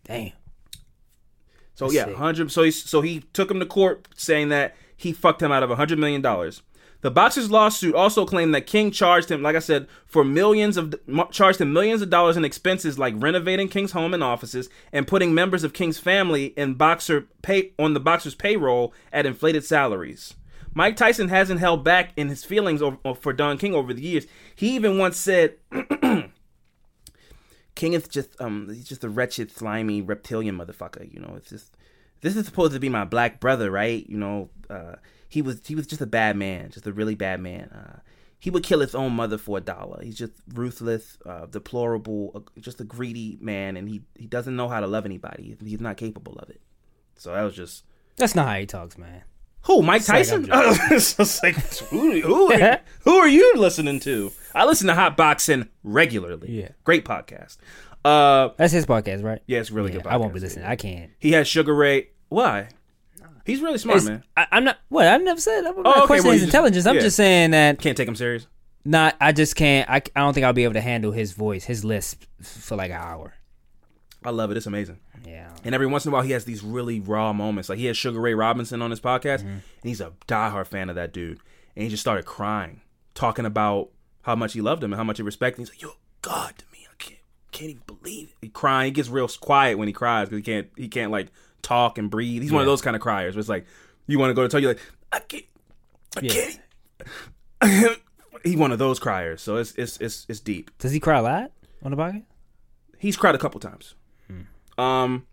Damn. 0.06 0.32
So 1.76 1.90
yeah, 1.92 2.06
sick. 2.06 2.16
hundred. 2.16 2.52
So 2.52 2.64
he 2.64 2.72
so 2.72 3.02
he 3.02 3.22
took 3.34 3.52
him 3.52 3.60
to 3.60 3.66
court 3.66 4.08
saying 4.16 4.50
that 4.50 4.76
he 4.96 5.12
fucked 5.14 5.42
him 5.42 5.52
out 5.52 5.64
of 5.64 5.72
a 5.72 5.76
hundred 5.76 6.00
million 6.00 6.22
dollars. 6.22 6.62
The 7.02 7.12
boxer's 7.12 7.50
lawsuit 7.50 7.96
also 7.96 8.26
claimed 8.26 8.54
that 8.54 8.68
King 8.68 8.92
charged 8.92 9.32
him, 9.32 9.42
like 9.42 9.56
I 9.56 9.60
said, 9.60 9.88
for 10.06 10.26
millions 10.26 10.76
of 10.76 10.94
charged 11.32 11.62
him 11.62 11.72
millions 11.72 12.02
of 12.02 12.10
dollars 12.10 12.36
in 12.36 12.44
expenses 12.44 13.00
like 13.00 13.14
renovating 13.18 13.70
King's 13.70 13.94
home 13.94 14.14
and 14.14 14.24
offices 14.24 14.70
and 14.92 15.08
putting 15.08 15.34
members 15.34 15.64
of 15.64 15.72
King's 15.74 15.98
family 15.98 16.48
in 16.58 16.74
boxer 16.74 17.28
pay 17.42 17.72
on 17.80 17.94
the 17.94 18.02
boxer's 18.02 18.36
payroll 18.36 18.94
at 19.14 19.26
inflated 19.26 19.64
salaries. 19.64 20.34
Mike 20.74 20.98
Tyson 20.98 21.30
hasn't 21.30 21.60
held 21.60 21.84
back 21.84 22.12
in 22.16 22.28
his 22.28 22.44
feelings 22.44 22.82
for 23.20 23.34
Don 23.34 23.58
King 23.58 23.74
over 23.74 23.94
the 23.94 24.02
years. 24.02 24.28
He 24.56 24.76
even 24.76 24.98
once 24.98 25.18
said, 25.18 25.56
King 27.76 27.94
is 27.94 28.10
just 28.10 28.40
um 28.42 28.68
he's 28.68 28.90
just 28.90 29.06
a 29.06 29.10
wretched, 29.10 29.52
slimy 29.52 30.02
reptilian 30.02 30.58
motherfucker. 30.58 31.12
You 31.14 31.22
know, 31.22 31.36
it's 31.38 31.50
just 31.50 31.78
this 32.20 32.36
is 32.36 32.46
supposed 32.46 32.74
to 32.74 32.80
be 32.80 32.90
my 32.90 33.06
black 33.06 33.40
brother, 33.40 33.72
right? 33.72 34.06
You 34.10 34.18
know, 34.18 34.50
uh, 34.70 34.96
he 35.30 35.42
was 35.42 35.62
he 35.66 35.76
was 35.76 35.88
just 35.88 36.02
a 36.02 36.06
bad 36.08 36.36
man, 36.36 36.72
just 36.72 36.86
a 36.88 36.92
really 36.92 37.16
bad 37.16 37.40
man. 37.40 37.70
Uh, 37.70 38.00
he 38.42 38.50
would 38.50 38.64
kill 38.64 38.80
his 38.80 38.96
own 38.96 39.14
mother 39.14 39.38
for 39.38 39.58
a 39.58 39.62
dollar. 39.62 40.02
He's 40.04 40.18
just 40.18 40.34
ruthless, 40.54 41.18
uh, 41.26 41.46
deplorable, 41.46 42.32
uh, 42.36 42.40
just 42.60 42.82
a 42.82 42.84
greedy 42.84 43.38
man, 43.42 43.78
and 43.78 43.88
he 43.90 44.02
he 44.18 44.28
doesn't 44.28 44.56
know 44.56 44.68
how 44.68 44.80
to 44.80 44.88
love 44.88 45.06
anybody. 45.06 45.56
He's 45.64 45.80
not 45.82 45.98
capable 45.98 46.34
of 46.40 46.50
it. 46.50 46.60
So 47.16 47.34
that 47.34 47.44
was 47.44 47.56
just 47.56 47.84
That's 48.18 48.36
not 48.36 48.48
how 48.48 48.56
he 48.60 48.66
talks, 48.66 48.98
man. 48.98 49.24
who 49.64 49.82
Mike 49.82 50.06
Tyson. 50.06 50.48
It's 50.92 51.44
like 51.44 51.56
who 51.90 52.22
who 52.22 52.52
are, 52.54 52.80
who 53.04 53.16
are 53.18 53.28
you 53.28 53.54
listening 53.58 54.00
to? 54.02 54.32
I 54.56 54.66
listen 54.66 54.88
to 54.88 54.96
Hot 54.96 55.16
Boxing 55.18 55.68
regularly. 55.84 56.60
Yeah. 56.62 56.70
great 56.86 57.06
podcast. 57.06 57.58
Uh, 58.06 58.50
That's 58.56 58.72
his 58.72 58.86
podcast, 58.86 59.22
right? 59.24 59.42
yeah, 59.46 59.60
it's 59.60 59.70
a 59.70 59.74
really 59.74 59.92
Yeah, 59.92 59.98
good. 59.98 60.08
I 60.08 60.16
won't 60.18 60.34
be 60.34 60.40
podcast. 60.40 60.44
listening. 60.44 60.66
I 60.66 60.76
can't. 60.78 61.12
He 61.20 61.34
has 61.34 61.48
Sugar 61.50 61.76
Ray. 61.76 62.08
Why? 62.30 62.70
He's 63.46 63.62
really 63.62 63.78
smart, 63.78 64.04
man. 64.04 64.24
I, 64.38 64.48
I'm 64.52 64.64
not. 64.64 64.78
What 64.90 65.08
I 65.08 65.18
never 65.18 65.40
said. 65.40 65.66
I'm 65.66 65.76
not 65.82 65.86
Oh, 65.86 65.90
okay, 66.04 66.08
questioning 66.08 66.24
well, 66.26 66.34
his 66.34 66.42
just- 66.42 66.54
intelligence. 66.54 66.86
I'm 66.86 66.96
yeah. 66.96 67.02
just 67.02 67.16
saying 67.18 67.52
that. 67.52 67.80
Can't 67.80 67.98
take 67.98 68.08
him 68.08 68.16
serious. 68.16 68.48
Not. 68.86 69.16
I 69.22 69.32
just 69.32 69.56
can't. 69.56 69.90
I, 69.90 69.96
I 70.16 70.20
don't 70.22 70.34
think 70.34 70.46
I'll 70.46 70.54
be 70.54 70.64
able 70.64 70.74
to 70.76 70.82
handle 70.82 71.12
his 71.12 71.32
voice, 71.34 71.66
his 71.66 71.84
lisp 71.86 72.24
for 72.42 72.76
like 72.76 72.92
an 72.92 72.98
hour. 73.02 73.34
I 74.24 74.32
love 74.32 74.52
it. 74.52 74.58
It's 74.58 74.66
amazing. 74.66 75.00
Yeah. 75.26 75.50
And 75.64 75.74
every 75.76 75.88
once 75.88 76.06
in 76.06 76.12
a 76.12 76.14
while, 76.14 76.24
he 76.24 76.32
has 76.32 76.46
these 76.46 76.64
really 76.64 77.00
raw 77.00 77.32
moments. 77.34 77.70
Like 77.70 77.78
he 77.80 77.86
has 77.86 77.98
Sugar 77.98 78.20
Ray 78.20 78.34
Robinson 78.34 78.82
on 78.82 78.90
his 78.92 79.00
podcast, 79.00 79.40
Mm-hmm. 79.40 79.48
and 79.50 79.62
he's 79.84 80.02
a 80.02 80.14
diehard 80.28 80.68
fan 80.68 80.90
of 80.90 80.96
that 80.96 81.14
dude. 81.14 81.40
And 81.76 81.84
he 81.84 81.90
just 81.90 82.02
started 82.02 82.26
crying, 82.26 82.82
talking 83.16 83.46
about 83.46 83.90
how 84.24 84.36
much 84.36 84.54
he 84.54 84.62
loved 84.62 84.84
him 84.84 84.92
and 84.92 84.98
how 84.98 85.04
much 85.04 85.18
he 85.18 85.24
respected 85.24 85.60
him. 85.62 85.66
He's 85.66 85.72
like, 85.74 85.82
"You're 85.82 85.94
God 86.22 86.58
to 86.58 86.66
me. 86.74 86.86
I 86.90 86.94
can't, 86.98 87.20
can't 87.52 87.70
even 87.72 87.84
believe 87.86 88.30
it." 88.30 88.36
He 88.42 88.50
crying. 88.50 88.88
He 88.88 88.92
gets 88.92 89.08
real 89.10 89.28
quiet 89.28 89.78
when 89.78 89.88
he 89.88 89.94
cries 89.94 90.28
because 90.28 90.38
he 90.40 90.44
can't, 90.44 90.68
he 90.76 90.88
can't 90.90 91.12
like 91.12 91.28
talk 91.62 91.98
and 91.98 92.10
breathe. 92.10 92.42
He's 92.42 92.52
one 92.52 92.62
of 92.62 92.68
those 92.68 92.82
kind 92.82 92.96
of 92.96 93.02
criers. 93.02 93.36
Where 93.36 93.40
it's 93.40 93.50
like, 93.50 93.66
you 94.08 94.20
want 94.20 94.30
to 94.32 94.34
go 94.34 94.44
to 94.44 94.50
tell 94.50 94.60
you 94.60 94.70
like, 94.70 94.80
I 95.12 95.20
can't, 95.20 95.46
I 96.18 96.20
Yeah. 96.22 96.50
can't. 97.62 98.00
he 98.44 98.56
one 98.56 98.72
of 98.72 98.80
those 98.80 99.00
criers. 99.00 99.42
So 99.42 99.58
it's 99.58 99.74
it's 99.76 99.98
it's 99.98 100.26
it's 100.30 100.40
deep. 100.40 100.72
Does 100.80 100.92
he 100.92 101.00
cry 101.00 101.18
a 101.20 101.22
lot 101.22 101.52
on 101.84 101.92
the 101.92 101.98
podcast? 101.98 102.24
He's 102.98 103.18
cried 103.18 103.36
a 103.36 103.40
couple 103.40 103.60
times. 103.60 103.96
Um, 104.78 105.26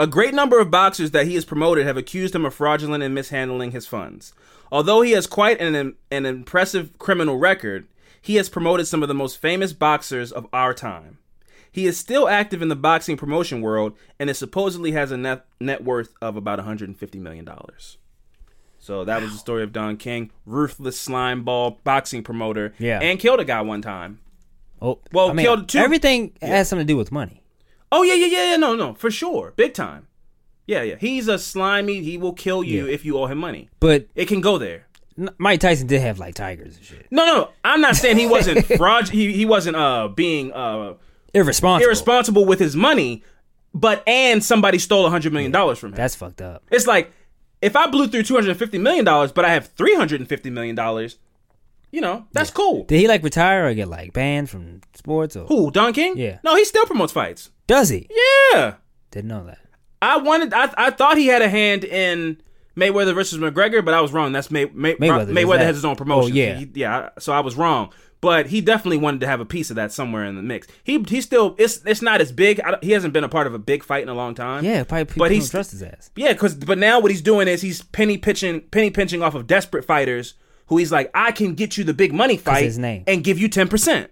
a 0.00 0.06
great 0.08 0.34
number 0.34 0.58
of 0.58 0.68
boxers 0.70 1.12
that 1.12 1.26
he 1.28 1.34
has 1.36 1.44
promoted 1.44 1.86
have 1.86 1.96
accused 1.96 2.34
him 2.34 2.44
of 2.44 2.52
fraudulent 2.54 3.04
and 3.04 3.14
mishandling 3.14 3.70
his 3.70 3.86
funds. 3.86 4.32
Although 4.72 5.02
he 5.02 5.12
has 5.12 5.26
quite 5.28 5.60
an 5.60 5.94
an 6.10 6.26
impressive 6.26 6.98
criminal 6.98 7.38
record, 7.38 7.86
he 8.20 8.34
has 8.36 8.48
promoted 8.48 8.88
some 8.88 9.02
of 9.02 9.08
the 9.08 9.14
most 9.14 9.38
famous 9.38 9.72
boxers 9.72 10.32
of 10.32 10.48
our 10.52 10.74
time. 10.74 11.18
He 11.74 11.86
is 11.86 11.98
still 11.98 12.28
active 12.28 12.62
in 12.62 12.68
the 12.68 12.76
boxing 12.76 13.16
promotion 13.16 13.60
world 13.60 13.96
and 14.20 14.30
is 14.30 14.38
supposedly 14.38 14.92
has 14.92 15.10
a 15.10 15.16
net 15.16 15.44
net 15.58 15.82
worth 15.82 16.14
of 16.22 16.36
about 16.36 16.58
150 16.58 17.18
million 17.18 17.44
dollars. 17.44 17.98
So 18.78 19.04
that 19.04 19.20
was 19.22 19.32
the 19.32 19.38
story 19.38 19.64
of 19.64 19.72
Don 19.72 19.96
King, 19.96 20.30
ruthless 20.46 21.00
slime 21.00 21.42
ball 21.42 21.80
boxing 21.82 22.22
promoter, 22.22 22.74
Yeah. 22.78 23.00
and 23.00 23.18
killed 23.18 23.40
a 23.40 23.44
guy 23.44 23.60
one 23.62 23.82
time. 23.82 24.20
Oh, 24.80 25.00
Well, 25.12 25.30
I 25.30 25.32
mean, 25.32 25.44
killed 25.46 25.68
two- 25.68 25.78
Everything 25.78 26.32
has 26.40 26.68
something 26.68 26.86
to 26.86 26.92
do 26.92 26.96
with 26.96 27.10
money. 27.10 27.42
Oh 27.90 28.02
yeah, 28.04 28.14
yeah, 28.14 28.26
yeah, 28.26 28.50
yeah. 28.52 28.56
No, 28.56 28.76
no, 28.76 28.94
for 28.94 29.10
sure, 29.10 29.52
big 29.56 29.74
time. 29.74 30.06
Yeah, 30.66 30.82
yeah. 30.82 30.94
He's 31.00 31.26
a 31.26 31.38
slimy. 31.40 32.02
He 32.02 32.16
will 32.18 32.34
kill 32.34 32.62
you 32.62 32.86
Yeah. 32.86 32.92
if 32.92 33.04
you 33.04 33.18
owe 33.18 33.26
him 33.26 33.38
money. 33.38 33.68
But 33.80 34.06
It 34.14 34.28
can 34.28 34.40
go 34.40 34.58
there. 34.58 34.86
Mike 35.38 35.60
Tyson 35.60 35.86
did 35.86 36.00
have 36.00 36.18
like 36.18 36.34
tigers 36.34 36.76
and 36.76 36.84
shit. 36.84 37.06
No, 37.10 37.24
no. 37.26 37.50
I'm 37.64 37.80
not 37.80 37.96
saying 37.96 38.16
he 38.18 38.26
wasn't 38.26 38.64
fraud. 38.78 39.08
He 39.08 39.32
he 39.32 39.44
wasn't 39.44 39.76
uh 39.76 40.08
being 40.08 40.52
uh 40.52 40.94
Irresponsible. 41.34 41.86
irresponsible 41.86 42.44
with 42.44 42.58
his 42.60 42.76
money, 42.76 43.22
but 43.74 44.02
and 44.06 44.42
somebody 44.44 44.78
stole 44.78 45.04
a 45.06 45.10
hundred 45.10 45.32
million 45.32 45.50
dollars 45.52 45.78
from 45.78 45.90
him. 45.90 45.96
That's 45.96 46.14
fucked 46.14 46.40
up. 46.40 46.62
It's 46.70 46.86
like 46.86 47.10
if 47.60 47.74
I 47.76 47.86
blew 47.88 48.08
through 48.08 48.22
two 48.24 48.34
hundred 48.34 48.50
and 48.50 48.58
fifty 48.58 48.78
million 48.78 49.04
dollars, 49.04 49.32
but 49.32 49.44
I 49.44 49.52
have 49.52 49.66
three 49.68 49.94
hundred 49.94 50.20
and 50.20 50.28
fifty 50.28 50.50
million 50.50 50.74
dollars. 50.76 51.18
You 51.90 52.00
know, 52.00 52.26
that's 52.32 52.50
cool. 52.50 52.82
Did 52.84 52.98
he 53.00 53.06
like 53.06 53.22
retire 53.22 53.68
or 53.68 53.74
get 53.74 53.86
like 53.88 54.12
banned 54.12 54.50
from 54.50 54.80
sports 54.94 55.36
or 55.36 55.46
Who 55.46 55.70
Don 55.70 55.92
King? 55.92 56.14
Yeah. 56.16 56.38
No, 56.42 56.56
he 56.56 56.64
still 56.64 56.86
promotes 56.86 57.12
fights. 57.12 57.50
does 57.68 57.88
he? 57.88 58.08
Yeah. 58.52 58.74
Didn't 59.12 59.28
know 59.28 59.44
that. 59.46 59.58
I 60.02 60.16
wanted. 60.18 60.52
I 60.52 60.72
I 60.76 60.90
thought 60.90 61.16
he 61.18 61.28
had 61.28 61.40
a 61.40 61.48
hand 61.48 61.84
in 61.84 62.40
Mayweather 62.76 63.14
versus 63.14 63.38
McGregor, 63.38 63.84
but 63.84 63.94
I 63.94 64.00
was 64.00 64.12
wrong. 64.12 64.32
That's 64.32 64.50
May, 64.50 64.64
May, 64.66 64.94
Mayweather 64.96 65.28
Mayweather. 65.30 65.58
that. 65.58 65.66
has 65.66 65.76
his 65.76 65.84
own 65.84 65.94
promotion. 65.94 66.32
Oh, 66.32 66.34
yeah. 66.34 66.56
He- 66.58 66.70
yeah. 66.74 67.10
So 67.20 67.32
I 67.32 67.38
was 67.40 67.54
wrong, 67.54 67.92
but 68.24 68.46
he 68.48 68.60
definitely 68.60 68.96
wanted 68.98 69.20
to 69.20 69.26
have 69.26 69.40
a 69.40 69.44
piece 69.44 69.70
of 69.70 69.76
that 69.76 69.92
somewhere 69.92 70.24
in 70.24 70.34
the 70.36 70.42
mix. 70.42 70.66
He 70.82 70.98
he 71.08 71.20
still 71.20 71.54
it's 71.58 71.84
it's 71.84 72.02
not 72.02 72.20
as 72.20 72.32
big. 72.32 72.60
I, 72.60 72.78
he 72.82 72.90
hasn't 72.92 73.12
been 73.12 73.24
a 73.24 73.28
part 73.28 73.46
of 73.46 73.54
a 73.54 73.58
big 73.58 73.84
fight 73.84 74.02
in 74.02 74.08
a 74.08 74.14
long 74.14 74.34
time. 74.34 74.64
Yeah, 74.64 74.82
probably 74.84 75.04
people 75.04 75.20
but 75.20 75.28
don't 75.28 75.34
he's 75.34 75.50
trust 75.50 75.70
his 75.72 75.82
ass. 75.82 76.10
yeah, 76.16 76.32
because 76.32 76.54
but 76.54 76.78
now 76.78 77.00
what 77.00 77.10
he's 77.10 77.22
doing 77.22 77.46
is 77.48 77.60
he's 77.62 77.82
penny 77.82 78.18
pitching 78.18 78.62
penny 78.72 78.90
pinching 78.90 79.22
off 79.22 79.34
of 79.34 79.46
desperate 79.46 79.84
fighters 79.84 80.34
who 80.66 80.78
he's 80.78 80.90
like 80.90 81.10
I 81.14 81.30
can 81.32 81.54
get 81.54 81.76
you 81.76 81.84
the 81.84 81.94
big 81.94 82.12
money 82.12 82.36
fight 82.36 82.64
his 82.64 82.78
name. 82.78 83.04
and 83.06 83.22
give 83.22 83.38
you 83.38 83.48
ten 83.48 83.68
percent. 83.68 84.10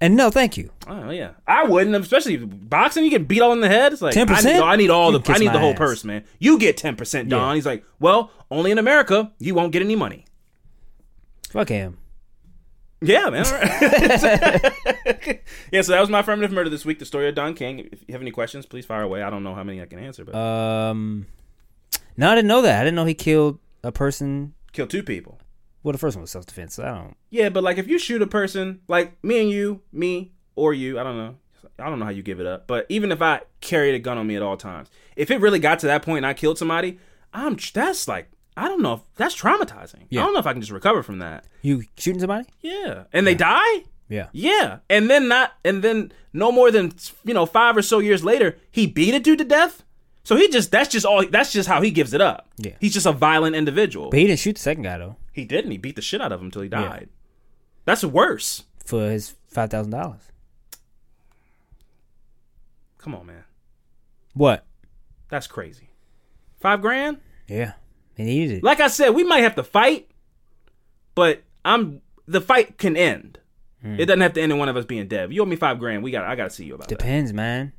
And 0.00 0.16
no, 0.16 0.28
thank 0.30 0.56
you. 0.56 0.70
Oh 0.86 1.08
yeah, 1.10 1.30
I 1.46 1.64
wouldn't, 1.64 1.94
especially 1.96 2.36
boxing. 2.36 3.04
You 3.04 3.10
get 3.10 3.26
beat 3.28 3.40
all 3.40 3.52
in 3.52 3.60
the 3.60 3.68
head. 3.68 3.92
It's 3.92 4.02
like 4.02 4.14
10%? 4.14 4.28
I 4.28 4.40
need, 4.42 4.60
I 4.60 4.76
need 4.76 4.90
all 4.90 5.12
You 5.12 5.18
the, 5.18 5.32
I 5.32 5.38
need 5.38 5.52
the 5.52 5.58
whole 5.58 5.70
ass. 5.72 5.78
purse, 5.78 6.04
man. 6.04 6.24
You 6.38 6.58
get 6.58 6.76
ten 6.76 6.94
percent, 6.96 7.28
Don. 7.30 7.50
Yeah. 7.50 7.54
He's 7.54 7.64
like, 7.64 7.84
well, 8.00 8.30
only 8.50 8.70
in 8.70 8.76
America, 8.78 9.32
you 9.38 9.54
won't 9.54 9.72
get 9.72 9.80
any 9.82 9.96
money. 9.96 10.26
Fuck 11.48 11.68
him. 11.70 11.96
Yeah, 13.04 13.30
man. 13.30 13.44
Right. 13.44 15.42
yeah, 15.72 15.82
so 15.82 15.92
that 15.92 16.00
was 16.00 16.08
my 16.10 16.20
affirmative 16.20 16.52
murder 16.52 16.70
this 16.70 16.84
week. 16.84 16.98
The 16.98 17.04
story 17.04 17.28
of 17.28 17.34
Don 17.34 17.54
King. 17.54 17.88
If 17.92 18.02
you 18.06 18.12
have 18.12 18.22
any 18.22 18.30
questions, 18.30 18.66
please 18.66 18.86
fire 18.86 19.02
away. 19.02 19.22
I 19.22 19.30
don't 19.30 19.42
know 19.42 19.54
how 19.54 19.62
many 19.62 19.80
I 19.82 19.86
can 19.86 19.98
answer, 19.98 20.24
but 20.24 20.34
Um, 20.34 21.26
no, 22.16 22.30
I 22.30 22.34
didn't 22.34 22.48
know 22.48 22.62
that. 22.62 22.80
I 22.80 22.84
didn't 22.84 22.96
know 22.96 23.04
he 23.04 23.14
killed 23.14 23.58
a 23.82 23.92
person. 23.92 24.54
kill 24.72 24.86
two 24.86 25.02
people. 25.02 25.38
Well, 25.82 25.92
the 25.92 25.98
first 25.98 26.16
one 26.16 26.22
was 26.22 26.30
self 26.30 26.46
defense. 26.46 26.74
So 26.74 26.84
I 26.84 26.94
don't. 26.94 27.16
Yeah, 27.30 27.48
but 27.50 27.62
like 27.62 27.78
if 27.78 27.86
you 27.88 27.98
shoot 27.98 28.22
a 28.22 28.26
person, 28.26 28.80
like 28.88 29.22
me 29.22 29.40
and 29.42 29.50
you, 29.50 29.82
me 29.92 30.32
or 30.56 30.72
you, 30.72 30.98
I 30.98 31.02
don't 31.02 31.16
know. 31.16 31.36
I 31.78 31.88
don't 31.90 31.98
know 31.98 32.04
how 32.04 32.10
you 32.12 32.22
give 32.22 32.38
it 32.40 32.46
up, 32.46 32.66
but 32.68 32.86
even 32.88 33.10
if 33.10 33.20
I 33.20 33.40
carried 33.60 33.94
a 33.96 33.98
gun 33.98 34.16
on 34.16 34.26
me 34.28 34.36
at 34.36 34.42
all 34.42 34.56
times, 34.56 34.88
if 35.16 35.30
it 35.30 35.40
really 35.40 35.58
got 35.58 35.80
to 35.80 35.86
that 35.88 36.02
point 36.02 36.18
and 36.18 36.26
I 36.26 36.32
killed 36.32 36.56
somebody, 36.56 36.98
I'm 37.32 37.56
that's 37.74 38.06
like 38.06 38.30
I 38.56 38.68
don't 38.68 38.82
know 38.82 38.94
if 38.94 39.00
that's 39.16 39.34
traumatizing. 39.40 40.06
Yeah. 40.10 40.20
I 40.22 40.24
don't 40.24 40.34
know 40.34 40.40
if 40.40 40.46
I 40.46 40.52
can 40.52 40.62
just 40.62 40.72
recover 40.72 41.02
from 41.02 41.18
that. 41.18 41.44
You 41.62 41.84
shooting 41.98 42.20
somebody? 42.20 42.46
Yeah, 42.60 43.04
and 43.12 43.26
they 43.26 43.34
die. 43.34 43.84
Yeah. 44.08 44.28
Yeah, 44.32 44.78
and 44.88 45.10
then 45.10 45.28
not, 45.28 45.54
and 45.64 45.82
then 45.82 46.12
no 46.32 46.52
more 46.52 46.70
than 46.70 46.92
you 47.24 47.34
know 47.34 47.46
five 47.46 47.76
or 47.76 47.82
so 47.82 47.98
years 47.98 48.22
later, 48.24 48.56
he 48.70 48.86
beat 48.86 49.14
a 49.14 49.18
dude 49.20 49.38
to 49.38 49.44
death. 49.44 49.82
So 50.22 50.36
he 50.36 50.48
just 50.48 50.70
that's 50.70 50.88
just 50.88 51.04
all 51.04 51.26
that's 51.26 51.52
just 51.52 51.68
how 51.68 51.82
he 51.82 51.90
gives 51.90 52.12
it 52.14 52.20
up. 52.20 52.48
Yeah. 52.56 52.76
he's 52.80 52.94
just 52.94 53.06
a 53.06 53.12
violent 53.12 53.56
individual. 53.56 54.10
But 54.10 54.20
he 54.20 54.26
didn't 54.26 54.38
shoot 54.40 54.54
the 54.56 54.62
second 54.62 54.84
guy 54.84 54.98
though 54.98 55.16
He 55.32 55.44
didn't. 55.44 55.70
He 55.70 55.78
beat 55.78 55.96
the 55.96 56.02
shit 56.02 56.20
out 56.22 56.32
of 56.32 56.40
him 56.40 56.46
until 56.46 56.62
he 56.62 56.68
Yeah. 56.68 56.80
died. 56.82 57.08
That's 57.84 58.04
worse. 58.04 58.64
for 58.86 59.10
his 59.10 59.34
five 59.48 59.70
thousand 59.70 59.90
dollars. 59.92 60.20
Come 62.98 63.14
on, 63.14 63.26
man. 63.26 63.44
What? 64.32 64.64
That's 65.28 65.46
crazy. 65.46 65.90
Five 66.60 66.80
grand. 66.80 67.18
Yeah, 67.46 67.72
he 68.16 68.24
needed 68.24 68.58
it. 68.58 68.64
Like 68.64 68.80
I 68.80 68.88
said, 68.88 69.10
we 69.10 69.24
might 69.24 69.40
have 69.42 69.54
to 69.56 69.62
fight, 69.62 70.10
but 71.14 71.42
I'm 71.64 72.00
the 72.26 72.40
fight 72.40 72.78
can 72.78 72.96
end. 72.96 73.38
Hmm. 73.82 74.00
It 74.00 74.06
doesn't 74.06 74.20
have 74.20 74.32
to 74.34 74.42
end 74.42 74.52
in 74.52 74.58
one 74.58 74.68
of 74.68 74.76
us 74.76 74.84
being 74.84 75.08
dead. 75.08 75.32
You 75.32 75.42
owe 75.42 75.46
me 75.46 75.56
five 75.56 75.78
grand. 75.78 76.02
We 76.02 76.10
got. 76.10 76.24
I 76.24 76.34
got 76.36 76.44
to 76.44 76.50
see 76.50 76.64
you 76.64 76.74
about 76.74 76.88
that. 76.88 76.98
Depends, 76.98 77.32
man. 77.32 77.72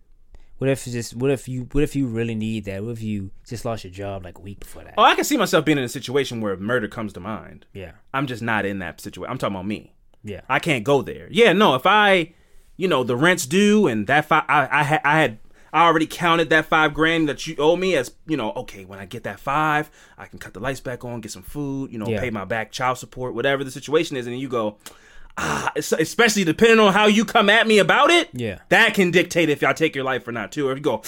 What 0.57 0.69
if 0.69 0.85
just 0.85 1.15
what 1.15 1.31
if 1.31 1.49
you 1.49 1.67
what 1.73 1.83
if 1.83 1.95
you 1.95 2.07
really 2.07 2.35
need 2.35 2.63
that? 2.65 2.83
What 2.83 2.91
if 2.91 3.01
you 3.01 3.31
just 3.45 3.65
lost 3.65 3.83
your 3.83 3.91
job 3.91 4.23
like 4.23 4.37
a 4.37 4.41
week 4.41 4.61
before 4.61 4.83
that? 4.83 4.93
Oh, 4.97 5.03
I 5.03 5.13
can 5.15 5.25
see 5.25 5.35
myself 5.35 5.65
being 5.65 5.77
in 5.77 5.83
a 5.83 5.89
situation 5.89 6.39
where 6.39 6.55
murder 6.55 6.87
comes 6.87 7.11
to 7.13 7.19
mind. 7.19 7.65
Yeah. 7.73 7.91
I'm 8.13 8.25
just 8.25 8.41
not 8.41 8.65
in 8.65 8.79
that 8.79 9.01
situation. 9.01 9.29
I'm 9.29 9.37
talking 9.37 9.55
about 9.55 9.65
me. 9.65 9.93
Yeah. 10.23 10.41
I 10.47 10.59
can't 10.59 10.85
go 10.85 11.01
there. 11.01 11.27
Yeah, 11.29 11.51
no. 11.51 11.75
If 11.75 11.85
I, 11.85 12.33
you 12.77 12.87
know, 12.87 13.03
the 13.03 13.17
rent's 13.17 13.45
due 13.45 13.87
and 13.87 14.07
that 14.07 14.25
five, 14.25 14.45
I, 14.47 14.65
I 14.65 14.99
I 15.03 15.19
had, 15.19 15.39
I 15.75 15.85
already 15.85 16.07
counted 16.07 16.49
that 16.51 16.65
five 16.65 16.93
grand 16.93 17.27
that 17.27 17.45
you 17.45 17.55
owe 17.59 17.75
me 17.75 17.95
as, 17.95 18.11
you 18.25 18.37
know, 18.37 18.51
okay, 18.55 18.85
when 18.85 18.97
I 18.97 19.05
get 19.05 19.23
that 19.25 19.39
five, 19.41 19.91
I 20.17 20.25
can 20.25 20.39
cut 20.39 20.53
the 20.53 20.59
lights 20.61 20.79
back 20.79 21.03
on, 21.03 21.19
get 21.21 21.31
some 21.31 21.43
food, 21.43 21.91
you 21.91 21.99
know, 21.99 22.07
Yeah. 22.07 22.21
pay 22.21 22.29
my 22.29 22.45
back 22.45 22.71
child 22.71 22.97
support, 22.97 23.33
whatever 23.35 23.63
the 23.63 23.71
situation 23.71 24.15
is, 24.15 24.25
and 24.25 24.33
then 24.33 24.39
you 24.39 24.47
go, 24.47 24.77
ah, 25.37 25.71
especially 25.75 26.45
depending 26.45 26.79
on 26.79 26.93
how 26.93 27.07
you 27.07 27.25
come 27.25 27.49
at 27.49 27.67
me 27.67 27.79
about 27.79 28.09
it. 28.09 28.29
Yeah. 28.31 28.59
That 28.69 28.93
can 28.93 29.11
dictate 29.11 29.49
if 29.49 29.61
y'all 29.61 29.73
take 29.73 29.95
your 29.95 30.05
life 30.05 30.25
or 30.27 30.31
not 30.31 30.53
too. 30.53 30.67
Or 30.67 30.71
if 30.71 30.77
you 30.77 30.81
go, 30.83 31.01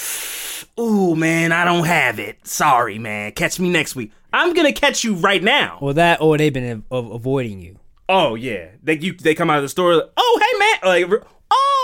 ooh 0.79 1.15
man, 1.15 1.51
I 1.53 1.63
don't 1.63 1.85
have 1.85 2.19
it. 2.19 2.45
Sorry, 2.45 2.99
man. 2.99 3.31
Catch 3.31 3.59
me 3.61 3.69
next 3.69 3.95
week. 3.95 4.11
I'm 4.33 4.53
gonna 4.53 4.73
catch 4.73 5.03
you 5.05 5.13
right 5.15 5.41
now. 5.41 5.77
Or 5.79 5.93
that, 5.93 6.19
or 6.21 6.37
they've 6.37 6.51
been 6.53 6.83
av- 6.91 7.11
avoiding 7.11 7.61
you. 7.61 7.79
Oh 8.09 8.35
yeah, 8.35 8.67
they 8.83 8.97
you 8.97 9.13
they 9.13 9.33
come 9.33 9.49
out 9.49 9.57
of 9.57 9.63
the 9.63 9.69
store. 9.69 9.95
Like, 9.95 10.09
oh 10.17 10.39
hey 10.41 10.59
man, 10.59 11.09
like 11.11 11.23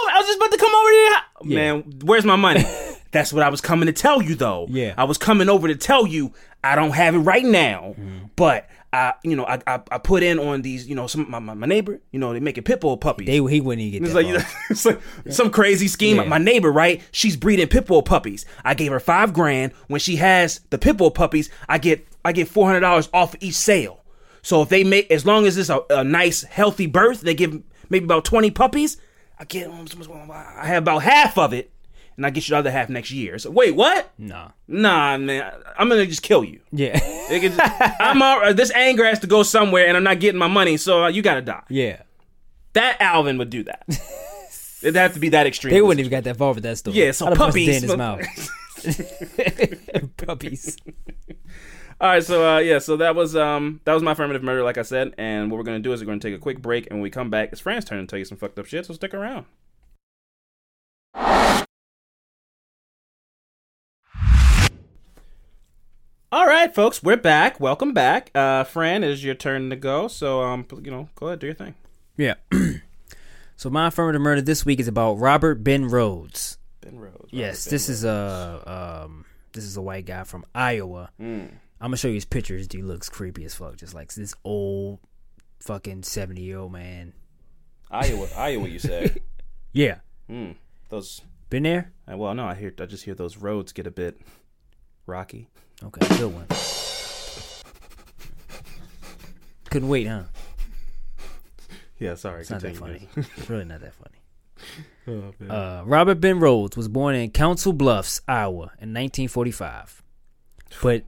oh 0.03 0.11
I 0.13 0.17
was 0.19 0.27
just 0.27 0.37
about 0.37 0.51
to 0.51 0.57
come 0.57 0.75
over 0.75 0.89
to 0.89 0.95
your 0.95 1.13
house. 1.13 1.43
Man, 1.43 1.99
where's 2.03 2.25
my 2.25 2.35
money? 2.35 2.63
That's 3.11 3.31
what 3.31 3.43
I 3.43 3.49
was 3.49 3.61
coming 3.61 3.85
to 3.85 3.93
tell 3.93 4.21
you 4.21 4.35
though. 4.35 4.67
Yeah. 4.69 4.95
I 4.97 5.03
was 5.03 5.17
coming 5.17 5.47
over 5.47 5.67
to 5.67 5.75
tell 5.75 6.07
you 6.07 6.33
I 6.63 6.75
don't 6.75 6.91
have 6.91 7.13
it 7.15 7.19
right 7.19 7.45
now, 7.45 7.95
mm-hmm. 7.97 8.25
but 8.35 8.67
I 8.91 9.13
you 9.23 9.35
know 9.35 9.45
I, 9.45 9.59
I 9.67 9.81
I 9.91 9.97
put 9.99 10.23
in 10.23 10.39
on 10.39 10.63
these 10.63 10.87
you 10.87 10.95
know 10.95 11.07
some 11.07 11.29
my, 11.29 11.39
my, 11.39 11.53
my 11.53 11.67
neighbor 11.67 11.99
you 12.11 12.19
know 12.19 12.33
they 12.33 12.39
making 12.39 12.63
pit 12.63 12.81
bull 12.81 12.97
puppies. 12.97 13.27
They 13.27 13.35
he 13.35 13.61
wouldn't 13.61 13.81
even 13.81 14.03
get 14.03 14.03
It's 14.03 14.13
that 14.13 14.23
like, 14.23 14.45
it's 14.69 14.85
like 14.85 15.01
some 15.29 15.51
crazy 15.51 15.87
scheme. 15.87 16.17
Yeah. 16.17 16.23
My 16.23 16.39
neighbor, 16.39 16.71
right? 16.71 17.01
She's 17.11 17.37
breeding 17.37 17.67
pit 17.67 17.85
bull 17.85 18.01
puppies. 18.01 18.45
I 18.63 18.73
gave 18.73 18.91
her 18.91 18.99
five 18.99 19.33
grand. 19.33 19.73
When 19.87 19.99
she 19.99 20.15
has 20.17 20.61
the 20.71 20.77
pit 20.77 20.97
bull 20.97 21.11
puppies, 21.11 21.49
I 21.69 21.77
get 21.77 22.07
I 22.25 22.31
get 22.31 22.47
four 22.47 22.65
hundred 22.65 22.81
dollars 22.81 23.09
off 23.13 23.35
each 23.41 23.55
sale. 23.55 24.03
So 24.41 24.61
if 24.61 24.69
they 24.69 24.83
make, 24.83 25.09
as 25.09 25.25
long 25.25 25.45
as 25.45 25.57
it's 25.57 25.69
a, 25.69 25.81
a 25.89 26.03
nice 26.03 26.43
healthy 26.43 26.85
birth, 26.85 27.21
they 27.21 27.33
give 27.33 27.61
maybe 27.89 28.05
about 28.05 28.25
twenty 28.25 28.51
puppies. 28.51 28.97
I 29.43 29.45
get, 29.45 29.69
I 29.69 30.65
have 30.67 30.83
about 30.83 30.99
half 30.99 31.37
of 31.37 31.51
it, 31.51 31.69
and 32.15 32.25
I 32.25 32.29
get 32.29 32.47
you 32.47 32.53
the 32.53 32.59
other 32.59 32.71
half 32.71 32.87
next 32.87 33.11
year. 33.11 33.37
So 33.37 33.51
wait, 33.51 33.75
what? 33.75 34.09
Nah. 34.17 34.51
Nah, 34.69 35.17
man, 35.17 35.51
I'm 35.77 35.89
gonna 35.89 36.05
just 36.05 36.21
kill 36.21 36.45
you. 36.45 36.61
Yeah. 36.71 36.97
Can- 37.27 37.59
I'm 37.99 38.21
all, 38.21 38.53
this 38.53 38.71
anger 38.71 39.03
has 39.03 39.19
to 39.19 39.27
go 39.27 39.43
somewhere, 39.43 39.85
and 39.87 39.97
I'm 39.97 40.03
not 40.05 40.21
getting 40.21 40.39
my 40.39 40.47
money, 40.47 40.77
so 40.77 41.03
uh, 41.03 41.07
you 41.09 41.21
gotta 41.21 41.41
die. 41.41 41.63
yeah. 41.69 42.03
That 42.71 43.01
Alvin 43.01 43.37
would 43.37 43.49
do 43.49 43.63
that. 43.65 43.83
It'd 44.81 44.95
have 44.95 45.13
to 45.15 45.19
be 45.19 45.29
that 45.29 45.45
extreme. 45.45 45.73
They 45.73 45.81
wouldn't 45.81 45.99
even 45.99 46.09
got 46.09 46.23
that 46.23 46.37
far 46.37 46.53
with 46.53 46.63
that 46.63 46.77
story. 46.77 46.95
Yeah, 46.97 47.11
so 47.11 47.25
I'd 47.27 47.29
have 47.31 47.37
punched 47.37 47.57
it 47.57 47.83
puppies. 47.83 47.83
in 47.83 47.89
his 47.89 47.97
mouth. 50.07 50.17
puppies. 50.25 50.77
All 52.01 52.09
right, 52.09 52.23
so 52.23 52.55
uh, 52.55 52.59
yeah, 52.59 52.79
so 52.79 52.97
that 52.97 53.15
was 53.15 53.35
um 53.35 53.79
that 53.85 53.93
was 53.93 54.03
my 54.03 54.11
affirmative 54.11 54.43
murder, 54.43 54.63
like 54.63 54.77
I 54.77 54.81
said, 54.81 55.13
and 55.17 55.49
what 55.49 55.57
we're 55.57 55.63
gonna 55.63 55.79
do 55.79 55.93
is 55.93 56.01
we're 56.01 56.07
gonna 56.07 56.19
take 56.19 56.33
a 56.33 56.39
quick 56.39 56.61
break, 56.61 56.87
and 56.87 56.95
when 56.95 57.03
we 57.03 57.09
come 57.09 57.29
back, 57.29 57.49
it's 57.51 57.61
Fran's 57.61 57.85
turn 57.85 57.99
to 57.99 58.07
tell 58.07 58.19
you 58.19 58.25
some 58.25 58.37
fucked 58.37 58.59
up 58.59 58.65
shit. 58.65 58.85
So 58.85 58.93
stick 58.93 59.13
around. 59.13 59.45
All 66.33 66.47
right, 66.47 66.73
folks, 66.73 67.03
we're 67.03 67.15
back. 67.15 67.59
Welcome 67.59 67.93
back. 67.93 68.31
Uh, 68.33 68.63
Fran, 68.63 69.03
it 69.03 69.11
is 69.11 69.23
your 69.23 69.35
turn 69.35 69.69
to 69.69 69.75
go. 69.75 70.07
So 70.07 70.41
um, 70.41 70.65
you 70.81 70.89
know, 70.89 71.09
go 71.15 71.27
ahead, 71.27 71.39
do 71.39 71.45
your 71.45 71.53
thing. 71.53 71.75
Yeah. 72.17 72.33
so 73.55 73.69
my 73.69 73.87
affirmative 73.87 74.21
murder 74.21 74.41
this 74.41 74.65
week 74.65 74.79
is 74.79 74.87
about 74.87 75.19
Robert 75.19 75.63
Ben 75.63 75.89
Rhoades. 75.89 76.57
Ben 76.81 76.97
Rhoades. 76.97 77.29
Yes, 77.29 77.65
this 77.65 77.87
is 77.87 78.03
a 78.03 79.03
um, 79.05 79.25
this 79.53 79.63
is 79.63 79.77
a 79.77 79.81
white 79.81 80.07
guy 80.07 80.23
from 80.23 80.43
Iowa. 80.55 81.11
Mm. 81.21 81.51
I'm 81.83 81.89
gonna 81.89 81.97
show 81.97 82.07
you 82.07 82.13
his 82.13 82.23
pictures. 82.23 82.65
Dude 82.69 82.85
looks 82.85 83.09
creepy 83.09 83.43
as 83.43 83.53
fuck, 83.53 83.75
just 83.75 83.93
like 83.93 84.13
this 84.13 84.33
old 84.45 84.99
fucking 85.59 86.03
seventy 86.03 86.41
year 86.41 86.57
old 86.59 86.71
man. 86.71 87.11
Iowa, 87.91 88.27
Iowa, 88.37 88.67
you 88.69 88.79
say? 88.79 89.17
Yeah, 89.73 89.97
Hmm. 90.29 90.51
Those. 90.89 91.21
been 91.49 91.63
there. 91.63 91.91
Uh, 92.09 92.15
well, 92.15 92.33
no, 92.35 92.45
I 92.45 92.53
hear. 92.53 92.71
I 92.79 92.85
just 92.85 93.03
hear 93.03 93.15
those 93.15 93.37
roads 93.37 93.73
get 93.73 93.85
a 93.87 93.91
bit 93.91 94.21
rocky. 95.07 95.49
Okay, 95.83 96.07
good 96.17 96.31
one. 96.33 96.45
Couldn't 99.69 99.89
wait, 99.89 100.05
huh? 100.07 100.23
Yeah, 101.99 102.15
sorry. 102.15 102.41
It's 102.41 102.49
not 102.51 102.61
that 102.61 102.77
funny. 102.77 103.07
it's 103.15 103.49
really 103.49 103.65
not 103.65 103.81
that 103.81 103.93
funny. 103.95 104.09
Oh. 105.05 105.33
Uh, 105.49 105.83
Robert 105.85 106.21
Ben 106.21 106.39
Rhoades 106.39 106.77
was 106.77 106.87
born 106.87 107.13
in 107.15 107.29
Council 107.31 107.73
Bluffs, 107.73 108.21
Iowa, 108.25 108.71
in 108.79 108.93
1945. 108.93 110.01
But 110.81 111.03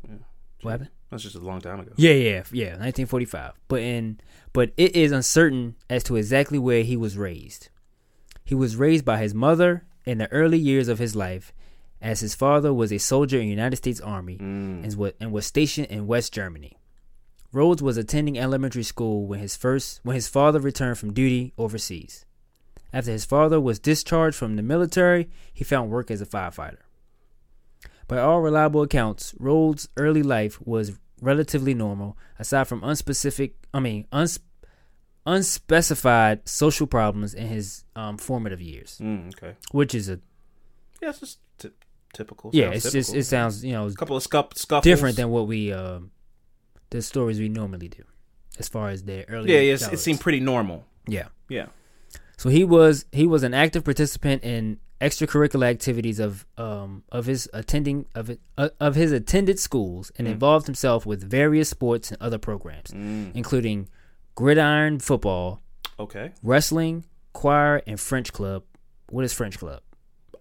what 0.65 0.71
happened? 0.71 0.89
That's 1.09 1.23
just 1.23 1.35
a 1.35 1.39
long 1.39 1.61
time 1.61 1.79
ago. 1.79 1.91
Yeah, 1.95 2.13
yeah, 2.13 2.43
yeah, 2.51 2.69
1945. 2.71 3.53
But 3.67 3.81
in 3.81 4.19
but 4.53 4.71
it 4.77 4.95
is 4.95 5.11
uncertain 5.11 5.75
as 5.89 6.03
to 6.03 6.15
exactly 6.15 6.59
where 6.59 6.83
he 6.83 6.97
was 6.97 7.17
raised. 7.17 7.69
He 8.43 8.55
was 8.55 8.75
raised 8.75 9.05
by 9.05 9.17
his 9.17 9.33
mother 9.33 9.85
in 10.05 10.17
the 10.17 10.31
early 10.31 10.57
years 10.57 10.87
of 10.87 10.99
his 10.99 11.15
life, 11.15 11.53
as 12.01 12.19
his 12.19 12.35
father 12.35 12.73
was 12.73 12.91
a 12.91 12.97
soldier 12.97 13.37
in 13.37 13.45
the 13.45 13.49
United 13.49 13.77
States 13.77 13.99
Army 13.99 14.37
mm. 14.37 14.83
and, 14.83 14.95
was, 14.95 15.13
and 15.19 15.31
was 15.31 15.45
stationed 15.45 15.87
in 15.87 16.07
West 16.07 16.33
Germany. 16.33 16.77
Rhoades 17.53 17.81
was 17.81 17.97
attending 17.97 18.37
elementary 18.37 18.83
school 18.83 19.25
when 19.25 19.39
his 19.39 19.55
first 19.55 20.01
when 20.03 20.15
his 20.15 20.27
father 20.27 20.59
returned 20.59 20.97
from 20.97 21.13
duty 21.13 21.53
overseas. 21.57 22.25
After 22.91 23.11
his 23.11 23.25
father 23.25 23.59
was 23.59 23.79
discharged 23.79 24.37
from 24.37 24.55
the 24.55 24.63
military, 24.63 25.29
he 25.53 25.63
found 25.63 25.89
work 25.89 26.11
as 26.11 26.21
a 26.21 26.25
firefighter. 26.25 26.84
By 28.07 28.19
all 28.19 28.41
reliable 28.41 28.81
accounts, 28.83 29.33
Rhoades' 29.39 29.87
early 29.97 30.21
life 30.23 30.59
was 30.65 30.97
relatively 31.21 31.73
normal, 31.73 32.17
aside 32.37 32.67
from 32.67 32.81
unspecific, 32.81 33.53
I 33.73 33.79
mean, 33.79 34.05
uns- 34.11 34.39
unspecified 35.25 36.47
social 36.47 36.87
problems 36.87 37.33
in 37.33 37.47
his 37.47 37.83
um, 37.95 38.17
formative 38.17 38.61
years, 38.61 38.99
Mm, 39.01 39.29
okay. 39.35 39.55
which 39.71 39.95
is 39.95 40.09
a 40.09 40.19
Yeah, 41.01 41.09
it's 41.09 41.19
just 41.19 41.39
ty- 41.57 41.69
typical. 42.13 42.51
yeah, 42.53 42.69
it's 42.69 42.91
just, 42.91 43.13
it 43.15 43.23
sounds 43.25 43.63
you 43.65 43.73
know 43.73 43.87
a 43.87 43.93
couple 43.93 44.15
of 44.15 44.23
scuff, 44.23 44.55
scuffles. 44.55 44.83
different 44.83 45.15
than 45.15 45.29
what 45.29 45.47
we 45.47 45.71
um, 45.73 46.11
the 46.91 47.01
stories 47.01 47.39
we 47.39 47.49
normally 47.49 47.87
do, 47.87 48.03
as 48.59 48.69
far 48.69 48.89
as 48.89 49.03
their 49.03 49.25
early. 49.29 49.51
Yeah, 49.51 49.73
it 49.75 49.99
seemed 49.99 50.19
pretty 50.21 50.39
normal. 50.39 50.85
Yeah. 51.07 51.27
Yeah. 51.49 51.67
So 52.37 52.49
he 52.49 52.63
was 52.63 53.05
he 53.11 53.25
was 53.25 53.43
an 53.43 53.53
active 53.53 53.83
participant 53.83 54.43
in 54.43 54.77
extracurricular 55.01 55.65
activities 55.65 56.19
of 56.19 56.45
um 56.57 57.03
of 57.11 57.25
his 57.25 57.49
attending 57.53 58.05
of 58.15 58.29
it, 58.29 58.39
uh, 58.57 58.69
of 58.79 58.95
his 58.95 59.11
attended 59.11 59.59
schools 59.59 60.11
and 60.17 60.27
Mm. 60.27 60.31
involved 60.31 60.65
himself 60.67 61.05
with 61.05 61.21
various 61.23 61.69
sports 61.69 62.11
and 62.11 62.21
other 62.21 62.37
programs, 62.37 62.91
Mm. 62.91 63.31
including 63.35 63.89
gridiron 64.35 64.99
football, 64.99 65.61
Okay. 65.99 66.31
wrestling, 66.43 67.05
choir, 67.33 67.81
and 67.85 67.99
French 67.99 68.31
club. 68.33 68.63
What 69.09 69.25
is 69.25 69.33
French 69.33 69.59
club? 69.59 69.81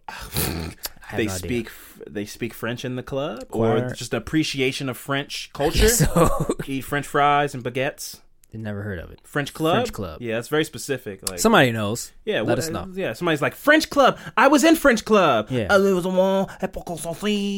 They 1.14 1.26
no 1.26 1.32
speak 1.34 1.66
f- 1.66 2.00
they 2.08 2.24
speak 2.24 2.54
French 2.54 2.84
in 2.84 2.96
the 2.96 3.02
club, 3.02 3.48
Choir. 3.48 3.86
or 3.88 3.94
just 3.94 4.14
appreciation 4.14 4.88
of 4.88 4.96
French 4.96 5.50
culture. 5.52 5.88
so 5.88 6.56
Eat 6.66 6.80
French 6.80 7.06
fries 7.06 7.54
and 7.54 7.62
baguettes. 7.62 8.20
Never 8.54 8.82
heard 8.82 8.98
of 8.98 9.10
it. 9.10 9.20
French 9.24 9.52
club. 9.52 9.74
French 9.76 9.92
club. 9.92 10.22
Yeah, 10.22 10.38
it's 10.38 10.48
very 10.48 10.64
specific. 10.64 11.28
Like 11.28 11.38
Somebody 11.40 11.72
knows. 11.72 12.12
Yeah, 12.24 12.40
let 12.40 12.46
what- 12.50 12.58
us 12.58 12.70
know. 12.70 12.88
Yeah, 12.94 13.12
somebody's 13.12 13.42
like 13.42 13.54
French 13.54 13.90
club. 13.90 14.18
I 14.36 14.48
was 14.48 14.64
in 14.64 14.76
French 14.76 15.04
club. 15.04 15.48
Yeah. 15.50 15.66
There 15.76 15.94
was 15.94 16.06
at 16.60 16.72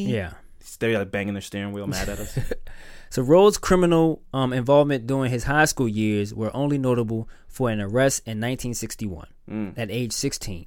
Yeah. 0.09 0.33
They're 0.79 0.99
like 0.99 1.11
banging 1.11 1.35
their 1.35 1.41
steering 1.41 1.73
wheel, 1.73 1.87
mad 1.87 2.09
at 2.09 2.19
us. 2.19 2.39
So 3.09 3.23
Rhoades' 3.25 3.59
criminal 3.61 4.21
um, 4.35 4.53
involvement 4.53 5.07
during 5.07 5.31
his 5.31 5.45
high 5.45 5.67
school 5.67 5.87
years 5.89 6.35
were 6.35 6.51
only 6.55 6.77
notable 6.77 7.29
for 7.47 7.71
an 7.71 7.81
arrest 7.81 8.23
in 8.27 8.41
1961 8.41 9.29
Mm. 9.49 9.79
at 9.79 9.93
age 9.93 10.13
16 10.13 10.67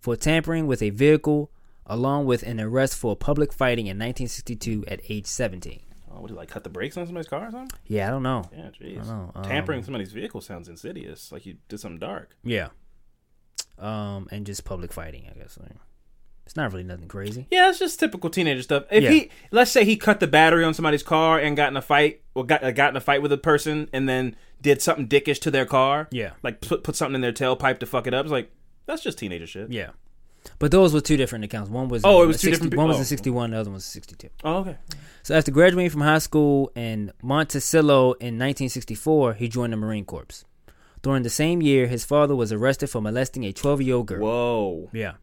for 0.00 0.16
tampering 0.16 0.66
with 0.66 0.82
a 0.82 0.90
vehicle, 0.90 1.48
along 1.86 2.26
with 2.26 2.42
an 2.42 2.60
arrest 2.60 2.96
for 2.96 3.14
public 3.14 3.52
fighting 3.52 3.86
in 3.86 3.96
1962 3.98 4.84
at 4.88 5.00
age 5.08 5.26
17. 5.26 5.80
Oh, 6.16 6.20
what 6.20 6.28
did 6.28 6.36
like 6.36 6.48
cut 6.48 6.64
the 6.64 6.70
brakes 6.70 6.96
on 6.96 7.04
somebody's 7.06 7.28
car 7.28 7.48
or 7.48 7.50
something? 7.50 7.78
Yeah, 7.86 8.08
I 8.08 8.10
don't 8.10 8.22
know. 8.22 8.42
Yeah, 8.56 8.68
I 8.68 8.84
jeez. 8.84 8.96
don't 8.96 9.06
know. 9.08 9.32
Um, 9.34 9.44
Tampering 9.44 9.82
somebody's 9.82 10.12
vehicle 10.12 10.40
sounds 10.40 10.68
insidious. 10.68 11.30
Like 11.30 11.44
you 11.44 11.56
did 11.68 11.78
something 11.78 11.98
dark. 11.98 12.36
Yeah. 12.42 12.68
Um, 13.78 14.26
and 14.32 14.46
just 14.46 14.64
public 14.64 14.92
fighting, 14.92 15.26
I 15.30 15.38
guess. 15.38 15.58
Like, 15.60 15.72
it's 16.46 16.56
not 16.56 16.72
really 16.72 16.84
nothing 16.84 17.08
crazy. 17.08 17.46
Yeah, 17.50 17.68
it's 17.68 17.78
just 17.78 18.00
typical 18.00 18.30
teenager 18.30 18.62
stuff. 18.62 18.84
If 18.90 19.04
Yeah. 19.04 19.10
he, 19.10 19.30
let's 19.50 19.70
say, 19.70 19.84
he 19.84 19.96
cut 19.96 20.20
the 20.20 20.26
battery 20.26 20.64
on 20.64 20.72
somebody's 20.72 21.02
car 21.02 21.38
and 21.38 21.56
got 21.56 21.68
in 21.70 21.76
a 21.76 21.82
fight, 21.82 22.22
or 22.34 22.44
got 22.44 22.64
uh, 22.64 22.70
got 22.70 22.90
in 22.90 22.96
a 22.96 23.00
fight 23.00 23.20
with 23.20 23.32
a 23.32 23.36
person, 23.38 23.90
and 23.92 24.08
then 24.08 24.36
did 24.62 24.80
something 24.80 25.06
dickish 25.08 25.40
to 25.40 25.50
their 25.50 25.66
car. 25.66 26.08
Yeah. 26.10 26.30
like 26.42 26.60
put 26.62 26.82
put 26.84 26.96
something 26.96 27.16
in 27.16 27.20
their 27.20 27.32
tailpipe 27.32 27.78
to 27.80 27.86
fuck 27.86 28.06
it 28.06 28.14
up. 28.14 28.24
It's 28.24 28.32
like 28.32 28.50
that's 28.86 29.02
just 29.02 29.18
teenager 29.18 29.46
shit. 29.46 29.70
Yeah. 29.70 29.90
But 30.58 30.70
those 30.70 30.92
were 30.94 31.00
two 31.00 31.16
different 31.16 31.44
accounts. 31.44 31.70
One 31.70 31.88
was 31.88 32.02
Oh, 32.04 32.22
it 32.22 32.26
was 32.26 32.40
two 32.40 32.48
60 32.48 32.50
different 32.50 32.72
pe- 32.72 32.76
One 32.76 32.88
was 32.88 32.96
oh. 32.96 33.00
in 33.00 33.04
61, 33.06 33.50
the 33.50 33.58
other 33.58 33.70
one 33.70 33.74
was 33.74 33.84
in 33.86 33.90
62. 34.02 34.28
Oh, 34.44 34.56
okay. 34.58 34.76
So 35.22 35.34
after 35.36 35.50
graduating 35.50 35.90
from 35.90 36.00
high 36.02 36.18
school 36.18 36.70
in 36.74 37.12
Monticello 37.22 38.12
in 38.14 38.38
1964, 38.38 39.34
he 39.34 39.48
joined 39.48 39.72
the 39.72 39.76
Marine 39.76 40.04
Corps. 40.04 40.44
During 41.02 41.22
the 41.22 41.30
same 41.30 41.62
year, 41.62 41.86
his 41.86 42.04
father 42.04 42.34
was 42.34 42.52
arrested 42.52 42.88
for 42.90 43.00
molesting 43.00 43.44
a 43.44 43.52
12-year-old 43.52 44.06
girl. 44.06 44.20
Whoa. 44.20 44.90
Yeah. 44.92 45.14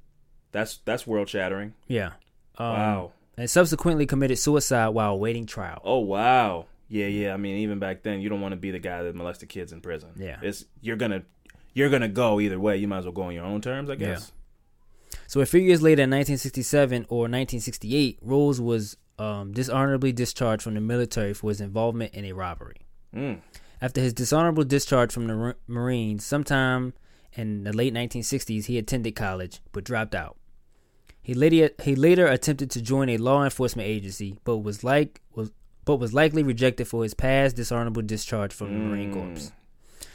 That's 0.52 0.78
that's 0.86 1.08
world 1.08 1.28
shattering. 1.30 1.74
Yeah. 1.88 2.12
Um, 2.58 2.68
Wow. 2.68 3.12
And 3.36 3.50
subsequently 3.50 4.06
committed 4.06 4.38
suicide 4.38 4.90
while 4.90 5.14
awaiting 5.14 5.48
trial. 5.48 5.82
Oh 5.84 6.00
wow. 6.00 6.68
Yeah, 6.88 7.08
yeah. 7.08 7.34
I 7.34 7.38
mean, 7.38 7.58
even 7.58 7.80
back 7.80 8.04
then, 8.04 8.22
you 8.22 8.30
don't 8.30 8.42
want 8.42 8.52
to 8.52 8.58
be 8.58 8.70
the 8.70 8.78
guy 8.78 9.02
that 9.02 9.16
molested 9.16 9.50
kids 9.50 9.74
in 9.74 9.82
prison. 9.82 10.10
Yeah. 10.16 10.38
It's 10.44 10.64
you're 10.80 10.96
gonna 10.96 11.24
you're 11.74 11.90
gonna 11.90 12.08
go 12.08 12.40
either 12.40 12.60
way. 12.60 12.78
You 12.78 12.88
might 12.88 13.00
as 13.00 13.06
well 13.06 13.14
go 13.14 13.24
on 13.24 13.34
your 13.34 13.46
own 13.46 13.62
terms, 13.62 13.90
I 13.90 13.96
guess. 13.96 14.32
Yeah. 14.32 14.43
So 15.28 15.42
a 15.42 15.46
few 15.46 15.62
years 15.62 15.82
later, 15.82 16.04
in 16.04 16.10
1967 16.10 17.06
or 17.10 17.22
1968, 17.22 18.26
Rhoades 18.26 18.60
was 18.60 18.98
um, 19.18 19.54
dishonorably 19.54 20.12
discharged 20.12 20.64
from 20.64 20.76
the 20.76 20.82
military 20.82 21.34
for 21.34 21.50
his 21.50 21.62
involvement 21.62 22.14
in 22.14 22.26
a 22.26 22.34
robbery. 22.34 22.78
Mm. 23.16 23.40
After 23.82 24.02
his 24.02 24.14
dishonorable 24.14 24.64
discharge 24.64 25.12
from 25.12 25.28
the 25.28 25.36
Mar- 25.36 25.58
Marines, 25.68 26.26
sometime 26.26 26.94
in 27.34 27.64
the 27.64 27.74
late 27.74 27.94
1960s, 27.94 28.66
he 28.66 28.78
attended 28.78 29.16
college 29.16 29.62
but 29.72 29.84
dropped 29.84 30.16
out. 30.16 30.38
He 31.22 31.34
later 31.34 31.70
he 31.82 31.96
later 31.96 32.28
attempted 32.28 32.70
to 32.72 32.82
join 32.82 33.08
a 33.08 33.18
law 33.18 33.46
enforcement 33.46 33.88
agency, 33.88 34.40
but 34.44 34.58
was 34.58 34.84
like 34.84 35.22
was 35.34 35.52
but 35.86 35.96
was 35.96 36.14
likely 36.14 36.44
rejected 36.44 36.88
for 36.88 37.04
his 37.04 37.14
past 37.14 37.56
dishonorable 37.56 38.02
discharge 38.02 38.54
from 38.54 38.74
the 38.74 38.80
Marine 38.80 39.14
Corps. 39.14 39.52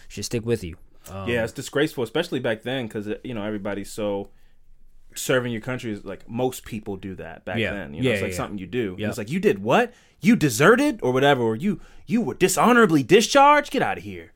Should 0.08 0.26
stick 0.26 0.44
with 0.44 0.62
you. 0.62 0.76
Um, 1.10 1.28
yeah, 1.28 1.44
it's 1.44 1.52
disgraceful, 1.52 2.04
especially 2.04 2.40
back 2.40 2.62
then, 2.62 2.86
because 2.86 3.08
you 3.24 3.32
know 3.32 3.42
everybody's 3.42 3.90
so 3.90 4.28
serving 5.18 5.52
your 5.52 5.60
country 5.60 5.92
is 5.92 6.04
like 6.04 6.28
most 6.28 6.64
people 6.64 6.96
do 6.96 7.14
that 7.16 7.44
back 7.44 7.58
Yeah. 7.58 7.72
then. 7.72 7.94
You 7.94 8.02
know, 8.02 8.08
Yeah, 8.08 8.14
it's 8.14 8.22
like 8.22 8.30
yeah, 8.32 8.36
something 8.36 8.58
you 8.58 8.66
do. 8.66 8.96
Yep. 8.98 9.08
It's 9.08 9.18
like 9.18 9.30
you 9.30 9.40
did 9.40 9.62
what? 9.62 9.92
You 10.20 10.34
deserted 10.36 11.00
or 11.02 11.12
whatever, 11.12 11.42
or 11.42 11.56
you 11.56 11.80
you 12.06 12.20
were 12.22 12.34
dishonorably 12.34 13.02
discharged. 13.02 13.70
Get 13.70 13.82
out 13.82 13.98
of 13.98 14.04
here, 14.04 14.32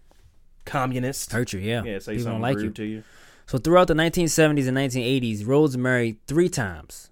communist. 0.64 1.32
Hurt 1.32 1.52
you, 1.52 1.60
yeah. 1.60 1.82
Yeah, 1.84 1.98
say 1.98 2.12
People 2.12 2.24
something 2.24 2.42
like 2.42 2.56
rude 2.56 2.64
you. 2.64 2.70
to 2.72 2.84
you. 2.84 3.04
So 3.46 3.58
throughout 3.58 3.88
the 3.88 3.94
1970s 3.94 4.68
and 4.68 4.76
1980s, 4.76 5.42
Rhoades 5.44 5.76
married 5.76 6.18
three 6.26 6.48
times. 6.48 7.10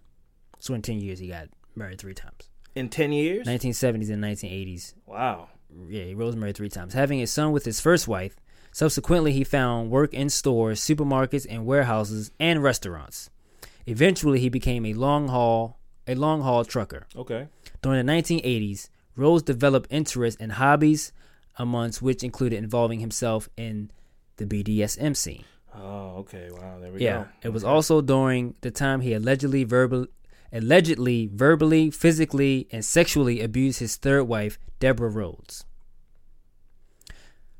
So 0.59 0.75
in 0.75 0.83
10 0.83 1.01
years, 1.01 1.19
he 1.19 1.29
got 1.29 1.49
married 1.75 1.99
three 1.99 2.15
times. 2.15 2.49
In 2.77 2.89
ten 2.89 3.13
years. 3.13 3.47
1970s 3.49 4.11
and 4.11 4.23
1980s. 4.23 4.95
Wow. 5.07 5.49
Yeah, 5.89 6.05
Rhoades 6.15 6.37
married 6.37 6.57
three 6.57 6.69
times. 6.69 6.95
Having 6.95 7.21
a 7.23 7.27
son 7.27 7.51
with 7.51 7.65
his 7.65 7.81
first 7.81 8.07
wife, 8.07 8.37
subsequently 8.73 9.33
he 9.33 9.43
found 9.43 9.91
work 9.91 10.15
in 10.15 10.29
stores, 10.31 10.81
supermarkets, 10.81 11.47
and 11.51 11.67
warehouses 11.67 12.31
and 12.39 12.63
restaurants. 12.63 13.29
Eventually, 13.87 14.41
he 14.41 14.49
became 14.49 14.85
a 14.87 14.95
long 14.95 15.29
haul 15.29 15.79
a 16.07 16.15
long 16.15 16.41
haul 16.43 16.65
trucker. 16.65 17.07
Okay. 17.15 17.47
During 17.83 18.05
the 18.05 18.13
1980s, 18.13 18.89
Rhoades 19.17 19.45
developed 19.45 19.87
interest 19.93 20.41
in 20.41 20.51
hobbies, 20.51 21.13
amongst 21.57 22.03
which 22.03 22.25
included 22.25 22.57
involving 22.57 23.01
himself 23.01 23.49
in 23.57 23.91
the 24.37 24.47
BDSM 24.47 25.15
scene. 25.17 25.45
Oh, 25.75 26.17
okay. 26.21 26.49
Wow. 26.51 26.79
There 26.81 26.91
we 26.91 27.01
Yeah, 27.01 27.25
go. 27.25 27.29
it 27.43 27.49
was 27.51 27.63
also 27.63 28.01
during 28.01 28.55
the 28.63 28.71
time 28.73 29.03
he 29.03 29.13
allegedly 29.13 29.63
verbal, 29.63 30.07
allegedly 30.53 31.29
verbally, 31.33 31.91
physically, 31.93 32.67
and 32.73 32.85
sexually 32.85 33.41
abused 33.41 33.79
his 33.79 33.95
third 33.97 34.25
wife, 34.25 34.59
Deborah 34.81 35.11
Rhoades. 35.13 35.65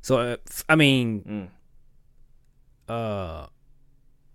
So, 0.01 0.17
uh, 0.17 0.37
I 0.67 0.75
mean, 0.75 1.49
Mm. 2.89 2.91
uh, 2.93 3.47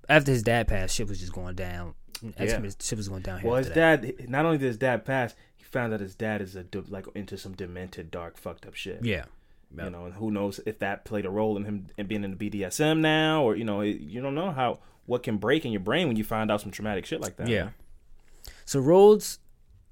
after 0.09 0.33
his 0.33 0.43
dad 0.43 0.69
passed, 0.69 0.95
shit 0.95 1.09
was 1.09 1.21
just 1.21 1.33
going 1.33 1.55
down. 1.55 1.95
Yeah. 2.39 2.61
Shit 2.81 2.97
was 2.97 3.09
going 3.09 3.23
downhill. 3.23 3.51
Well, 3.51 3.59
his 3.59 3.69
after 3.69 3.81
that. 3.81 4.19
dad. 4.19 4.31
Not 4.31 4.47
only 4.47 4.59
did 4.59 4.67
his 4.67 4.79
dad 4.79 5.05
pass, 5.05 5.35
he 5.55 5.65
found 5.65 5.93
out 5.93 6.01
his 6.01 6.15
dad 6.15 6.41
is 6.41 6.57
a 6.57 6.65
like 6.89 7.07
into 7.15 7.37
some 7.37 7.55
demented, 7.55 8.11
dark, 8.11 8.37
fucked 8.37 8.67
up 8.67 8.75
shit. 8.75 9.05
Yeah. 9.05 9.25
You 9.77 9.91
know, 9.91 10.07
and 10.07 10.15
who 10.15 10.31
knows 10.31 10.61
if 10.65 10.79
that 10.79 11.05
played 11.05 11.27
a 11.27 11.31
role 11.31 11.57
in 11.57 11.65
him 11.65 11.89
in 11.99 12.07
being 12.07 12.25
in 12.25 12.37
the 12.37 12.51
BDSM 12.51 13.01
now, 13.01 13.43
or 13.43 13.57
you 13.57 13.65
know, 13.65 13.83
you 13.83 14.23
don't 14.23 14.35
know 14.35 14.51
how 14.51 14.79
what 15.07 15.23
can 15.23 15.37
break 15.37 15.65
in 15.65 15.73
your 15.73 15.81
brain 15.81 16.09
when 16.09 16.17
you 16.17 16.25
find 16.25 16.51
out 16.51 16.61
some 16.61 16.71
traumatic 16.71 17.05
shit 17.05 17.21
like 17.21 17.37
that. 17.37 17.49
Yeah. 17.49 17.71
So 18.65 18.81
Rhoades 18.81 19.39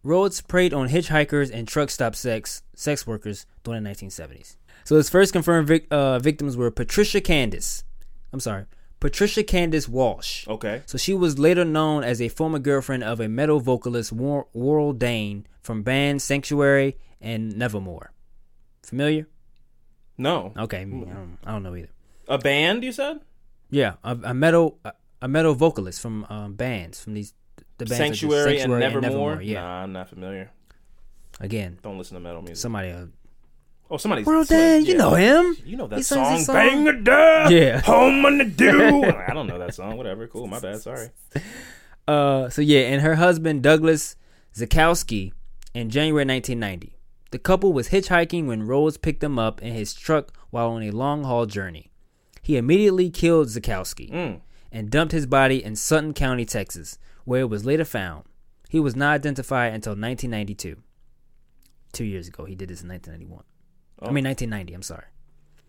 Rhoades 0.05 0.47
preyed 0.47 0.75
on 0.75 0.89
hitchhikers 0.89 1.51
and 1.53 1.67
truck 1.67 1.91
stop 1.91 2.15
sex 2.15 2.63
sex 2.75 3.07
workers 3.07 3.47
during 3.63 3.83
the 3.83 3.91
1970s. 3.91 4.57
So 4.85 4.97
his 4.97 5.09
first 5.09 5.33
confirmed 5.33 5.67
vic, 5.67 5.87
uh, 5.91 6.19
victims 6.19 6.57
were 6.57 6.71
Patricia 6.71 7.21
Candace. 7.21 7.85
I'm 8.33 8.41
sorry, 8.41 8.67
Patricia 9.05 9.43
Candace 9.43 9.87
Walsh. 9.87 10.49
Okay. 10.49 10.81
So 10.87 10.97
she 10.97 11.13
was 11.13 11.39
later 11.39 11.63
known 11.63 12.05
as 12.05 12.23
a 12.23 12.31
former 12.31 12.59
girlfriend 12.59 13.05
of 13.05 13.21
a 13.21 13.29
metal 13.29 13.61
vocalist 13.61 14.13
War- 14.13 14.47
Warrel 14.55 14.95
Dane 14.95 15.47
from 15.61 15.83
bands 15.83 16.25
Sanctuary 16.25 16.97
and 17.21 17.55
Nevermore. 17.55 18.13
Familiar? 18.83 19.29
No. 20.17 20.55
Okay, 20.57 20.81
I, 20.81 20.85
mean, 20.87 21.07
I, 21.11 21.13
don't, 21.13 21.39
I 21.45 21.53
don't 21.53 21.63
know 21.63 21.77
either. 21.77 21.91
A 22.29 22.39
band, 22.39 22.83
you 22.83 22.93
said? 22.93 23.21
Yeah, 23.71 23.97
a, 24.03 24.17
a 24.25 24.33
metal 24.33 24.79
a, 24.87 24.93
a 25.21 25.29
metal 25.29 25.53
vocalist 25.55 26.01
from 26.01 26.25
um, 26.31 26.55
bands 26.55 26.99
from 26.99 27.13
these 27.13 27.35
the 27.77 27.85
bands 27.85 27.93
as 27.93 27.99
Sanctuary, 27.99 28.61
and, 28.61 28.71
Sanctuary 28.73 29.01
Nevermore? 29.03 29.43
Yeah, 29.43 29.61
Nah, 29.61 29.83
I'm 29.83 29.93
not 29.93 30.09
familiar. 30.09 30.51
again, 31.41 31.79
Don't 31.83 31.99
listen 31.99 32.15
to 32.15 32.21
metal 32.21 32.41
music. 32.41 32.57
somebody. 32.57 32.91
Uh, 32.91 33.07
oh, 33.95 33.97
somebody's. 33.99 34.27
Warrel 34.27 34.45
Dane, 34.45 34.85
you 34.85 34.97
know 34.97 35.15
him. 35.15 35.57
You 35.65 35.77
know 35.77 35.85
He 35.87 35.97
that 35.97 36.05
sings 36.05 36.27
song, 36.29 36.39
song. 36.41 36.55
Bang 36.55 36.89
a 36.89 36.93
Duh, 37.01 37.49
Yeah. 37.51 37.81
Home 37.83 38.25
on 38.27 38.39
the 38.39 38.45
Do. 38.45 39.05
I 39.05 39.33
don't 39.33 39.47
know 39.47 39.59
that 39.59 39.75
song. 39.75 39.97
Whatever. 39.97 40.27
Cool. 40.29 40.47
My 40.47 40.61
bad. 40.61 40.81
Sorry. 40.81 41.09
Uh, 42.07 42.51
so 42.51 42.61
yeah, 42.61 42.81
and 42.81 43.01
her 43.01 43.15
husband 43.15 43.63
Douglas 43.63 44.15
Zyskowski 44.55 45.33
in 45.73 45.89
January 45.89 46.27
1990. 46.27 46.99
The 47.31 47.39
couple 47.39 47.73
was 47.73 47.89
hitchhiking 47.89 48.47
when 48.47 48.67
Rhoades 48.67 49.01
picked 49.01 49.21
them 49.21 49.39
up 49.39 49.63
in 49.63 49.73
his 49.73 49.95
truck 49.95 50.31
while 50.51 50.69
on 50.73 50.83
a 50.83 50.91
long 50.91 51.25
haul 51.25 51.47
journey. 51.47 51.91
He 52.43 52.59
immediately 52.59 53.09
killed 53.09 53.49
Zyskowski 53.49 54.11
Mm. 54.13 54.41
and 54.71 54.91
dumped 54.91 55.13
his 55.13 55.25
body 55.25 55.65
in 55.65 55.77
Sutton 55.77 56.13
County, 56.13 56.45
Texas, 56.45 56.99
where 57.25 57.41
it 57.41 57.49
was 57.49 57.65
later 57.65 57.87
found. 57.87 58.25
He 58.69 58.79
was 58.81 58.95
not 58.95 59.15
identified 59.15 59.73
until 59.73 59.93
1992. 59.93 60.77
Two 61.95 62.05
years 62.05 62.29
ago, 62.29 62.45
he 62.45 62.55
did 62.55 62.69
this 62.69 62.83
in 62.83 62.89
1991. 62.91 63.45
Oh. 64.01 64.09
I 64.09 64.13
mean 64.13 64.25
1990. 64.25 64.75
I'm 64.75 64.83
sorry. 64.83 65.07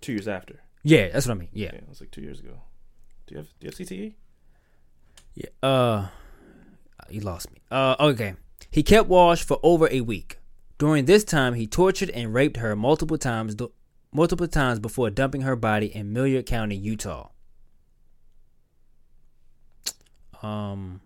Two 0.01 0.13
years 0.13 0.27
after. 0.27 0.61
Yeah, 0.83 1.09
that's 1.09 1.27
what 1.27 1.33
I 1.33 1.39
mean. 1.39 1.49
Yeah. 1.53 1.71
Yeah, 1.73 1.79
it 1.79 1.89
was 1.89 1.99
like 2.01 2.11
two 2.11 2.21
years 2.21 2.39
ago. 2.39 2.61
Do 3.27 3.33
you 3.33 3.37
have 3.37 3.47
Do 3.59 3.67
you 3.67 3.69
have 3.69 3.75
CTE? 3.75 4.13
Yeah. 5.35 5.49
Uh, 5.61 6.07
you 7.09 7.21
lost 7.21 7.51
me. 7.51 7.61
Uh, 7.71 7.95
okay. 7.99 8.35
He 8.71 8.83
kept 8.83 9.07
Walsh 9.07 9.43
for 9.43 9.59
over 9.63 9.87
a 9.91 10.01
week. 10.01 10.39
During 10.77 11.05
this 11.05 11.23
time, 11.23 11.53
he 11.53 11.67
tortured 11.67 12.09
and 12.09 12.33
raped 12.33 12.57
her 12.57 12.75
multiple 12.75 13.17
times, 13.17 13.55
multiple 14.11 14.47
times 14.47 14.79
before 14.79 15.09
dumping 15.09 15.41
her 15.41 15.55
body 15.55 15.87
in 15.87 16.11
Millard 16.11 16.45
County, 16.45 16.75
Utah. 16.75 17.29
Um, 20.43 21.01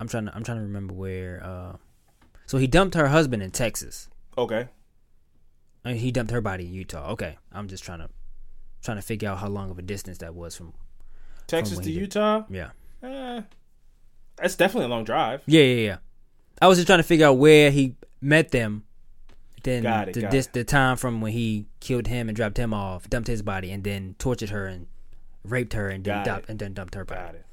I'm 0.00 0.08
trying 0.08 0.26
to 0.26 0.34
I'm 0.34 0.44
trying 0.44 0.58
to 0.58 0.64
remember 0.64 0.94
where. 0.94 1.42
Uh, 1.42 1.76
so 2.46 2.58
he 2.58 2.66
dumped 2.66 2.94
her 2.94 3.08
husband 3.08 3.42
in 3.42 3.50
Texas. 3.50 4.08
Okay. 4.36 4.68
I 5.84 5.88
mean, 5.88 5.98
he 5.98 6.10
dumped 6.10 6.32
her 6.32 6.40
body 6.40 6.66
in 6.66 6.72
Utah. 6.72 7.10
Okay, 7.12 7.36
I'm 7.52 7.68
just 7.68 7.84
trying 7.84 8.00
to 8.00 8.08
trying 8.82 8.96
to 8.96 9.02
figure 9.02 9.28
out 9.28 9.38
how 9.38 9.48
long 9.48 9.70
of 9.70 9.78
a 9.78 9.82
distance 9.82 10.18
that 10.18 10.34
was 10.34 10.56
from 10.56 10.72
Texas 11.46 11.76
when 11.76 11.84
to 11.84 11.90
Utah. 11.90 12.44
Yeah. 12.50 12.70
Eh, 13.02 13.42
that's 14.36 14.56
definitely 14.56 14.86
a 14.86 14.88
long 14.88 15.04
drive. 15.04 15.42
Yeah, 15.46 15.62
yeah, 15.62 15.86
yeah. 15.86 15.96
I 16.60 16.68
was 16.68 16.78
just 16.78 16.86
trying 16.86 16.98
to 17.00 17.04
figure 17.04 17.26
out 17.26 17.38
where 17.38 17.70
he 17.70 17.96
met 18.20 18.50
them. 18.50 18.84
Then 19.62 19.82
Got 19.82 20.08
it, 20.08 20.14
the, 20.14 20.36
it. 20.36 20.52
the 20.52 20.64
time 20.64 20.96
from 20.98 21.22
when 21.22 21.32
he 21.32 21.66
killed 21.80 22.06
him 22.06 22.28
and 22.28 22.36
dropped 22.36 22.58
him 22.58 22.74
off, 22.74 23.08
dumped 23.08 23.28
his 23.28 23.40
body, 23.40 23.70
and 23.70 23.82
then 23.82 24.14
tortured 24.18 24.50
her 24.50 24.66
and 24.66 24.86
raped 25.42 25.72
her 25.72 25.88
and 25.88 26.04
then 26.04 26.24
dumped 26.24 26.48
and 26.50 26.58
then 26.58 26.74
dumped 26.74 26.94
her 26.94 27.04
body. 27.04 27.20
Got 27.20 27.34
it. 27.36 27.46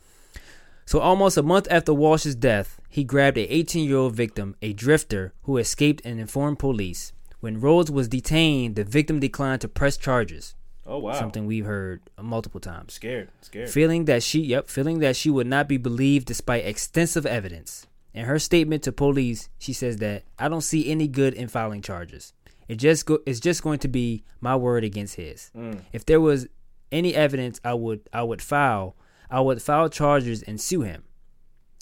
So 0.91 0.99
almost 0.99 1.37
a 1.37 1.41
month 1.41 1.69
after 1.71 1.93
Walsh's 1.93 2.35
death, 2.35 2.81
he 2.89 3.05
grabbed 3.05 3.37
a 3.37 3.47
18-year-old 3.47 4.13
victim, 4.13 4.57
a 4.61 4.73
drifter 4.73 5.31
who 5.43 5.55
escaped 5.55 6.01
and 6.03 6.19
informed 6.19 6.59
police. 6.59 7.13
When 7.39 7.61
Rhoades 7.61 7.89
was 7.89 8.09
detained, 8.09 8.75
the 8.75 8.83
victim 8.83 9.21
declined 9.21 9.61
to 9.61 9.69
press 9.69 9.95
charges. 9.95 10.53
Oh 10.85 10.97
wow. 10.97 11.13
Something 11.13 11.45
we've 11.45 11.65
heard 11.65 12.01
multiple 12.21 12.59
times. 12.59 12.91
Scared. 12.91 13.29
Scared. 13.39 13.69
Feeling 13.69 14.03
that 14.03 14.21
she, 14.21 14.41
yep, 14.41 14.67
feeling 14.67 14.99
that 14.99 15.15
she 15.15 15.29
would 15.29 15.47
not 15.47 15.69
be 15.69 15.77
believed 15.77 16.27
despite 16.27 16.65
extensive 16.65 17.25
evidence. 17.25 17.87
In 18.13 18.25
her 18.25 18.37
statement 18.37 18.83
to 18.83 18.91
police, 18.91 19.47
she 19.59 19.71
says 19.71 19.95
that 19.99 20.23
I 20.37 20.49
don't 20.49 20.59
see 20.59 20.91
any 20.91 21.07
good 21.07 21.33
in 21.35 21.47
filing 21.47 21.81
charges. 21.81 22.33
It 22.67 22.75
just 22.75 23.05
go, 23.05 23.19
it's 23.25 23.39
just 23.39 23.63
going 23.63 23.79
to 23.79 23.87
be 23.87 24.25
my 24.41 24.57
word 24.57 24.83
against 24.83 25.15
his. 25.15 25.51
Mm. 25.55 25.83
If 25.93 26.05
there 26.05 26.19
was 26.19 26.49
any 26.91 27.15
evidence, 27.15 27.61
I 27.63 27.75
would 27.75 28.01
I 28.11 28.23
would 28.23 28.41
file 28.41 28.97
I 29.31 29.39
would 29.39 29.61
file 29.61 29.89
charges 29.89 30.43
and 30.43 30.59
sue 30.61 30.81
him. 30.81 31.03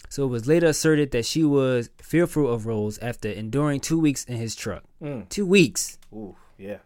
So 0.08 0.24
it 0.24 0.28
was 0.28 0.46
later 0.46 0.66
asserted 0.68 1.10
that 1.12 1.24
she 1.26 1.44
was 1.44 1.90
fearful 2.02 2.52
of 2.52 2.62
Rhoades 2.64 2.98
after 3.02 3.28
enduring 3.28 3.80
two 3.80 3.98
weeks 3.98 4.24
in 4.24 4.36
his 4.36 4.54
truck. 4.56 4.82
Mm. 5.02 5.28
Two 5.28 5.46
weeks. 5.46 5.98
Ooh, 6.12 6.36
yeah. 6.58 6.78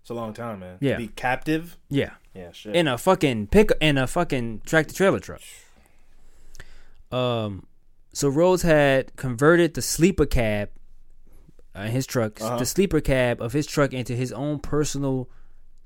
It's 0.00 0.10
a 0.10 0.14
long 0.14 0.32
time, 0.32 0.60
man. 0.60 0.78
Yeah. 0.80 0.92
To 0.92 0.98
be 0.98 1.08
captive. 1.08 1.76
Yeah. 1.88 2.10
Yeah, 2.34 2.52
shit. 2.52 2.74
In 2.76 2.86
a 2.88 2.96
fucking 2.96 3.48
pick 3.48 3.70
in 3.80 3.98
a 3.98 4.06
fucking 4.06 4.62
tractor 4.64 4.94
trailer 4.94 5.20
truck. 5.20 5.40
Um 7.12 7.66
so 8.12 8.30
Rhoades 8.30 8.62
had 8.62 9.14
converted 9.16 9.74
the 9.74 9.82
sleeper 9.82 10.26
cab 10.26 10.70
uh, 11.76 11.82
in 11.82 11.92
his 11.92 12.06
truck, 12.06 12.40
Uh-huh. 12.40 12.58
the 12.58 12.66
sleeper 12.66 13.00
cab 13.00 13.40
of 13.40 13.52
his 13.52 13.66
truck 13.66 13.92
into 13.92 14.14
his 14.16 14.32
own 14.32 14.58
personal 14.58 15.28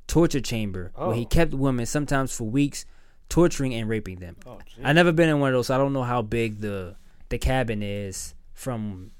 torture 0.06 0.40
chamber 0.40 0.90
where 0.94 1.14
he 1.14 1.24
Oh. 1.24 1.28
kept 1.28 1.52
women 1.54 1.86
sometimes 1.86 2.34
for 2.34 2.44
weeks 2.44 2.84
torturing 3.28 3.74
and 3.74 3.88
raping 3.88 4.20
them. 4.20 4.36
Oh. 4.46 4.58
I 4.82 4.92
never 4.92 5.12
been 5.12 5.28
in 5.28 5.40
one 5.40 5.50
of 5.50 5.54
those, 5.54 5.68
so 5.68 5.74
I 5.74 5.78
don't 5.78 5.92
know 5.92 6.02
how 6.02 6.22
big 6.22 6.60
the 6.60 6.96
the 7.28 7.38
cabin 7.38 7.82
is 7.82 8.34
from 8.52 9.10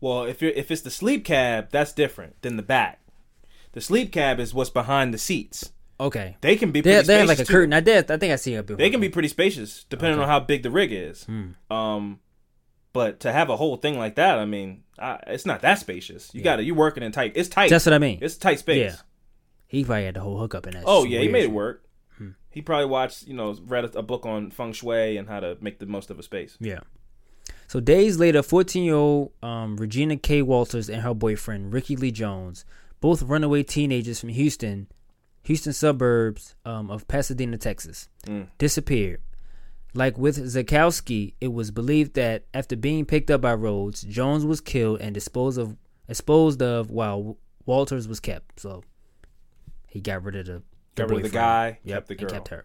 Well, 0.00 0.24
if 0.24 0.42
you're 0.42 0.50
if 0.52 0.70
it's 0.70 0.82
the 0.82 0.90
sleep 0.90 1.24
cab, 1.24 1.68
that's 1.70 1.92
different 1.92 2.40
than 2.42 2.56
the 2.56 2.62
back. 2.62 3.00
The 3.72 3.80
sleep 3.80 4.12
cab 4.12 4.40
is 4.40 4.52
what's 4.54 4.70
behind 4.70 5.12
the 5.14 5.18
seats. 5.18 5.72
Okay. 6.00 6.36
They 6.40 6.54
can 6.56 6.70
be 6.70 6.80
They 6.80 6.92
pretty 6.92 7.06
they 7.06 7.18
have 7.18 7.28
like 7.28 7.38
a 7.40 7.44
too. 7.44 7.52
curtain. 7.52 7.72
I 7.72 7.80
did 7.80 8.10
I 8.10 8.16
think 8.18 8.32
I 8.32 8.36
see 8.36 8.54
it 8.54 8.66
before. 8.66 8.78
They 8.78 8.90
can 8.90 9.00
be 9.00 9.08
pretty 9.08 9.28
spacious 9.28 9.84
depending 9.84 10.18
Okay. 10.18 10.22
on 10.24 10.28
how 10.28 10.40
big 10.40 10.62
the 10.62 10.70
rig 10.70 10.92
is. 10.92 11.24
Hmm. 11.24 11.50
Um, 11.70 12.20
but 12.92 13.20
to 13.20 13.32
have 13.32 13.50
a 13.50 13.56
whole 13.56 13.76
thing 13.76 13.98
like 13.98 14.14
that, 14.16 14.38
I 14.38 14.44
mean, 14.44 14.82
I, 14.98 15.20
it's 15.26 15.44
not 15.46 15.60
that 15.62 15.78
spacious. 15.78 16.30
You 16.32 16.42
got 16.42 16.56
to 16.56 16.64
you 16.64 16.74
working 16.74 17.02
in 17.02 17.12
tight. 17.12 17.32
It's 17.34 17.48
tight. 17.48 17.68
That's 17.70 17.84
what 17.86 17.92
I 17.92 17.98
mean. 17.98 18.18
It's 18.22 18.36
tight 18.36 18.58
space. 18.60 18.92
Yeah. 18.92 18.96
He 19.66 19.84
probably 19.84 20.06
had 20.06 20.14
the 20.14 20.20
whole 20.20 20.38
hookup 20.38 20.66
in 20.66 20.72
that. 20.74 20.84
Oh 20.86 21.04
yeah, 21.04 21.20
he 21.20 21.28
made 21.28 21.44
it 21.44 21.50
work. 21.52 21.84
He 22.50 22.62
probably 22.62 22.86
watched, 22.86 23.26
you 23.26 23.34
know, 23.34 23.56
read 23.66 23.84
a, 23.84 23.98
a 23.98 24.02
book 24.02 24.24
on 24.26 24.50
feng 24.50 24.72
shui 24.72 25.16
and 25.16 25.28
how 25.28 25.40
to 25.40 25.56
make 25.60 25.78
the 25.78 25.86
most 25.86 26.10
of 26.10 26.18
a 26.18 26.22
space. 26.22 26.56
Yeah. 26.60 26.80
So 27.66 27.80
days 27.80 28.18
later, 28.18 28.40
14-year-old 28.40 29.32
um, 29.42 29.76
Regina 29.76 30.16
K. 30.16 30.40
Walters 30.42 30.88
and 30.88 31.02
her 31.02 31.12
boyfriend 31.14 31.72
Ricky 31.72 31.96
Lee 31.96 32.10
Jones, 32.10 32.64
both 33.00 33.22
runaway 33.22 33.62
teenagers 33.62 34.20
from 34.20 34.30
Houston, 34.30 34.86
Houston 35.44 35.72
suburbs 35.74 36.54
um, 36.64 36.90
of 36.90 37.06
Pasadena, 37.08 37.58
Texas, 37.58 38.08
Mm. 38.26 38.48
disappeared. 38.58 39.20
Like 39.94 40.18
with 40.18 40.36
Zyskowski, 40.38 41.34
it 41.40 41.48
was 41.52 41.70
believed 41.70 42.14
that 42.14 42.44
after 42.52 42.76
being 42.76 43.04
picked 43.06 43.30
up 43.30 43.40
by 43.42 43.54
Rhoades, 43.54 44.06
Jones 44.06 44.44
was 44.44 44.60
killed 44.60 45.00
and 45.00 45.14
disposed 45.14 45.58
of, 45.58 45.76
disposed 46.06 46.62
of 46.62 46.90
while 46.90 47.36
Walters 47.66 48.06
was 48.08 48.20
kept. 48.20 48.60
So 48.60 48.82
he 49.86 50.00
got 50.00 50.22
rid 50.22 50.36
of 50.36 50.46
the, 50.46 50.62
Got 50.98 51.10
rid 51.10 51.24
of 51.24 51.30
the 51.32 51.36
guy, 51.36 51.78
yep, 51.84 51.96
kept 51.96 52.08
the 52.08 52.14
girl. 52.14 52.30
kept 52.30 52.48
her. 52.48 52.64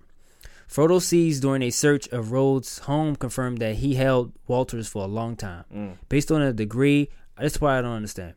Photo 0.68 1.00
seized 1.00 1.42
during 1.44 1.62
a 1.62 1.70
search 1.70 2.08
of 2.10 2.28
Rhoades' 2.28 2.80
home 2.82 3.16
confirmed 3.16 3.60
that 3.60 3.76
he 3.76 3.96
held 3.96 4.34
Walters 4.48 4.88
for 4.88 5.04
a 5.04 5.08
long 5.08 5.36
time. 5.36 5.66
Mm. 5.74 5.98
Based 6.10 6.32
on 6.32 6.42
a 6.42 6.52
degree, 6.52 7.10
that's 7.38 7.62
why 7.62 7.78
I 7.78 7.82
don't 7.82 7.92
understand. 7.94 8.34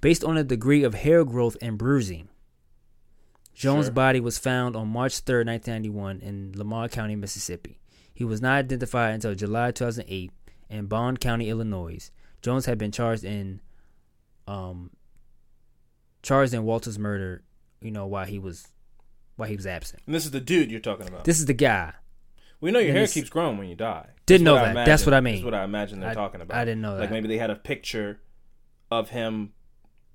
Based 0.00 0.22
on 0.22 0.36
a 0.36 0.44
degree 0.44 0.82
of 0.84 0.94
hair 0.94 1.24
growth 1.24 1.56
and 1.62 1.78
bruising, 1.78 2.28
Jones' 3.54 3.86
Sure. 3.86 3.94
body 3.94 4.20
was 4.20 4.38
found 4.38 4.76
on 4.76 4.88
March 4.88 5.24
3rd, 5.24 5.46
1991, 5.46 6.20
in 6.20 6.52
Lamar 6.56 6.88
County, 6.88 7.16
Mississippi. 7.16 7.80
He 8.14 8.22
was 8.24 8.40
not 8.40 8.58
identified 8.58 9.14
until 9.14 9.34
July 9.34 9.70
2008 9.72 10.30
in 10.70 10.86
Bond 10.86 11.20
County, 11.20 11.48
Illinois. 11.48 12.10
Jones 12.42 12.66
had 12.66 12.78
been 12.78 12.92
charged 12.92 13.24
in, 13.24 13.60
um, 14.46 14.90
charged 16.22 16.54
in 16.54 16.64
Walters' 16.64 16.98
murder. 16.98 17.42
You 17.80 17.90
know 17.92 18.06
while 18.06 18.26
he 18.26 18.38
was, 18.38 18.66
while 19.38 19.48
he 19.48 19.56
was 19.56 19.66
absent. 19.66 20.02
And 20.04 20.14
this 20.14 20.24
is 20.26 20.30
the 20.32 20.40
dude 20.40 20.70
you're 20.70 20.80
talking 20.80 21.08
about. 21.08 21.24
This 21.24 21.38
is 21.38 21.46
the 21.46 21.54
guy. 21.54 21.94
we 22.60 22.70
know 22.70 22.78
your 22.80 22.92
hair 22.92 23.06
keeps 23.06 23.30
growing 23.30 23.56
when 23.56 23.68
you 23.68 23.74
die. 23.76 24.08
Didn't 24.26 24.44
know 24.44 24.56
that. 24.56 24.84
That's 24.84 25.06
what 25.06 25.14
I 25.14 25.20
mean. 25.20 25.36
That's 25.36 25.44
what 25.44 25.54
I 25.54 25.64
imagine 25.64 26.00
they're 26.00 26.10
I- 26.10 26.14
talking 26.14 26.40
about. 26.42 26.58
I 26.58 26.64
didn't 26.66 26.82
know 26.82 26.94
that. 26.96 27.00
Like 27.02 27.10
maybe 27.10 27.28
they 27.28 27.38
had 27.38 27.48
a 27.50 27.54
picture 27.56 28.20
of 28.90 29.10
him 29.10 29.52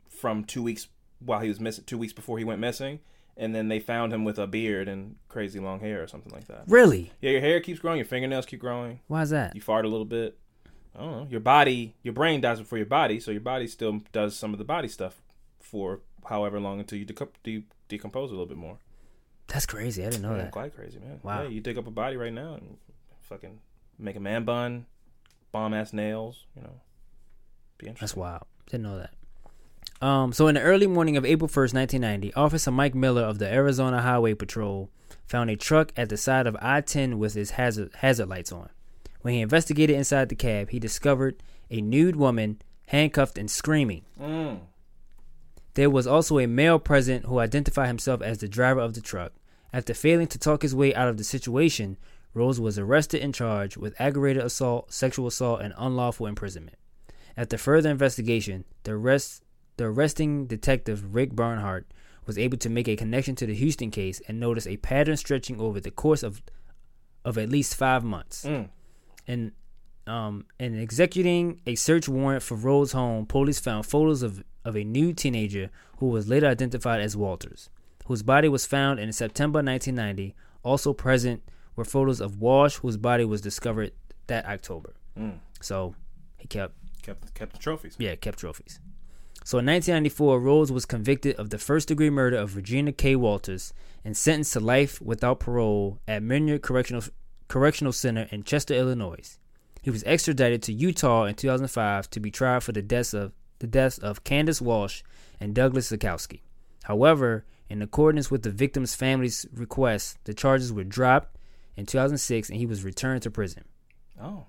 from 0.10 0.44
two 0.44 0.62
weeks 0.62 0.88
while 1.20 1.40
he 1.40 1.48
was 1.48 1.60
missing, 1.60 1.84
two 1.86 1.98
weeks 1.98 2.14
before 2.14 2.38
he 2.38 2.44
went 2.44 2.60
missing, 2.60 3.00
and 3.38 3.56
then 3.56 3.70
they 3.70 3.80
found 3.80 4.12
him 4.14 4.24
with 4.26 4.38
a 4.38 4.46
beard 4.46 4.88
and 4.88 5.16
crazy 5.30 5.60
long 5.60 5.80
hair 5.80 6.04
or 6.04 6.08
something 6.08 6.32
like 6.34 6.48
that. 6.48 6.64
Really? 6.68 7.12
Yeah, 7.22 7.32
your 7.32 7.42
hair 7.42 7.60
keeps 7.62 7.80
growing, 7.80 7.98
your 7.98 8.06
fingernails 8.06 8.46
keep 8.46 8.60
growing. 8.60 9.00
Why 9.08 9.22
is 9.22 9.30
that? 9.32 9.56
You 9.56 9.62
fart 9.62 9.86
a 9.86 9.88
little 9.88 10.06
bit. 10.06 10.38
I 10.96 11.00
don't 11.00 11.12
know. 11.12 11.28
Your 11.32 11.40
body, 11.40 11.96
your 12.04 12.14
brain 12.14 12.42
dies 12.42 12.60
before 12.60 12.78
your 12.78 12.86
body, 12.88 13.20
so 13.20 13.32
your 13.32 13.42
body 13.42 13.68
still 13.68 14.02
does 14.12 14.36
some 14.36 14.52
of 14.54 14.60
the 14.60 14.66
body 14.66 14.88
stuff 14.90 15.22
for 15.60 16.02
however 16.30 16.60
long 16.60 16.80
until 16.80 17.00
you 17.00 17.06
deco- 17.06 17.30
de- 17.44 17.66
decompose 17.88 18.30
a 18.30 18.34
little 18.34 18.46
bit 18.46 18.58
more. 18.58 18.78
That's 19.54 19.66
crazy. 19.68 20.04
I 20.04 20.10
didn't 20.10 20.24
know 20.24 20.32
Yeah, 20.36 20.44
that. 20.44 20.52
Quite 20.52 20.76
crazy, 20.76 21.00
man. 21.00 21.20
Wow. 21.22 21.44
Yeah, 21.44 21.50
you 21.50 21.62
dig 21.62 21.78
up 21.78 21.86
a 21.88 21.92
body 21.92 22.18
right 22.18 22.34
now 22.34 22.56
and 22.56 22.78
fucking 23.22 23.60
make 24.00 24.16
a 24.16 24.20
man 24.20 24.44
bun, 24.46 24.88
bomb 25.52 25.74
ass 25.74 25.94
nails. 25.94 26.46
You 26.56 26.64
know, 26.64 26.82
be 27.78 27.88
interesting. 27.88 28.06
That's 28.06 28.16
wild. 28.18 28.44
Didn't 28.70 28.84
know 28.84 28.98
that. 28.98 29.12
Um, 30.06 30.34
so 30.34 30.48
in 30.48 30.56
the 30.56 30.62
early 30.62 30.88
morning 30.88 31.16
of 31.16 31.24
April 31.24 31.48
1st, 31.48 31.74
1990, 31.76 32.34
Officer 32.34 32.72
Mike 32.72 32.96
Miller 32.96 33.22
of 33.22 33.40
the 33.40 33.48
Arizona 33.48 34.02
Highway 34.02 34.34
Patrol 34.34 34.90
found 35.28 35.50
a 35.50 35.56
truck 35.56 35.94
at 35.96 36.10
the 36.10 36.18
side 36.18 36.46
of 36.48 36.58
I-10 36.60 37.16
with 37.16 37.38
its 37.38 37.52
hazard 37.52 37.92
hazard 37.98 38.28
lights 38.28 38.52
on. 38.52 38.70
When 39.22 39.34
he 39.36 39.40
investigated 39.42 39.96
inside 39.96 40.28
the 40.30 40.36
cab, 40.36 40.72
he 40.72 40.80
discovered 40.80 41.42
a 41.70 41.80
nude 41.80 42.18
woman 42.18 42.62
handcuffed 42.88 43.38
and 43.38 43.50
screaming. 43.50 44.04
Mm. 44.20 44.60
There 45.76 45.90
was 45.90 46.06
also 46.06 46.40
a 46.40 46.48
male 46.48 46.80
present 46.80 47.26
who 47.26 47.40
identified 47.40 47.88
himself 47.88 48.22
as 48.22 48.40
the 48.40 48.50
driver 48.50 48.82
of 48.82 48.96
the 48.96 49.02
truck. 49.02 49.32
After 49.74 49.94
failing 49.94 50.28
to 50.28 50.38
talk 50.38 50.62
his 50.62 50.76
way 50.76 50.94
out 50.94 51.08
of 51.08 51.18
the 51.18 51.24
situation, 51.24 51.98
Rhoades 52.36 52.60
was 52.60 52.78
arrested 52.78 53.22
and 53.22 53.34
charged 53.34 53.76
with 53.76 54.00
aggravated 54.00 54.44
assault, 54.44 54.94
sexual 54.94 55.28
assault, 55.28 55.62
and 55.62 55.74
unlawful 55.78 56.28
imprisonment. 56.28 56.78
After 57.36 57.58
further 57.58 57.90
investigation, 57.90 58.66
the 58.84 58.94
arrest 58.94 59.44
the 59.78 59.86
arresting 59.86 60.46
detective 60.46 61.16
Rick 61.16 61.36
Barnhart 61.36 61.88
was 62.28 62.38
able 62.38 62.58
to 62.60 62.70
make 62.70 62.88
a 62.88 62.96
connection 62.96 63.36
to 63.36 63.48
the 63.48 63.56
Houston 63.56 63.90
case 63.90 64.22
and 64.28 64.40
notice 64.40 64.68
a 64.68 64.78
pattern 64.78 65.18
stretching 65.18 65.60
over 65.60 65.80
the 65.80 65.92
course 65.92 66.22
of 66.22 66.44
of 67.26 67.38
at 67.38 67.50
least 67.50 67.76
five 67.76 68.04
months. 68.04 68.46
Mm. 68.46 68.70
And 69.28 69.52
um, 70.06 70.46
in 70.60 70.80
executing 70.80 71.62
a 71.66 71.76
search 71.76 72.08
warrant 72.08 72.44
for 72.44 72.58
Rhoades' 72.58 72.94
home, 72.94 73.26
police 73.26 73.60
found 73.60 73.86
photos 73.86 74.22
of, 74.22 74.44
of 74.66 74.76
a 74.76 74.84
new 74.84 75.14
teenager 75.14 75.70
who 75.98 76.08
was 76.08 76.28
later 76.28 76.48
identified 76.48 77.02
as 77.02 77.16
Walters, 77.16 77.70
whose 78.06 78.24
body 78.24 78.48
was 78.48 78.66
found 78.66 79.00
in 79.00 79.12
September 79.14 79.58
1990. 79.58 80.36
Also 80.64 80.94
present 80.94 81.42
were 81.76 81.86
photos 81.86 82.22
of 82.22 82.40
Walsh, 82.40 82.78
whose 82.78 82.98
body 82.98 83.26
was 83.26 83.42
discovered 83.42 83.92
that 84.28 84.46
October. 84.46 84.94
Mm. 85.20 85.40
So 85.62 85.96
he 86.38 86.48
kept 86.48 86.74
Kept 87.02 87.34
kept 87.34 87.54
the 87.54 87.60
trophies. 87.60 87.96
yeah, 88.00 88.16
kept 88.16 88.40
trophies. 88.40 88.80
So 89.44 89.58
in 89.60 89.66
1994, 89.66 90.40
Rhoades 90.40 90.72
was 90.72 90.86
convicted 90.86 91.36
of 91.36 91.50
the 91.50 91.58
first 91.58 91.90
degree 91.90 92.10
murder 92.10 92.38
of 92.38 92.56
Regina 92.56 92.94
K. 92.94 93.16
Walters 93.18 93.74
and 94.06 94.16
sentenced 94.16 94.54
to 94.54 94.62
life 94.62 95.02
without 95.02 95.42
parole 95.42 96.00
at 96.08 96.24
Menard 96.24 96.62
Correctional, 96.62 97.04
Correctional 97.50 97.92
Center 97.92 98.28
in 98.32 98.44
Chester, 98.44 98.74
Illinois. 98.74 99.38
He 99.82 99.90
was 99.90 100.02
extradited 100.06 100.64
to 100.64 100.72
Utah 100.74 101.26
in 101.26 101.36
2005 101.36 102.10
to 102.12 102.20
be 102.22 102.32
tried 102.32 102.64
for 102.64 102.72
the 102.72 102.82
deaths 102.82 103.14
of 103.14 103.34
the 103.60 103.68
deaths 103.68 103.98
of 103.98 104.24
Candace 104.24 104.62
Walsh 104.62 105.04
and 105.42 105.54
Douglas 105.54 105.92
Zyskowski. 105.92 106.40
However, 106.84 107.44
in 107.70 107.82
accordance 107.82 108.30
with 108.30 108.44
the 108.44 108.52
victims' 108.52 108.96
family's 108.96 109.46
request, 109.54 110.18
the 110.26 110.34
charges 110.34 110.72
were 110.72 110.84
dropped 110.84 111.38
in 111.76 111.86
2006 111.86 112.50
and 112.50 112.58
he 112.58 112.66
was 112.66 112.84
returned 112.84 113.22
to 113.24 113.32
prison. 113.32 113.64
Oh. 114.22 114.46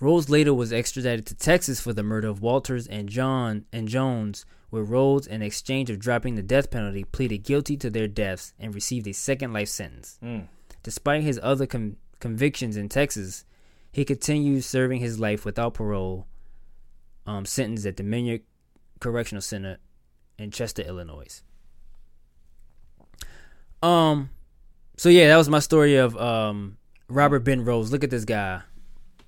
Rhoades 0.00 0.28
later 0.28 0.52
was 0.52 0.72
extradited 0.72 1.26
to 1.26 1.34
Texas 1.36 1.80
for 1.80 1.92
the 1.92 2.02
murder 2.02 2.28
of 2.28 2.42
Walters 2.42 2.88
and 2.88 3.08
John 3.08 3.66
and 3.72 3.86
Jones, 3.86 4.44
where 4.70 4.84
Rhoades, 4.84 5.28
in 5.28 5.42
exchange 5.42 5.90
of 5.90 6.00
dropping 6.00 6.34
the 6.34 6.42
death 6.42 6.70
penalty, 6.70 7.04
pleaded 7.04 7.44
guilty 7.44 7.76
to 7.76 7.88
their 7.88 8.08
deaths 8.08 8.52
and 8.58 8.74
received 8.74 9.06
a 9.06 9.12
second 9.12 9.52
life 9.52 9.68
sentence. 9.68 10.18
Mm. 10.22 10.48
Despite 10.82 11.22
his 11.22 11.38
other 11.40 11.66
con- 11.66 11.96
convictions 12.18 12.76
in 12.76 12.88
Texas, 12.88 13.44
he 13.92 14.04
continued 14.04 14.64
serving 14.64 14.98
his 14.98 15.20
life 15.20 15.44
without 15.44 15.74
parole, 15.74 16.26
um, 17.26 17.46
sentenced 17.46 17.86
at 17.86 17.96
the 17.96 18.02
Menard 18.02 18.40
Correctional 18.98 19.42
Center 19.42 19.78
in 20.36 20.50
Chester, 20.50 20.82
Illinois. 20.82 21.42
Um, 23.82 24.30
so 24.96 25.08
yeah, 25.08 25.28
that 25.28 25.36
was 25.36 25.48
my 25.48 25.58
story 25.58 25.96
of 25.96 26.16
um 26.16 26.76
Robert 27.08 27.40
Ben 27.40 27.64
Rhoades. 27.64 27.90
Look 27.90 28.04
at 28.04 28.10
this 28.10 28.24
guy. 28.24 28.62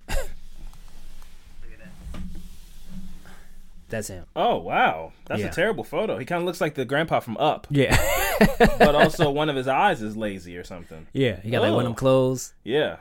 That's 3.89 4.09
him. 4.09 4.25
Oh 4.35 4.57
wow, 4.59 5.13
that's 5.27 5.41
Yeah. 5.41 5.49
a 5.49 5.53
terrible 5.53 5.85
photo. 5.85 6.19
He 6.19 6.25
kind 6.25 6.41
of 6.41 6.47
looks 6.47 6.61
like 6.61 6.75
the 6.75 6.85
grandpa 6.85 7.21
from 7.21 7.37
Up. 7.37 7.67
Yeah. 7.71 7.97
but 8.59 8.95
also 8.95 9.31
one 9.31 9.49
of 9.49 9.57
his 9.57 9.69
eyes 9.69 10.03
is 10.03 10.17
lazy 10.17 10.57
or 10.57 10.65
something. 10.65 11.07
Yeah, 11.13 11.39
he 11.41 11.51
got 11.51 11.61
like 11.63 11.71
one 11.73 11.81
of 11.81 11.85
them 11.85 11.93
Oh. 11.93 11.97
clothes. 11.97 12.55
Yeah. 12.65 12.97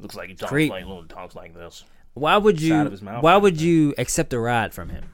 Looks 0.00 0.14
like 0.14 0.28
he 0.28 0.34
talks 0.34 0.52
like 0.52 0.70
little 0.70 1.04
talks 1.06 1.34
like 1.34 1.54
this. 1.54 1.84
Why 2.14 2.36
would 2.36 2.60
you? 2.60 2.74
of 2.74 2.90
his 2.90 3.00
mouth 3.02 3.22
Why 3.22 3.36
would 3.36 3.60
you 3.60 3.94
accept 3.98 4.32
a 4.32 4.38
ride 4.38 4.74
from 4.74 4.88
him? 4.90 5.04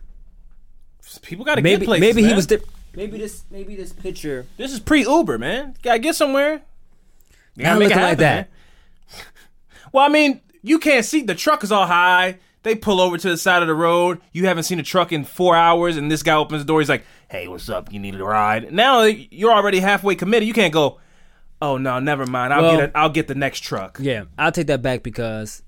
People 1.23 1.45
got 1.45 1.57
to 1.57 1.63
maybe 1.63 1.81
get 1.81 1.87
places. 1.87 2.01
maybe 2.01 2.27
he 2.27 2.35
was. 2.35 2.47
Di- 2.47 2.59
maybe 2.97 3.19
this 3.19 3.45
maybe 3.51 3.77
this 3.77 3.93
picture. 3.93 4.47
This 4.57 4.73
is 4.73 4.81
pre 4.81 5.03
Uber, 5.03 5.39
man. 5.39 5.75
Gotta 5.83 5.99
get 5.99 6.15
somewhere. 6.15 6.63
You 7.57 7.65
gotta 7.65 7.79
make 7.79 7.87
it 7.87 7.91
looking 7.91 8.03
like 8.03 8.19
that. 8.19 8.49
man. 9.11 9.21
Well, 9.93 10.05
I 10.05 10.09
mean, 10.09 10.41
you 10.63 10.81
can't 10.81 11.05
see 11.05 11.23
the 11.23 11.37
truck 11.37 11.63
is 11.63 11.71
all 11.71 11.87
high. 11.87 12.39
They 12.65 12.75
pull 12.75 13.01
over 13.01 13.17
to 13.17 13.29
the 13.29 13.37
side 13.37 13.63
of 13.63 13.69
the 13.69 13.75
road. 13.75 14.21
You 14.33 14.47
haven't 14.47 14.65
seen 14.65 14.81
a 14.81 14.83
truck 14.83 15.13
in 15.13 15.23
four 15.23 15.55
hours, 15.55 15.97
and 15.97 16.11
this 16.11 16.23
guy 16.25 16.35
opens 16.35 16.63
the 16.63 16.67
door. 16.67 16.81
He's 16.81 16.89
like, 16.89 17.05
"Hey, 17.29 17.47
what's 17.47 17.69
up? 17.69 17.93
You 17.93 18.01
need 18.01 18.17
a 18.17 18.25
ride?" 18.25 18.73
Now 18.73 19.03
you're 19.03 19.53
already 19.53 19.79
halfway 19.79 20.17
committed. 20.17 20.49
You 20.49 20.55
can't 20.55 20.73
go. 20.73 20.99
Oh 21.63 21.77
no, 21.77 22.01
never 22.01 22.27
mind. 22.27 22.53
I'll 22.53 22.63
Well- 22.63 22.77
get 22.77 22.85
it. 22.87 22.93
I'll 22.97 23.11
get 23.11 23.29
the 23.29 23.35
next 23.37 23.61
truck. 23.61 23.99
Yeah, 24.01 24.25
I'll 24.37 24.51
take 24.51 24.67
that 24.67 24.83
back 24.83 25.05
because 25.05 25.63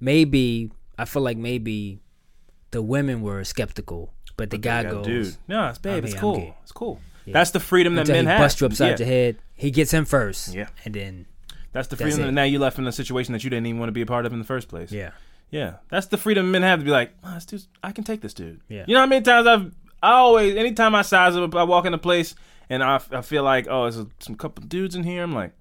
maybe 0.00 0.70
I 0.98 1.04
feel 1.04 1.22
like 1.22 1.36
maybe 1.36 1.98
the 2.70 2.80
women 2.82 3.20
were 3.20 3.44
skeptical, 3.44 4.14
but 4.36 4.50
the 4.50 4.58
guy 4.58 4.82
Yeah, 4.82 4.90
goes, 4.90 5.06
dude. 5.06 5.36
No, 5.48 5.68
it's 5.68 5.78
babe. 5.78 5.98
I'm 5.98 6.04
it's 6.04 6.14
cool. 6.14 6.54
It's 6.62 6.72
cool. 6.72 7.00
Yeah. 7.24 7.32
That's 7.34 7.50
the 7.50 7.60
freedom 7.60 7.94
that 7.96 8.02
Until 8.02 8.16
men 8.16 8.24
he 8.26 8.30
have. 8.30 8.40
busts 8.40 8.60
you 8.60 8.66
upside 8.66 8.90
Yeah. 8.90 8.96
the 8.96 9.04
head. 9.04 9.36
He 9.54 9.70
gets 9.70 9.90
him 9.92 10.04
first. 10.04 10.54
Yeah. 10.54 10.68
and 10.84 10.94
then 10.94 11.26
That's 11.72 11.88
the 11.88 11.96
freedom. 11.96 12.20
it. 12.20 12.24
that 12.26 12.32
now 12.32 12.44
you 12.44 12.58
left 12.58 12.78
in 12.78 12.86
a 12.86 12.92
situation 12.92 13.32
that 13.32 13.42
you 13.44 13.50
didn't 13.50 13.66
even 13.66 13.78
want 13.80 13.88
to 13.88 13.92
be 13.92 14.02
a 14.02 14.06
part 14.06 14.26
of 14.26 14.32
in 14.32 14.38
the 14.38 14.44
first 14.44 14.68
place. 14.68 14.92
Yeah. 14.92 15.10
Yeah. 15.50 15.74
That's 15.88 16.06
the 16.06 16.16
freedom 16.18 16.50
men 16.50 16.62
have 16.62 16.78
to 16.80 16.84
be 16.84 16.90
like, 16.90 17.12
oh, 17.24 17.34
this 17.34 17.44
dude's, 17.46 17.68
I 17.82 17.92
can 17.92 18.04
take 18.04 18.20
this 18.20 18.34
dude. 18.34 18.60
Yeah. 18.68 18.84
You 18.86 18.94
know 18.94 19.00
how 19.00 19.06
many 19.06 19.22
times 19.22 19.46
I've, 19.46 19.72
I 20.02 20.12
always, 20.12 20.54
anytime 20.56 20.94
I 20.94 21.02
size 21.02 21.34
up, 21.36 21.54
I 21.54 21.64
walk 21.64 21.84
in 21.86 21.94
a 21.94 21.98
place 21.98 22.34
and 22.70 22.82
I, 22.82 23.00
I 23.10 23.22
feel 23.22 23.42
like, 23.42 23.66
oh, 23.68 23.82
there's 23.82 23.98
a, 23.98 24.06
some 24.20 24.34
couple 24.36 24.64
dudes 24.64 24.94
in 24.94 25.02
here. 25.04 25.22
I'm 25.22 25.34
like, 25.34 25.52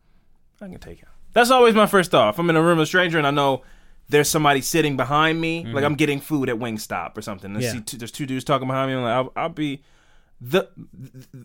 I 0.62 0.68
can 0.68 0.80
take 0.80 1.00
him. 1.00 1.10
That's 1.34 1.52
always 1.52 1.74
my 1.76 1.86
first 1.88 2.12
thought. 2.12 2.34
If 2.34 2.40
I'm 2.40 2.50
in 2.50 2.56
a 2.56 2.62
room 2.62 2.78
with 2.78 2.84
a 2.84 2.88
stranger 2.88 3.18
and 3.18 3.28
I 3.28 3.32
know 3.32 3.64
there's 4.10 4.30
somebody 4.30 4.62
sitting 4.62 4.98
behind 4.98 5.40
me, 5.42 5.66
like 5.66 5.84
I'm 5.84 5.96
getting 5.96 6.20
food 6.20 6.50
at 6.50 6.56
Wingstop 6.58 7.18
or 7.18 7.22
something, 7.22 7.52
and 7.52 7.56
Mm-hmm. 7.64 7.64
Yeah. 7.64 7.72
see 7.80 7.82
two, 7.82 7.98
there's 7.98 8.12
two 8.12 8.26
dudes 8.26 8.44
talking 8.46 8.68
behind 8.68 8.92
me, 8.92 8.98
I'm 8.98 9.04
like, 9.04 9.14
I'll, 9.14 9.34
I'll 9.44 9.50
be 9.50 9.82
the 10.42 10.68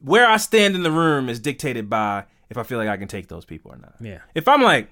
where 0.02 0.26
I 0.28 0.36
stand 0.36 0.74
in 0.74 0.82
the 0.82 0.90
room 0.90 1.28
is 1.28 1.38
dictated 1.40 1.88
by 1.88 2.24
if 2.50 2.58
I 2.58 2.62
feel 2.64 2.78
like 2.78 2.88
I 2.88 2.96
can 2.96 3.08
take 3.08 3.28
those 3.28 3.44
people 3.44 3.72
or 3.72 3.76
not. 3.76 3.94
Yeah. 4.00 4.18
If 4.34 4.48
I'm 4.48 4.62
like, 4.62 4.88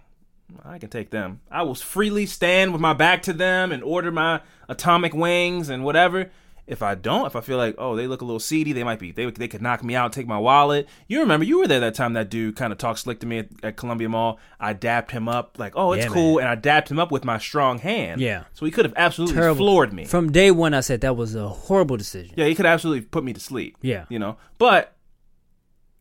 I 0.64 0.78
can 0.78 0.88
take 0.88 1.10
them, 1.10 1.40
I 1.50 1.62
will 1.62 1.74
freely 1.74 2.24
stand 2.24 2.72
with 2.72 2.80
my 2.80 2.94
back 2.94 3.22
to 3.24 3.32
them 3.32 3.70
and 3.72 3.82
order 3.82 4.10
my 4.10 4.40
atomic 4.68 5.12
wings 5.12 5.68
and 5.68 5.84
whatever. 5.84 6.30
If 6.68 6.82
I 6.82 6.94
don't, 6.94 7.26
if 7.26 7.34
I 7.34 7.40
feel 7.40 7.56
like, 7.56 7.74
oh, 7.78 7.96
they 7.96 8.06
look 8.06 8.20
a 8.20 8.24
little 8.24 8.38
seedy, 8.40 8.72
they 8.72 8.84
might 8.84 8.98
be, 8.98 9.10
they, 9.10 9.30
they 9.30 9.48
could 9.48 9.62
knock 9.62 9.82
me 9.82 9.94
out, 9.94 10.12
take 10.12 10.26
my 10.26 10.38
wallet. 10.38 10.86
You 11.06 11.20
remember, 11.20 11.44
you 11.44 11.58
were 11.58 11.66
there 11.66 11.80
that 11.80 11.94
time 11.94 12.12
that 12.12 12.28
dude 12.28 12.56
kind 12.56 12.72
of 12.72 12.78
talked 12.78 13.00
slick 13.00 13.20
to 13.20 13.26
me 13.26 13.38
at, 13.38 13.48
at 13.62 13.76
Columbia 13.76 14.08
Mall. 14.08 14.38
I 14.60 14.74
dapped 14.74 15.10
him 15.10 15.28
up, 15.28 15.58
like, 15.58 15.72
oh, 15.76 15.92
it's 15.92 16.04
Yeah, 16.04 16.12
cool. 16.12 16.38
And 16.38 16.48
I 16.48 16.54
dapped 16.54 16.90
him 16.90 16.98
up 16.98 17.10
with 17.10 17.24
my 17.24 17.38
strong 17.38 17.78
hand. 17.78 18.20
Yeah. 18.20 18.44
So 18.52 18.66
he 18.66 18.70
could 18.70 18.84
have 18.84 18.94
absolutely 18.96 19.34
terrible. 19.34 19.58
floored 19.58 19.92
me. 19.92 20.04
From 20.04 20.30
day 20.30 20.50
one, 20.50 20.74
I 20.74 20.80
said 20.80 21.00
that 21.00 21.16
was 21.16 21.34
a 21.34 21.48
horrible 21.48 21.96
decision. 21.96 22.34
Yeah, 22.36 22.46
he 22.46 22.54
could 22.54 22.66
absolutely 22.66 23.02
put 23.02 23.24
me 23.24 23.32
to 23.32 23.40
sleep. 23.40 23.76
Yeah. 23.80 24.04
You 24.10 24.18
know, 24.18 24.36
but 24.58 24.94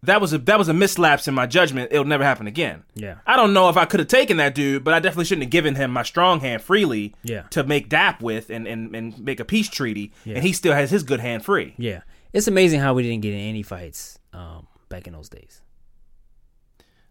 that 0.04 0.22
was 0.22 0.32
a 0.34 0.38
that 0.40 0.58
was 0.60 0.70
a 0.70 0.74
mislapse 0.74 1.28
in 1.28 1.34
my 1.34 1.46
judgment. 1.48 1.92
It'll 1.92 2.06
never 2.06 2.24
happen 2.24 2.48
again. 2.48 2.84
Yeah. 2.96 3.16
I 3.26 3.36
don't 3.36 3.54
know 3.54 3.68
if 3.70 3.78
I 3.78 3.86
could 3.86 4.00
have 4.00 4.08
taken 4.10 4.38
that 4.38 4.54
dude, 4.56 4.84
but 4.84 4.94
I 4.94 5.00
definitely 5.00 5.26
shouldn't 5.26 5.44
have 5.46 5.52
given 5.52 5.76
him 5.76 5.92
my 5.92 6.04
strong 6.04 6.40
hand 6.40 6.62
freely. 6.62 7.16
Yeah. 7.24 7.44
To 7.52 7.64
make 7.64 7.90
dap 7.90 8.22
with 8.22 8.50
and 8.50 8.68
and, 8.68 8.96
and 8.96 9.18
make 9.20 9.40
a 9.40 9.46
peace 9.46 9.70
treaty, 9.70 10.14
Yeah. 10.26 10.36
and 10.36 10.44
he 10.44 10.54
still 10.54 10.74
has 10.74 10.92
his 10.92 11.04
good 11.04 11.20
hand 11.20 11.44
free. 11.44 11.74
Yeah, 11.78 12.02
it's 12.34 12.48
amazing 12.48 12.80
how 12.80 12.94
we 12.94 13.04
didn't 13.04 13.22
get 13.22 13.34
in 13.34 13.40
any 13.40 13.64
fights 13.64 14.20
um, 14.34 14.68
back 14.90 15.08
in 15.08 15.14
those 15.14 15.30
days. 15.30 15.62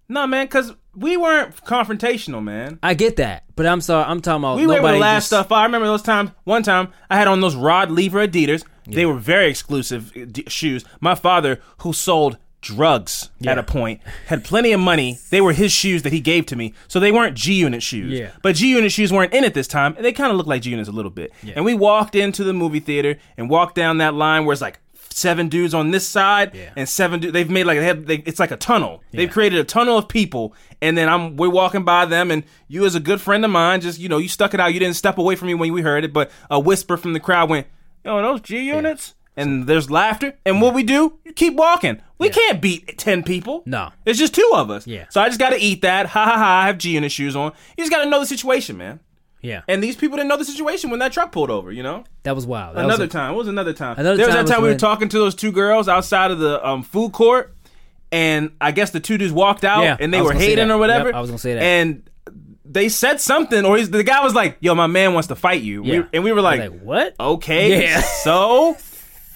No, 0.08 0.24
man, 0.28 0.46
because 0.46 0.72
we 0.94 1.16
weren't 1.16 1.56
confrontational, 1.64 2.40
man. 2.42 2.78
I 2.80 2.94
get 2.94 3.16
that, 3.16 3.42
but 3.56 3.66
I'm 3.66 3.80
sorry. 3.80 4.04
I'm 4.04 4.20
talking 4.20 4.44
about 4.44 4.56
We 4.58 4.66
were 4.68 4.76
able 4.78 4.90
to 4.90 4.98
laugh 4.98 5.16
just- 5.18 5.26
stuff. 5.28 5.50
out. 5.50 5.56
I 5.58 5.64
remember 5.64 5.88
those 5.88 6.02
times. 6.02 6.30
One 6.44 6.62
time, 6.62 6.92
I 7.10 7.16
had 7.16 7.26
on 7.26 7.40
those 7.40 7.56
Rod 7.56 7.90
Laver 7.90 8.26
Adidas. 8.26 8.62
They 8.86 9.04
were 9.04 9.14
very 9.14 9.50
exclusive 9.50 10.12
uh, 10.16 10.26
d- 10.30 10.44
shoes. 10.46 10.84
My 11.00 11.16
father, 11.16 11.60
who 11.78 11.92
sold 11.92 12.38
drugs 12.66 13.30
at 13.46 13.58
a 13.58 13.62
point, 13.62 14.00
had 14.26 14.44
plenty 14.44 14.72
of 14.72 14.80
money. 14.80 15.18
They 15.30 15.40
were 15.40 15.52
his 15.52 15.72
shoes 15.72 16.02
that 16.02 16.12
he 16.12 16.20
gave 16.20 16.46
to 16.46 16.56
me, 16.56 16.74
so 16.88 17.00
they 17.00 17.12
weren't 17.12 17.36
G 17.36 17.54
Unit 17.54 17.82
shoes. 17.82 18.12
Yeah. 18.18 18.30
But 18.42 18.56
G 18.56 18.70
Unit 18.70 18.92
shoes 18.92 19.12
weren't 19.12 19.32
in 19.32 19.44
at 19.44 19.54
this 19.54 19.68
time, 19.68 19.94
and 19.96 20.04
they 20.04 20.12
kind 20.12 20.30
of 20.30 20.36
looked 20.36 20.48
like 20.48 20.62
G 20.62 20.70
Units 20.70 20.88
a 20.88 20.92
little 20.92 21.10
bit. 21.10 21.32
And 21.54 21.64
we 21.64 21.74
walked 21.74 22.14
into 22.14 22.44
the 22.44 22.52
movie 22.52 22.80
theater 22.80 23.18
and 23.36 23.48
walked 23.48 23.74
down 23.74 23.98
that 23.98 24.14
line 24.14 24.44
where 24.44 24.52
it's 24.52 24.62
like 24.62 24.80
seven 25.08 25.48
dudes 25.48 25.72
on 25.72 25.92
this 25.92 26.06
side 26.06 26.54
Yeah. 26.54 26.70
and 26.76 26.86
seven 26.86 27.20
dudes. 27.20 27.32
They've 27.32 27.48
made 27.48 27.64
like 27.64 27.78
they 27.78 27.86
have, 27.86 28.04
they, 28.06 28.16
it's 28.26 28.38
like 28.38 28.50
a 28.50 28.56
tunnel. 28.56 29.02
They've 29.12 29.30
created 29.30 29.58
a 29.58 29.64
tunnel 29.64 29.96
of 29.96 30.08
people, 30.08 30.54
and 30.82 30.96
then 30.98 31.08
I'm 31.08 31.36
we're 31.36 31.48
walking 31.50 31.84
by 31.84 32.04
them, 32.04 32.30
and 32.30 32.44
you 32.68 32.84
as 32.84 32.94
a 32.94 33.00
good 33.00 33.20
friend 33.20 33.44
of 33.44 33.50
mine, 33.50 33.80
just 33.80 33.98
you 33.98 34.08
know, 34.10 34.18
you 34.18 34.28
stuck 34.28 34.52
it 34.54 34.60
out. 34.60 34.74
You 34.74 34.80
didn't 34.80 34.96
step 34.96 35.16
away 35.18 35.34
from 35.36 35.48
me 35.48 35.54
when 35.54 35.72
we 35.72 35.80
heard 35.82 36.04
it, 36.04 36.12
but 36.12 36.30
a 36.50 36.60
whisper 36.60 36.96
from 36.98 37.12
the 37.14 37.20
crowd 37.20 37.48
went, 37.48 37.66
"Yo, 38.04 38.20
those 38.20 38.40
G 38.42 38.60
units." 38.68 39.14
And 39.36 39.66
there's 39.66 39.90
laughter, 39.90 40.32
and 40.46 40.62
what 40.62 40.72
we 40.74 40.82
do, 40.82 41.18
you 41.24 41.32
keep 41.34 41.54
walking. 41.54 42.00
We 42.18 42.30
can't 42.30 42.62
beat 42.62 42.96
ten 42.96 43.22
people. 43.22 43.62
No. 43.66 43.90
it's 44.06 44.18
just 44.18 44.34
two 44.34 44.50
of 44.54 44.70
us. 44.70 44.86
Yeah. 44.86 45.04
So 45.10 45.20
I 45.20 45.28
just 45.28 45.38
got 45.38 45.50
to 45.50 45.58
eat 45.60 45.82
that. 45.82 46.06
Ha 46.06 46.24
ha 46.24 46.36
ha! 46.38 46.60
I 46.62 46.66
have 46.68 46.78
G 46.78 46.92
unit 46.92 47.12
shoes 47.12 47.36
on. 47.36 47.52
You 47.76 47.82
just 47.84 47.90
got 47.92 48.02
to 48.04 48.08
know 48.08 48.18
the 48.20 48.26
situation, 48.26 48.76
man. 48.78 49.00
Yeah, 49.42 49.60
And 49.68 49.80
these 49.82 49.94
people 49.94 50.16
didn't 50.16 50.28
know 50.30 50.38
the 50.38 50.44
situation 50.44 50.90
when 50.90 50.98
that 51.00 51.12
truck 51.12 51.30
pulled 51.30 51.50
over. 51.50 51.70
You 51.70 51.82
know. 51.82 52.04
that 52.24 52.34
was 52.34 52.46
wild. 52.46 52.74
That 52.74 52.86
was 52.86 52.94
Another 52.94 53.04
a- 53.04 53.08
time. 53.08 53.32
What 53.34 53.38
was 53.40 53.48
another 53.48 53.72
time? 53.74 53.96
Another 53.98 54.16
there 54.16 54.26
was 54.26 54.34
time 54.34 54.46
that 54.46 54.50
time 54.52 54.62
was 54.62 54.68
we 54.70 54.72
were 54.72 54.78
talking 54.78 55.08
to 55.10 55.18
those 55.18 55.34
two 55.36 55.52
girls 55.52 55.86
outside 55.88 56.30
of 56.32 56.38
the 56.40 56.66
um, 56.66 56.82
food 56.82 57.12
court, 57.12 57.54
and 58.10 58.50
I 58.60 58.72
guess 58.72 58.90
the 58.90 59.00
two 59.00 59.18
dudes 59.18 59.32
walked 59.34 59.64
out 59.64 59.82
Yeah, 59.82 59.96
and 60.00 60.12
they 60.12 60.22
were 60.22 60.32
hating 60.32 60.70
or 60.70 60.78
whatever. 60.78 61.08
Yep, 61.10 61.14
I 61.14 61.20
was 61.20 61.30
gonna 61.30 61.38
say 61.38 61.54
that. 61.54 61.62
And 61.62 62.08
they 62.64 62.88
said 62.88 63.20
something, 63.20 63.64
or 63.64 63.76
he's, 63.76 63.90
the 63.90 64.02
guy 64.02 64.24
was 64.24 64.34
like, 64.34 64.56
"Yo, 64.60 64.74
my 64.74 64.88
man 64.88 65.12
wants 65.14 65.28
to 65.28 65.36
fight 65.36 65.60
you," 65.62 65.82
We- 65.82 66.04
and 66.12 66.24
we 66.24 66.32
were 66.32 66.40
like, 66.40 66.58
like, 66.60 66.80
what? 66.80 67.14
"Okay, 67.20 67.82
Yeah. 67.82 68.00
so." 68.00 68.76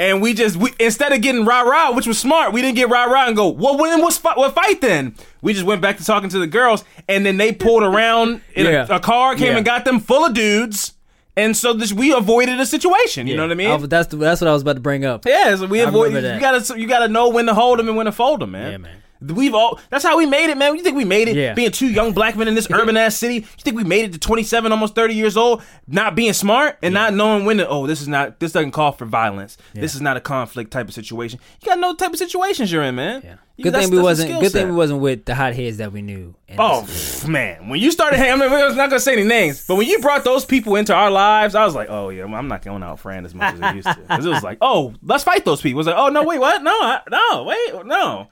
And 0.00 0.22
we 0.22 0.32
just 0.32 0.56
we 0.56 0.72
instead 0.80 1.12
of 1.12 1.20
getting 1.20 1.44
rah 1.44 1.60
rah, 1.60 1.92
which 1.92 2.06
was 2.06 2.18
smart, 2.18 2.54
we 2.54 2.62
didn't 2.62 2.76
get 2.76 2.88
rah 2.88 3.04
rah 3.04 3.26
and 3.26 3.36
go, 3.36 3.48
well, 3.50 3.76
then 3.76 4.00
what's 4.00 4.16
fi- 4.16 4.32
what 4.34 4.54
fight 4.54 4.80
then? 4.80 5.14
We 5.42 5.52
just 5.52 5.66
went 5.66 5.82
back 5.82 5.98
to 5.98 6.04
talking 6.04 6.30
to 6.30 6.38
the 6.38 6.46
girls, 6.46 6.84
and 7.06 7.24
then 7.26 7.36
they 7.36 7.52
pulled 7.52 7.82
around 7.82 8.40
in 8.54 8.64
Yeah. 8.64 8.86
a, 8.88 8.96
a 8.96 9.00
car, 9.00 9.34
came 9.34 9.48
Yeah. 9.52 9.56
and 9.58 9.64
got 9.66 9.84
them 9.84 10.00
full 10.00 10.24
of 10.24 10.32
dudes, 10.32 10.94
and 11.36 11.54
so 11.54 11.74
this 11.74 11.92
we 11.92 12.14
avoided 12.14 12.58
a 12.60 12.64
situation. 12.64 13.26
You 13.26 13.36
know 13.36 13.42
what 13.42 13.52
I 13.52 13.56
mean? 13.56 13.78
was- 13.78 13.88
that's 13.90 14.08
the, 14.08 14.16
that's 14.16 14.40
what 14.40 14.48
I 14.48 14.54
was 14.54 14.62
about 14.62 14.76
to 14.76 14.80
bring 14.80 15.04
up. 15.04 15.26
Yeah, 15.26 15.54
so 15.56 15.66
we 15.66 15.82
I 15.82 15.88
avoid. 15.88 16.14
You 16.14 16.40
gotta 16.40 16.80
you 16.80 16.86
gotta 16.88 17.08
know 17.08 17.28
when 17.28 17.44
to 17.46 17.52
hold 17.54 17.78
them 17.78 17.86
and 17.88 17.96
when 17.96 18.06
to 18.06 18.12
fold 18.12 18.40
them, 18.40 18.52
man. 18.52 18.72
Yeah, 18.72 18.78
man. 18.78 18.96
We've 19.20 19.54
all. 19.54 19.78
That's 19.90 20.04
how 20.04 20.16
we 20.16 20.26
made 20.26 20.50
it, 20.50 20.56
man. 20.56 20.76
You 20.76 20.82
think 20.82 20.96
we 20.96 21.04
made 21.04 21.28
it? 21.28 21.36
Yeah. 21.36 21.54
Being 21.54 21.70
two 21.70 21.88
young 21.88 22.12
black 22.12 22.36
men 22.36 22.48
in 22.48 22.54
this 22.54 22.68
urban 22.72 22.96
ass 22.96 23.16
city. 23.16 23.34
You 23.34 23.62
think 23.62 23.76
we 23.76 23.84
made 23.84 24.06
it 24.06 24.12
to 24.14 24.18
27, 24.18 24.72
almost 24.72 24.94
30 24.94 25.14
years 25.14 25.36
old, 25.36 25.62
not 25.86 26.14
being 26.14 26.32
smart 26.32 26.78
and 26.82 26.94
not 26.94 27.14
knowing 27.14 27.44
when 27.44 27.58
to. 27.58 27.68
Oh, 27.68 27.86
this 27.86 28.00
is 28.00 28.08
not. 28.08 28.40
This 28.40 28.52
doesn't 28.52 28.72
call 28.72 28.92
for 28.92 29.04
violence. 29.04 29.56
This 29.74 29.94
is 29.94 30.00
not 30.00 30.16
a 30.16 30.20
conflict 30.20 30.70
type 30.70 30.88
of 30.88 30.94
situation. 30.94 31.40
You 31.60 31.66
gotta 31.66 31.80
know 31.80 31.94
type 31.94 32.12
of 32.12 32.18
situations 32.18 32.72
you're 32.72 32.82
in, 32.82 32.94
man. 32.94 33.22
Yeah. 33.24 33.36
Good 33.62 33.74
that's- 33.74 33.88
thing 33.90 33.96
we 33.96 34.02
wasn't. 34.02 34.40
Good 34.40 34.52
thing 34.52 34.68
we 34.68 34.74
wasn't 34.74 35.00
with 35.00 35.26
the 35.26 35.34
hot 35.34 35.54
heads 35.54 35.76
that 35.78 35.92
we 35.92 36.02
knew. 36.02 36.34
Oh 36.58 36.86
man, 37.28 37.68
when 37.68 37.78
you 37.80 37.90
started, 37.90 38.18
I 38.20 38.34
mean, 38.34 38.50
I 38.50 38.66
was 38.66 38.76
not 38.76 38.90
gonna 38.90 39.00
say 39.00 39.12
any 39.12 39.24
names, 39.24 39.66
but 39.66 39.76
when 39.76 39.86
you 39.86 39.98
brought 40.00 40.24
those 40.24 40.44
people 40.44 40.76
into 40.76 40.94
our 40.94 41.10
lives, 41.10 41.54
I 41.54 41.64
was 41.64 41.74
like, 41.74 41.88
oh 41.90 42.08
yeah, 42.08 42.24
I'm 42.24 42.48
not 42.48 42.62
going 42.62 42.82
out 42.82 43.00
Fran 43.00 43.24
as 43.24 43.34
much 43.34 43.54
as 43.54 43.60
I 43.60 43.74
used 43.74 43.86
to, 43.86 43.94
because 43.96 44.24
it 44.24 44.30
was 44.30 44.42
like, 44.42 44.58
oh, 44.60 44.94
let's 45.02 45.24
fight 45.24 45.44
those 45.44 45.60
people. 45.60 45.76
It 45.78 45.84
was 45.84 45.86
like, 45.88 45.96
oh 45.98 46.08
no, 46.08 46.22
wait, 46.24 46.40
what? 46.40 46.62
No, 46.62 46.72
I, 46.72 47.00
no, 47.10 47.44
wait, 47.44 47.86
no. 47.86 48.28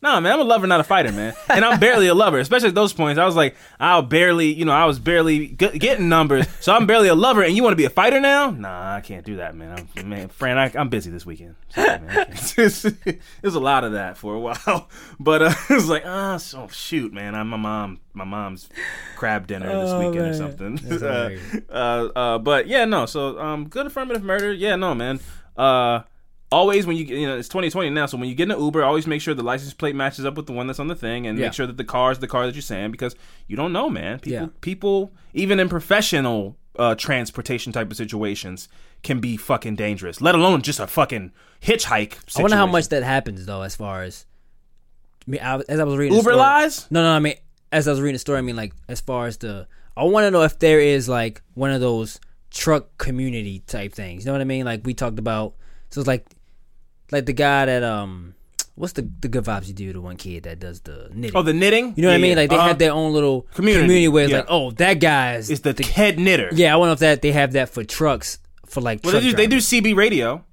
No, 0.00 0.20
man, 0.20 0.32
I'm 0.34 0.40
a 0.40 0.44
lover, 0.44 0.66
not 0.68 0.78
a 0.78 0.84
fighter, 0.84 1.10
man. 1.10 1.34
And 1.48 1.64
I'm 1.64 1.80
barely 1.80 2.06
a 2.06 2.14
lover, 2.14 2.38
especially 2.38 2.68
at 2.68 2.74
those 2.76 2.92
points. 2.92 3.18
I 3.18 3.24
was 3.24 3.34
like, 3.34 3.56
I'll 3.80 4.00
barely, 4.02 4.52
you 4.52 4.64
know, 4.64 4.70
I 4.72 4.84
was 4.84 5.00
barely 5.00 5.48
g- 5.48 5.76
getting 5.78 6.08
numbers, 6.08 6.46
so 6.60 6.72
I'm 6.72 6.86
barely 6.86 7.08
a 7.08 7.16
lover. 7.16 7.42
And 7.42 7.56
you 7.56 7.64
want 7.64 7.72
to 7.72 7.76
be 7.76 7.84
a 7.84 7.90
fighter 7.90 8.20
now? 8.20 8.50
Nah, 8.50 8.94
I 8.94 9.00
can't 9.00 9.24
do 9.26 9.36
that, 9.38 9.56
man. 9.56 9.88
I'm, 9.96 10.08
man, 10.08 10.28
Fran, 10.28 10.56
I, 10.56 10.70
I'm 10.78 10.88
busy 10.88 11.10
this 11.10 11.26
weekend. 11.26 11.56
Sorry, 11.70 11.98
man. 11.98 12.26
There's 12.56 12.84
a 13.54 13.58
lot 13.60 13.82
of 13.82 13.92
that 13.92 14.16
for 14.16 14.34
a 14.34 14.38
while, 14.38 14.88
but 15.20 15.42
uh, 15.42 15.52
it 15.70 15.74
was 15.74 15.88
like, 15.88 16.04
ah, 16.06 16.36
so 16.36 16.68
shoot, 16.68 17.12
man. 17.12 17.34
I'm 17.34 17.48
my 17.48 17.56
mom, 17.56 17.98
my 18.14 18.24
mom's 18.24 18.68
crab 19.16 19.48
dinner 19.48 19.66
this 19.66 19.90
Oh, 19.90 19.98
weekend 19.98 20.28
or 20.28 20.34
something. 20.34 20.78
Uh, 21.02 21.30
uh, 21.70 21.72
uh, 22.14 22.38
but 22.38 22.68
yeah, 22.68 22.84
no. 22.84 23.06
So 23.06 23.36
um, 23.40 23.68
good 23.68 23.86
affirmative 23.86 24.22
murder. 24.22 24.52
Yeah, 24.52 24.76
no, 24.76 24.94
man. 24.94 25.18
Uh, 25.56 26.02
always 26.50 26.86
when 26.86 26.96
you 26.96 27.04
you 27.04 27.26
know 27.26 27.36
it's 27.38 27.48
2020 27.48 27.90
now, 27.90 28.06
so 28.06 28.16
when 28.16 28.28
you 28.28 28.34
get 28.34 28.44
in 28.44 28.50
an 28.52 28.60
Uber, 28.60 28.82
always 28.84 29.06
make 29.06 29.20
sure 29.20 29.34
the 29.34 29.42
license 29.42 29.74
plate 29.74 29.94
matches 29.94 30.24
up 30.24 30.36
with 30.36 30.46
the 30.46 30.52
one 30.52 30.66
that's 30.66 30.78
on 30.80 30.88
the 30.88 30.94
thing, 30.94 31.26
and 31.26 31.38
Yeah. 31.38 31.46
make 31.46 31.52
sure 31.54 31.66
that 31.66 31.76
the 31.76 31.84
car 31.84 32.12
is 32.12 32.18
the 32.20 32.26
car 32.28 32.46
that 32.46 32.54
you're 32.54 32.62
saying 32.62 32.90
because 32.90 33.14
you 33.46 33.56
don't 33.56 33.72
know, 33.72 33.88
man. 33.90 34.18
People, 34.20 34.32
Yeah. 34.32 34.46
people, 34.60 35.12
even 35.34 35.60
in 35.60 35.68
professional 35.68 36.56
uh, 36.78 36.94
transportation 36.94 37.72
type 37.72 37.90
of 37.90 37.96
situations, 37.96 38.68
can 39.02 39.18
be 39.18 39.36
fucking 39.36 39.74
dangerous. 39.74 40.20
Let 40.20 40.36
alone 40.36 40.62
just 40.62 40.78
a 40.78 40.86
fucking 40.86 41.32
hitchhike. 41.60 42.12
Situation. 42.14 42.22
I 42.38 42.42
wonder 42.42 42.56
how 42.56 42.66
much 42.66 42.88
that 42.90 43.02
happens 43.02 43.46
though, 43.46 43.62
as 43.62 43.74
far 43.74 44.02
as. 44.04 44.26
I 45.26 45.30
mean, 45.30 45.40
I, 45.42 45.60
as 45.68 45.80
I 45.80 45.84
was 45.84 45.96
reading 45.96 46.14
Uber 46.16 46.22
story- 46.30 46.36
lies? 46.36 46.86
No, 46.90 47.02
no. 47.02 47.10
I 47.10 47.18
mean, 47.18 47.34
as 47.72 47.88
I 47.88 47.90
was 47.90 48.00
reading 48.00 48.14
the 48.14 48.18
story, 48.20 48.38
I 48.38 48.42
mean, 48.42 48.56
like 48.56 48.72
as 48.88 49.00
far 49.00 49.26
as 49.26 49.36
the, 49.38 49.66
I 49.96 50.04
want 50.04 50.24
to 50.24 50.30
know 50.30 50.42
if 50.42 50.58
there 50.60 50.80
is 50.80 51.08
like 51.08 51.42
one 51.54 51.70
of 51.72 51.80
those 51.80 52.20
truck 52.50 52.96
community 52.96 53.58
type 53.66 53.92
things. 53.92 54.22
You 54.24 54.26
know 54.28 54.32
what 54.32 54.40
I 54.40 54.44
mean? 54.44 54.64
Like 54.64 54.82
we 54.86 54.94
talked 54.94 55.18
about. 55.18 55.54
So 55.90 56.00
it's 56.00 56.08
like, 56.08 56.26
like 57.10 57.26
the 57.26 57.32
guy 57.32 57.66
that 57.66 57.82
um, 57.82 58.34
what's 58.74 58.92
the 58.94 59.02
the 59.20 59.28
good 59.28 59.44
vibes 59.44 59.68
you 59.68 59.74
do? 59.74 59.92
to 59.92 60.00
one 60.00 60.16
kid 60.16 60.44
that 60.44 60.58
does 60.58 60.80
the 60.80 61.10
knitting. 61.12 61.36
Oh, 61.36 61.42
the 61.42 61.52
knitting. 61.52 61.94
You 61.96 62.02
know 62.02 62.08
what 62.08 62.14
I 62.14 62.18
mean? 62.18 62.36
Like 62.36 62.50
they 62.50 62.56
uh-huh. 62.56 62.68
have 62.68 62.78
their 62.78 62.92
own 62.92 63.12
little 63.12 63.42
Community, 63.54 63.84
community, 63.84 64.08
where 64.08 64.24
it's 64.24 64.32
yeah. 64.32 64.38
like, 64.38 64.46
oh, 64.48 64.70
that 64.72 64.94
guy 64.94 65.36
is, 65.36 65.50
Is 65.50 65.60
the, 65.60 65.72
head 65.82 66.18
knitter. 66.18 66.48
yeah. 66.52 66.72
I 66.72 66.76
wonder 66.76 66.92
if 66.92 66.98
that 67.00 67.22
they 67.22 67.32
have 67.32 67.52
that 67.52 67.70
for 67.70 67.84
trucks 67.84 68.38
for 68.66 68.80
like. 68.80 69.00
Well, 69.04 69.12
they 69.12 69.20
do, 69.20 69.32
they 69.34 69.46
do. 69.46 69.58
CB 69.58 69.96
radio. 69.96 70.44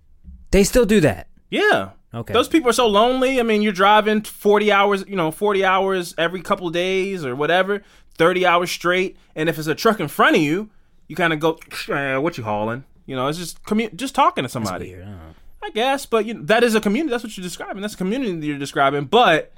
They 0.51 0.63
still 0.63 0.85
do 0.85 1.01
that. 1.01 1.27
Yeah. 1.49 1.91
Okay. 2.13 2.33
Those 2.33 2.47
people 2.47 2.69
are 2.69 2.73
so 2.73 2.87
lonely. 2.87 3.39
I 3.41 3.43
mean, 3.43 3.61
you're 3.61 3.73
driving 3.73 4.21
40 4.21 4.71
hours, 4.71 5.03
you 5.05 5.17
know, 5.17 5.31
40 5.31 5.65
hours 5.65 6.15
every 6.17 6.41
couple 6.41 6.69
days 6.69 7.25
or 7.25 7.35
whatever, 7.35 7.83
30 8.17 8.45
hours 8.45 8.71
straight. 8.71 9.17
And 9.35 9.49
if 9.49 9.57
it's 9.59 9.67
a 9.67 9.75
truck 9.75 9.99
in 9.99 10.07
front 10.07 10.37
of 10.37 10.41
you, 10.41 10.69
you 11.09 11.15
kind 11.17 11.33
of 11.33 11.41
go, 11.41 11.59
eh, 11.89 12.15
what 12.15 12.37
you 12.37 12.45
hauling? 12.45 12.85
You 13.05 13.17
know, 13.17 13.27
it's 13.27 13.37
just 13.37 13.61
commu- 13.63 13.93
just 13.95 14.15
talking 14.15 14.43
to 14.43 14.49
somebody. 14.49 14.93
Weird, 14.93 15.07
I 15.66 15.70
don't 15.70 15.76
know. 15.76 15.82
I 15.82 15.91
guess, 15.91 16.05
but 16.05 16.26
you 16.26 16.34
know, 16.36 16.41
that 16.43 16.63
is 16.63 16.76
a 16.76 16.82
community. 16.82 17.11
That's 17.11 17.24
what 17.24 17.36
you're 17.38 17.43
describing. 17.43 17.82
That's 17.82 17.93
a 17.93 17.97
community 17.97 18.32
that 18.39 18.45
you're 18.45 18.57
describing. 18.57 19.05
But 19.05 19.51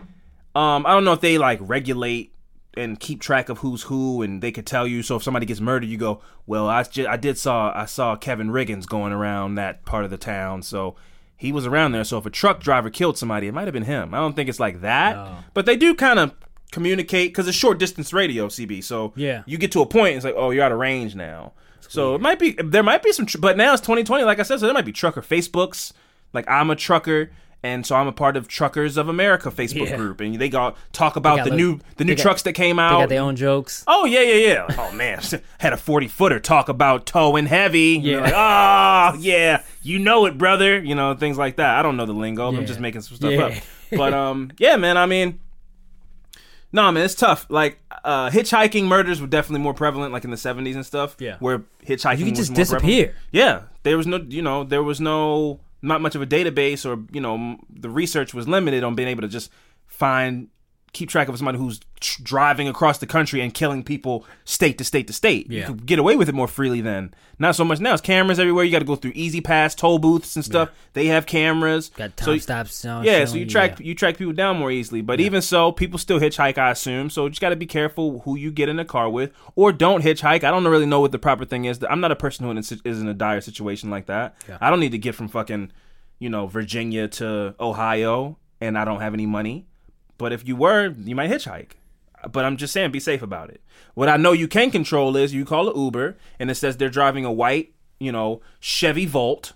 um, 0.56 0.86
I 0.86 0.92
don't 0.92 1.04
know 1.06 1.14
if 1.14 1.22
they 1.22 1.38
like 1.38 1.60
regulate 1.62 2.34
and 2.76 3.00
keep 3.00 3.20
track 3.22 3.50
of 3.50 3.60
who's 3.60 3.84
who, 3.84 4.22
and 4.22 4.42
they 4.42 4.52
could 4.52 4.66
tell 4.68 4.86
you. 4.88 5.02
So 5.04 5.16
if 5.16 5.24
somebody 5.24 5.46
gets 5.46 5.60
murdered, 5.60 5.88
you 5.90 5.98
go, 5.98 6.22
"Well, 6.46 6.68
I 6.68 6.84
ju- 6.84 7.08
I 7.08 7.18
did 7.18 7.38
saw 7.38 7.72
I 7.76 7.86
saw 7.86 8.16
Kevin 8.16 8.50
Riggins 8.50 8.88
going 8.88 9.14
around 9.14 9.56
that 9.56 9.84
part 9.86 10.06
of 10.06 10.12
the 10.12 10.18
town, 10.18 10.62
so 10.62 10.96
he 11.36 11.52
was 11.52 11.66
around 11.66 11.92
there. 11.92 12.04
So 12.04 12.18
if 12.18 12.26
a 12.26 12.30
truck 12.32 12.60
driver 12.62 12.90
killed 12.90 13.18
somebody, 13.18 13.48
it 13.48 13.54
might 13.54 13.66
have 13.66 13.74
been 13.74 13.84
him. 13.84 14.14
I 14.14 14.18
don't 14.18 14.36
think 14.36 14.50
it's 14.50 14.60
like 14.60 14.82
that, 14.82 15.16
but 15.54 15.66
they 15.66 15.76
do 15.76 15.94
kind 15.96 16.18
of 16.20 16.34
communicate 16.72 17.30
because 17.32 17.48
it's 17.48 17.58
short 17.58 17.78
distance 17.80 18.12
radio, 18.14 18.48
CB. 18.48 18.84
So 18.84 19.14
Yeah. 19.16 19.44
you 19.46 19.58
get 19.58 19.72
to 19.74 19.82
a 19.82 19.86
point, 19.86 20.16
it's 20.16 20.26
like, 20.26 20.34
oh, 20.36 20.50
you're 20.52 20.64
out 20.64 20.72
of 20.72 20.80
range 20.80 21.16
now. 21.16 21.54
So 21.88 22.16
it 22.16 22.22
might 22.22 22.40
be 22.40 22.52
there 22.64 22.84
might 22.84 23.04
be 23.04 23.12
some, 23.12 23.26
tr- 23.26 23.38
but 23.40 23.58
now 23.58 23.74
it's 23.74 23.82
2020, 23.82 24.24
like 24.24 24.40
I 24.40 24.44
said, 24.44 24.60
so 24.60 24.66
there 24.66 24.74
might 24.74 24.86
be 24.86 24.92
trucker 24.92 25.22
Facebooks. 25.22 25.92
Like 26.34 26.48
I'm 26.50 26.70
a 26.70 26.76
trucker, 26.76 27.32
and 27.64 27.86
so 27.86 27.96
I'm 27.96 28.08
a 28.08 28.12
part 28.12 28.36
of 28.38 28.48
Truckers 28.48 28.98
of 28.98 29.08
America 29.08 29.50
Facebook 29.50 29.90
Yeah. 29.90 29.96
group, 29.98 30.20
and 30.22 30.36
they 30.38 30.50
got 30.50 30.76
talk 30.92 31.16
about 31.16 31.38
got 31.38 31.50
the 31.50 31.56
new 31.56 31.80
the 31.96 32.04
new 32.04 32.12
they 32.12 32.16
got- 32.18 32.22
trucks 32.24 32.42
that 32.44 32.54
came 32.54 32.78
out. 32.80 32.90
They 32.90 32.96
out. 32.96 33.00
got 33.04 33.10
their 33.10 33.22
own 33.22 33.36
jokes. 33.38 33.84
Oh 33.88 34.06
yeah, 34.06 34.22
yeah, 34.22 34.48
yeah. 34.68 34.76
Oh 34.78 34.92
man, 34.92 35.22
had 35.60 35.72
a 35.74 35.78
forty 35.78 36.08
footer 36.08 36.40
talk 36.40 36.68
about 36.70 37.06
towing 37.06 37.46
heavy. 37.46 38.00
Yeah, 38.02 38.18
Yeah. 38.18 38.22
like 38.22 38.34
oh 39.16 39.18
yeah, 39.20 39.64
you 39.82 40.00
know 40.00 40.26
it, 40.26 40.38
brother. 40.38 40.78
You 40.80 40.96
know 40.96 41.14
things 41.16 41.38
like 41.38 41.56
that. 41.56 41.78
I 41.80 41.82
don't 41.82 41.96
know 41.98 42.06
the 42.06 42.14
lingo. 42.14 42.48
I'm 42.50 42.56
Yeah. 42.56 42.64
just 42.66 42.80
making 42.82 43.02
some 43.02 43.16
stuff 43.18 43.32
Yeah. 43.32 43.46
up. 43.46 43.54
But 43.92 44.14
um, 44.14 44.52
yeah, 44.60 44.76
man. 44.76 44.98
I 44.98 45.06
mean, 45.06 45.40
no, 46.78 46.92
man, 46.92 47.04
it's 47.04 47.16
tough. 47.16 47.46
Like 47.50 47.80
uh, 48.06 48.30
hitchhiking 48.30 48.84
murders 48.86 49.20
were 49.20 49.28
definitely 49.28 49.62
more 49.64 49.74
prevalent, 49.74 50.14
like 50.14 50.24
in 50.24 50.30
the 50.32 50.38
'70s 50.38 50.76
and 50.76 50.86
stuff. 50.86 51.16
Yeah. 51.20 51.38
where 51.40 51.64
hitchhiking 51.86 52.20
You 52.20 52.26
could 52.26 52.36
just 52.36 52.52
more 52.52 52.56
prevalent. 52.66 52.86
disappear. 52.86 53.16
Yeah, 53.32 53.64
there 53.84 53.98
was 53.98 54.08
no, 54.08 54.18
you 54.18 54.42
know, 54.42 54.64
there 54.64 54.84
was 54.84 55.02
no 55.02 55.60
not 55.82 56.02
much 56.02 56.16
of 56.16 56.22
a 56.22 56.26
database, 56.28 56.86
or 56.86 57.04
you 57.12 57.20
know, 57.22 57.58
the 57.70 57.90
research 57.90 58.34
was 58.34 58.48
limited 58.48 58.84
on 58.84 58.96
being 58.96 59.10
able 59.10 59.22
to 59.24 59.28
just 59.28 59.52
find, 59.88 60.48
keep 60.94 61.10
track 61.10 61.28
of 61.28 61.38
somebody 61.38 61.58
who's 61.58 61.80
tr- 62.00 62.22
driving 62.24 62.68
across 62.68 62.98
the 62.98 63.06
country 63.06 63.42
and 63.42 63.54
killing 63.54 63.84
people 63.84 64.26
state 64.46 64.78
to 64.78 64.84
state 64.84 65.06
to 65.08 65.14
state. 65.14 65.52
You 65.52 65.60
Yeah. 65.60 65.66
could 65.68 65.86
get 65.86 66.00
away 66.00 66.16
with 66.16 66.28
it 66.30 66.34
more 66.34 66.48
freely 66.48 66.82
then. 66.82 67.14
Not 67.40 67.56
so 67.56 67.64
much 67.64 67.80
now. 67.80 67.94
It's 67.94 68.02
cameras 68.02 68.40
everywhere. 68.40 68.64
You 68.64 68.72
got 68.72 68.80
to 68.80 68.86
go 68.86 68.96
through 68.96 69.12
E-ZPass, 69.14 69.76
toll 69.76 70.00
booths 70.00 70.36
and 70.36 70.44
stuff. 70.44 70.70
They 70.94 71.06
have 71.08 71.26
cameras. 71.28 71.90
Got 71.96 72.20
So 72.20 72.26
time 72.26 72.34
you- 72.36 72.40
stops. 72.40 72.86
on 72.86 73.04
yeah, 73.04 73.26
so 73.26 73.36
you 73.36 73.46
track 73.46 73.80
yeah. 73.80 73.86
you 73.88 73.96
track 73.96 74.18
people 74.18 74.34
down 74.34 74.58
more 74.58 74.72
easily. 74.72 75.02
But 75.02 75.20
even 75.20 75.42
so, 75.42 75.72
people 75.72 76.00
still 76.00 76.20
hitchhike, 76.20 76.58
I 76.58 76.72
assume. 76.72 77.10
So 77.12 77.26
you 77.26 77.30
just 77.30 77.42
got 77.42 77.50
to 77.50 77.56
be 77.56 77.68
careful 77.68 78.22
who 78.22 78.36
you 78.36 78.50
get 78.50 78.70
in 78.70 78.80
a 78.80 78.86
car 78.86 79.10
with, 79.10 79.32
or 79.56 79.72
don't 79.72 80.04
hitchhike. 80.04 80.44
I 80.44 80.50
don't 80.52 80.66
really 80.68 80.86
know 80.88 81.00
what 81.02 81.12
the 81.12 81.20
proper 81.20 81.46
thing 81.46 81.66
is. 81.66 81.84
I'm 81.88 82.00
not 82.00 82.12
a 82.12 82.16
person 82.16 82.46
who 82.46 82.58
is 82.58 82.72
is 82.84 83.02
in 83.02 83.08
a 83.08 83.14
dire 83.14 83.42
situation 83.42 83.90
like 83.92 84.08
that. 84.08 84.36
I 84.60 84.70
don't 84.72 84.80
need 84.80 84.94
to 84.94 84.98
get 84.98 85.14
from 85.14 85.28
fucking, 85.28 85.72
you 86.18 86.30
know, 86.30 86.48
Virginia 86.48 87.08
to 87.10 87.54
Ohio, 87.60 88.38
and 88.60 88.78
I 88.78 88.86
don't 88.86 89.02
have 89.02 89.14
any 89.14 89.26
money. 89.28 89.68
But 90.18 90.34
if 90.34 90.48
you 90.48 90.56
were, 90.56 90.94
you 90.98 91.16
might 91.16 91.30
hitchhike. 91.30 91.72
But 92.32 92.46
I'm 92.46 92.58
just 92.58 92.74
saying, 92.74 92.92
be 92.92 93.00
safe 93.00 93.22
about 93.22 93.50
it. 93.50 93.62
What 93.94 94.10
I 94.10 94.18
know 94.18 94.32
you 94.32 94.48
can 94.48 94.72
control 94.72 95.16
is 95.16 95.34
you 95.34 95.46
call 95.46 95.70
an 95.70 95.80
Uber, 95.80 96.18
and 96.40 96.50
it 96.50 96.56
says 96.56 96.78
they're 96.78 96.90
driving 96.90 97.26
a 97.26 97.32
white, 97.32 97.74
you 98.00 98.12
know, 98.12 98.42
Chevy 98.60 99.06
Volt 99.06 99.54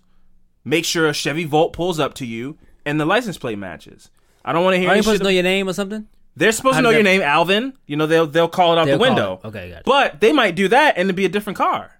make 0.63 0.85
sure 0.85 1.07
a 1.07 1.13
Chevy 1.13 1.45
Volt 1.45 1.73
pulls 1.73 1.99
up 1.99 2.13
to 2.15 2.25
you 2.25 2.57
and 2.85 2.99
the 2.99 3.05
license 3.05 3.37
plate 3.37 3.57
matches. 3.57 4.09
I 4.43 4.53
don't 4.53 4.63
want 4.63 4.75
to 4.75 4.79
hear 4.79 4.89
Are 4.89 4.95
you 4.95 5.03
supposed 5.03 5.19
to 5.19 5.23
know 5.23 5.29
your 5.29 5.43
name 5.43 5.67
or 5.69 5.73
something? 5.73 6.07
They're 6.35 6.51
supposed 6.51 6.77
to 6.77 6.81
know 6.81 6.91
your 6.91 7.03
name, 7.03 7.21
Alvin. 7.21 7.73
You 7.85 7.97
know 7.97 8.07
they'll 8.07 8.27
they'll 8.27 8.47
call 8.47 8.73
it 8.73 8.79
out 8.79 8.85
They'll 8.85 8.97
the 8.97 9.01
window. 9.01 9.39
it. 9.43 9.47
Okay, 9.47 9.69
got 9.69 9.79
it. 9.79 9.85
But 9.85 10.21
they 10.21 10.31
might 10.31 10.55
do 10.55 10.67
that 10.69 10.97
and 10.97 11.07
it'd 11.07 11.15
be 11.15 11.25
a 11.25 11.29
different 11.29 11.57
car. 11.57 11.99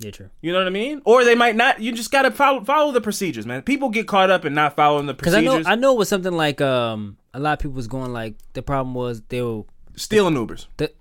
Yeah, 0.00 0.10
true. 0.12 0.30
You 0.40 0.52
know 0.52 0.58
what 0.58 0.66
I 0.68 0.70
mean? 0.70 1.02
Or 1.04 1.24
they 1.24 1.34
might 1.34 1.56
not. 1.56 1.80
You 1.80 1.90
just 1.92 2.10
gotta 2.12 2.30
follow 2.30 2.62
follow 2.64 2.92
the 2.92 3.00
procedures, 3.00 3.46
man. 3.46 3.62
People 3.62 3.88
get 3.88 4.06
caught 4.06 4.30
up 4.30 4.44
in 4.44 4.54
not 4.54 4.76
following 4.76 5.06
the 5.06 5.14
Because 5.14 5.34
I 5.34 5.40
know 5.40 5.60
I 5.66 5.74
know 5.74 5.92
it 5.94 5.98
was 5.98 6.08
something 6.08 6.32
like 6.32 6.60
um 6.60 7.16
a 7.34 7.40
lot 7.40 7.54
of 7.54 7.58
people 7.58 7.72
was 7.72 7.88
going 7.88 8.12
like 8.12 8.34
the 8.52 8.62
problem 8.62 8.94
was 8.94 9.22
they 9.28 9.42
were 9.42 9.62
Stealing 9.96 10.34
Ubers. 10.34 10.66
the, 10.76 10.92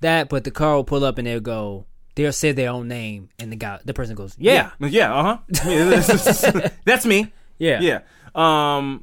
that 0.00 0.28
but 0.28 0.44
the 0.44 0.50
car 0.52 0.76
will 0.76 0.84
pull 0.84 1.04
up 1.04 1.18
and 1.18 1.26
they'll 1.26 1.40
go 1.40 1.86
they'll 2.14 2.32
say 2.32 2.52
their 2.52 2.70
own 2.70 2.86
name 2.86 3.28
and 3.40 3.50
the 3.50 3.56
guy 3.56 3.80
the 3.84 3.92
person 3.92 4.14
goes 4.14 4.36
yeah 4.38 4.70
Yeah. 4.78 5.12
Uh 5.12 5.38
huh. 5.64 6.68
That's 6.84 7.04
me. 7.04 7.32
yeah 7.58 7.80
Yeah. 7.80 8.00
Um. 8.36 9.02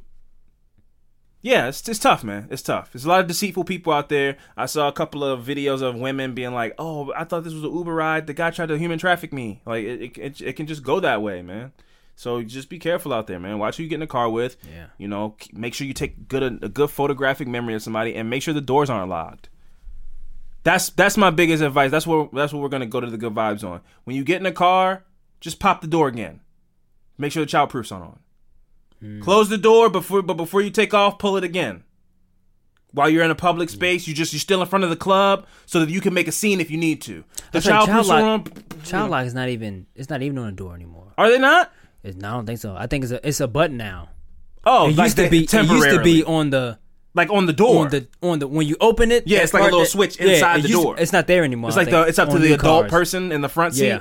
Yeah, 1.44 1.68
it's, 1.68 1.86
it's 1.86 1.98
tough, 1.98 2.24
man. 2.24 2.48
It's 2.50 2.62
tough. 2.62 2.90
There's 2.90 3.04
a 3.04 3.08
lot 3.08 3.20
of 3.20 3.26
deceitful 3.26 3.64
people 3.64 3.92
out 3.92 4.08
there. 4.08 4.38
I 4.56 4.64
saw 4.64 4.88
a 4.88 4.92
couple 4.92 5.22
of 5.22 5.44
videos 5.44 5.82
of 5.82 5.94
women 5.94 6.32
being 6.32 6.54
like, 6.54 6.74
"Oh, 6.78 7.12
I 7.14 7.24
thought 7.24 7.44
this 7.44 7.52
was 7.52 7.64
an 7.64 7.70
Uber 7.70 7.94
ride. 7.94 8.26
The 8.26 8.32
guy 8.32 8.50
tried 8.50 8.70
to 8.70 8.78
human 8.78 8.98
traffic 8.98 9.30
me." 9.30 9.60
Like 9.66 9.84
it, 9.84 10.16
it, 10.16 10.40
it, 10.40 10.52
can 10.54 10.66
just 10.66 10.82
go 10.82 11.00
that 11.00 11.20
way, 11.20 11.42
man. 11.42 11.72
So 12.16 12.42
just 12.42 12.70
be 12.70 12.78
careful 12.78 13.12
out 13.12 13.26
there, 13.26 13.38
man. 13.38 13.58
Watch 13.58 13.76
who 13.76 13.82
you 13.82 13.90
get 13.90 13.96
in 13.96 14.00
the 14.00 14.06
car 14.06 14.30
with. 14.30 14.56
Yeah. 14.66 14.86
You 14.96 15.06
know, 15.06 15.36
make 15.52 15.74
sure 15.74 15.86
you 15.86 15.92
take 15.92 16.28
good 16.28 16.42
a, 16.42 16.68
good 16.70 16.88
photographic 16.88 17.46
memory 17.46 17.74
of 17.74 17.82
somebody, 17.82 18.14
and 18.14 18.30
make 18.30 18.42
sure 18.42 18.54
the 18.54 18.62
doors 18.62 18.88
aren't 18.88 19.10
locked. 19.10 19.50
That's 20.62 20.88
that's 20.88 21.18
my 21.18 21.28
biggest 21.28 21.62
advice. 21.62 21.90
That's 21.90 22.06
what 22.06 22.32
that's 22.32 22.54
what 22.54 22.62
we're 22.62 22.70
gonna 22.70 22.86
go 22.86 23.00
to 23.00 23.10
the 23.10 23.18
good 23.18 23.34
vibes 23.34 23.62
on. 23.62 23.82
When 24.04 24.16
you 24.16 24.24
get 24.24 24.38
in 24.38 24.44
the 24.44 24.52
car, 24.52 25.04
just 25.40 25.60
pop 25.60 25.82
the 25.82 25.88
door 25.88 26.08
again. 26.08 26.40
Make 27.18 27.32
sure 27.32 27.42
the 27.42 27.50
child 27.50 27.68
proofs 27.68 27.92
aren't 27.92 28.18
on. 29.02 29.20
Close 29.20 29.48
the 29.48 29.58
door 29.58 29.88
before, 29.90 30.22
but 30.22 30.34
before 30.34 30.60
you 30.62 30.70
take 30.70 30.94
off, 30.94 31.18
pull 31.18 31.36
it 31.36 31.44
again. 31.44 31.84
While 32.92 33.10
you're 33.10 33.24
in 33.24 33.30
a 33.30 33.34
public 33.34 33.70
space, 33.70 34.06
you 34.06 34.14
just 34.14 34.32
you're 34.32 34.38
still 34.40 34.60
in 34.62 34.68
front 34.68 34.84
of 34.84 34.90
the 34.90 34.96
club, 34.96 35.46
so 35.66 35.80
that 35.80 35.88
you 35.90 36.00
can 36.00 36.14
make 36.14 36.28
a 36.28 36.32
scene 36.32 36.60
if 36.60 36.70
you 36.70 36.76
need 36.78 37.00
to. 37.02 37.24
The 37.50 37.60
child 37.60 37.88
child 37.88 38.08
on. 38.10 38.22
lock, 38.44 38.50
child 38.84 39.10
lock 39.10 39.26
is 39.26 39.34
not 39.34 39.48
even 39.48 39.86
it's 39.96 40.08
not 40.08 40.22
even 40.22 40.38
on 40.38 40.46
the 40.46 40.52
door 40.52 40.74
anymore 40.76 41.12
Are 41.18 41.28
they 41.28 41.38
not? 41.38 41.72
it's, 42.04 42.16
no, 42.16 42.28
I 42.28 42.32
don't 42.32 42.46
think 42.46 42.60
so 42.60 42.76
I 42.76 42.86
think 42.86 43.02
it's 43.04 43.12
a 43.12 43.26
it's 43.26 43.40
a 43.40 43.48
button 43.48 43.76
now 43.76 44.10
Oh, 44.64 44.88
it 44.88 44.96
like 44.96 45.06
used 45.06 45.16
to 45.16 45.28
be 45.28 45.44
it 45.44 45.52
used 45.52 45.90
to 45.90 46.02
be 46.02 46.22
on 46.24 46.50
the 46.50 46.78
like 47.14 47.30
on 47.30 47.46
the 47.46 47.52
door. 47.52 47.84
on 47.84 47.90
the 47.90 48.06
on 48.22 48.38
the 48.38 48.46
when 48.46 48.66
you 48.66 48.76
open 48.80 49.10
it 49.10 49.24
Yeah, 49.26 49.40
it's 49.40 49.52
like 49.54 49.62
a 49.62 49.64
little 49.64 49.80
that- 49.80 49.86
switch 49.86 50.16
inside 50.18 50.60
it 50.60 50.62
the 50.62 50.68
to- 50.68 50.74
door. 50.74 50.94
it's 50.98 51.12
not 51.12 51.26
there 51.26 51.42
anymore 51.44 51.70
It's 51.70 51.76
like 51.76 51.90
the 51.90 52.02
it's 52.02 52.18
up 52.20 52.28
to 52.30 52.38
the 52.38 52.52
adult 52.52 52.82
cars. 52.82 52.90
person 52.90 53.32
in 53.32 53.40
the 53.40 53.48
front 53.48 53.74
seat. 53.74 53.88
Yeah. 53.88 54.00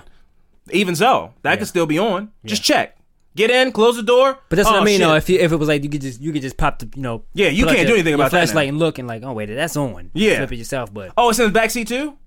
Even 0.71 0.95
so, 0.95 1.33
that 1.41 1.51
Yeah. 1.51 1.55
could 1.57 1.67
still 1.67 1.85
be 1.87 1.97
on. 1.99 2.31
Just 2.45 2.63
check. 2.63 2.95
Get 3.35 3.49
in, 3.49 3.71
close 3.71 3.95
the 3.95 4.03
door. 4.03 4.37
But 4.49 4.57
that's 4.57 4.67
Oh, 4.67 4.71
what 4.73 4.77
I 4.79 4.81
oh, 4.81 4.85
mean. 4.85 4.99
shit. 4.99 5.07
though, 5.07 5.15
if 5.15 5.27
you, 5.29 5.39
if 5.39 5.51
it 5.51 5.55
was 5.55 5.67
like 5.67 5.83
you 5.83 5.89
could 5.89 6.01
just 6.01 6.21
you 6.21 6.31
could 6.31 6.41
just 6.43 6.55
pop 6.57 6.79
the 6.79 6.89
you 6.95 7.01
know 7.01 7.23
Yeah, 7.33 7.47
you 7.49 7.65
can't 7.65 7.87
do 7.87 7.93
anything 7.93 8.09
your 8.11 8.15
about 8.15 8.31
that 8.31 8.45
flashlight 8.47 8.69
and 8.69 8.77
look 8.79 8.99
and 8.99 9.07
like 9.07 9.23
oh 9.23 9.33
wait 9.33 9.47
that's 9.47 9.75
on 9.75 10.11
Yeah. 10.13 10.37
flip 10.37 10.51
it 10.51 10.57
yourself 10.57 10.93
but 10.93 11.13
oh, 11.17 11.29
it's 11.29 11.39
in 11.39 11.45
the 11.45 11.51
back 11.51 11.71
seat 11.71 11.87
too. 11.87 12.17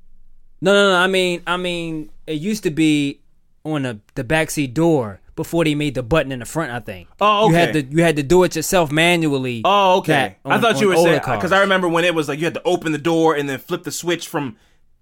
no 0.60 0.72
no 0.72 0.90
no 0.90 0.96
I 0.96 1.06
mean 1.06 1.42
I 1.46 1.56
mean 1.56 2.10
it 2.26 2.34
used 2.40 2.62
to 2.64 2.70
be 2.70 3.20
on 3.64 3.82
the 3.82 4.00
the 4.14 4.24
backseat 4.24 4.74
door 4.74 5.20
before 5.36 5.64
they 5.64 5.74
made 5.74 5.94
the 5.94 6.02
button 6.02 6.32
in 6.32 6.38
the 6.40 6.44
front 6.46 6.72
I 6.72 6.80
think 6.80 7.08
Oh, 7.20 7.46
okay. 7.46 7.52
you 7.52 7.58
had 7.58 7.72
to 7.74 7.82
you 7.96 8.02
had 8.02 8.16
to 8.16 8.22
do 8.22 8.42
it 8.44 8.56
yourself 8.56 8.90
manually 8.90 9.62
Oh, 9.64 9.98
okay. 9.98 10.36
that 10.44 10.52
I 10.52 10.58
thought 10.60 10.80
you 10.80 10.88
were 10.88 10.96
saying 10.96 11.20
because 11.24 11.52
I 11.52 11.60
remember 11.60 11.88
when 11.88 12.04
it 12.04 12.14
was 12.14 12.28
like 12.28 12.38
you 12.38 12.46
had 12.46 12.54
to 12.54 12.62
open 12.64 12.92
the 12.92 12.98
door 12.98 13.34
and 13.36 13.48
then 13.48 13.58
flip 13.58 13.84
the 13.84 13.92
switch 13.92 14.26
from 14.28 14.56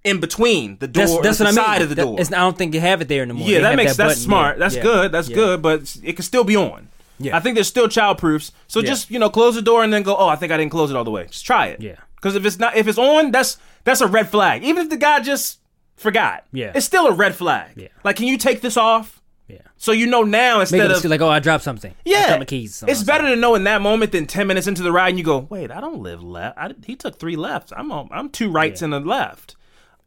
in 0.04 0.20
between 0.20 0.76
the 0.78 0.86
door 0.86 1.06
that's, 1.06 1.18
that's 1.22 1.40
and 1.40 1.46
what 1.48 1.54
the 1.54 1.60
I 1.60 1.64
mean 1.64 1.72
side 1.74 1.82
of 1.82 1.88
the 1.88 1.94
That- 1.96 2.02
door. 2.02 2.14
it's- 2.14 2.32
I 2.32 2.36
don't 2.40 2.56
think 2.58 2.74
you 2.74 2.80
have 2.80 3.00
it 3.00 3.08
there 3.08 3.22
anymore 3.22 3.48
yeah, 3.48 3.58
They 3.58 3.62
that 3.62 3.76
makes 3.76 3.96
that's 3.96 4.20
smart. 4.20 4.56
yeah, 4.56 4.58
That's 4.60 4.76
yeah, 4.76 4.82
good. 4.82 5.12
That's 5.12 5.28
yeah. 5.30 5.34
good. 5.34 5.62
But 5.62 5.96
it 6.02 6.12
can 6.14 6.22
still 6.24 6.44
be 6.44 6.56
on. 6.56 6.88
Yeah. 7.18 7.36
I 7.36 7.40
think 7.40 7.54
there's 7.54 7.68
still 7.68 7.88
child 7.88 8.18
proofs. 8.18 8.52
So 8.66 8.80
Yeah. 8.80 8.86
just 8.88 9.10
you 9.10 9.18
know 9.18 9.30
close 9.30 9.54
the 9.54 9.62
door 9.62 9.82
and 9.82 9.92
then 9.92 10.02
go. 10.02 10.14
Oh, 10.16 10.28
I 10.28 10.36
think 10.36 10.52
I 10.52 10.56
didn't 10.56 10.72
close 10.72 10.90
it 10.90 10.96
all 10.96 11.04
the 11.04 11.10
way. 11.10 11.26
Just 11.26 11.46
try 11.46 11.66
it. 11.68 11.80
Yeah. 11.80 11.96
Because 12.16 12.34
if 12.36 12.44
it's 12.44 12.58
not 12.58 12.76
if 12.76 12.86
it's 12.86 12.98
on, 12.98 13.30
that's 13.30 13.56
that's 13.84 14.00
a 14.00 14.06
red 14.06 14.28
flag. 14.28 14.62
Even 14.64 14.82
if 14.84 14.90
the 14.90 14.96
guy 14.96 15.20
just 15.20 15.58
forgot. 15.96 16.44
Yeah. 16.52 16.72
It's 16.74 16.84
still 16.86 17.06
a 17.06 17.12
red 17.12 17.34
flag. 17.34 17.70
Yeah. 17.76 17.88
Like, 18.02 18.16
can 18.16 18.26
you 18.26 18.36
take 18.36 18.60
this 18.60 18.76
off? 18.76 19.22
Yeah. 19.48 19.58
So 19.76 19.92
you 19.92 20.06
know 20.06 20.22
now 20.22 20.60
instead 20.60 20.90
of 20.90 21.04
like 21.04 21.20
oh 21.20 21.28
I 21.28 21.38
dropped 21.38 21.64
something 21.64 21.94
yeah, 22.06 22.28
dropped 22.28 22.40
my 22.40 22.44
keys 22.46 22.82
it's 22.88 23.02
better 23.02 23.26
to 23.28 23.36
know 23.36 23.54
in 23.54 23.64
that 23.64 23.82
moment 23.82 24.12
than 24.12 24.26
ten 24.26 24.46
minutes 24.46 24.66
into 24.66 24.82
the 24.82 24.90
ride 24.90 25.10
and 25.10 25.18
you 25.18 25.24
go, 25.24 25.46
wait, 25.50 25.70
I 25.70 25.80
don't 25.82 26.00
live 26.00 26.22
left. 26.22 26.56
I, 26.58 26.72
he 26.86 26.96
took 26.96 27.18
three 27.18 27.36
lefts. 27.36 27.70
I'm 27.76 27.92
on, 27.92 28.08
I'm 28.10 28.30
two 28.30 28.50
rights 28.50 28.80
and 28.80 28.94
a 28.94 29.00
left, 29.00 29.54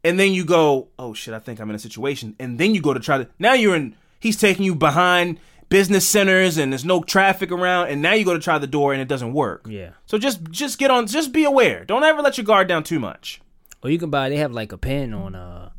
and 0.03 0.19
then 0.19 0.33
you 0.33 0.45
go, 0.45 0.87
oh 0.99 1.13
shit, 1.13 1.33
I 1.33 1.39
think 1.39 1.59
I'm 1.59 1.69
in 1.69 1.75
a 1.75 1.79
situation, 1.79 2.35
and 2.39 2.57
then 2.59 2.73
you 2.75 2.81
go 2.81 2.93
to 2.93 2.99
try 2.99 3.17
to. 3.19 3.27
Now 3.39 3.53
you're 3.53 3.75
in. 3.75 3.95
He's 4.19 4.37
taking 4.37 4.65
you 4.65 4.73
behind 4.75 5.39
business 5.69 6.07
centers 6.07 6.57
and 6.57 6.71
there's 6.71 6.85
no 6.85 7.03
traffic 7.03 7.51
around, 7.51 7.89
and 7.89 8.01
now 8.01 8.13
you 8.13 8.23
go 8.25 8.33
to 8.33 8.39
try 8.39 8.57
the 8.57 8.67
door 8.67 8.93
and 8.93 9.01
it 9.01 9.07
doesn't 9.07 9.33
work. 9.33 9.65
yeah 9.69 9.91
So 10.05 10.17
just 10.17 10.43
just 10.49 10.79
get 10.79 10.89
on. 10.91 11.07
Just 11.07 11.31
be 11.33 11.43
aware. 11.43 11.83
Don't 11.85 12.03
ever 12.03 12.21
let 12.21 12.37
your 12.37 12.45
guard 12.45 12.67
down 12.67 12.83
too 12.83 12.99
much. 12.99 13.41
or 13.83 13.89
you 13.89 13.99
can 13.99 14.09
buy 14.09 14.29
they 14.29 14.37
have 14.37 14.51
like 14.53 14.71
a 14.71 14.77
pen 14.77 15.13
on 15.13 15.35
uh 15.35 15.69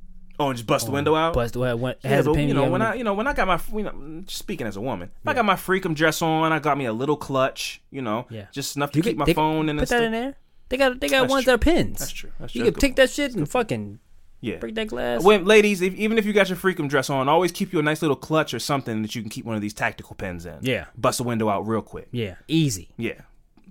Oh, 0.41 0.51
and 0.51 0.57
just 0.57 0.69
bust 0.69 0.87
the 0.87 0.93
window 0.93 1.17
out. 1.17 1.35
Bust 1.35 1.55
the 1.55 1.59
window. 1.59 1.95
Yeah, 2.05 2.11
has 2.11 2.27
a 2.27 2.31
but, 2.31 2.37
pin. 2.37 2.47
you 2.47 2.55
know 2.55 2.63
yeah, 2.65 2.69
when 2.69 2.83
I 2.83 2.95
you 2.95 3.03
know 3.03 3.15
when 3.15 3.27
I 3.27 3.33
got 3.33 3.49
my 3.49 3.59
you 3.77 3.83
know 3.83 4.23
speaking 4.29 4.69
as 4.69 4.77
a 4.77 4.81
woman, 4.81 5.11
if 5.23 5.29
I 5.29 5.35
got 5.35 5.45
my 5.45 5.57
freakum 5.57 5.97
dress 5.97 6.23
on. 6.23 6.53
I 6.53 6.61
got 6.61 6.79
me 6.79 6.85
a 6.85 6.93
little 6.93 7.17
clutch. 7.17 7.81
You 7.91 8.03
know, 8.03 8.27
Yeah. 8.31 8.47
just 8.53 8.77
enough 8.77 8.93
to 8.93 8.99
You 8.99 9.03
keep 9.03 9.17
my 9.17 9.33
phone 9.33 9.69
and 9.69 9.79
put 9.81 9.89
that 9.89 9.97
stuff. 9.97 10.03
in 10.03 10.13
there. 10.13 10.37
They 10.69 10.77
got 10.77 11.01
they 11.01 11.09
got 11.09 11.23
That's 11.23 11.31
ones 11.31 11.45
true. 11.45 11.51
that 11.53 11.55
are 11.57 11.59
pins. 11.59 11.99
That's 11.99 12.13
true. 12.13 12.31
That's 12.39 12.53
true. 12.53 12.59
you 12.61 12.65
true. 12.67 12.73
can 12.73 12.81
take 12.81 12.97
that 12.97 13.11
shit 13.11 13.35
and 13.35 13.49
fucking 13.51 13.99
Yeah. 14.41 14.57
break 14.59 14.75
that 14.77 14.87
glass. 14.89 15.23
When, 15.23 15.45
ladies, 15.45 15.81
if, 15.83 15.95
even 15.95 16.17
if 16.19 16.25
you 16.25 16.33
got 16.33 16.49
your 16.49 16.57
freakum 16.57 16.89
dress 16.89 17.11
on, 17.11 17.29
always 17.29 17.51
keep 17.51 17.73
you 17.73 17.79
a 17.79 17.83
nice 17.83 18.03
little 18.03 18.17
clutch 18.17 18.55
or 18.55 18.59
something 18.59 19.03
that 19.03 19.15
you 19.15 19.21
can 19.23 19.31
keep 19.31 19.45
one 19.45 19.57
of 19.57 19.61
these 19.63 19.75
tactical 19.75 20.15
pens 20.15 20.47
in. 20.47 20.59
Yeah. 20.63 20.87
Bust 20.97 21.19
the 21.19 21.25
window 21.25 21.49
out 21.49 21.67
real 21.67 21.83
quick. 21.83 22.09
Yeah, 22.13 22.37
easy. 22.47 22.91
Yeah. 22.97 23.21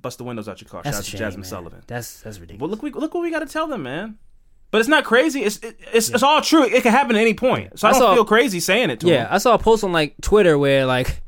Bust 0.01 0.18
the 0.18 0.24
windows 0.26 0.47
out 0.49 0.61
your 0.61 0.70
car. 0.70 0.82
That's 0.84 0.97
Shout 0.97 1.05
a 1.05 1.07
out 1.07 1.11
to 1.11 1.18
shame, 1.18 1.28
Jazmine 1.32 1.36
man. 1.38 1.49
Sullivan. 1.49 1.84
That's 1.88 2.22
that's 2.22 2.39
ridiculous. 2.39 2.61
Well, 2.61 2.70
look, 2.70 2.84
we, 2.84 2.91
look 2.91 3.13
what 3.13 3.22
we 3.22 3.32
got 3.32 3.39
to 3.39 3.45
tell 3.45 3.68
them, 3.68 3.84
man. 3.84 4.18
But 4.70 4.80
it's 4.80 4.89
not 4.89 5.05
crazy. 5.05 5.43
It's 5.43 5.57
it, 5.59 5.80
it's, 5.93 6.09
it's 6.09 6.22
all 6.24 6.41
true. 6.41 6.63
It 6.65 6.84
can 6.84 6.91
happen 6.91 7.15
at 7.15 7.22
any 7.22 7.34
point. 7.34 7.80
So 7.80 7.88
I, 7.88 7.91
I 7.91 7.93
don't 7.93 8.01
saw- 8.01 8.13
feel 8.15 8.26
crazy 8.26 8.59
saying 8.59 8.89
it 8.89 8.99
to 8.99 9.07
Yeah, 9.07 9.24
them. 9.24 9.28
I 9.32 9.38
saw 9.38 9.53
a 9.55 9.57
post 9.57 9.84
on 9.86 9.93
like 9.93 10.15
Twitter 10.22 10.57
where 10.57 10.86
like 10.86 11.22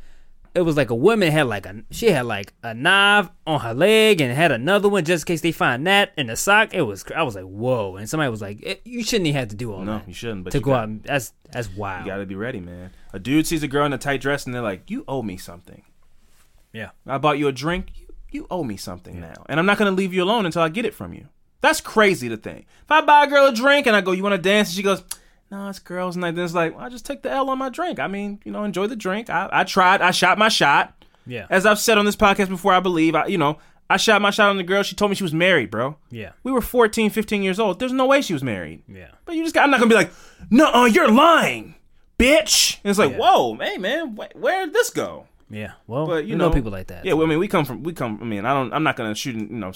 it 0.55 0.61
was 0.61 0.75
like 0.77 0.89
a 0.89 0.95
woman 0.95 1.31
had 1.31 1.43
like 1.47 1.65
a 1.65 1.83
she 1.91 2.11
had 2.11 2.25
like 2.25 2.53
a 2.63 2.73
knife 2.73 3.29
on 3.45 3.59
her 3.61 3.73
leg 3.73 4.21
and 4.21 4.33
had 4.35 4.51
another 4.51 4.89
one 4.89 5.05
just 5.05 5.23
in 5.23 5.33
case 5.33 5.41
they 5.41 5.51
find 5.51 5.85
that 5.87 6.11
in 6.17 6.27
the 6.27 6.35
sock. 6.35 6.73
It 6.73 6.81
was 6.81 7.05
I 7.15 7.23
was 7.23 7.35
like 7.35 7.45
whoa, 7.45 7.95
and 7.95 8.09
somebody 8.09 8.29
was 8.29 8.41
like 8.41 8.81
you 8.85 9.03
shouldn't 9.03 9.27
even 9.27 9.39
have 9.39 9.49
to 9.49 9.55
do 9.55 9.71
all 9.73 9.79
No, 9.83 9.93
that 9.93 10.01
No, 10.03 10.07
you 10.07 10.13
shouldn't. 10.13 10.43
But 10.45 10.51
to 10.51 10.59
go 10.59 10.71
got- 10.71 10.79
out. 10.79 10.83
And, 10.89 11.03
that's 11.03 11.33
that's 11.51 11.69
wild. 11.75 12.05
You 12.05 12.11
got 12.11 12.17
to 12.17 12.25
be 12.25 12.35
ready, 12.35 12.59
man. 12.59 12.91
A 13.13 13.19
dude 13.19 13.47
sees 13.47 13.63
a 13.63 13.67
girl 13.67 13.85
in 13.85 13.93
a 13.93 13.97
tight 13.97 14.21
dress 14.21 14.45
and 14.45 14.53
they're 14.53 14.61
like, 14.61 14.89
"You 14.89 15.03
owe 15.07 15.21
me 15.23 15.37
something." 15.37 15.83
Yeah. 16.73 16.89
I 17.07 17.17
bought 17.17 17.39
you 17.39 17.47
a 17.47 17.51
drink. 17.51 17.91
You, 17.95 18.07
you 18.31 18.47
owe 18.51 18.63
me 18.63 18.77
something 18.77 19.19
now, 19.19 19.43
and 19.47 19.59
I'm 19.59 19.65
not 19.65 19.77
gonna 19.77 19.91
leave 19.91 20.13
you 20.13 20.23
alone 20.23 20.45
until 20.45 20.61
I 20.61 20.69
get 20.69 20.85
it 20.85 20.93
from 20.93 21.13
you. 21.13 21.27
That's 21.61 21.81
crazy 21.81 22.29
to 22.29 22.37
think. 22.37 22.67
If 22.83 22.91
I 22.91 23.01
buy 23.01 23.23
a 23.25 23.27
girl 23.27 23.47
a 23.47 23.53
drink 23.53 23.85
and 23.87 23.95
I 23.95 24.01
go, 24.01 24.11
"You 24.11 24.23
want 24.23 24.33
to 24.35 24.41
dance?" 24.41 24.69
and 24.69 24.75
she 24.75 24.83
goes, 24.83 25.03
"No, 25.51 25.67
it's 25.69 25.79
girls' 25.79 26.17
night," 26.17 26.35
then 26.35 26.45
it's 26.45 26.53
like, 26.53 26.75
well, 26.75 26.85
"I 26.85 26.89
just 26.89 27.05
took 27.05 27.21
the 27.21 27.31
L 27.31 27.49
on 27.49 27.57
my 27.57 27.69
drink." 27.69 27.99
I 27.99 28.07
mean, 28.07 28.39
you 28.45 28.51
know, 28.51 28.63
enjoy 28.63 28.87
the 28.87 28.95
drink. 28.95 29.29
I, 29.29 29.49
I 29.51 29.63
tried. 29.63 30.01
I 30.01 30.11
shot 30.11 30.37
my 30.37 30.49
shot. 30.49 30.93
Yeah. 31.25 31.45
As 31.49 31.65
I've 31.65 31.79
said 31.79 31.97
on 31.97 32.05
this 32.05 32.15
podcast 32.15 32.49
before, 32.49 32.73
I 32.73 32.79
believe, 32.79 33.13
I, 33.15 33.27
you 33.27 33.37
know, 33.37 33.59
I 33.89 33.97
shot 33.97 34.21
my 34.21 34.29
shot 34.31 34.49
on 34.49 34.57
the 34.57 34.63
girl. 34.63 34.81
She 34.83 34.95
told 34.95 35.11
me 35.11 35.15
she 35.15 35.23
was 35.23 35.33
married, 35.33 35.69
bro. 35.69 35.95
Yeah. 36.09 36.31
We 36.43 36.51
were 36.51 36.61
14, 36.61 37.09
15 37.09 37.43
years 37.43 37.59
old. 37.59 37.79
There's 37.79 37.93
no 37.93 38.05
way 38.07 38.21
she 38.21 38.33
was 38.33 38.43
married. 38.43 38.83
Yeah. 38.87 39.09
But 39.25 39.35
you 39.35 39.43
just 39.43 39.53
got, 39.53 39.63
I'm 39.63 39.71
not 39.71 39.79
gonna 39.79 39.89
be 39.89 39.95
like, 39.95 40.11
no, 40.49 40.85
you're 40.85 41.11
lying, 41.11 41.75
bitch. 42.17 42.77
And 42.83 42.89
it's 42.89 42.99
like, 42.99 43.15
whoa, 43.15 43.55
hey 43.55 43.77
man, 43.77 44.15
wh- 44.15 44.35
where 44.35 44.65
did 44.65 44.73
this 44.73 44.89
go? 44.89 45.27
Yeah. 45.49 45.73
Well, 45.87 46.05
But 46.07 46.25
you 46.25 46.35
know, 46.35 46.47
know, 46.49 46.53
people 46.53 46.71
like 46.71 46.87
that. 46.87 47.05
Yeah, 47.05 47.13
well, 47.13 47.25
I 47.25 47.29
mean, 47.29 47.39
we 47.39 47.47
come 47.47 47.65
from, 47.65 47.83
we 47.83 47.93
come. 47.93 48.19
I 48.21 48.25
mean, 48.25 48.45
I 48.45 48.53
don't, 48.53 48.71
I'm 48.73 48.83
not 48.83 48.95
gonna 48.95 49.15
shoot, 49.15 49.35
you 49.35 49.47
know, 49.47 49.71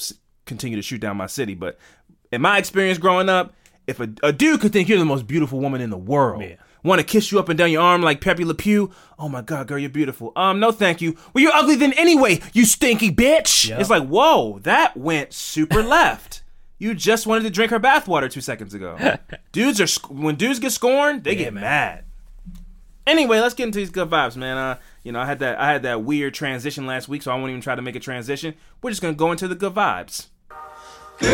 continue 0.46 0.76
to 0.76 0.84
shoot 0.84 1.02
down 1.02 1.18
my 1.18 1.28
city, 1.28 1.56
but 1.56 1.78
in 2.32 2.42
my 2.42 2.58
experience 2.58 2.98
growing 2.98 3.30
up, 3.30 3.54
if 3.88 4.00
a, 4.00 4.10
a 4.22 4.32
dude 4.32 4.62
could 4.62 4.74
think 4.74 4.90
you're 4.90 5.00
the 5.00 5.06
most 5.06 5.28
beautiful 5.28 5.60
woman 5.60 5.82
in 5.82 5.90
the 5.90 5.98
world. 5.98 6.44
Want 6.84 7.00
to 7.00 7.06
kiss 7.06 7.32
you 7.32 7.40
up 7.40 7.48
and 7.48 7.58
down 7.58 7.72
your 7.72 7.82
arm 7.82 8.02
like 8.02 8.20
Pepe 8.20 8.44
Le 8.44 8.54
Pew? 8.54 8.92
Oh 9.18 9.30
my 9.30 9.42
God, 9.42 9.68
girl, 9.68 9.80
you're 9.80 9.90
beautiful. 9.90 10.34
Um, 10.36 10.60
no, 10.60 10.72
thank 10.72 11.00
you. 11.00 11.18
Well, 11.34 11.42
you're 11.42 11.54
ugly 11.54 11.76
then 11.76 11.94
anyway, 11.94 12.42
you 12.52 12.66
stinky 12.66 13.10
bitch. 13.10 13.70
Yep. 13.70 13.80
It's 13.80 13.90
like, 13.90 14.06
whoa, 14.06 14.60
that 14.60 14.98
went 14.98 15.32
super 15.32 15.82
left. 15.84 16.44
You 16.80 16.94
just 16.94 17.26
wanted 17.26 17.44
to 17.44 17.50
drink 17.50 17.72
her 17.72 17.80
bathwater 17.80 18.30
two 18.30 18.42
seconds 18.42 18.74
ago. 18.74 18.98
dudes 19.54 19.80
are 19.80 20.14
when 20.14 20.36
dudes 20.36 20.60
get 20.60 20.74
scorned, 20.74 21.24
they 21.24 21.36
get 21.36 21.54
mad. 21.54 22.04
Anyway, 23.08 23.40
let's 23.40 23.54
get 23.54 23.66
into 23.66 23.80
these 23.80 23.90
good 23.90 24.10
vibes, 24.10 24.36
man. 24.36 24.58
Uh, 24.58 24.80
you 25.04 25.12
know, 25.14 25.20
I 25.20 25.26
had 25.26 25.40
that 25.40 25.60
I 25.60 25.72
had 25.72 25.84
that 25.84 26.04
weird 26.04 26.34
transition 26.34 26.86
last 26.86 27.08
week, 27.08 27.22
so 27.22 27.32
I 27.32 27.36
won't 27.36 27.50
even 27.50 27.62
try 27.62 27.76
to 27.76 27.82
make 27.82 27.96
a 27.96 28.02
transition. 28.02 28.56
We're 28.82 28.90
just 28.90 29.02
gonna 29.02 29.14
go 29.14 29.32
into 29.32 29.48
the 29.48 29.56
good 29.56 29.74
vibes. 29.74 30.28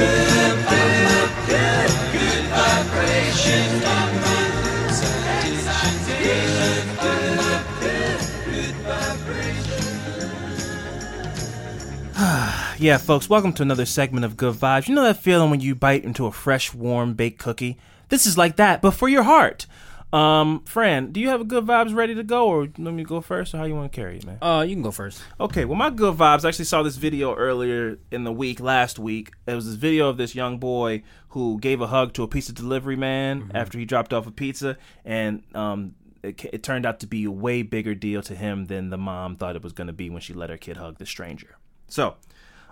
Yeah, 12.82 12.98
folks, 12.98 13.30
welcome 13.30 13.52
to 13.54 13.64
another 13.64 13.86
segment 13.86 14.26
of 14.26 14.38
Good 14.38 14.56
Vibes. 14.56 14.88
You 14.88 14.96
know 14.96 15.04
that 15.04 15.18
feeling 15.18 15.50
when 15.50 15.60
you 15.60 15.76
bite 15.76 16.04
into 16.06 16.28
a 16.28 16.32
fresh, 16.32 16.74
warm 16.74 17.14
baked 17.14 17.40
cookie? 17.40 17.78
This 18.10 18.26
is 18.26 18.38
like 18.38 18.56
that, 18.58 18.82
but 18.82 18.92
for 18.92 19.10
your 19.10 19.24
heart. 19.24 19.66
Um, 20.12 20.64
Fran, 20.66 21.12
do 21.12 21.20
you 21.20 21.30
have 21.30 21.42
a 21.42 21.46
good 21.46 21.66
vibes 21.66 21.94
ready 21.94 22.16
to 22.16 22.24
go, 22.24 22.48
or 22.48 22.68
let 22.78 22.94
me 22.94 23.04
go 23.04 23.22
first, 23.22 23.54
or 23.54 23.58
how 23.58 23.66
you 23.66 23.76
want 23.76 23.92
to 23.92 23.96
carry 23.96 24.18
it, 24.18 24.26
man? 24.26 24.40
Uh, 24.42 24.66
you 24.68 24.76
can 24.76 24.82
go 24.82 24.92
first. 24.92 25.22
Okay, 25.40 25.66
well, 25.66 25.76
my 25.76 25.92
good 25.92 26.16
vibes. 26.16 26.46
I 26.46 26.50
actually 26.50 26.66
saw 26.66 26.82
this 26.82 26.96
video 26.96 27.36
earlier 27.36 28.00
in 28.12 28.24
the 28.24 28.32
week, 28.32 28.60
last 28.60 28.98
week. 28.98 29.32
It 29.46 29.54
was 29.54 29.68
this 29.68 29.76
video 29.76 30.10
of 30.10 30.18
this 30.18 30.34
young 30.34 30.58
boy 30.58 31.04
who 31.30 31.60
gave 31.60 31.80
a 31.82 31.88
hug 31.88 32.14
to 32.14 32.24
a 32.24 32.28
pizza 32.28 32.54
delivery 32.54 32.96
man 32.96 33.52
after 33.54 33.78
he 33.78 33.86
dropped 33.86 34.12
off 34.12 34.26
a 34.26 34.32
pizza, 34.32 34.78
and 35.06 35.44
um, 35.54 35.94
it, 36.24 36.44
it 36.46 36.64
turned 36.64 36.88
out 36.88 37.00
to 37.02 37.08
be 37.08 37.26
a 37.26 37.32
way 37.32 37.62
bigger 37.62 37.94
deal 37.94 38.24
to 38.24 38.36
him 38.36 38.66
than 38.66 38.90
the 38.90 38.98
mom 38.98 39.36
thought 39.36 39.56
it 39.56 39.64
was 39.64 39.74
going 39.74 39.88
to 39.88 39.94
be 39.94 40.10
when 40.10 40.22
she 40.22 40.34
let 40.34 40.50
her 40.50 40.58
kid 40.58 40.78
hug 40.78 40.98
the 40.98 41.06
stranger. 41.06 41.58
So, 41.88 42.16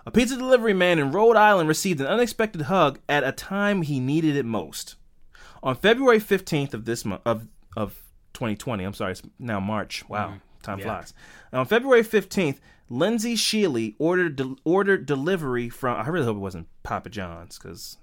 a 0.04 0.10
pizza 0.10 0.36
delivery 0.36 0.74
man 0.74 0.98
in 0.98 1.12
Rhode 1.12 1.36
Island 1.36 1.68
received 1.68 2.00
an 2.00 2.06
unexpected 2.06 2.62
hug 2.62 2.98
at 3.08 3.22
a 3.22 3.30
time 3.30 3.82
he 3.82 4.00
needed 4.00 4.34
it 4.34 4.44
most. 4.44 4.96
On 5.62 5.74
February 5.74 6.18
15th 6.20 6.74
of 6.74 6.84
this 6.84 7.04
month 7.04 7.22
of 7.24 7.46
of 7.76 8.02
2020, 8.34 8.84
I'm 8.84 8.94
sorry, 8.94 9.12
it's 9.12 9.22
now 9.38 9.60
March. 9.60 10.08
Wow, 10.08 10.34
time 10.62 10.78
Yeah. 10.78 10.84
flies. 10.84 11.14
On 11.52 11.66
February 11.66 12.02
15th, 12.02 12.58
Lindsay 12.88 13.34
Sheely 13.34 13.94
ordered 13.98 14.36
de- 14.36 14.56
ordered 14.64 15.06
delivery 15.06 15.68
from 15.68 15.96
I 15.96 16.08
really 16.08 16.24
hope 16.26 16.36
it 16.36 16.40
wasn't 16.40 16.68
Papa 16.82 17.10
John's 17.10 17.58
cuz 17.58 17.98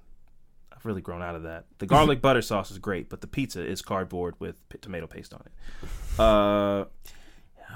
I've 0.72 0.86
really 0.86 1.02
grown 1.02 1.22
out 1.24 1.36
of 1.36 1.44
that. 1.44 1.66
The 1.80 1.86
garlic 1.86 2.22
butter 2.22 2.42
sauce 2.42 2.70
is 2.72 2.78
great, 2.78 3.10
but 3.10 3.22
the 3.22 3.28
pizza 3.28 3.66
is 3.66 3.82
cardboard 3.82 4.36
with 4.40 4.56
p- 4.70 4.78
tomato 4.78 5.08
paste 5.08 5.34
on 5.34 5.42
it. 5.46 5.52
Uh 6.20 6.86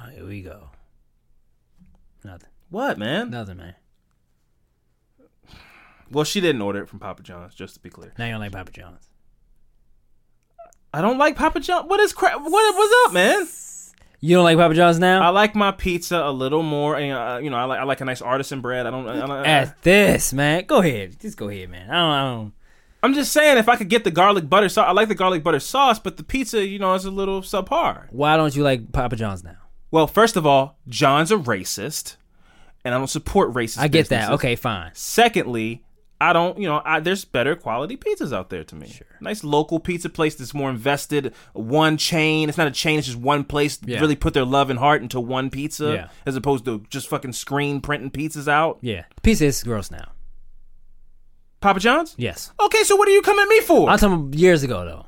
Oh, 0.01 0.09
here 0.13 0.25
we 0.25 0.41
go. 0.41 0.69
Nothing. 2.23 2.49
what, 2.69 2.97
man? 2.99 3.29
Nothing, 3.31 3.57
man. 3.57 3.75
Well, 6.11 6.23
she 6.23 6.39
didn't 6.41 6.61
order 6.61 6.81
it 6.83 6.87
from 6.89 6.99
Papa 6.99 7.21
John's, 7.23 7.53
just 7.55 7.73
to 7.75 7.79
be 7.79 7.89
clear. 7.89 8.13
Now 8.17 8.25
you 8.25 8.31
don't 8.31 8.39
like 8.41 8.51
Papa 8.51 8.71
John's. 8.71 9.08
I 10.93 11.01
don't 11.01 11.17
like 11.17 11.35
Papa 11.35 11.59
John. 11.59 11.87
What 11.87 11.99
is 11.99 12.13
crap? 12.13 12.39
What 12.41 12.75
what's 12.75 12.93
up, 13.07 13.13
man? 13.13 13.47
You 14.21 14.35
don't 14.35 14.43
like 14.43 14.57
Papa 14.57 14.73
John's 14.73 14.99
now? 14.99 15.21
I 15.21 15.29
like 15.29 15.55
my 15.55 15.71
pizza 15.71 16.17
a 16.17 16.31
little 16.31 16.63
more. 16.63 16.97
and, 16.97 17.13
Uh, 17.13 17.39
you 17.41 17.49
know, 17.49 17.57
I 17.57 17.63
like 17.65 17.79
I 17.79 17.83
like 17.83 18.01
a 18.01 18.05
nice 18.05 18.21
artisan 18.21 18.59
bread. 18.61 18.85
I 18.85 18.91
don't. 18.91 19.07
I 19.07 19.19
don't 19.25 19.45
At 19.45 19.81
this, 19.83 20.33
man. 20.33 20.65
Go 20.65 20.79
ahead. 20.79 21.19
Just 21.19 21.37
go 21.37 21.47
ahead, 21.49 21.69
man. 21.69 21.89
I 21.89 21.93
don't. 21.93 22.11
I 22.11 22.21
don't. 22.35 22.53
I'm 23.01 23.13
just 23.13 23.31
saying, 23.31 23.57
if 23.57 23.69
I 23.69 23.77
could 23.77 23.87
get 23.87 24.03
the 24.03 24.11
garlic 24.11 24.49
butter 24.49 24.67
sauce, 24.67 24.85
I 24.87 24.91
like 24.91 25.07
the 25.07 25.15
garlic 25.15 25.41
butter 25.41 25.61
sauce, 25.61 25.99
but 25.99 26.17
the 26.17 26.23
pizza, 26.23 26.65
you 26.65 26.79
know, 26.79 26.93
is 26.95 27.05
a 27.05 27.11
little 27.11 27.41
subpar. 27.41 28.07
Why 28.11 28.35
don't 28.35 28.53
you 28.53 28.61
like 28.61 28.91
Papa 28.91 29.15
John's 29.15 29.41
now? 29.41 29.55
Well, 29.89 30.05
first 30.05 30.35
of 30.35 30.45
all, 30.45 30.77
John's 30.89 31.31
a 31.31 31.37
racist, 31.37 32.17
and 32.83 32.93
I 32.93 32.97
don't 32.97 33.07
support 33.07 33.53
racist. 33.53 33.77
I 33.79 33.87
get 33.87 34.09
that. 34.09 34.31
Okay, 34.31 34.57
fine. 34.57 34.91
Secondly, 34.95 35.81
I 36.21 36.33
don't, 36.33 36.57
you 36.59 36.67
know, 36.67 36.81
I, 36.83 36.99
there's 36.99 37.23
better 37.23 37.55
quality 37.55 37.95
pizzas 37.95 38.33
out 38.33 38.49
there 38.49 38.63
to 38.65 38.75
me. 38.75 38.87
Sure. 38.89 39.07
Nice 39.21 39.41
local 39.43 39.79
pizza 39.79 40.09
place 40.09 40.35
that's 40.35 40.53
more 40.53 40.69
invested. 40.69 41.33
One 41.53 41.95
chain. 41.95 42.49
It's 42.49 42.57
not 42.57 42.67
a 42.67 42.71
chain. 42.71 42.99
It's 42.99 43.07
just 43.07 43.19
one 43.19 43.45
place. 43.45 43.79
Yeah. 43.85 44.01
Really 44.01 44.17
put 44.17 44.33
their 44.33 44.43
love 44.43 44.69
and 44.69 44.77
heart 44.79 45.01
into 45.01 45.19
one 45.21 45.49
pizza, 45.49 45.93
Yeah. 45.93 46.07
as 46.25 46.35
opposed 46.35 46.65
to 46.65 46.83
just 46.89 47.07
fucking 47.07 47.33
screen 47.33 47.79
printing 47.79 48.11
pizzas 48.11 48.49
out. 48.49 48.79
Yeah, 48.81 49.05
pizza 49.23 49.45
is 49.45 49.63
gross 49.63 49.89
now. 49.91 50.09
Papa 51.61 51.79
John's. 51.79 52.15
Yes. 52.17 52.51
Okay, 52.59 52.83
so 52.83 52.95
what 52.95 53.07
are 53.07 53.11
you 53.11 53.21
coming 53.21 53.43
at 53.43 53.49
me 53.49 53.61
for? 53.61 53.89
I'm 53.89 53.97
talking 53.97 54.15
about 54.27 54.33
years 54.39 54.63
ago 54.63 54.85
though. 54.85 55.05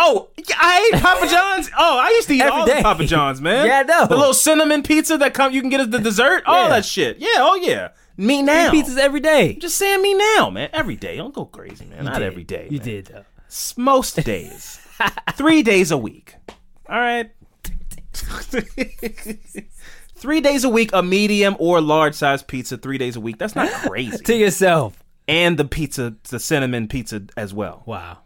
Oh, 0.00 0.28
I 0.56 0.90
ate 0.94 1.02
Papa 1.02 1.26
John's. 1.30 1.70
Oh, 1.76 1.98
I 1.98 2.10
used 2.10 2.28
to 2.28 2.34
eat 2.34 2.42
Every 2.42 2.52
all 2.52 2.66
day. 2.66 2.76
the 2.76 2.82
Papa 2.82 3.04
John's, 3.04 3.40
man. 3.40 3.66
Yeah, 3.66 3.80
I 3.80 3.82
know. 3.82 4.06
The 4.06 4.16
little 4.16 4.34
cinnamon 4.34 4.84
pizza 4.84 5.18
that 5.18 5.34
come 5.34 5.52
you 5.52 5.60
can 5.60 5.70
get 5.70 5.80
as 5.80 5.88
the 5.90 5.98
dessert. 5.98 6.44
All 6.46 6.64
Yeah. 6.64 6.68
that 6.68 6.84
shit. 6.84 7.18
Yeah, 7.18 7.28
oh 7.38 7.56
yeah. 7.56 7.88
Me 8.18 8.42
now. 8.42 8.72
Eat 8.72 8.84
pizzas 8.84 8.98
every 8.98 9.20
day. 9.20 9.54
I'm 9.54 9.60
just 9.60 9.78
saying 9.78 10.02
me 10.02 10.12
now, 10.14 10.50
man. 10.50 10.68
Every 10.72 10.96
day. 10.96 11.16
Don't 11.16 11.32
go 11.32 11.44
crazy, 11.46 11.84
man. 11.86 12.04
Not 12.04 12.14
did. 12.14 12.22
every 12.24 12.44
day. 12.44 12.66
You 12.70 12.78
man. 12.78 12.86
did 12.86 13.06
though. 13.06 13.24
S- 13.46 13.74
Most 13.78 14.16
days. 14.24 14.80
Three 15.34 15.62
days 15.62 15.90
a 15.92 15.96
week. 15.96 16.34
All 16.88 16.98
right. 16.98 17.30
three 20.16 20.40
days 20.40 20.64
a 20.64 20.68
week, 20.68 20.90
a 20.92 21.02
medium 21.02 21.54
or 21.60 21.80
large 21.80 22.14
size 22.14 22.42
pizza. 22.42 22.76
Three 22.76 22.98
days 22.98 23.14
a 23.16 23.20
week. 23.20 23.38
That's 23.38 23.54
not 23.54 23.70
crazy. 23.88 24.18
To 24.24 24.34
yourself. 24.36 25.02
and 25.28 25.56
the 25.56 25.64
pizza, 25.64 26.16
the 26.28 26.40
cinnamon 26.40 26.88
pizza 26.88 27.22
as 27.36 27.54
well. 27.54 27.82
Wow. 27.86 28.18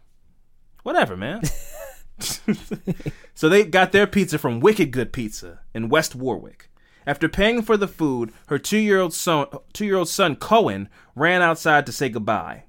Whatever, 0.81 1.15
man. 1.15 1.41
so 3.35 3.49
they 3.49 3.63
got 3.65 3.91
their 3.91 4.07
pizza 4.07 4.37
from 4.39 4.59
Wicked 4.59 4.91
Good 4.91 5.13
Pizza 5.13 5.59
in 5.73 5.89
West 5.89 6.15
Warwick. 6.15 6.69
After 7.05 7.27
paying 7.29 7.61
for 7.61 7.77
the 7.77 7.87
food, 7.87 8.31
her 8.47 8.57
two-year-old 8.57 9.13
son, 9.13 9.47
two-year-old 9.73 10.09
son 10.09 10.35
Cohen, 10.35 10.89
ran 11.15 11.41
outside 11.41 11.85
to 11.85 11.91
say 11.91 12.09
goodbye. 12.09 12.63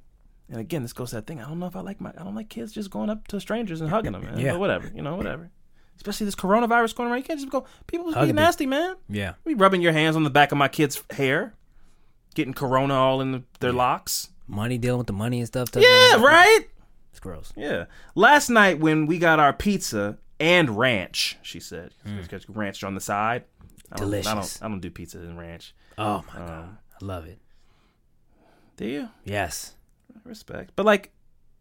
And 0.51 0.61
again, 0.61 0.83
this 0.83 0.93
goes 0.93 1.11
to 1.11 1.17
that 1.17 1.27
thing. 1.27 1.41
I 1.41 1.49
don't 1.49 1.59
know 1.59 1.67
if 1.67 1.77
I 1.77 1.81
like 1.81 2.01
my, 2.01 2.11
I 2.11 2.23
don't 2.23 2.35
like 2.35 2.49
kids 2.49 2.73
just 2.73 2.91
going 2.91 3.11
up 3.11 3.27
to 3.29 3.41
strangers 3.41 3.81
and 3.81 3.91
hugging 3.91 4.13
them, 4.13 4.23
man. 4.23 4.39
Yeah. 4.39 4.53
But 4.53 4.61
whatever, 4.61 4.91
you 4.95 5.03
know, 5.03 5.17
whatever. 5.17 5.51
Especially 5.97 6.27
this 6.27 6.35
coronavirus 6.35 6.95
going 6.97 7.09
around, 7.09 7.19
you 7.19 7.25
can't 7.25 7.39
just 7.41 7.51
go. 7.51 7.65
People 7.87 8.13
be 8.13 8.33
nasty, 8.33 8.67
man. 8.67 8.97
Yeah. 9.09 9.35
Be 9.47 9.55
rubbing 9.55 9.81
your 9.81 9.93
hands 9.93 10.17
on 10.17 10.25
the 10.25 10.31
back 10.31 10.53
of 10.53 10.59
my 10.59 10.69
kid's 10.69 11.03
hair, 11.11 11.55
getting 12.35 12.53
corona 12.53 12.95
all 12.95 13.21
in 13.21 13.33
the, 13.33 13.43
their 13.61 13.73
locks. 13.73 14.31
Money 14.47 14.77
dealing 14.77 14.99
with 14.99 15.07
the 15.07 15.13
money 15.13 15.39
and 15.39 15.47
stuff. 15.47 15.69
Yeah, 15.75 16.17
right. 16.21 16.65
It's 17.11 17.21
gross. 17.21 17.53
Yeah. 17.57 17.85
Last 18.15 18.51
night 18.51 18.81
when 18.81 19.07
we 19.07 19.19
got 19.19 19.39
our 19.39 19.53
pizza 19.53 20.19
and 20.41 20.77
ranch, 20.77 21.39
she 21.43 21.61
said, 21.61 21.93
Mm. 22.07 22.45
Ranch 22.49 22.83
on 22.85 22.95
the 22.95 23.01
side. 23.01 23.45
I 23.93 23.97
don't, 23.97 24.07
I 24.09 24.11
Delicious. 24.23 24.59
don't. 24.59 24.67
I 24.67 24.69
don't 24.71 24.81
do 24.81 24.91
pizza 24.91 25.19
and 25.19 25.39
ranch. 25.39 25.75
Oh 25.99 26.25
my 26.35 26.41
Um, 26.41 26.47
god, 26.47 26.77
I 27.01 27.05
love 27.05 27.27
it. 27.27 27.39
Do 28.77 28.87
you? 28.87 29.09
Yes. 29.25 29.75
Respect. 30.25 30.73
But 30.77 30.87
like, 30.87 31.13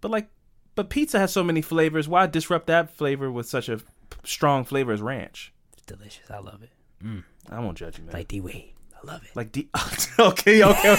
but 0.01 0.09
like, 0.11 0.29
but 0.75 0.89
pizza 0.89 1.19
has 1.19 1.31
so 1.31 1.43
many 1.43 1.61
flavors. 1.61 2.07
Why 2.07 2.25
disrupt 2.27 2.67
that 2.67 2.91
flavor 2.91 3.31
with 3.31 3.47
such 3.47 3.69
a 3.69 3.79
strong 4.23 4.63
flavor 4.65 4.91
as 4.91 5.01
ranch? 5.01 5.53
It's 5.73 5.83
delicious. 5.85 6.29
I 6.31 6.39
love 6.39 6.63
it. 6.63 6.69
Mm. 7.03 7.23
I 7.49 7.59
won't 7.59 7.77
judge 7.77 7.97
you, 7.99 8.05
man. 8.05 8.13
Like 8.13 8.27
D 8.29 8.41
Wade. 8.41 8.71
I 8.95 9.05
love 9.05 9.23
it. 9.23 9.35
Like 9.35 9.51
D. 9.51 9.69
okay, 10.19 10.63
okay. 10.63 10.95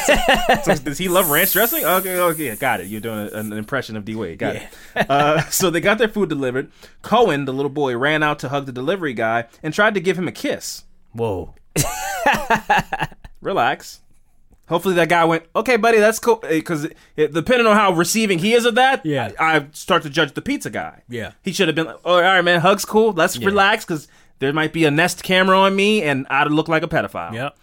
so 0.62 0.74
does 0.84 0.98
he 0.98 1.08
love 1.08 1.30
ranch 1.30 1.52
dressing? 1.54 1.84
Okay, 1.84 2.18
okay, 2.20 2.54
got 2.56 2.80
it. 2.80 2.86
You're 2.86 3.00
doing 3.00 3.28
a- 3.32 3.38
an 3.38 3.52
impression 3.54 3.96
of 3.96 4.04
D 4.04 4.14
Wade. 4.14 4.38
Got 4.38 4.56
it. 4.56 4.68
Uh, 5.08 5.40
so 5.48 5.70
they 5.70 5.80
got 5.80 5.98
their 5.98 6.08
food 6.08 6.28
delivered. 6.28 6.70
Cohen, 7.02 7.46
the 7.46 7.52
little 7.52 7.70
boy, 7.70 7.96
ran 7.96 8.22
out 8.22 8.38
to 8.40 8.50
hug 8.50 8.66
the 8.66 8.72
delivery 8.72 9.14
guy 9.14 9.46
and 9.62 9.72
tried 9.74 9.94
to 9.94 10.00
give 10.00 10.18
him 10.18 10.28
a 10.28 10.32
kiss. 10.32 10.84
Whoa. 11.14 11.54
Relax. 13.40 14.00
Hopefully 14.68 14.94
that 14.94 15.10
guy 15.10 15.24
went, 15.26 15.44
okay, 15.54 15.76
buddy, 15.76 15.98
that's 15.98 16.18
cool. 16.18 16.36
Because 16.36 16.88
depending 17.16 17.66
on 17.66 17.76
how 17.76 17.92
receiving 17.92 18.38
he 18.38 18.54
is 18.54 18.64
of 18.64 18.76
that, 18.76 19.04
Yeah. 19.04 19.30
I, 19.38 19.56
I 19.56 19.66
start 19.72 20.02
to 20.04 20.10
judge 20.10 20.32
the 20.32 20.40
pizza 20.40 20.70
guy. 20.70 21.02
Yeah. 21.08 21.32
He 21.42 21.52
should 21.52 21.68
have 21.68 21.74
been 21.74 21.86
like, 21.86 21.98
oh, 22.04 22.14
all 22.14 22.22
right, 22.22 22.40
man, 22.42 22.60
hug's 22.62 22.84
cool. 22.86 23.12
Let's 23.12 23.36
Yeah. 23.36 23.46
relax 23.46 23.84
because 23.84 24.08
there 24.38 24.52
might 24.54 24.72
be 24.72 24.86
a 24.86 24.90
Nest 24.90 25.22
camera 25.22 25.58
on 25.58 25.76
me 25.76 26.02
and 26.02 26.26
I'd 26.30 26.50
look 26.50 26.68
like 26.68 26.82
a 26.82 26.88
pedophile. 26.88 27.34
Yep. 27.34 27.56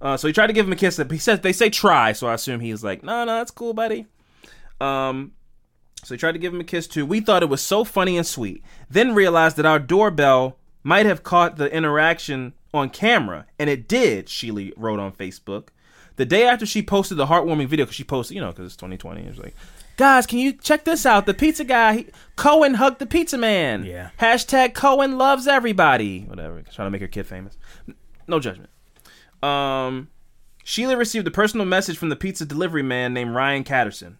Uh, 0.00 0.16
so 0.16 0.26
he 0.28 0.32
tried 0.32 0.46
to 0.48 0.52
give 0.54 0.66
him 0.66 0.72
a 0.72 0.76
kiss. 0.76 0.96
He 1.10 1.18
says 1.18 1.40
they 1.40 1.52
say 1.52 1.68
try, 1.68 2.12
so 2.12 2.26
I 2.26 2.34
assume 2.34 2.60
he 2.60 2.72
was 2.72 2.82
like, 2.82 3.02
no, 3.02 3.24
no, 3.24 3.34
that's 3.36 3.50
cool, 3.50 3.74
buddy. 3.74 4.06
Um, 4.80 5.32
so 6.04 6.14
he 6.14 6.18
tried 6.18 6.32
to 6.32 6.38
give 6.38 6.54
him 6.54 6.60
a 6.60 6.64
kiss 6.64 6.86
too. 6.86 7.04
We 7.04 7.20
thought 7.20 7.42
it 7.42 7.48
was 7.48 7.62
so 7.62 7.84
funny 7.84 8.16
and 8.16 8.26
sweet. 8.26 8.62
Then 8.88 9.14
realized 9.14 9.56
that 9.58 9.66
our 9.66 9.78
doorbell 9.78 10.56
might 10.82 11.04
have 11.06 11.22
caught 11.22 11.56
the 11.56 11.70
interaction 11.74 12.54
on 12.76 12.90
camera, 12.90 13.46
and 13.58 13.70
it 13.70 13.88
did. 13.88 14.28
Sheila 14.28 14.70
wrote 14.76 14.98
on 14.98 15.12
Facebook. 15.12 15.68
The 16.16 16.24
day 16.24 16.46
after 16.46 16.64
she 16.64 16.82
posted 16.82 17.18
the 17.18 17.26
heartwarming 17.26 17.68
video, 17.68 17.84
because 17.84 17.96
she 17.96 18.04
posted, 18.04 18.34
you 18.34 18.40
know, 18.40 18.50
because 18.50 18.66
it's 18.66 18.76
2020, 18.76 19.22
it 19.22 19.28
was 19.28 19.38
like, 19.38 19.54
guys, 19.96 20.26
can 20.26 20.38
you 20.38 20.52
check 20.52 20.84
this 20.84 21.04
out? 21.04 21.26
The 21.26 21.34
pizza 21.34 21.64
guy, 21.64 21.96
he, 21.96 22.06
Cohen 22.36 22.74
hugged 22.74 22.98
the 23.00 23.06
pizza 23.06 23.36
man. 23.36 23.84
Yeah. 23.84 24.10
Hashtag 24.18 24.74
Cohen 24.74 25.18
loves 25.18 25.46
everybody. 25.46 26.20
Whatever. 26.22 26.62
Trying 26.62 26.86
to 26.86 26.90
make 26.90 27.02
her 27.02 27.08
kid 27.08 27.26
famous. 27.26 27.58
No 28.26 28.40
judgment. 28.40 28.70
Um, 29.42 30.08
Sheila 30.64 30.96
received 30.96 31.26
a 31.26 31.30
personal 31.30 31.66
message 31.66 31.98
from 31.98 32.08
the 32.08 32.16
pizza 32.16 32.44
delivery 32.44 32.82
man 32.82 33.12
named 33.14 33.34
Ryan 33.34 33.62
Catterson. 33.62 34.18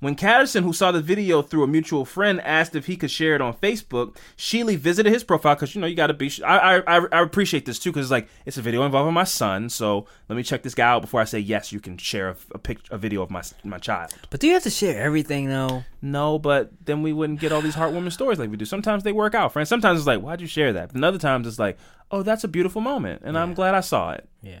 When 0.00 0.14
Catterson, 0.14 0.64
who 0.64 0.72
saw 0.72 0.92
the 0.92 1.00
video 1.00 1.42
through 1.42 1.62
a 1.64 1.66
mutual 1.66 2.04
friend, 2.04 2.40
asked 2.42 2.74
if 2.74 2.86
he 2.86 2.96
could 2.96 3.10
share 3.10 3.34
it 3.34 3.40
on 3.40 3.54
Facebook, 3.54 4.16
Sheely 4.36 4.76
visited 4.76 5.12
his 5.12 5.24
profile 5.24 5.54
because 5.54 5.74
you 5.74 5.80
know 5.80 5.86
you 5.86 5.96
got 5.96 6.08
to 6.08 6.14
be. 6.14 6.30
I, 6.44 6.78
I 6.78 6.96
I 7.12 7.22
appreciate 7.22 7.66
this 7.66 7.78
too 7.78 7.90
because 7.90 8.06
it's 8.06 8.10
like 8.10 8.28
it's 8.44 8.58
a 8.58 8.62
video 8.62 8.84
involving 8.84 9.14
my 9.14 9.24
son, 9.24 9.68
so 9.68 10.06
let 10.28 10.36
me 10.36 10.42
check 10.42 10.62
this 10.62 10.74
guy 10.74 10.88
out 10.88 11.02
before 11.02 11.20
I 11.20 11.24
say 11.24 11.38
yes. 11.38 11.72
You 11.72 11.80
can 11.80 11.96
share 11.98 12.30
a, 12.30 12.36
a 12.54 12.58
pic, 12.58 12.78
a 12.90 12.98
video 12.98 13.22
of 13.22 13.30
my 13.30 13.42
my 13.64 13.78
child. 13.78 14.14
But 14.30 14.40
do 14.40 14.46
you 14.46 14.54
have 14.54 14.62
to 14.64 14.70
share 14.70 15.00
everything 15.02 15.48
though? 15.48 15.84
No, 16.02 16.38
but 16.38 16.70
then 16.84 17.02
we 17.02 17.12
wouldn't 17.12 17.40
get 17.40 17.52
all 17.52 17.60
these 17.60 17.76
heartwarming 17.76 18.12
stories 18.12 18.38
like 18.38 18.50
we 18.50 18.56
do. 18.56 18.64
Sometimes 18.64 19.02
they 19.02 19.12
work 19.12 19.34
out, 19.34 19.52
friends. 19.52 19.68
Sometimes 19.68 19.98
it's 19.98 20.06
like, 20.06 20.20
why'd 20.20 20.40
you 20.40 20.46
share 20.46 20.72
that? 20.74 20.92
And 20.92 21.04
other 21.04 21.18
times 21.18 21.46
it's 21.46 21.58
like, 21.58 21.78
oh, 22.10 22.22
that's 22.22 22.44
a 22.44 22.48
beautiful 22.48 22.80
moment, 22.80 23.22
and 23.24 23.36
I'm 23.36 23.54
glad 23.54 23.74
I 23.74 23.80
saw 23.80 24.12
it. 24.12 24.28
Yeah. 24.42 24.60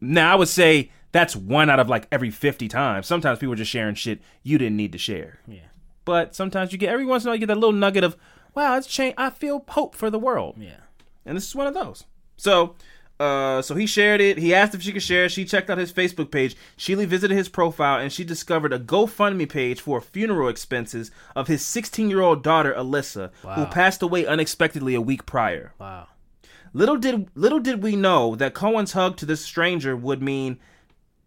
Now 0.00 0.32
I 0.32 0.36
would 0.36 0.48
say 0.48 0.90
that's 1.12 1.34
one 1.34 1.70
out 1.70 1.80
of 1.80 1.88
like 1.88 2.06
every 2.12 2.30
50 2.30 2.68
times. 2.68 3.06
Sometimes 3.06 3.38
people 3.38 3.52
are 3.52 3.56
just 3.56 3.70
sharing 3.70 3.94
shit 3.94 4.20
you 4.42 4.58
didn't 4.58 4.76
need 4.76 4.92
to 4.92 4.98
share. 4.98 5.40
Yeah. 5.46 5.60
But 6.04 6.34
sometimes 6.34 6.72
you 6.72 6.78
get 6.78 6.90
every 6.90 7.04
once 7.04 7.24
in 7.24 7.28
a 7.28 7.30
while 7.30 7.36
you 7.36 7.40
get 7.40 7.46
that 7.46 7.56
little 7.56 7.72
nugget 7.72 8.04
of, 8.04 8.16
wow, 8.54 8.76
it's 8.76 8.86
changed. 8.86 9.16
I 9.18 9.30
feel 9.30 9.64
hope 9.68 9.94
for 9.94 10.10
the 10.10 10.18
world. 10.18 10.56
Yeah. 10.58 10.80
And 11.24 11.36
this 11.36 11.46
is 11.46 11.54
one 11.54 11.66
of 11.66 11.74
those. 11.74 12.04
So, 12.36 12.74
uh, 13.18 13.60
so 13.60 13.74
he 13.74 13.86
shared 13.86 14.20
it. 14.20 14.38
He 14.38 14.54
asked 14.54 14.74
if 14.74 14.82
she 14.82 14.92
could 14.92 15.02
share. 15.02 15.28
She 15.28 15.44
checked 15.44 15.68
out 15.68 15.76
his 15.76 15.92
Facebook 15.92 16.30
page. 16.30 16.56
Sheely 16.78 17.06
visited 17.06 17.36
his 17.36 17.50
profile 17.50 18.00
and 18.00 18.12
she 18.12 18.24
discovered 18.24 18.72
a 18.72 18.78
GoFundMe 18.78 19.48
page 19.48 19.80
for 19.80 20.00
funeral 20.00 20.48
expenses 20.48 21.10
of 21.36 21.46
his 21.46 21.64
16 21.64 22.08
year 22.08 22.22
old 22.22 22.42
daughter 22.42 22.72
Alyssa, 22.72 23.30
who 23.42 23.66
passed 23.66 24.00
away 24.00 24.24
unexpectedly 24.24 24.94
a 24.94 25.02
week 25.02 25.26
prior. 25.26 25.74
Wow. 25.78 26.08
Little 26.72 26.96
did 26.96 27.28
little 27.34 27.58
did 27.58 27.82
we 27.82 27.96
know 27.96 28.36
that 28.36 28.54
Cohen's 28.54 28.92
hug 28.92 29.16
to 29.18 29.26
this 29.26 29.44
stranger 29.44 29.96
would 29.96 30.22
mean. 30.22 30.58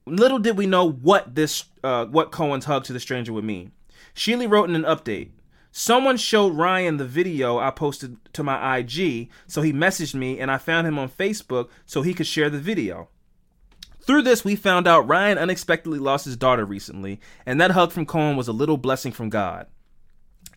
Little 0.05 0.39
did 0.39 0.57
we 0.57 0.65
know 0.65 0.89
what 0.89 1.35
this 1.35 1.65
uh, 1.83 2.05
what 2.05 2.31
Cohen's 2.31 2.65
hug 2.65 2.83
to 2.85 2.93
the 2.93 2.99
stranger 2.99 3.33
would 3.33 3.43
mean. 3.43 3.71
Sheely 4.15 4.49
wrote 4.49 4.69
in 4.69 4.75
an 4.75 4.83
update. 4.83 5.31
Someone 5.71 6.17
showed 6.17 6.55
Ryan 6.55 6.97
the 6.97 7.05
video 7.05 7.57
I 7.57 7.71
posted 7.71 8.17
to 8.33 8.43
my 8.43 8.77
IG, 8.77 9.29
so 9.47 9.61
he 9.63 9.73
messaged 9.73 10.13
me 10.13 10.39
and 10.39 10.51
I 10.51 10.59
found 10.59 10.85
him 10.85 10.99
on 10.99 11.09
Facebook 11.09 11.69
so 11.85 12.03
he 12.03 12.13
could 12.13 12.27
share 12.27 12.49
the 12.49 12.59
video. 12.59 13.09
Through 14.05 14.23
this, 14.23 14.43
we 14.43 14.55
found 14.55 14.87
out 14.87 15.07
Ryan 15.07 15.37
unexpectedly 15.37 15.97
lost 15.97 16.25
his 16.25 16.35
daughter 16.35 16.65
recently, 16.65 17.19
and 17.45 17.59
that 17.59 17.71
hug 17.71 17.91
from 17.91 18.05
Cohen 18.05 18.35
was 18.35 18.49
a 18.49 18.53
little 18.53 18.77
blessing 18.77 19.13
from 19.13 19.29
God. 19.29 19.65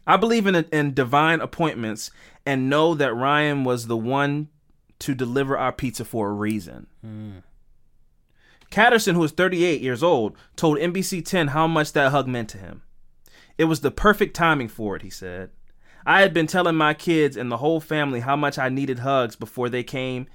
I 0.07 0.17
believe 0.17 0.47
in, 0.47 0.55
in 0.55 0.95
divine 0.95 1.41
appointments 1.41 2.11
and 2.45 2.69
know 2.69 2.95
that 2.95 3.15
Ryan 3.15 3.65
was 3.65 3.87
the 3.87 3.97
one 3.97 4.49
to 5.01 5.15
deliver 5.15 5.57
our 5.57 5.73
pizza 5.73 6.05
for 6.05 6.29
a 6.29 6.33
reason. 6.33 6.87
Catterson, 8.71 9.15
who 9.15 9.25
is 9.25 9.33
38 9.33 9.81
years 9.81 10.03
old, 10.03 10.37
told 10.57 10.79
NBC 10.79 11.25
10 11.25 11.49
how 11.49 11.67
much 11.67 11.93
that 11.93 12.11
hug 12.11 12.27
meant 12.27 12.49
to 12.51 12.59
him. 12.59 12.83
It 13.59 13.65
was 13.65 13.81
the 13.81 13.91
perfect 13.91 14.37
timing 14.37 14.69
for 14.69 14.97
it, 14.97 15.03
he 15.03 15.11
said. 15.11 15.51
I 16.05 16.21
had 16.21 16.33
been 16.33 16.47
telling 16.47 16.77
my 16.77 16.95
kids 16.95 17.37
and 17.37 17.51
the 17.51 17.57
whole 17.57 17.81
family 17.81 18.21
how 18.21 18.37
much 18.37 18.59
I 18.59 18.69
needed 18.69 19.01
hugs 19.01 19.35
before 19.35 19.69
they 19.69 19.83
came, 19.83 20.27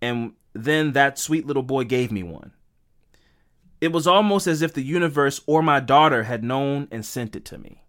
and 0.00 0.32
then 0.54 0.92
that 0.92 1.18
sweet 1.18 1.46
little 1.46 1.62
boy 1.62 1.84
gave 1.84 2.10
me 2.10 2.22
one. 2.22 2.52
It 3.80 3.92
was 3.92 4.06
almost 4.06 4.46
as 4.46 4.62
if 4.62 4.72
the 4.72 4.82
universe 4.82 5.40
or 5.46 5.62
my 5.62 5.80
daughter 5.80 6.22
had 6.22 6.44
known 6.44 6.88
and 6.90 7.04
sent 7.04 7.34
it 7.36 7.44
to 7.46 7.58
me. 7.58 7.82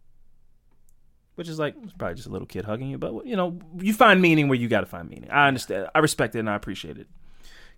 Which 1.36 1.48
is 1.48 1.60
like, 1.60 1.76
it's 1.84 1.94
probably 1.94 2.16
just 2.16 2.28
a 2.28 2.32
little 2.32 2.48
kid 2.48 2.66
hugging 2.66 2.90
you, 2.90 2.98
but 2.98 3.26
you 3.26 3.36
know, 3.36 3.60
you 3.78 3.94
find 3.94 4.22
meaning 4.22 4.48
where 4.48 4.58
you 4.58 4.68
got 4.68 4.82
to 4.82 4.86
find 4.86 5.10
meaning. 5.10 5.30
I 5.32 5.48
understand. 5.48 5.88
I 5.96 6.00
respect 6.00 6.36
it 6.36 6.40
and 6.40 6.50
I 6.50 6.56
appreciate 6.56 6.98
it. 6.98 7.08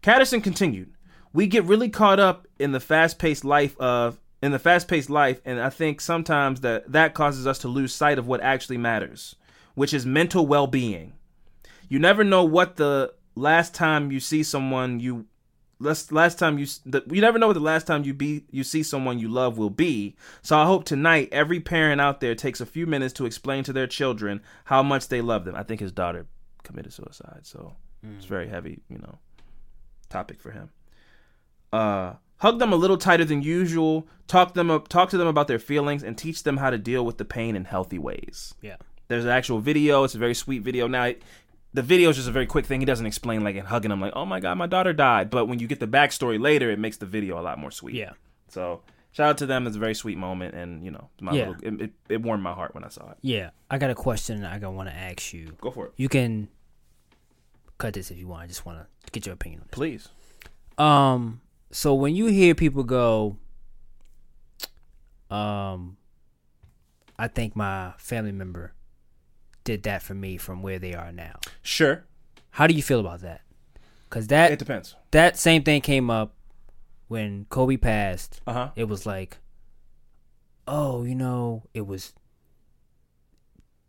Catterson 0.01 0.41
continued, 0.41 0.93
"We 1.36 1.48
get 1.48 1.66
really 1.66 1.90
caught 1.90 2.20
up 2.20 2.48
in 2.58 2.72
the 2.72 2.80
fast-paced 2.80 3.44
life 3.44 3.78
of 3.78 4.20
in 4.42 4.54
the 4.54 4.60
fast-paced 4.60 5.10
life, 5.10 5.42
and 5.44 5.60
I 5.60 5.70
think 5.70 6.00
sometimes 6.00 6.62
that 6.62 6.90
that 6.94 7.14
causes 7.14 7.46
us 7.46 7.60
to 7.60 7.68
lose 7.68 7.94
sight 7.94 8.18
of 8.18 8.26
what 8.26 8.40
actually 8.40 8.78
matters, 8.78 9.36
which 9.74 9.94
is 9.94 10.06
mental 10.06 10.48
well-being. 10.48 11.12
You 11.90 12.00
never 12.00 12.24
know 12.24 12.46
what 12.46 12.78
the 12.78 13.14
last 13.36 13.74
time 13.74 14.12
you 14.12 14.22
see 14.22 14.44
someone 14.44 15.02
you 15.02 15.26
last 15.80 16.14
last 16.14 16.40
time 16.40 16.58
you 16.58 16.68
the, 16.86 17.04
you 17.12 17.20
never 17.20 17.38
know 17.38 17.48
what 17.48 17.54
the 17.54 17.60
last 17.60 17.86
time 17.86 18.06
you 18.06 18.14
be 18.14 18.46
you 18.50 18.64
see 18.64 18.82
someone 18.82 19.20
you 19.20 19.28
love 19.28 19.57
will 19.57 19.70
be. 19.70 20.16
So 20.41 20.57
I 20.57 20.66
hope 20.66 20.86
tonight 20.86 21.30
every 21.34 21.60
parent 21.60 21.99
out 21.99 22.22
there 22.22 22.34
takes 22.34 22.62
a 22.62 22.66
few 22.66 22.88
minutes 22.88 23.14
to 23.16 23.26
explain 23.26 23.66
to 23.66 23.74
their 23.74 23.88
children 23.88 24.41
how 24.64 24.82
much 24.84 25.10
they 25.10 25.20
love 25.20 25.44
them. 25.44 25.56
I 25.56 25.64
think 25.64 25.82
his 25.82 25.91
daughter 25.91 26.28
committed 26.64 26.94
suicide, 26.94 27.41
so 27.44 27.76
hmm. 28.02 28.16
it's 28.16 28.26
very 28.26 28.48
heavy, 28.48 28.82
you 28.90 28.99
know, 28.99 29.18
topic 30.10 30.40
for 30.40 30.52
him. 30.52 30.70
Uh 31.76 32.14
hug 32.38 32.60
them 32.60 32.72
a 32.73 32.76
little 32.76 32.97
tighter 32.97 33.26
than 33.26 33.41
usual, 33.41 34.07
talk 34.27 34.53
them 34.53 34.69
up 34.69 34.88
talk 34.88 35.10
to 35.10 35.18
them 35.18 35.27
about 35.27 35.47
their 35.47 35.60
feelings 35.60 36.03
and 36.03 36.18
teach 36.18 36.43
them 36.43 36.57
how 36.57 36.69
to 36.69 36.77
deal 36.77 37.03
with 37.06 37.18
the 37.18 37.26
pain 37.26 37.56
in 37.56 37.65
healthy 37.65 37.97
ways. 37.99 38.53
Yeah. 38.61 38.77
There's 39.07 39.26
an 39.26 39.31
actual 39.31 39.60
video. 39.60 40.03
It's 40.03 40.15
a 40.15 40.18
very 40.26 40.34
sweet 40.34 40.61
video. 40.64 40.88
Now, 40.88 41.06
it- 41.06 41.22
the 41.73 41.81
video 41.81 42.10
is 42.10 42.15
just 42.15 42.30
a 42.30 42.31
very 42.31 42.45
quick 42.45 42.65
thing. 42.65 42.80
He 42.80 42.85
doesn't 42.85 43.06
explain 43.06 43.43
like 43.43 43.56
and 43.57 43.68
hugging 43.68 43.91
him 43.91 43.99
like, 43.99 44.14
"Oh 44.15 44.26
my 44.26 44.39
god, 44.39 44.57
my 44.57 44.65
daughter 44.76 44.93
died." 44.93 45.30
But 45.30 45.47
when 45.47 45.60
you 45.60 45.68
get 45.68 45.80
the 45.81 45.88
backstory 45.97 46.39
later, 46.39 46.72
it 46.72 46.80
makes 46.80 46.95
the 46.97 47.06
video 47.06 47.38
a 47.38 47.43
lot 47.43 47.60
more 47.60 47.69
sweet. 47.72 47.95
Yeah. 47.95 48.14
So 48.47 48.81
shout 49.11 49.30
out 49.31 49.38
to 49.39 49.45
them. 49.45 49.68
It's 49.68 49.76
a 49.76 49.80
very 49.80 49.93
sweet 49.93 50.18
moment, 50.18 50.56
and 50.56 50.85
you 50.85 50.91
know, 50.91 51.10
my 51.19 51.34
Yeah. 51.34 51.49
little, 51.49 51.56
it, 51.68 51.81
it, 51.85 51.91
it 52.15 52.22
warmed 52.22 52.43
my 52.43 52.53
heart 52.53 52.73
when 52.76 52.85
I 52.85 52.89
saw 52.89 53.11
it. 53.11 53.18
Yeah. 53.22 53.49
I 53.69 53.77
got 53.77 53.89
a 53.89 53.95
question 53.95 54.45
I 54.45 54.57
want 54.69 54.88
to 54.89 54.95
ask 54.95 55.34
you. 55.34 55.45
Go 55.60 55.69
for 55.69 55.88
it. 55.88 55.91
You 55.97 56.07
can 56.07 56.47
cut 57.77 57.93
this 57.93 58.10
if 58.10 58.18
you 58.18 58.27
want. 58.30 58.43
I 58.43 58.47
just 58.47 58.65
want 58.65 58.80
to 58.80 59.11
get 59.11 59.26
your 59.26 59.34
opinion 59.34 59.60
on 59.61 59.68
this. 59.68 59.76
Please. 59.76 60.07
Um. 60.77 61.41
So 61.76 61.93
when 61.93 62.15
you 62.15 62.27
hear 62.27 62.56
people 62.56 62.84
go, 62.85 63.35
um, 65.30 65.97
I 67.19 67.27
think 67.27 67.53
my 67.53 67.91
family 67.97 68.31
member 68.31 68.73
did 69.65 69.84
that 69.84 70.02
for 70.02 70.14
me 70.14 70.38
from 70.38 70.61
where 70.61 70.80
they 70.80 70.93
are 70.93 71.11
now. 71.11 71.38
Sure. 71.61 72.06
How 72.52 72.65
do 72.65 72.73
you 72.73 72.81
feel 72.81 73.02
about 73.02 73.19
that? 73.22 73.41
Cause 74.10 74.27
that 74.27 74.53
It 74.53 74.60
depends. 74.60 74.95
That 75.11 75.38
same 75.38 75.64
thing 75.64 75.81
came 75.81 76.10
up 76.10 76.35
when 77.10 77.45
Kobe 77.49 77.76
passed. 77.76 78.39
Uh 78.47 78.53
huh. 78.53 78.69
It 78.77 78.85
was 78.85 79.06
like, 79.06 79.39
oh, 80.65 81.03
you 81.03 81.14
know, 81.14 81.64
it 81.73 81.85
was 81.85 82.14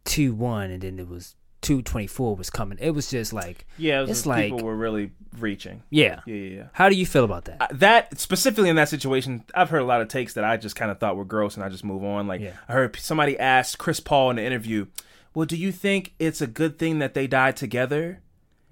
two 0.05 0.35
one, 0.35 0.73
and 0.73 0.83
then 0.83 0.99
it 0.99 1.07
was 1.07 1.37
224 1.63 2.37
was 2.37 2.51
coming. 2.51 2.79
It 2.81 2.91
was 2.91 3.11
just 3.11 3.33
like 3.33 3.67
Yeah, 3.79 3.99
it 3.99 4.03
was 4.03 4.11
it's 4.11 4.27
like 4.27 4.45
people 4.53 4.65
were 4.67 4.77
really 4.77 5.11
reaching. 5.39 5.83
yeah. 5.91 6.21
Yeah, 6.27 6.35
yeah, 6.35 6.57
yeah. 6.57 6.63
How 6.73 6.89
do 6.89 6.95
you 6.95 7.07
feel 7.07 7.25
about 7.25 7.47
that? 7.47 7.71
That 7.79 8.19
specifically 8.19 8.69
in 8.69 8.77
that 8.77 8.89
situation, 8.89 9.45
I've 9.55 9.71
heard 9.71 9.83
a 9.83 9.85
lot 9.87 10.01
of 10.01 10.09
takes 10.09 10.35
that 10.35 10.45
I 10.45 10.57
just 10.57 10.77
kind 10.77 10.91
of 10.91 10.99
thought 10.99 11.17
were 11.17 11.25
gross, 11.25 11.57
and 11.57 11.65
I 11.65 11.69
just 11.69 11.85
move 11.85 12.05
on. 12.05 12.27
Like 12.27 12.41
Yeah. 12.41 12.53
I 12.69 12.73
heard 12.73 12.97
somebody 12.97 13.39
ask 13.39 13.79
Chris 13.79 14.01
Paul 14.01 14.31
in 14.31 14.37
the 14.37 14.45
interview, 14.45 14.87
"Well, 15.35 15.47
do 15.47 15.57
you 15.57 15.73
think 15.73 16.15
it's 16.19 16.41
a 16.41 16.47
good 16.47 16.79
thing 16.79 16.99
that 17.01 17.15
they 17.15 17.27
died 17.27 17.57
together?" 17.57 18.21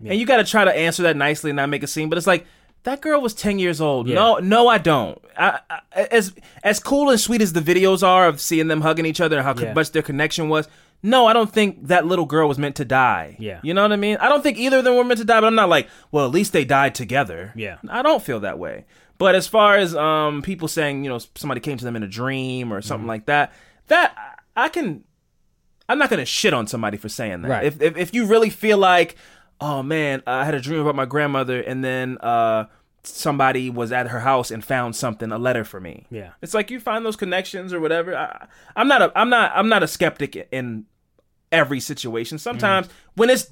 And 0.07 0.19
you 0.19 0.27
got 0.27 0.37
to 0.37 0.45
try 0.45 0.65
to 0.65 0.77
answer 0.77 1.03
that 1.05 1.17
nicely 1.17 1.51
and 1.51 1.57
not 1.57 1.71
make 1.71 1.83
a 1.83 1.87
scene, 1.87 2.11
but 2.11 2.19
it's 2.19 2.27
like 2.27 2.47
that 2.83 3.01
girl 3.01 3.23
was 3.23 3.33
ten 3.33 3.59
years 3.59 3.81
old. 3.81 4.07
Yeah. 4.07 4.17
No, 4.17 4.37
no, 4.39 4.69
I 4.69 4.77
don't. 4.77 5.19
I, 5.39 5.61
I, 5.71 5.81
as 6.11 6.35
as 6.63 6.79
cool 6.79 7.09
and 7.09 7.19
sweet 7.19 7.41
as 7.41 7.55
the 7.55 7.61
videos 7.61 8.07
are 8.07 8.29
of 8.29 8.41
seeing 8.41 8.69
them 8.69 8.83
hugging 8.83 9.07
each 9.07 9.21
other 9.23 9.39
and 9.39 9.45
how 9.47 9.55
Yeah. 9.55 9.73
much 9.73 9.93
their 9.93 10.03
connection 10.03 10.49
was. 10.51 10.69
No, 11.07 11.27
I 11.27 11.35
don't 11.35 11.53
think 11.53 11.89
that 11.89 12.07
little 12.07 12.25
girl 12.25 12.49
was 12.49 12.59
meant 12.59 12.77
to 12.77 12.85
die. 12.87 13.37
Yeah. 13.39 13.61
You 13.63 13.75
know 13.75 13.83
what 13.83 13.93
I 13.93 13.97
mean? 13.97 14.17
I 14.17 14.29
don't 14.31 14.43
think 14.43 14.57
either 14.59 14.79
of 14.79 14.85
them 14.85 14.97
were 14.97 15.05
meant 15.05 15.19
to 15.21 15.25
die, 15.27 15.39
but 15.39 15.47
I'm 15.47 15.55
not 15.55 15.69
like, 15.69 15.87
well, 16.11 16.25
at 16.25 16.31
least 16.33 16.55
they 16.55 16.65
died 16.65 16.95
together. 16.95 17.53
Yeah. 17.55 17.77
I 17.91 18.01
don't 18.01 18.23
feel 18.23 18.41
that 18.41 18.59
way. 18.59 18.87
But 19.19 19.35
as 19.35 19.47
far 19.47 19.77
as 19.77 19.95
um 19.95 20.41
people 20.43 20.67
saying, 20.67 21.05
you 21.05 21.11
know, 21.11 21.19
somebody 21.35 21.61
came 21.61 21.77
to 21.77 21.85
them 21.85 21.95
in 21.95 22.03
a 22.03 22.09
dream 22.09 22.73
or 22.73 22.79
Mm-hmm. 22.81 22.89
something 22.89 23.07
like 23.07 23.27
that, 23.27 23.53
that 23.89 24.41
I 24.57 24.69
can 24.71 25.05
I'm 25.91 25.99
not 25.99 26.09
gonna 26.09 26.25
shit 26.25 26.55
on 26.55 26.67
somebody 26.67 26.97
for 26.97 27.11
saying 27.11 27.43
that. 27.43 27.49
Right. 27.49 27.65
If, 27.67 27.83
if 27.83 27.97
if 27.99 28.15
you 28.15 28.25
really 28.25 28.49
feel 28.51 28.79
like, 28.79 29.17
oh 29.61 29.83
man, 29.83 30.23
I 30.27 30.47
had 30.47 30.55
a 30.55 30.61
dream 30.61 30.81
about 30.81 30.95
my 30.97 31.05
grandmother 31.05 31.61
and 31.61 31.85
then 31.85 32.17
uh 32.23 32.65
somebody 33.03 33.69
was 33.69 33.93
at 33.93 34.09
her 34.09 34.21
house 34.21 34.51
and 34.51 34.65
found 34.65 34.97
something, 34.97 35.31
a 35.31 35.37
letter 35.37 35.63
for 35.65 35.79
me. 35.79 36.07
Yeah. 36.11 36.31
It's 36.41 36.55
like 36.55 36.71
you 36.71 36.81
find 36.81 37.05
those 37.05 37.17
connections 37.17 37.75
or 37.75 37.79
whatever. 37.79 38.17
I, 38.17 38.47
I'm 38.75 38.89
not 38.89 39.03
a 39.03 39.13
I'm 39.15 39.29
not 39.29 39.53
I'm 39.55 39.69
not 39.69 39.83
a 39.83 39.87
skeptic 39.87 40.49
in 40.51 40.87
every 41.55 41.81
situation. 41.81 42.39
Sometimes 42.39 42.89
when 43.15 43.31
it's 43.31 43.47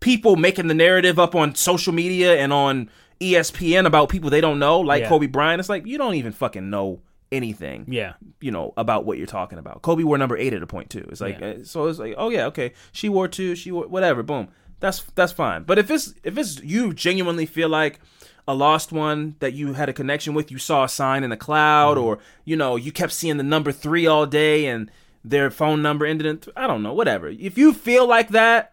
people 0.00 0.36
making 0.36 0.68
the 0.68 0.74
narrative 0.74 1.18
up 1.18 1.34
on 1.34 1.54
social 1.54 1.92
media 1.92 2.36
and 2.38 2.52
on 2.52 2.88
ESPN 3.20 3.84
about 3.86 4.08
people 4.08 4.30
they 4.30 4.40
don't 4.40 4.58
know, 4.58 4.80
like 4.80 5.02
Yeah. 5.02 5.08
Kobe 5.08 5.26
Bryant, 5.26 5.60
it's 5.60 5.68
like 5.68 5.86
you 5.86 5.98
don't 5.98 6.14
even 6.14 6.32
fucking 6.32 6.70
know 6.70 7.00
anything. 7.32 7.84
Yeah. 7.88 8.12
You 8.40 8.50
know 8.52 8.72
about 8.76 9.04
what 9.04 9.18
you're 9.18 9.26
talking 9.26 9.58
about. 9.58 9.82
Kobe 9.82 10.04
wore 10.04 10.16
number 10.18 10.36
eight 10.36 10.54
at 10.54 10.62
a 10.62 10.66
point 10.66 10.88
too. 10.90 11.06
It's 11.10 11.20
like 11.20 11.38
Yeah. 11.40 11.46
uh, 11.48 11.64
so. 11.64 11.86
It's 11.86 11.98
like 11.98 12.14
oh 12.16 12.30
yeah, 12.30 12.46
okay. 12.46 12.72
She 12.92 13.08
wore 13.08 13.28
two. 13.28 13.54
She 13.54 13.70
wore 13.72 13.86
whatever. 13.88 14.22
Boom. 14.22 14.48
That's 14.80 15.02
that's 15.16 15.32
fine. 15.32 15.64
But 15.64 15.78
if 15.78 15.90
it's 15.90 16.14
if 16.22 16.38
it's 16.38 16.62
you 16.62 16.94
genuinely 16.94 17.44
feel 17.46 17.68
like 17.68 17.98
a 18.46 18.54
lost 18.54 18.92
one 18.92 19.34
that 19.40 19.52
you 19.52 19.74
had 19.74 19.88
a 19.88 19.92
connection 19.92 20.32
with, 20.32 20.50
you 20.50 20.56
saw 20.58 20.84
a 20.84 20.88
sign 20.88 21.22
in 21.24 21.30
the 21.30 21.36
cloud, 21.36 21.96
Mm-hmm. 21.98 22.06
or 22.06 22.18
you 22.44 22.56
know 22.56 22.76
you 22.76 22.92
kept 22.92 23.12
seeing 23.12 23.36
the 23.36 23.42
number 23.42 23.72
three 23.72 24.06
all 24.06 24.24
day 24.24 24.66
and 24.66 24.90
their 25.24 25.50
phone 25.50 25.82
number 25.82 26.06
ended 26.06 26.26
in 26.26 26.38
th- 26.38 26.54
I 26.56 26.66
don't 26.66 26.82
know 26.82 26.92
whatever. 26.94 27.28
If 27.28 27.58
you 27.58 27.72
feel 27.74 28.06
like 28.06 28.28
that, 28.30 28.72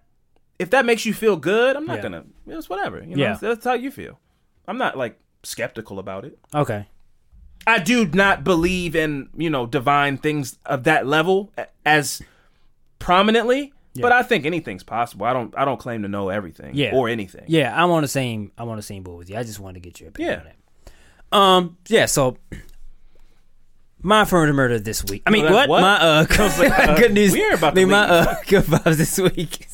if 0.60 0.70
that 0.70 0.86
makes 0.86 1.06
you 1.06 1.14
feel 1.14 1.36
good, 1.38 1.76
I'm 1.76 1.86
not 1.86 1.98
Yeah. 1.98 2.02
gonna. 2.04 2.24
It's 2.48 2.70
whatever. 2.70 3.00
You 3.02 3.16
know, 3.16 3.24
Yeah. 3.24 3.38
that's 3.40 3.66
how 3.66 3.74
you 3.74 3.92
feel. 3.92 4.20
I'm 4.68 4.78
not 4.78 4.98
like 4.98 5.20
skeptical 5.44 6.00
about 6.00 6.26
it. 6.26 6.38
Okay. 6.54 6.88
I 7.68 7.80
do 7.80 8.06
not 8.08 8.44
believe 8.44 8.96
in 8.96 9.30
you 9.36 9.50
know 9.50 9.66
divine 9.66 10.18
things 10.18 10.58
of 10.66 10.84
that 10.84 11.08
level 11.08 11.52
as 11.86 12.22
prominently, 13.00 13.74
but 14.00 14.12
I 14.12 14.24
think 14.24 14.46
anything's 14.46 14.84
possible. 14.84 15.26
I 15.26 15.34
don't 15.34 15.54
I 15.58 15.66
don't 15.66 15.80
claim 15.80 16.02
to 16.04 16.08
know 16.08 16.30
everything 16.30 16.76
Yeah. 16.76 16.92
or 16.94 17.10
anything. 17.10 17.46
Yeah, 17.48 17.74
I'm 17.76 17.90
on 17.92 18.02
the 18.02 18.08
same. 18.08 18.52
I'm 18.58 18.70
on 18.70 18.78
the 18.78 18.84
same 18.84 19.04
boat 19.04 19.18
with 19.18 19.30
you. 19.30 19.38
I 19.38 19.44
just 19.44 19.60
wanted 19.60 19.82
to 19.82 19.90
get 19.90 20.00
your 20.00 20.10
opinion 20.10 20.34
Yeah. 20.34 20.40
on 20.40 20.46
that. 20.46 21.38
Um. 21.38 21.78
Yeah. 21.88 22.06
So. 22.06 22.38
My 24.06 24.22
affirmative 24.22 24.56
murder 24.56 24.80
this 24.80 25.04
week. 25.06 25.24
I 25.26 25.32
mean, 25.32 25.46
Oh, 25.48 25.52
what? 25.54 25.68
what? 25.68 25.82
My 25.82 25.96
uh, 26.00 26.26
uh, 26.40 26.96
good 26.96 27.14
news. 27.14 27.34
we 27.34 27.44
are 27.44 27.56
about 27.56 27.74
I 27.74 27.76
mean, 27.76 27.88
to 27.88 27.92
my 27.92 28.04
uh, 28.08 28.36
good 28.48 28.64
vibes 28.66 28.98
this 28.98 29.18
week 29.18 29.68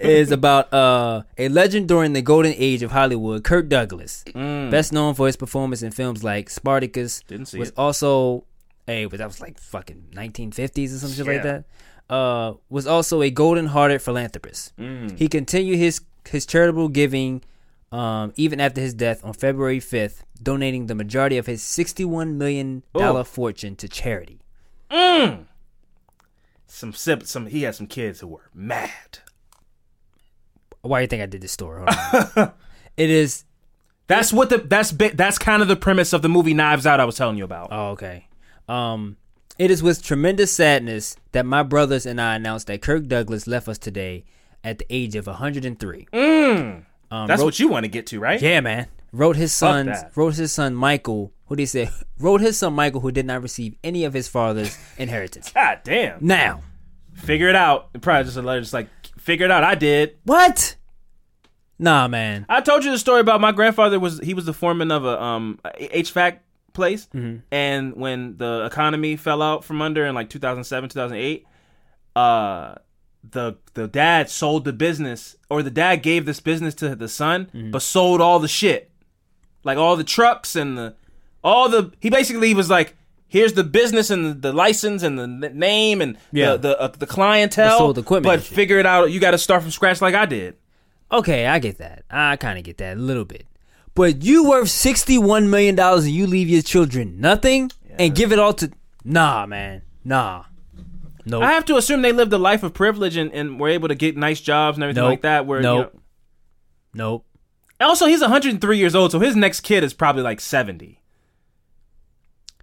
is 0.00 0.30
about 0.32 0.72
uh 0.72 1.22
a 1.38 1.48
legend 1.48 1.86
during 1.88 2.12
the 2.12 2.22
golden 2.22 2.54
age 2.56 2.82
of 2.82 2.90
Hollywood, 2.90 3.44
Kirk 3.44 3.68
Douglas, 3.68 4.24
best 4.34 4.92
known 4.92 5.14
for 5.14 5.26
his 5.26 5.36
performance 5.36 5.82
in 5.82 5.92
films 5.92 6.24
like 6.24 6.50
Spartacus. 6.50 7.20
Mm. 7.22 7.26
Didn't 7.28 7.46
see 7.46 7.58
was 7.58 7.68
it. 7.68 7.74
also 7.78 8.44
a, 8.88 9.04
but 9.06 9.18
that 9.18 9.26
was 9.28 9.40
like 9.40 9.58
fucking 9.60 10.08
1950s 10.14 10.94
or 10.94 10.98
some 10.98 11.12
shit 11.12 11.26
like 11.26 11.36
Yeah. 11.36 11.42
that. 11.42 11.64
Uh, 12.08 12.54
was 12.68 12.86
also 12.86 13.20
a 13.22 13.30
golden-hearted 13.30 14.00
philanthropist. 14.00 14.76
Mm. 14.76 15.18
He 15.18 15.28
continued 15.28 15.78
his 15.78 16.00
his 16.28 16.46
charitable 16.46 16.88
giving 16.88 17.42
um, 17.92 18.32
even 18.36 18.60
after 18.60 18.80
his 18.80 18.94
death 18.94 19.24
on 19.24 19.32
February 19.32 19.80
5th, 19.80 20.22
donating 20.42 20.86
the 20.86 20.94
majority 20.94 21.38
of 21.38 21.46
his 21.46 21.62
61 21.62 22.36
million 22.38 22.82
dollar 22.94 23.20
Oh. 23.20 23.24
fortune 23.24 23.76
to 23.76 23.88
charity. 23.88 24.40
Some 26.68 26.92
sib- 26.92 27.24
some 27.26 27.46
he 27.46 27.62
had 27.62 27.74
some 27.74 27.86
kids 27.86 28.20
who 28.20 28.26
were 28.28 28.50
mad. 28.52 29.18
Why 30.82 30.98
do 31.00 31.02
you 31.02 31.08
think 31.08 31.22
I 31.22 31.26
did 31.26 31.40
this 31.40 31.52
story? 31.52 31.84
It 32.96 33.10
is. 33.10 33.44
That's 34.06 34.32
what 34.32 34.48
the 34.48 34.56
that's 34.58 34.90
bi- 34.90 35.10
that's 35.12 35.36
kind 35.36 35.60
of 35.60 35.68
the 35.68 35.76
premise 35.76 36.14
of 36.14 36.22
the 36.22 36.30
movie 36.30 36.54
Knives 36.54 36.86
Out 36.86 36.98
I 36.98 37.04
was 37.04 37.16
telling 37.16 37.36
you 37.36 37.44
about. 37.44 37.68
Oh, 37.70 37.88
okay. 37.90 38.26
Um, 38.68 39.18
it 39.58 39.70
is 39.70 39.82
with 39.82 40.02
tremendous 40.02 40.50
sadness 40.52 41.14
that 41.32 41.44
my 41.44 41.62
brothers 41.62 42.06
and 42.06 42.18
I 42.18 42.36
announced 42.36 42.68
that 42.68 42.80
Kirk 42.80 43.06
Douglas 43.06 43.46
left 43.46 43.68
us 43.68 43.76
today 43.76 44.24
at 44.64 44.78
the 44.78 44.86
age 44.88 45.14
of 45.14 45.26
103. 45.26 46.06
Um, 47.10 47.26
that's 47.26 47.40
wrote- 47.40 47.46
what 47.46 47.58
you 47.60 47.68
want 47.68 47.84
to 47.84 47.88
get 47.88 48.06
to, 48.08 48.20
right? 48.20 48.40
Yeah, 48.40 48.60
man. 48.60 48.86
Wrote 49.12 49.36
his 49.36 49.52
son. 49.52 49.94
Wrote 50.14 50.34
his 50.34 50.52
son 50.52 50.74
Michael. 50.74 51.32
Who 51.46 51.56
did 51.56 51.62
they 51.62 51.66
say? 51.66 51.90
Wrote 52.18 52.40
his 52.40 52.58
son 52.58 52.72
Michael, 52.74 53.00
who 53.00 53.12
did 53.12 53.24
not 53.24 53.40
receive 53.42 53.76
any 53.84 54.04
of 54.04 54.12
his 54.12 54.26
father's 54.28 54.76
inheritance. 54.98 55.50
God 55.52 55.80
damn. 55.84 56.18
Now, 56.20 56.62
Figure 57.14 57.48
it 57.48 57.54
out. 57.56 57.88
Probably 58.02 58.24
just 58.24 58.36
a 58.36 58.42
letter, 58.42 58.60
just 58.60 58.74
like 58.74 58.88
figure 59.16 59.46
it 59.46 59.50
out. 59.50 59.64
I 59.64 59.74
did. 59.74 60.16
what? 60.24 60.76
Nah, 61.78 62.08
man. 62.08 62.44
I 62.48 62.60
told 62.60 62.84
you 62.84 62.90
the 62.90 62.98
story 62.98 63.20
about 63.20 63.40
my 63.40 63.52
grandfather 63.52 63.98
was 63.98 64.18
he 64.20 64.34
was 64.34 64.44
the 64.44 64.52
foreman 64.52 64.90
of 64.90 65.04
a 65.06 65.22
um 65.22 65.58
HVAC 65.80 66.38
place, 66.74 67.08
and 67.50 67.94
when 67.96 68.36
the 68.36 68.64
economy 68.70 69.16
fell 69.16 69.40
out 69.40 69.64
from 69.64 69.80
under 69.80 70.04
in 70.04 70.14
like 70.14 70.28
2007 70.28 70.90
2008, 70.90 71.46
uh, 72.16 72.74
the 73.32 73.56
the 73.74 73.88
dad 73.88 74.28
sold 74.30 74.64
the 74.64 74.72
business 74.72 75.36
or 75.50 75.62
the 75.62 75.70
dad 75.70 75.96
gave 76.02 76.26
this 76.26 76.40
business 76.40 76.74
to 76.76 76.94
the 76.94 77.08
son, 77.08 77.48
but 77.72 77.82
sold 77.82 78.20
all 78.20 78.38
the 78.38 78.48
shit, 78.48 78.90
like 79.64 79.78
all 79.78 79.96
the 79.96 80.04
trucks 80.04 80.56
and 80.56 80.76
the 80.78 80.94
all 81.42 81.68
the 81.68 81.92
he 82.00 82.10
basically 82.10 82.54
was 82.54 82.70
like. 82.70 82.94
Here's 83.28 83.54
the 83.54 83.64
business 83.64 84.08
and 84.10 84.24
the, 84.24 84.34
the 84.34 84.52
license 84.52 85.02
and 85.02 85.18
the 85.18 85.26
name 85.26 86.00
and 86.00 86.16
Yeah. 86.30 86.52
the 86.52 86.58
the, 86.58 86.80
uh, 86.80 86.88
the 86.96 87.06
clientele, 87.08 87.76
sold 87.76 87.98
equipment 87.98 88.24
but 88.40 88.40
figure 88.44 88.78
it 88.78 88.86
out. 88.86 89.10
You 89.10 89.18
got 89.18 89.32
to 89.32 89.38
start 89.38 89.62
from 89.62 89.72
scratch 89.72 90.00
like 90.00 90.14
I 90.14 90.26
did. 90.26 90.54
Okay, 91.10 91.44
I 91.44 91.58
get 91.58 91.78
that. 91.78 92.04
I 92.08 92.36
kind 92.36 92.56
of 92.56 92.62
get 92.64 92.78
that 92.78 92.96
a 92.96 93.00
little 93.00 93.24
bit. 93.24 93.46
But 93.96 94.22
you 94.22 94.48
worth 94.48 94.68
sixty-one 94.70 95.50
million 95.50 95.74
dollars 95.74 96.04
and 96.04 96.14
you 96.14 96.24
leave 96.28 96.48
your 96.48 96.62
children 96.62 97.20
nothing 97.20 97.72
and 97.98 98.14
give 98.14 98.30
it 98.30 98.38
all 98.38 98.54
to? 98.54 98.70
Nah, 99.04 99.44
man. 99.44 99.82
Nah. 100.04 100.44
I 101.32 101.52
have 101.52 101.64
to 101.66 101.76
assume 101.76 102.02
they 102.02 102.12
lived 102.12 102.32
a 102.32 102.38
life 102.38 102.62
of 102.62 102.72
privilege 102.72 103.16
and, 103.16 103.32
and 103.32 103.58
were 103.58 103.68
able 103.68 103.88
to 103.88 103.94
get 103.94 104.16
nice 104.16 104.40
jobs 104.40 104.76
and 104.76 104.84
everything 104.84 105.02
Nope. 105.02 105.10
like 105.10 105.22
that. 105.22 105.44
Where 105.46 105.58
you 105.58 105.62
Nope. 105.64 105.92
know- 105.94 106.00
nope. 106.94 107.26
also 107.80 108.06
he's 108.06 108.20
103 108.20 108.78
years 108.78 108.94
old, 108.94 109.10
so 109.12 109.18
his 109.18 109.34
next 109.36 109.60
kid 109.60 109.82
is 109.84 109.92
probably 109.92 110.22
like 110.22 110.40
70. 110.40 111.00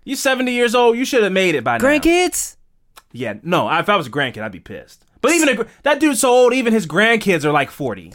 You 0.06 0.16
70 0.16 0.52
years 0.52 0.76
old, 0.76 0.98
you 0.98 1.06
should 1.06 1.24
have 1.24 1.32
made 1.32 1.56
it 1.56 1.64
by 1.64 1.78
now. 1.78 1.84
Grandkids? 1.86 2.58
Yeah, 3.12 3.36
no. 3.44 3.70
If 3.78 3.88
I 3.90 3.96
was 3.96 4.08
a 4.08 4.10
grandkid, 4.10 4.42
I'd 4.42 4.52
be 4.52 4.60
pissed. 4.60 5.06
But 5.22 5.32
even 5.34 5.62
a, 5.62 5.66
that 5.84 6.00
dude's 6.00 6.20
so 6.20 6.30
old, 6.30 6.54
even 6.54 6.74
his 6.74 6.86
grandkids 6.88 7.46
are 7.46 7.52
like 7.52 7.70
40. 7.72 8.14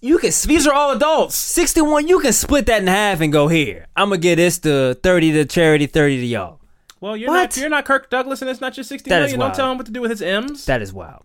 You 0.00 0.16
can 0.16 0.32
split 0.32 0.48
These 0.56 0.66
are 0.66 0.72
all 0.72 0.92
adults. 0.92 1.34
sixty-one. 1.34 2.08
You 2.08 2.18
can 2.20 2.32
split 2.32 2.64
that 2.66 2.80
in 2.80 2.86
half 2.86 3.20
and 3.20 3.30
go 3.30 3.48
here. 3.48 3.84
I'm 3.94 4.08
gonna 4.08 4.16
get 4.18 4.36
this 4.36 4.58
to 4.60 4.94
thirty 5.02 5.32
to 5.32 5.44
charity, 5.44 5.84
thirty 5.86 6.16
to 6.16 6.24
y'all. 6.24 6.60
Well, 7.00 7.16
you're 7.16 7.28
What? 7.30 7.36
not 7.36 7.56
you're 7.56 7.68
not 7.68 7.84
Kirk 7.84 8.08
Douglas, 8.10 8.40
and 8.42 8.50
it's 8.50 8.60
not 8.60 8.76
your 8.76 8.84
60 8.84 9.08
That 9.10 9.22
is 9.22 9.32
million. 9.32 9.40
Don't 9.40 9.54
tell 9.54 9.70
him 9.70 9.76
what 9.78 9.86
to 9.86 9.92
do 9.92 10.00
with 10.00 10.10
his 10.10 10.22
M's. 10.22 10.64
That 10.66 10.82
is 10.82 10.92
wild. 10.92 11.24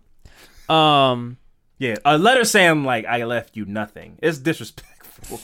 Um. 0.68 1.38
yeah, 1.78 1.96
a 2.04 2.16
letter 2.18 2.44
saying 2.44 2.84
like 2.84 3.04
I 3.06 3.24
left 3.24 3.56
you 3.56 3.64
nothing. 3.64 4.18
It's 4.22 4.38
disrespectful. 4.38 5.40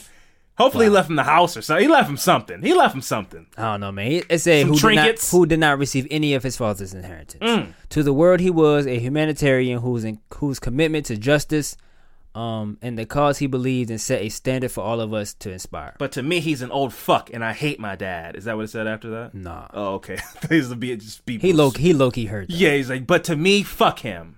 Hopefully, 0.57 0.85
he 0.87 0.89
left 0.89 1.09
him 1.09 1.15
the 1.15 1.23
house 1.23 1.55
or 1.55 1.61
something. 1.61 1.83
He 1.85 1.89
left 1.89 2.09
him 2.09 2.17
something. 2.17 2.61
He 2.61 2.73
left 2.73 2.93
him 2.93 3.01
something. 3.01 3.47
I 3.57 3.61
don't 3.71 3.79
know, 3.79 3.91
man. 3.93 4.23
It's 4.29 4.45
a 4.45 4.61
Some 4.61 4.69
who 4.71 4.75
did, 4.75 4.81
not, 4.83 4.93
trinkets. 4.95 5.31
who 5.31 5.45
did 5.45 5.59
not 5.59 5.77
receive 5.79 6.05
any 6.11 6.33
of 6.33 6.43
his 6.43 6.57
father's 6.57 6.93
inheritance. 6.93 7.41
Mm. 7.41 7.73
To 7.89 8.03
the 8.03 8.11
world, 8.11 8.41
he 8.41 8.49
was 8.49 8.85
a 8.85 8.99
humanitarian 8.99 9.79
whose 9.79 10.03
in, 10.03 10.19
whose 10.35 10.59
commitment 10.59 11.05
to 11.05 11.15
justice, 11.15 11.77
um, 12.35 12.77
and 12.81 12.97
the 12.97 13.05
cause 13.05 13.39
he 13.39 13.47
believed 13.47 13.89
in 13.91 13.97
set 13.97 14.21
a 14.21 14.29
standard 14.29 14.71
for 14.71 14.81
all 14.81 15.01
of 15.01 15.13
us 15.13 15.33
to 15.35 15.51
inspire. 15.51 15.95
But 15.97 16.11
to 16.13 16.23
me, 16.23 16.39
he's 16.39 16.61
an 16.61 16.71
old 16.71 16.93
fuck, 16.93 17.29
and 17.33 17.43
I 17.43 17.53
hate 17.53 17.79
my 17.79 17.95
dad. 17.95 18.35
Is 18.35 18.45
that 18.45 18.55
what 18.55 18.65
it 18.65 18.69
said 18.69 18.87
after 18.87 19.09
that? 19.09 19.33
Nah, 19.33 19.67
Oh, 19.73 19.95
okay. 19.95 20.17
he's 20.49 20.69
the 20.69 20.75
be 20.75 20.95
just 20.95 21.25
be 21.25 21.37
he 21.39 21.53
low 21.53 21.71
he 21.71 21.93
low 21.93 22.11
key 22.11 22.25
hurt. 22.25 22.49
Yeah, 22.49 22.73
he's 22.75 22.89
like, 22.89 23.07
but 23.07 23.23
to 23.25 23.35
me, 23.35 23.63
fuck 23.63 23.99
him. 23.99 24.37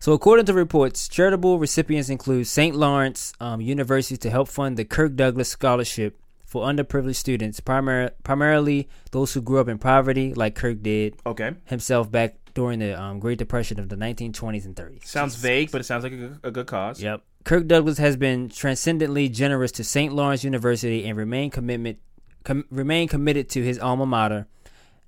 So, 0.00 0.12
according 0.12 0.46
to 0.46 0.52
reports, 0.52 1.06
charitable 1.06 1.60
recipients 1.60 2.08
include 2.08 2.48
St. 2.48 2.74
Lawrence 2.74 3.32
um, 3.38 3.60
University 3.60 4.16
to 4.16 4.30
help 4.30 4.48
fund 4.48 4.76
the 4.76 4.84
Kirk 4.84 5.14
Douglas 5.14 5.48
Scholarship 5.48 6.18
for 6.44 6.64
underprivileged 6.66 7.14
students, 7.16 7.60
primar- 7.60 8.10
primarily 8.24 8.88
those 9.12 9.32
who 9.32 9.40
grew 9.40 9.60
up 9.60 9.68
in 9.68 9.78
poverty, 9.78 10.34
like 10.34 10.54
Kirk 10.56 10.82
did 10.82 11.14
Okay. 11.24 11.52
himself 11.66 12.10
back 12.10 12.34
during 12.54 12.78
the 12.80 13.00
um, 13.00 13.18
Great 13.18 13.38
Depression 13.38 13.78
of 13.80 13.88
the 13.88 13.96
1920s 13.96 14.64
and 14.64 14.76
30s. 14.76 15.04
Sounds 15.06 15.36
vague, 15.36 15.70
but 15.70 15.80
it 15.80 15.84
sounds 15.84 16.04
like 16.04 16.12
a, 16.12 16.16
good- 16.16 16.38
a 16.42 16.50
good 16.50 16.66
cause. 16.66 17.02
Yep. 17.02 17.22
Kirk 17.44 17.66
Douglas 17.66 17.98
has 17.98 18.16
been 18.16 18.48
transcendently 18.48 19.28
generous 19.28 19.72
to 19.72 19.84
St. 19.84 20.12
Lawrence 20.12 20.44
University 20.44 21.04
and 21.06 21.16
remain 21.18 21.50
commitment 21.50 21.98
com- 22.44 22.64
remain 22.70 23.08
committed 23.08 23.48
to 23.50 23.62
his 23.62 23.78
alma 23.78 24.06
mater 24.06 24.46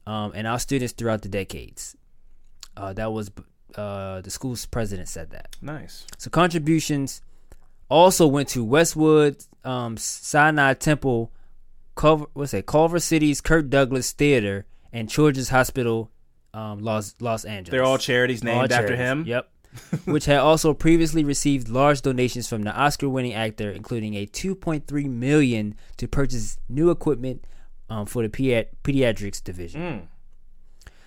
um, 0.07 0.33
and 0.35 0.47
our 0.47 0.59
students 0.59 0.93
throughout 0.93 1.23
the 1.23 1.29
decades. 1.29 1.97
Uh, 2.77 2.93
that 2.93 3.13
was 3.13 3.31
uh, 3.77 4.21
the 4.21 4.31
school's 4.31 4.67
president 4.67 5.09
said 5.09 5.31
that. 5.31 5.57
Nice. 5.63 6.07
So 6.19 6.29
contributions 6.31 7.23
also 7.89 8.27
went 8.27 8.49
to 8.51 8.65
Westwood 8.65 9.45
um, 9.65 9.97
Sinai 9.97 10.75
Temple, 10.75 11.31
Culver, 11.95 12.27
what's 12.35 12.51
that? 12.53 12.67
Culver 12.67 12.99
City's 12.99 13.41
Kirk 13.41 13.69
Douglas 13.69 14.11
Theater 14.13 14.67
and 14.93 15.09
Children's 15.09 15.51
Hospital, 15.51 16.11
um, 16.55 16.79
Los 16.81 17.15
Los 17.21 17.45
Angeles. 17.45 17.71
They're 17.73 17.85
all 17.85 17.99
charities 17.99 18.43
All 18.43 18.47
named 18.47 18.73
after 18.73 18.97
charities. 18.97 18.99
him. 18.99 19.25
Yep. 19.27 19.51
Which 20.05 20.27
had 20.27 20.39
also 20.39 20.73
previously 20.73 21.25
received 21.25 21.69
large 21.69 22.01
donations 22.01 22.49
from 22.49 22.63
the 22.63 22.73
Oscar-winning 22.73 23.35
actor, 23.35 23.73
including 23.73 24.15
a 24.15 24.25
2.3 24.25 25.11
million 25.11 25.75
to 25.97 26.07
purchase 26.07 26.59
new 26.69 26.91
equipment 26.91 27.45
um, 27.91 28.07
for 28.07 28.23
the 28.23 28.29
pedi- 28.29 28.69
pediatrics 28.85 29.43
division. 29.43 29.81
Mm. 29.83 30.03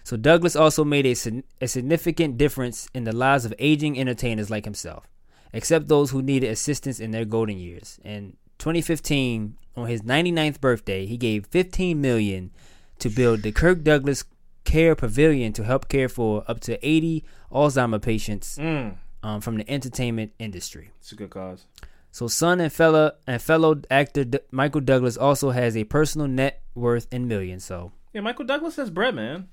So 0.03 0.18
Douglas 0.18 0.56
also 0.56 0.84
made 0.84 1.06
a, 1.06 1.15
a 1.61 1.68
significant 1.68 2.38
difference 2.38 2.90
in 2.94 3.06
the 3.06 3.15
lives 3.15 3.45
of 3.45 3.53
aging 3.57 3.98
entertainers 3.98 4.49
like 4.49 4.65
himself, 4.65 5.07
except 5.53 5.88
those 5.88 6.11
who 6.11 6.22
needed 6.22 6.49
assistance 6.49 6.99
in 6.99 7.11
their 7.11 7.26
golden 7.26 7.57
years. 7.57 7.99
In 8.03 8.36
2015, 8.60 9.56
on 9.78 9.88
his 9.88 10.02
99th 10.02 10.60
birthday, 10.60 11.06
he 11.06 11.15
gave 11.15 11.45
15 11.48 12.02
million 12.02 12.52
to 12.99 13.10
build 13.10 13.44
the 13.44 13.52
Kirk 13.52 13.84
Douglas 13.84 14.26
Care 14.68 14.95
Pavilion 14.95 15.53
to 15.53 15.64
help 15.64 15.88
care 15.88 16.10
for 16.10 16.44
up 16.48 16.60
to 16.68 16.73
80 16.85 17.23
Alzheimer 17.52 18.02
patients 18.02 18.57
Mm. 18.57 18.95
um, 19.23 19.39
from 19.41 19.56
the 19.57 19.69
entertainment 19.72 20.34
industry. 20.39 20.91
It's 20.99 21.11
a 21.14 21.15
good 21.15 21.30
cause. 21.30 21.65
So, 22.11 22.27
son 22.27 22.60
and 22.60 22.72
fellow 22.73 23.11
and 23.26 23.41
fellow 23.41 23.81
actor 23.89 24.23
D- 24.26 24.39
Michael 24.52 24.81
Douglas 24.81 25.15
also 25.18 25.52
has 25.52 25.77
a 25.77 25.84
personal 25.85 26.27
net 26.27 26.61
worth 26.76 27.07
in 27.11 27.27
millions. 27.27 27.64
So, 27.64 27.91
Yeah, 28.14 28.22
Michael 28.22 28.45
Douglas 28.45 28.76
has 28.76 28.89
bread, 28.89 29.15
man. 29.15 29.48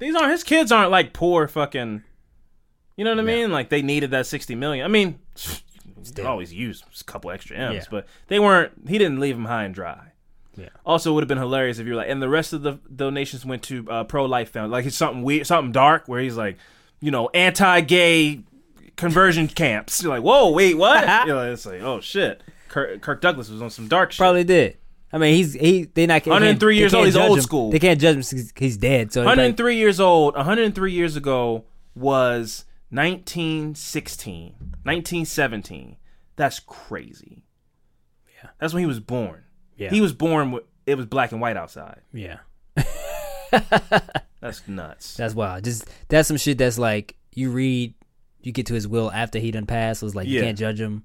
These 0.00 0.14
aren't 0.16 0.32
his 0.32 0.42
kids 0.44 0.72
aren't 0.72 0.90
like 0.90 1.12
poor 1.12 1.46
fucking. 1.48 2.02
You 2.96 3.04
know 3.04 3.10
what 3.10 3.20
I 3.20 3.22
mean? 3.22 3.52
Like 3.52 3.68
they 3.68 3.82
needed 3.82 4.10
that 4.10 4.26
sixty 4.26 4.54
million. 4.56 4.84
I 4.84 4.88
mean, 4.88 5.18
they 6.14 6.24
always 6.24 6.52
use 6.52 6.82
a 7.00 7.04
couple 7.04 7.30
extra 7.30 7.56
M's, 7.56 7.74
Yeah. 7.74 7.84
but 7.90 8.06
they 8.28 8.38
weren't. 8.40 8.72
He 8.88 8.98
didn't 8.98 9.20
leave 9.20 9.36
them 9.36 9.44
high 9.44 9.64
and 9.64 9.74
dry. 9.74 10.12
Yeah. 10.58 10.68
Also, 10.84 11.10
it 11.10 11.14
would 11.14 11.22
have 11.22 11.28
been 11.28 11.38
hilarious 11.38 11.78
if 11.78 11.86
you're 11.86 11.96
like, 11.96 12.08
and 12.10 12.20
the 12.20 12.28
rest 12.28 12.52
of 12.52 12.62
the 12.62 12.78
donations 12.94 13.46
went 13.46 13.62
to 13.64 13.88
uh, 13.90 14.04
pro 14.04 14.24
life 14.24 14.50
found. 14.50 14.72
Like 14.72 14.86
it's 14.86 14.96
something 14.96 15.22
weird, 15.22 15.46
something 15.46 15.72
dark, 15.72 16.08
where 16.08 16.20
he's 16.20 16.36
like, 16.36 16.58
you 17.00 17.10
know, 17.10 17.28
anti-gay 17.34 18.42
conversion 18.96 19.46
camps. 19.62 20.02
You're 20.02 20.12
like, 20.12 20.22
whoa, 20.22 20.50
wait, 20.50 20.76
what? 20.76 21.02
you 21.26 21.32
know, 21.32 21.52
it's 21.52 21.64
like, 21.66 21.80
oh 21.82 22.00
shit. 22.00 22.42
Kirk, 22.68 23.00
Kirk 23.00 23.20
Douglas 23.20 23.48
was 23.48 23.62
on 23.62 23.70
some 23.70 23.88
dark 23.88 24.12
shit. 24.12 24.18
probably 24.18 24.44
did. 24.44 24.76
I 25.10 25.16
mean, 25.16 25.34
he's 25.36 25.54
he. 25.54 25.84
They 25.84 26.04
not. 26.06 26.16
they 26.16 26.20
can't- 26.30 26.34
103 26.42 26.74
they 26.74 26.78
years 26.80 26.92
old, 26.92 27.06
he's 27.06 27.16
old 27.16 27.38
him. 27.38 27.42
school. 27.42 27.70
They 27.70 27.78
can't 27.78 27.98
judge 27.98 28.16
him 28.16 28.22
since 28.22 28.52
he's 28.56 28.76
dead. 28.76 29.10
So, 29.12 29.20
it's 29.22 29.26
like- 29.26 29.36
103 29.38 29.76
years 29.76 30.00
old. 30.00 30.34
103 30.36 30.92
years 30.92 31.16
ago 31.16 31.64
was 31.94 32.66
1916, 32.90 34.52
1917. 34.82 35.96
That's 36.36 36.60
crazy. 36.60 37.44
Yeah. 38.42 38.50
That's 38.60 38.72
when 38.74 38.82
he 38.82 38.86
was 38.86 39.00
born. 39.00 39.44
Yeah. 39.78 39.88
He 39.90 40.00
was 40.02 40.12
born. 40.12 40.50
With, 40.52 40.64
it 40.86 40.96
was 40.96 41.06
black 41.06 41.32
and 41.32 41.40
white 41.40 41.56
outside. 41.56 42.00
yeah. 42.12 42.38
That's 44.40 44.66
nuts. 44.68 45.16
That's 45.16 45.34
wild. 45.34 45.64
Just 45.64 45.88
that's 46.08 46.28
some 46.28 46.36
shit 46.36 46.58
that's 46.58 46.78
like 46.78 47.16
you 47.34 47.50
read, 47.50 47.94
you 48.40 48.52
get 48.52 48.66
to 48.66 48.74
his 48.74 48.86
will 48.86 49.10
after 49.10 49.38
he 49.38 49.50
done 49.50 49.66
passed. 49.66 50.00
So 50.00 50.06
it's 50.06 50.14
like 50.14 50.28
you 50.28 50.40
can't 50.40 50.56
judge 50.58 50.80
him. 50.80 51.04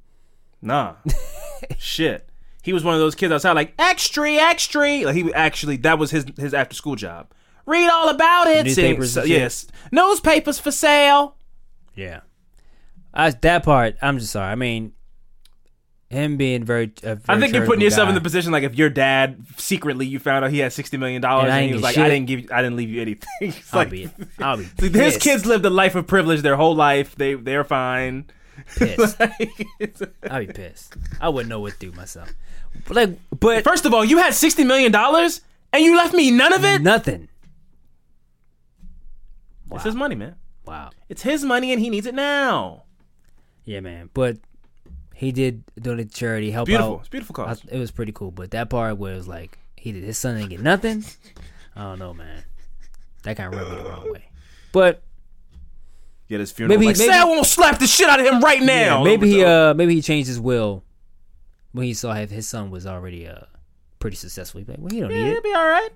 Nah. 0.62 0.96
Shit. 1.78 2.30
He 2.62 2.72
was 2.74 2.84
one 2.84 2.94
of 2.94 3.00
those 3.00 3.16
kids 3.16 3.34
outside, 3.34 3.54
like 3.54 3.74
extra, 3.80 4.32
extra. 4.34 5.04
Like 5.04 5.16
he 5.16 5.34
actually, 5.34 5.78
that 5.78 5.98
was 6.00 6.12
his 6.12 6.26
his 6.38 6.54
after 6.54 6.76
school 6.76 6.96
job. 6.96 7.32
Read 7.66 7.90
all 7.90 8.10
about 8.10 8.48
it. 8.48 8.66
Newspapers 8.66 9.14
So- 9.14 9.22
uh, 9.22 9.26
yes, 9.26 9.68
newspapers 9.92 10.60
for 10.60 10.72
sale. 10.72 11.36
Yeah. 11.96 12.22
I, 13.14 13.30
that 13.32 13.64
part, 13.64 13.96
I'm 14.02 14.20
just 14.20 14.32
sorry. 14.32 14.52
I 14.52 14.56
mean, 14.56 14.94
him 16.14 16.38
being 16.38 16.64
very. 16.64 16.94
I 17.04 17.16
very 17.16 17.40
think 17.42 17.54
you're 17.54 17.66
putting 17.66 17.82
yourself 17.82 18.08
in 18.08 18.16
the 18.16 18.22
position 18.22 18.52
like 18.52 18.64
if 18.64 18.76
your 18.76 18.90
dad 18.90 19.46
secretly 19.58 20.06
you 20.06 20.20
found 20.20 20.46
out 20.46 20.52
he 20.52 20.60
had 20.60 20.72
sixty 20.72 20.98
million 20.98 21.22
dollars 21.22 21.46
And 21.46 21.54
I 21.54 21.60
and, 21.60 21.68
he 21.68 21.74
was 21.74 21.84
like, 21.84 21.96
shit. 21.96 22.04
I 22.04 22.10
didn't 22.10 22.28
give, 22.28 22.40
you, 22.42 22.48
I 22.52 22.62
didn't 22.62 22.78
leave 22.78 22.90
you 22.90 23.02
anything. 23.02 23.54
I'll 23.74 23.80
like, 23.80 23.90
be, 23.90 24.10
I'll 24.40 24.58
be 24.58 24.64
his 24.90 25.18
kids 25.18 25.46
lived 25.46 25.66
a 25.66 25.70
life 25.70 25.96
of 25.96 26.08
privilege 26.08 26.42
their 26.42 26.56
whole 26.56 26.76
life. 26.76 27.16
They 27.16 27.34
they're 27.34 27.64
fine. 27.64 28.26
Pissed. 28.78 29.20
Like, 29.20 29.68
I'd 30.30 30.48
be 30.48 30.54
pissed. 30.54 30.96
I 31.20 31.30
wouldn't 31.30 31.50
know 31.50 31.60
what 31.60 31.74
to 31.74 31.80
do 31.80 31.92
myself. 31.94 32.32
But 32.88 32.96
like, 32.96 33.10
but 33.40 33.64
First 33.64 33.86
of 33.86 33.94
all, 33.94 34.06
you 34.06 34.18
had 34.20 34.34
sixty 34.34 34.64
million 34.64 34.92
dollars 34.92 35.42
and 35.74 35.84
you 35.84 35.98
left 35.98 36.14
me 36.14 36.30
none 36.32 36.54
of 36.54 36.64
it. 36.64 36.82
nothing. 36.82 37.30
It's 39.72 39.86
his 39.86 39.96
money, 39.96 40.14
man. 40.16 40.36
Wow. 40.66 40.92
It's 41.10 41.24
his 41.24 41.44
money 41.44 41.72
and 41.72 41.82
he 41.82 41.90
needs 41.90 42.06
it 42.06 42.14
now. 42.14 42.84
Yeah, 43.66 43.80
man. 43.80 44.10
But 44.14 44.38
he 45.14 45.32
did 45.32 45.64
donate 45.80 46.10
to 46.12 46.16
charity, 46.16 46.52
help 46.52 46.68
Beautiful. 46.68 46.94
out. 46.96 47.00
It's 47.02 47.10
beautiful 47.10 47.42
I- 47.42 47.46
cause. 47.46 47.62
it 47.72 47.78
was 47.80 47.92
pretty 47.92 48.12
cool. 48.12 48.32
But 48.32 48.52
that 48.52 48.70
part 48.70 48.98
where 48.98 49.14
it 49.14 49.18
was 49.18 49.28
like 49.28 49.58
he 49.76 49.92
did 49.92 50.04
his 50.04 50.18
son 50.18 50.38
didn't 50.38 50.50
get 50.50 50.62
nothing. 50.62 51.04
I 51.76 51.82
don't 51.84 52.00
know, 52.00 52.14
man. 52.14 52.44
That 53.24 53.38
kind 53.38 53.54
of 53.54 53.60
rubbed 53.60 53.72
me 53.72 53.78
the 53.84 53.90
wrong 53.90 54.12
way. 54.12 54.26
But 54.72 55.02
Get 56.30 56.40
his 56.40 56.52
funeral. 56.52 56.78
Maybe- 56.80 56.88
like, 56.88 56.98
maybe- 56.98 57.12
say 57.12 57.18
I 57.20 57.26
won't 57.26 57.46
slap 57.46 57.80
the 57.80 57.88
shit 57.88 58.08
out 58.10 58.20
of 58.20 58.26
him 58.26 58.40
right 58.42 58.62
now. 58.62 59.00
yeah, 59.00 59.04
maybe 59.04 59.30
he 59.30 59.44
uh 59.44 59.74
maybe 59.74 59.94
he 59.96 60.02
changed 60.02 60.28
his 60.28 60.40
will 60.40 60.84
when 61.74 61.86
he 61.86 61.94
saw 61.94 62.14
his 62.14 62.48
son 62.48 62.70
was 62.72 62.86
already 62.88 63.28
uh 63.28 63.42
pretty 64.00 64.16
successful. 64.18 64.62
Be 64.62 64.72
like, 64.72 64.80
well, 64.82 64.90
he 64.92 65.00
don't 65.02 65.12
yeah, 65.12 65.24
need 65.26 65.32
it. 65.38 65.44
be 65.44 65.54
all 65.54 65.68
right. 65.68 65.90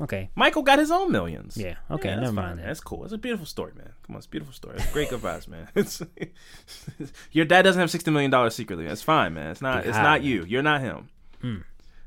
Okay. 0.00 0.30
Michael 0.36 0.62
got 0.62 0.78
his 0.78 0.90
own 0.90 1.10
millions. 1.10 1.56
Yeah. 1.56 1.74
Okay. 1.90 2.08
that's 2.10 2.20
never 2.20 2.26
fine, 2.26 2.44
mind 2.44 2.58
that. 2.60 2.66
That's 2.66 2.80
cool. 2.80 3.04
It's 3.04 3.12
a 3.12 3.18
beautiful 3.18 3.46
story, 3.46 3.72
man. 3.76 3.92
Come 4.06 4.14
on, 4.14 4.18
it's 4.18 4.26
a 4.26 4.30
beautiful 4.30 4.54
story. 4.54 4.76
It's 4.76 4.92
great 4.92 5.08
vibes, 5.10 5.48
man. 5.48 5.68
It's, 5.74 6.00
your 7.32 7.44
dad 7.44 7.62
doesn't 7.62 7.80
have 7.80 7.90
sixty 7.90 8.10
million 8.10 8.30
dollars 8.30 8.54
secretly. 8.54 8.86
That's 8.86 9.02
fine, 9.02 9.34
man. 9.34 9.50
It's 9.50 9.60
not. 9.62 9.82
Big 9.82 9.88
It's 9.88 9.96
high, 9.96 10.02
not 10.02 10.20
man. 10.20 10.30
you. 10.30 10.44
You're 10.44 10.62
not 10.62 10.80
him. 10.80 11.08
Hmm. 11.40 11.56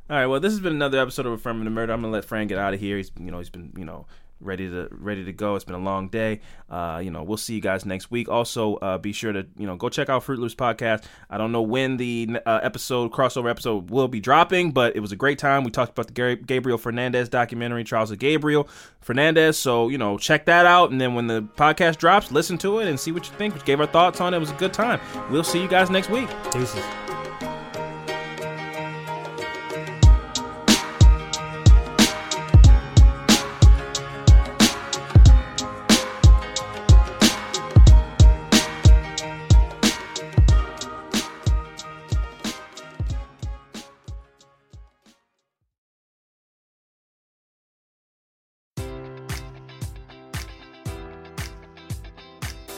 All 0.10 0.18
right. 0.18 0.26
Well, 0.28 0.40
this 0.40 0.54
has 0.54 0.60
been 0.60 0.74
another 0.74 1.00
episode 1.00 1.26
of 1.26 1.34
Affirmative 1.34 1.72
Murder. 1.74 1.94
I'm 1.94 2.02
gonna 2.02 2.14
let 2.14 2.26
Fran 2.26 2.48
get 2.48 2.58
out 2.58 2.74
of 2.74 2.80
here. 2.80 2.98
He's, 2.98 3.12
you 3.20 3.32
know, 3.32 3.38
he's 3.40 3.50
been, 3.50 3.74
you 3.78 3.86
know, 3.86 4.06
ready 4.42 4.70
to 4.70 4.88
ready 4.92 5.26
to 5.26 5.34
go. 5.34 5.56
It's 5.56 5.66
been 5.66 5.76
a 5.76 5.80
long 5.80 6.10
day. 6.10 6.42
Uh, 6.70 7.02
you 7.04 7.12
know, 7.12 7.24
we'll 7.24 7.38
see 7.38 7.56
you 7.56 7.62
guys 7.62 7.86
next 7.86 8.12
week. 8.12 8.30
Also, 8.30 8.76
uh, 8.76 8.98
be 8.98 9.14
sure 9.14 9.32
to 9.32 9.46
you 9.58 9.68
know 9.68 9.76
go 9.76 9.90
check 9.90 10.10
out 10.10 10.24
Fruit 10.24 10.40
Loops 10.40 10.56
podcast. 10.56 11.04
I 11.30 11.38
don't 11.38 11.52
know 11.52 11.62
when 11.62 11.98
the 11.98 12.40
uh, 12.46 12.60
episode 12.64 13.12
crossover 13.12 13.50
episode 13.50 13.90
will 13.90 14.08
be 14.08 14.20
dropping, 14.20 14.72
but 14.72 14.96
it 14.96 15.00
was 15.00 15.12
a 15.12 15.16
great 15.16 15.40
time. 15.40 15.64
We 15.64 15.72
talked 15.72 15.92
about 15.98 16.14
the 16.14 16.36
Gabriel 16.36 16.78
Fernandez 16.78 17.30
documentary, 17.30 17.84
Trials 17.84 18.12
of 18.12 18.20
Gabriel 18.20 18.68
Fernandez. 19.02 19.58
So 19.58 19.90
you 19.90 19.98
know, 19.98 20.18
check 20.18 20.46
that 20.46 20.66
out, 20.66 20.92
and 20.92 21.00
then 21.00 21.16
when 21.16 21.28
the 21.28 21.42
podcast 21.42 21.98
drops, 21.98 22.32
listen 22.32 22.58
to 22.60 22.80
it 22.80 22.88
and 22.88 23.00
see 23.00 23.12
what 23.12 23.28
you 23.28 23.34
think. 23.36 23.54
We 23.54 23.62
gave 23.62 23.80
our 23.80 23.88
thoughts 23.88 24.22
on 24.22 24.34
it. 24.34 24.38
It 24.38 24.40
was 24.40 24.52
a 24.52 24.56
good 24.56 24.74
time. 24.74 25.00
We'll 25.30 25.44
see 25.44 25.62
you 25.62 25.68
guys 25.68 25.90
next 25.90 26.10
week. 26.10 26.30
Deuces. 26.52 26.84